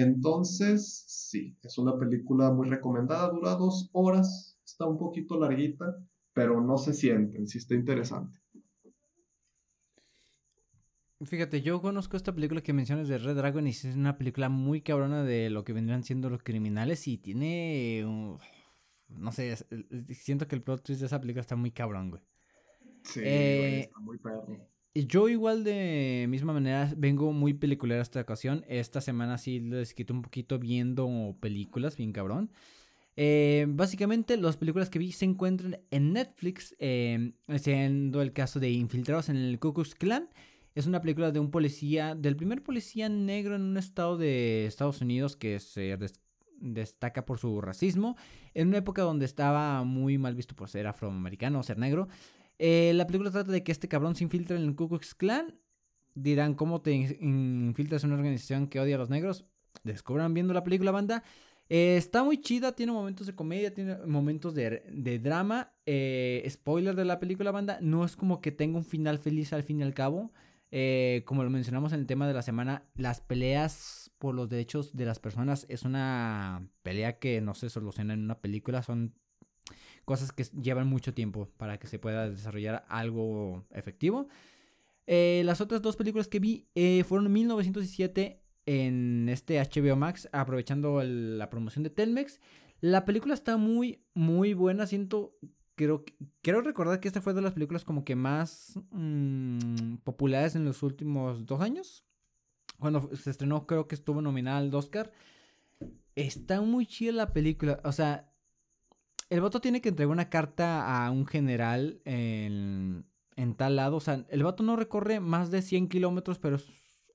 entonces, 0.03 1.05
sí, 1.07 1.57
es 1.63 1.79
una 1.79 1.99
película 1.99 2.53
muy 2.53 2.69
recomendada, 2.69 3.31
dura 3.31 3.55
dos 3.55 3.91
horas, 3.93 4.59
está 4.65 4.87
un 4.87 4.99
poquito 4.99 5.39
larguita, 5.39 5.97
pero 6.33 6.61
no 6.61 6.79
se 6.79 6.95
sienten, 6.95 7.47
sí 7.47 7.59
está 7.59 7.75
interesante. 7.75 8.39
Fíjate, 11.25 11.63
yo 11.63 11.83
conozco 11.83 12.17
esta 12.17 12.33
película 12.33 12.61
que 12.61 12.73
mencionas 12.73 13.09
de 13.09 13.19
Red 13.19 13.35
Dragon 13.35 13.67
y 13.67 13.71
es 13.71 13.85
una 13.85 14.17
película 14.17 14.49
muy 14.49 14.83
cabrona 14.83 15.25
de 15.25 15.51
lo 15.51 15.65
que 15.65 15.73
vendrían 15.73 16.05
siendo 16.05 16.31
los 16.31 16.45
criminales 16.45 17.09
y 17.09 17.19
tiene, 17.19 18.05
no 19.09 19.33
sé, 19.33 19.57
siento 20.15 20.47
que 20.47 20.55
el 20.55 20.63
plot 20.63 20.85
twist 20.85 21.01
de 21.01 21.07
esa 21.07 21.21
película 21.21 21.41
está 21.41 21.57
muy 21.57 21.73
cabrón, 21.73 22.11
güey. 22.11 22.23
Sí, 23.03 23.21
eh, 23.25 23.81
está 23.81 23.99
muy 23.99 24.19
perro. 24.19 24.47
Yo 24.95 25.29
igual 25.29 25.65
de 25.65 26.27
misma 26.29 26.53
manera 26.53 26.93
vengo 26.97 27.33
muy 27.33 27.55
peliculera 27.55 28.03
esta 28.03 28.21
ocasión. 28.21 28.65
Esta 28.69 29.01
semana 29.01 29.39
sí 29.39 29.61
les 29.61 29.95
quito 29.95 30.15
un 30.15 30.23
poquito 30.23 30.59
viendo 30.59 31.37
películas, 31.41 31.97
bien 31.97 32.13
cabrón. 32.13 32.51
Eh, 33.21 33.67
básicamente 33.69 34.37
las 34.37 34.57
películas 34.57 34.91
que 34.91 35.01
vi 35.01 35.11
se 35.11 35.25
encuentran 35.25 35.81
en 35.91 36.13
Netflix, 36.13 36.77
eh, 36.79 37.33
siendo 37.57 38.23
el 38.23 38.33
caso 38.33 38.61
de 38.61 38.71
Infiltrados 38.71 39.29
en 39.29 39.37
el 39.37 39.59
Ku 39.59 39.73
Klux. 39.73 39.97
Es 40.75 40.87
una 40.87 41.01
película 41.01 41.33
de 41.33 41.41
un 41.41 41.51
policía, 41.51 42.15
del 42.15 42.37
primer 42.37 42.63
policía 42.63 43.09
negro 43.09 43.57
en 43.57 43.63
un 43.63 43.77
estado 43.77 44.17
de 44.17 44.67
Estados 44.67 45.01
Unidos 45.01 45.35
que 45.35 45.59
se 45.59 45.99
destaca 46.61 47.27
por 47.27 47.39
su 47.39 47.61
racismo, 47.61 48.17
en 48.55 48.69
una 48.69 48.79
época 48.79 49.03
donde 49.03 49.25
estaba 49.25 49.83
muy 49.83 50.19
mal 50.19 50.37
visto 50.37 50.55
por 50.55 50.69
ser 50.69 50.87
afroamericano 50.87 51.59
o 51.59 51.63
ser 51.65 51.79
negro. 51.79 52.09
Eh, 52.59 52.93
la 52.95 53.07
película 53.07 53.31
trata 53.31 53.53
de 53.53 53.63
que 53.63 53.73
este 53.73 53.89
cabrón 53.89 54.17
se 54.17 54.25
infiltra 54.25 54.57
en 54.57 54.65
el 54.65 54.75
Ku 54.75 54.89
Klux 54.89 55.15
Klan. 55.15 55.55
Dirán, 56.15 56.55
¿cómo 56.55 56.81
te 56.81 56.93
infiltras 56.93 58.03
en 58.03 58.11
una 58.11 58.19
organización 58.19 58.67
que 58.67 58.81
odia 58.81 58.97
a 58.97 58.99
los 58.99 59.11
negros? 59.11 59.47
Descubran 59.85 60.35
viendo 60.35 60.53
la 60.53 60.65
película, 60.65 60.91
banda. 60.91 61.23
Eh, 61.69 61.97
está 61.97 62.25
muy 62.25 62.41
chida, 62.41 62.73
tiene 62.73 62.93
momentos 62.93 63.27
de 63.27 63.35
comedia, 63.35 63.73
tiene 63.73 63.97
momentos 64.07 64.55
de, 64.55 65.21
drama. 65.23 65.73
Eh, 65.87 66.45
spoiler 66.51 66.97
de 66.97 67.05
la 67.05 67.21
película, 67.21 67.53
banda. 67.53 67.79
No 67.81 68.05
es 68.05 68.17
como 68.17 68.41
que 68.41 68.51
tenga 68.51 68.79
un 68.79 68.85
final 68.85 69.19
feliz 69.19 69.53
al 69.53 69.63
fin 69.63 69.81
y 69.81 69.83
al 69.85 69.95
cabo. 69.95 70.33
como 71.25 71.45
lo 71.45 71.51
mencionamos 71.51 71.93
en 71.93 72.01
el 72.01 72.07
tema 72.07 72.27
de 72.27 72.35
la 72.35 72.43
semana, 72.43 72.85
las 72.95 73.21
peleas 73.21 74.11
por 74.19 74.35
los 74.35 74.49
derechos 74.49 74.97
de 74.97 75.07
las 75.07 75.21
personas 75.21 75.65
es 75.69 75.85
una 75.85 76.69
pelea 76.83 77.19
que 77.19 77.41
no 77.41 77.55
se 77.55 77.71
soluciona 77.71 78.15
en 78.15 78.25
una 78.25 78.41
película. 78.41 78.83
Son 78.83 79.15
cosas 80.09 80.33
que 80.33 80.43
llevan 80.59 80.87
mucho 80.87 81.13
tiempo 81.13 81.51
para 81.59 81.79
que 81.79 81.87
se 81.87 81.99
pueda 81.99 82.31
desarrollar 82.31 82.87
algo 82.89 83.67
efectivo. 83.71 84.27
Eh, 85.07 85.43
las 85.45 85.61
otras 85.61 85.83
dos 85.83 85.97
películas 85.97 86.29
que 86.29 86.41
vi 86.41 86.67
eh, 86.75 87.05
fueron 87.05 87.27
en 87.27 87.35
1917 87.35 88.41
en 88.65 89.29
este 89.29 89.61
HBO 89.61 89.97
Max, 89.97 90.27
aprovechando 90.33 91.03
la 91.05 91.51
promoción 91.51 91.83
de 91.83 91.91
Telmex. 91.91 92.41
La 92.81 93.05
película 93.05 93.35
está 93.35 93.59
muy, 93.59 94.01
muy 94.15 94.55
buena. 94.55 94.87
Siento, 94.87 95.37
creo, 95.75 96.07
quiero 96.41 96.63
recordar 96.63 97.01
que 97.01 97.09
esta 97.09 97.21
fue 97.21 97.35
de 97.35 97.43
las 97.43 97.53
películas 97.53 97.85
como 97.85 98.03
que 98.07 98.17
más 98.17 98.81
mm, 98.93 99.97
populares 100.05 100.57
en 100.57 100.65
los 100.65 100.83
últimos 100.83 101.45
dos 101.45 101.61
años. 101.61 102.07
Cuando 102.79 103.15
se 103.15 103.29
estrenó, 103.29 103.67
creo 103.67 103.87
que 103.89 103.95
estuvo 103.95 104.23
nominada 104.23 104.57
al 104.57 104.75
Oscar. 104.75 105.13
Está 106.17 106.63
muy 106.63 106.87
chida 106.87 107.13
la 107.13 107.35
película. 107.35 107.79
O 107.85 107.93
sea, 107.93 108.33
el 109.31 109.41
voto 109.41 109.61
tiene 109.61 109.81
que 109.81 109.91
entregar 109.91 110.13
una 110.13 110.31
carta 110.31 111.05
a 111.05 111.11
un 111.11 111.27
general 111.27 112.01
en, 112.05 113.05
tal 113.57 113.77
lado. 113.77 113.97
O 113.97 114.01
sea, 114.01 114.25
el 114.29 114.43
voto 114.43 114.63
no 114.63 114.77
recorre 114.77 115.21
más 115.21 115.51
de 115.51 115.63
100 115.63 115.89
kilómetros, 115.89 116.39
pero 116.39 116.57
es 116.57 116.67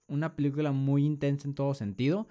una 0.07 0.35
película 0.35 0.71
muy 0.71 1.05
intensa 1.05 1.47
en 1.47 1.55
todo 1.55 1.73
sentido. 1.73 2.27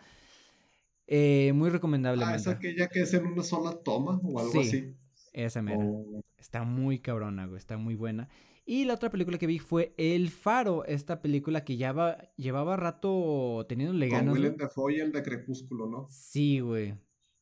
Eh, 1.06 1.52
muy 1.54 1.70
recomendable. 1.70 2.24
Ah, 2.24 2.36
es 2.36 2.46
aquella 2.46 2.88
que 2.88 3.00
es 3.00 3.12
en 3.12 3.26
una 3.26 3.42
sola 3.42 3.76
toma 3.82 4.20
o 4.22 4.38
algo 4.38 4.60
así. 4.60 4.94
Esa 5.32 5.62
mera. 5.62 5.84
Oh. 5.84 6.22
Está 6.38 6.64
muy 6.64 7.00
cabrona, 7.00 7.46
güey. 7.46 7.58
Está 7.58 7.76
muy 7.76 7.94
buena. 7.94 8.28
Y 8.64 8.84
la 8.84 8.94
otra 8.94 9.10
película 9.10 9.38
que 9.38 9.46
vi 9.48 9.58
fue 9.58 9.92
El 9.96 10.30
Faro, 10.30 10.84
esta 10.84 11.20
película 11.20 11.64
que 11.64 11.76
ya 11.76 12.32
llevaba 12.36 12.76
rato 12.76 13.66
teniendo 13.68 13.98
ganas. 14.06 14.20
Con 14.20 14.32
Willem 14.32 14.56
Dafoe 14.56 14.96
y 14.96 15.00
el 15.00 15.10
de 15.10 15.22
Crepúsculo, 15.22 15.88
¿no? 15.88 16.06
Sí, 16.08 16.60
güey. 16.60 16.94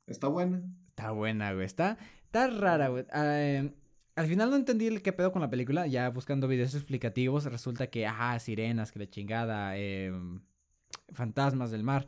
Está 0.06 0.28
buena. 0.28 0.62
Está 0.88 1.10
buena, 1.10 1.52
güey. 1.52 1.66
Está, 1.66 1.98
Está 2.30 2.46
rara, 2.46 2.86
güey. 2.90 3.04
Em, 3.12 3.72
al 4.14 4.26
final 4.28 4.50
no 4.50 4.56
entendí 4.56 4.86
el 4.86 5.02
qué 5.02 5.12
pedo 5.12 5.32
con 5.32 5.42
la 5.42 5.50
película. 5.50 5.88
Ya 5.88 6.08
buscando 6.10 6.46
videos 6.46 6.76
explicativos, 6.76 7.44
resulta 7.46 7.88
que, 7.88 8.06
ajá, 8.06 8.38
sirenas, 8.38 8.92
que 8.92 9.00
la 9.00 9.10
chingada, 9.10 9.76
em, 9.76 10.40
fantasmas 11.12 11.72
del 11.72 11.82
mar. 11.82 12.06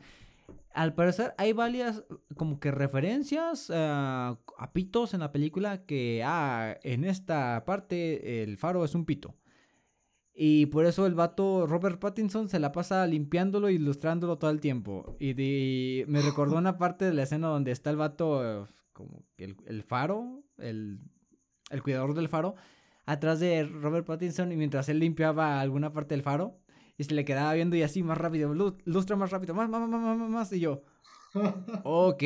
Al 0.73 0.95
parecer 0.95 1.33
hay 1.37 1.51
varias 1.51 2.03
como 2.37 2.59
que 2.61 2.71
referencias 2.71 3.69
eh, 3.69 3.75
a 3.75 4.73
pitos 4.73 5.13
en 5.13 5.19
la 5.19 5.33
película 5.33 5.85
que, 5.85 6.23
ah, 6.25 6.77
en 6.83 7.03
esta 7.03 7.65
parte 7.65 8.43
el 8.43 8.57
faro 8.57 8.85
es 8.85 8.95
un 8.95 9.05
pito. 9.05 9.35
Y 10.33 10.67
por 10.67 10.85
eso 10.85 11.05
el 11.05 11.15
vato 11.15 11.67
Robert 11.67 11.99
Pattinson 11.99 12.47
se 12.47 12.59
la 12.59 12.71
pasa 12.71 13.05
limpiándolo 13.07 13.67
e 13.67 13.73
ilustrándolo 13.73 14.37
todo 14.37 14.51
el 14.51 14.61
tiempo. 14.61 15.17
Y, 15.19 16.03
me 16.07 16.21
recordó 16.21 16.57
una 16.57 16.77
parte 16.77 17.05
de 17.05 17.13
la 17.13 17.23
escena 17.23 17.49
donde 17.49 17.71
está 17.71 17.89
el 17.89 17.97
vato 17.97 18.69
como 18.93 19.25
el, 19.37 19.57
el 19.65 19.83
faro, 19.83 20.43
el, 20.57 20.99
el, 21.69 21.83
cuidador 21.83 22.13
del 22.13 22.29
faro, 22.29 22.55
atrás 23.05 23.39
de 23.39 23.63
Robert 23.63 24.05
Pattinson 24.05 24.51
y 24.51 24.55
mientras 24.55 24.87
él 24.89 24.99
limpiaba 24.99 25.59
alguna 25.59 25.91
parte 25.91 26.15
del 26.15 26.23
faro 26.23 26.59
y 26.97 27.03
se 27.03 27.13
le 27.13 27.25
quedaba 27.25 27.53
viendo 27.53 27.75
y 27.75 27.81
así 27.81 28.03
más 28.03 28.17
rápido, 28.17 28.53
lustra 28.53 29.15
más 29.15 29.31
rápido, 29.31 29.53
más, 29.53 29.69
más, 29.69 29.87
más, 29.89 30.17
más, 30.17 30.29
más, 30.29 30.53
y 30.53 30.59
yo, 30.59 30.83
ok, 31.83 32.23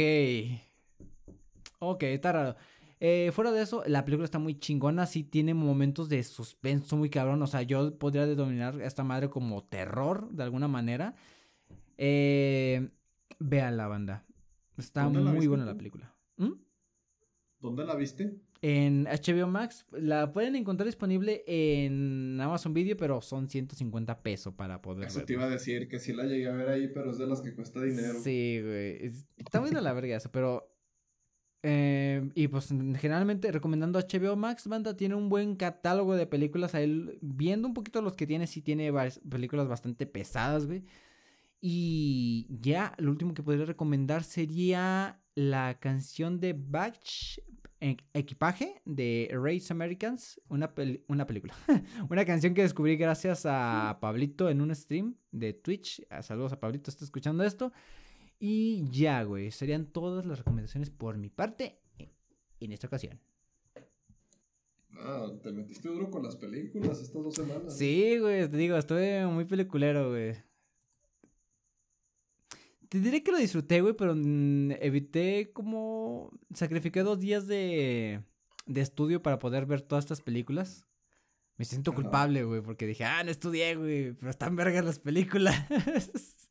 ok, 1.80 2.04
está 2.04 2.32
raro. 2.32 2.56
Eh, 3.00 3.32
fuera 3.32 3.52
de 3.52 3.62
eso, 3.62 3.84
la 3.86 4.04
película 4.06 4.26
está 4.26 4.40
muy 4.40 4.60
chingona, 4.60 5.06
sí 5.06 5.24
tiene 5.24 5.54
momentos 5.54 6.10
de 6.10 6.24
suspenso 6.24 6.98
muy 6.98 7.10
cabrón, 7.10 7.42
o 7.42 7.48
sea, 7.48 7.62
yo 7.62 7.98
podría 7.98 8.26
denominar 8.26 8.82
a 8.82 8.86
esta 8.86 9.04
madre 9.04 9.30
como 9.30 9.64
terror, 9.64 10.30
de 10.32 10.44
alguna 10.44 10.68
manera. 10.68 11.16
Eh, 11.98 12.90
vean 13.40 13.78
la 13.78 13.88
banda, 13.88 14.26
está 14.78 15.08
muy 15.10 15.48
buena 15.48 15.66
la 15.66 15.76
película. 15.76 16.17
¿Mm? 16.38 16.54
¿Dónde 17.60 17.86
la 17.86 17.96
viste? 17.96 18.40
en 18.62 19.06
HBO 19.06 19.48
Max. 19.48 19.86
La 19.92 20.32
pueden 20.32 20.56
encontrar 20.56 20.86
disponible 20.86 21.44
en 21.48 22.40
Amazon 22.40 22.74
Video, 22.74 22.98
pero 22.98 23.22
son 23.22 23.50
150 23.50 24.22
pesos 24.22 24.54
para 24.54 24.82
poder 24.82 25.08
Eso 25.08 25.24
te 25.24 25.34
iba 25.34 25.46
a 25.46 25.50
decir, 25.50 25.88
que 25.88 26.00
sí 26.00 26.14
la 26.14 26.26
llegué 26.26 26.48
a 26.48 26.54
ver 26.54 26.70
ahí, 26.70 26.88
pero 26.88 27.12
es 27.12 27.18
de 27.18 27.28
las 27.28 27.42
que 27.42 27.54
cuesta 27.54 27.82
dinero. 27.82 28.20
Sí, 28.22 28.62
güey. 28.62 29.12
Está 29.38 29.62
muy 29.62 29.70
de 29.70 29.82
la 29.82 29.94
verga 29.94 30.16
eso, 30.16 30.32
pero... 30.32 30.74
Eh, 31.64 32.30
y 32.36 32.48
pues 32.48 32.68
generalmente 32.68 33.52
recomendando 33.52 34.00
HBO 34.00 34.36
Max, 34.36 34.68
banda 34.68 34.96
tiene 34.96 35.16
un 35.16 35.28
buen 35.28 35.56
catálogo 35.56 36.16
de 36.16 36.28
películas. 36.28 36.76
Ahí 36.76 37.18
viendo 37.22 37.68
un 37.68 37.74
poquito 37.74 38.02
los 38.02 38.14
que 38.14 38.28
tiene, 38.28 38.48
sí 38.48 38.62
tiene 38.62 38.94
películas 39.30 39.68
bastante 39.68 40.06
pesadas, 40.06 40.68
güey. 40.68 40.84
Y 41.60 42.48
ya, 42.62 42.94
lo 43.00 43.12
último 43.12 43.34
que 43.34 43.44
podría 43.44 43.66
recomendar 43.66 44.24
sería 44.24 45.20
la 45.38 45.80
canción 45.80 46.40
de 46.40 46.54
Batch 46.54 47.40
Equipaje 47.80 48.82
de 48.86 49.30
Race 49.32 49.72
Americans, 49.72 50.42
una, 50.50 50.74
una 51.08 51.28
película, 51.28 51.54
una 52.10 52.26
canción 52.26 52.56
que 52.56 52.64
descubrí 52.64 52.98
gracias 52.98 53.46
a 53.46 54.00
Pablito 54.02 54.50
en 54.50 54.62
un 54.62 54.74
stream 54.74 55.16
de 55.32 55.54
Twitch. 55.54 56.04
Ah, 56.10 56.24
saludos 56.24 56.54
a 56.54 56.60
Pablito, 56.60 56.90
está 56.90 57.06
escuchando 57.06 57.44
esto. 57.44 57.72
Y 58.40 58.90
ya, 58.90 59.22
güey, 59.22 59.52
serían 59.52 59.86
todas 59.86 60.26
las 60.26 60.40
recomendaciones 60.40 60.90
por 60.90 61.20
mi 61.20 61.30
parte 61.30 61.78
en 62.60 62.72
esta 62.72 62.88
ocasión. 62.88 63.20
Ah, 64.94 65.32
te 65.44 65.52
metiste 65.52 65.88
duro 65.88 66.10
con 66.10 66.24
las 66.24 66.36
películas 66.36 67.00
estas 67.00 67.24
dos 67.24 67.36
semanas. 67.36 67.78
Sí, 67.78 68.18
güey, 68.18 68.50
te 68.50 68.58
digo, 68.58 68.76
estoy 68.76 69.24
muy 69.32 69.46
peliculero, 69.46 70.10
güey. 70.10 70.34
Te 72.90 73.00
diré 73.00 73.24
que 73.24 73.32
lo 73.32 73.38
disfruté, 73.38 73.82
güey, 73.82 73.94
pero 73.96 74.16
evité 74.16 75.52
como... 75.52 76.32
Sacrifiqué 76.54 77.04
dos 77.04 77.20
días 77.20 77.48
de, 77.48 78.24
de 78.66 78.82
estudio 78.82 79.22
para 79.22 79.40
poder 79.40 79.66
ver 79.66 79.82
todas 79.82 80.06
estas 80.06 80.22
películas. 80.22 80.86
Me 81.58 81.66
siento 81.66 81.94
culpable, 81.94 82.44
güey, 82.44 82.62
porque 82.62 82.86
dije, 82.86 83.04
ah, 83.04 83.24
no 83.24 83.32
estudié, 83.32 83.76
güey, 83.76 84.14
pero 84.14 84.30
están 84.30 84.56
vergas 84.56 84.86
las 84.86 85.00
películas. 85.00 85.56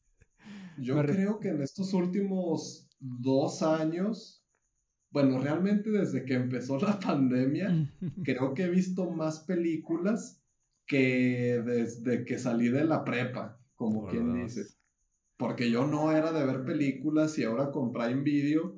Yo 0.78 1.00
creo 1.02 1.38
que 1.38 1.48
en 1.48 1.62
estos 1.62 1.94
últimos 1.94 2.88
dos 2.98 3.62
años, 3.62 4.44
bueno, 5.10 5.38
realmente 5.40 5.90
desde 5.90 6.24
que 6.24 6.34
empezó 6.34 6.78
la 6.80 6.98
pandemia, 6.98 7.88
creo 8.24 8.52
que 8.52 8.64
he 8.64 8.70
visto 8.70 9.10
más 9.10 9.40
películas 9.40 10.42
que 10.86 11.62
desde 11.64 12.24
que 12.24 12.38
salí 12.38 12.68
de 12.68 12.84
la 12.84 13.04
prepa, 13.04 13.60
como 13.74 14.06
quien 14.06 14.34
dice. 14.34 14.66
Porque 15.36 15.70
yo 15.70 15.86
no 15.86 16.12
era 16.12 16.32
de 16.32 16.46
ver 16.46 16.64
películas 16.64 17.38
y 17.38 17.44
ahora 17.44 17.70
con 17.70 17.92
Prime 17.92 18.22
Video, 18.22 18.74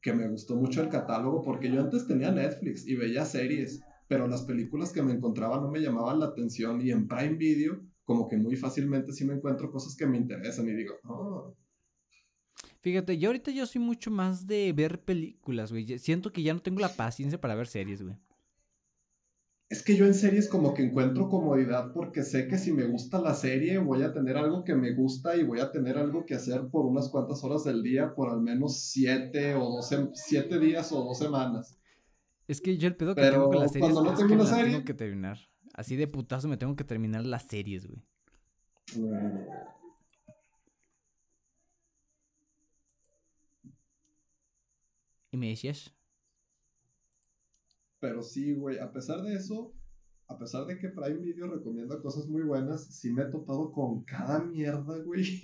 que 0.00 0.12
me 0.12 0.28
gustó 0.28 0.56
mucho 0.56 0.82
el 0.82 0.88
catálogo, 0.88 1.42
porque 1.42 1.70
yo 1.70 1.80
antes 1.80 2.06
tenía 2.06 2.30
Netflix 2.30 2.86
y 2.86 2.96
veía 2.96 3.24
series, 3.24 3.80
pero 4.06 4.26
las 4.26 4.42
películas 4.42 4.92
que 4.92 5.02
me 5.02 5.12
encontraba 5.12 5.60
no 5.60 5.70
me 5.70 5.80
llamaban 5.80 6.20
la 6.20 6.26
atención 6.26 6.80
y 6.80 6.90
en 6.90 7.06
Prime 7.06 7.34
Video 7.34 7.80
como 8.04 8.26
que 8.26 8.38
muy 8.38 8.56
fácilmente 8.56 9.12
sí 9.12 9.26
me 9.26 9.34
encuentro 9.34 9.70
cosas 9.70 9.94
que 9.94 10.06
me 10.06 10.16
interesan 10.16 10.66
y 10.66 10.72
digo, 10.72 10.94
oh. 11.04 11.54
Fíjate, 12.80 13.18
yo 13.18 13.28
ahorita 13.28 13.50
yo 13.50 13.66
soy 13.66 13.82
mucho 13.82 14.10
más 14.10 14.46
de 14.46 14.72
ver 14.72 15.04
películas, 15.04 15.70
güey. 15.70 15.98
Siento 15.98 16.32
que 16.32 16.42
ya 16.42 16.54
no 16.54 16.62
tengo 16.62 16.80
la 16.80 16.88
paciencia 16.88 17.38
para 17.38 17.54
ver 17.54 17.66
series, 17.66 18.02
güey. 18.02 18.16
Es 19.70 19.82
que 19.82 19.96
yo 19.96 20.06
en 20.06 20.14
series 20.14 20.48
como 20.48 20.72
que 20.72 20.82
encuentro 20.82 21.28
comodidad 21.28 21.92
porque 21.92 22.22
sé 22.22 22.48
que 22.48 22.56
si 22.56 22.72
me 22.72 22.86
gusta 22.86 23.20
la 23.20 23.34
serie 23.34 23.76
voy 23.76 24.02
a 24.02 24.14
tener 24.14 24.38
algo 24.38 24.64
que 24.64 24.74
me 24.74 24.94
gusta 24.94 25.36
y 25.36 25.44
voy 25.44 25.60
a 25.60 25.70
tener 25.70 25.98
algo 25.98 26.24
que 26.24 26.34
hacer 26.34 26.68
por 26.70 26.86
unas 26.86 27.10
cuantas 27.10 27.44
horas 27.44 27.64
del 27.64 27.82
día 27.82 28.14
por 28.14 28.30
al 28.30 28.40
menos 28.40 28.80
siete 28.80 29.54
o 29.54 29.68
doce, 29.70 30.08
siete 30.14 30.58
días 30.58 30.90
o 30.92 31.04
dos 31.04 31.18
semanas. 31.18 31.78
Es 32.46 32.62
que 32.62 32.78
yo 32.78 32.88
el 32.88 32.96
pedo 32.96 33.14
que 33.14 33.20
tengo 33.20 33.50
con 33.50 33.60
las 33.60 33.72
series 33.72 33.94
es 33.94 34.24
que 34.24 34.36
las 34.36 34.56
tengo 34.56 34.84
que 34.84 34.94
terminar. 34.94 35.38
Así 35.74 35.96
de 35.96 36.08
putazo 36.08 36.48
me 36.48 36.56
tengo 36.56 36.74
que 36.74 36.84
terminar 36.84 37.26
las 37.26 37.42
series, 37.46 37.86
güey. 37.86 38.02
¿Y 45.30 45.36
me 45.36 45.48
decías? 45.48 45.92
Pero 48.00 48.22
sí, 48.22 48.54
güey, 48.54 48.78
a 48.78 48.92
pesar 48.92 49.22
de 49.22 49.34
eso, 49.34 49.74
a 50.28 50.38
pesar 50.38 50.66
de 50.66 50.78
que 50.78 50.90
Prime 50.90 51.20
Video 51.20 51.48
recomienda 51.48 52.00
cosas 52.00 52.26
muy 52.26 52.42
buenas, 52.42 52.94
sí 52.94 53.10
me 53.10 53.22
he 53.22 53.26
topado 53.26 53.72
con 53.72 54.04
cada 54.04 54.40
mierda, 54.44 54.98
güey. 54.98 55.40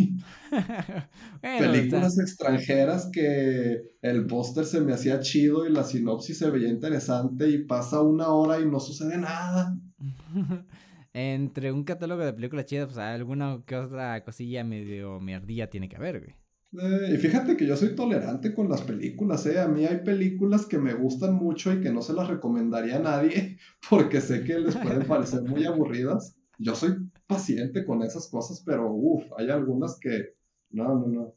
Películas 1.43 2.19
extranjeras 2.19 3.09
que 3.11 3.81
el 4.03 4.27
póster 4.27 4.67
se 4.67 4.83
me 4.83 4.93
hacía 4.93 5.21
chido 5.21 5.67
y 5.67 5.73
la 5.73 5.85
sinopsis 5.85 6.39
se 6.39 6.51
veía 6.51 6.69
interesante 6.69 7.49
y 7.49 7.65
pasa 7.65 8.03
una 8.03 8.29
hora 8.29 8.61
y 8.61 8.67
no 8.67 8.79
sucede 8.79 9.17
nada. 9.17 9.75
Entre 11.15 11.73
un 11.73 11.85
catálogo 11.85 12.25
de 12.25 12.35
películas 12.35 12.67
chidas, 12.67 12.87
pues 12.87 12.99
alguna 12.99 13.63
que 13.65 13.77
otra 13.77 14.23
cosilla 14.23 14.65
medio 14.65 15.19
mierdilla 15.19 15.71
tiene 15.71 15.89
que 15.89 15.97
haber, 15.97 16.21
güey. 16.21 16.35
Eh, 16.81 17.15
y 17.15 17.17
fíjate 17.19 17.57
que 17.57 17.67
yo 17.67 17.77
soy 17.77 17.95
tolerante 17.95 18.53
con 18.53 18.69
las 18.69 18.83
películas, 18.83 19.47
¿eh? 19.47 19.61
A 19.61 19.69
mí 19.69 19.85
hay 19.85 19.99
películas 19.99 20.67
que 20.67 20.79
me 20.79 20.95
gustan 20.95 21.35
mucho 21.35 21.73
y 21.73 21.81
que 21.81 21.93
no 21.93 22.03
se 22.03 22.15
las 22.15 22.29
recomendaría 22.29 22.97
a 22.97 23.01
nadie 23.01 23.59
porque 23.91 24.21
sé 24.21 24.43
que 24.45 24.59
les 24.59 24.77
pueden 24.77 25.07
parecer 25.09 25.43
muy 25.43 25.65
aburridas. 25.65 26.37
Yo 26.59 26.75
soy 26.75 26.97
paciente 27.27 27.85
con 27.85 28.03
esas 28.03 28.29
cosas, 28.29 28.63
pero 28.65 28.93
uff, 28.93 29.25
hay 29.39 29.51
algunas 29.51 29.99
que... 30.01 30.35
No, 30.71 30.99
no, 30.99 31.07
no. 31.07 31.35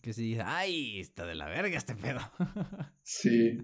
Que 0.00 0.12
si 0.12 0.38
ay, 0.44 1.00
está 1.00 1.26
de 1.26 1.34
la 1.34 1.48
verga 1.48 1.76
este 1.76 1.96
pedo. 1.96 2.20
sí. 3.02 3.58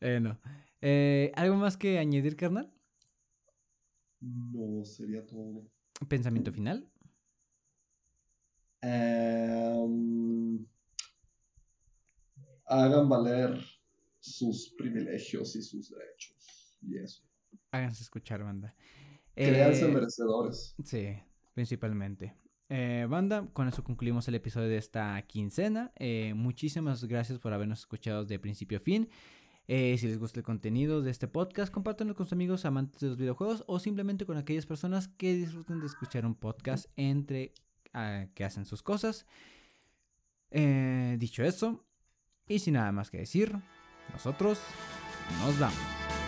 Bueno. 0.00 0.38
Eh, 0.82 1.32
¿Algo 1.34 1.56
más 1.56 1.76
que 1.76 1.98
añadir, 1.98 2.36
carnal? 2.36 2.72
No, 4.20 4.84
sería 4.84 5.24
todo. 5.26 5.66
¿Pensamiento 6.08 6.52
final? 6.52 6.90
Em, 8.82 10.66
hagan 12.66 13.08
valer 13.08 13.60
sus 14.20 14.74
privilegios 14.76 15.56
y 15.56 15.62
sus 15.62 15.90
derechos. 15.90 16.78
Y 16.82 16.98
eso. 16.98 17.22
Háganse 17.70 18.02
escuchar, 18.02 18.42
banda. 18.42 18.74
Créanse 19.34 19.86
eh, 19.86 19.88
merecedores. 19.88 20.74
Sí, 20.84 21.08
principalmente. 21.54 22.34
Eh, 22.68 23.06
banda, 23.08 23.48
con 23.52 23.68
eso 23.68 23.82
concluimos 23.82 24.28
el 24.28 24.36
episodio 24.36 24.68
de 24.68 24.78
esta 24.78 25.20
quincena. 25.26 25.92
Eh, 25.96 26.32
muchísimas 26.34 27.04
gracias 27.04 27.38
por 27.38 27.52
habernos 27.52 27.80
escuchado 27.80 28.24
de 28.24 28.38
principio 28.38 28.78
a 28.78 28.80
fin. 28.80 29.08
si 29.66 30.06
les 30.06 30.18
gusta 30.18 30.40
el 30.40 30.44
contenido 30.44 31.00
de 31.02 31.10
este 31.10 31.28
podcast, 31.28 31.72
compártanlo 31.72 32.14
con 32.14 32.26
sus 32.26 32.32
amigos 32.32 32.64
amantes 32.64 33.00
de 33.00 33.08
los 33.08 33.16
videojuegos 33.16 33.62
o 33.66 33.78
simplemente 33.78 34.26
con 34.26 34.36
aquellas 34.36 34.66
personas 34.66 35.08
que 35.08 35.34
disfruten 35.34 35.80
de 35.80 35.86
escuchar 35.86 36.26
un 36.26 36.34
podcast 36.34 36.86
entre 36.96 37.52
que 38.34 38.44
hacen 38.44 38.64
sus 38.64 38.82
cosas. 38.82 39.26
Eh, 40.50 41.16
dicho 41.18 41.42
eso, 41.44 41.84
y 42.46 42.58
sin 42.58 42.74
nada 42.74 42.92
más 42.92 43.10
que 43.10 43.18
decir, 43.18 43.56
nosotros 44.12 44.60
nos 45.40 45.58
vamos. 45.58 46.19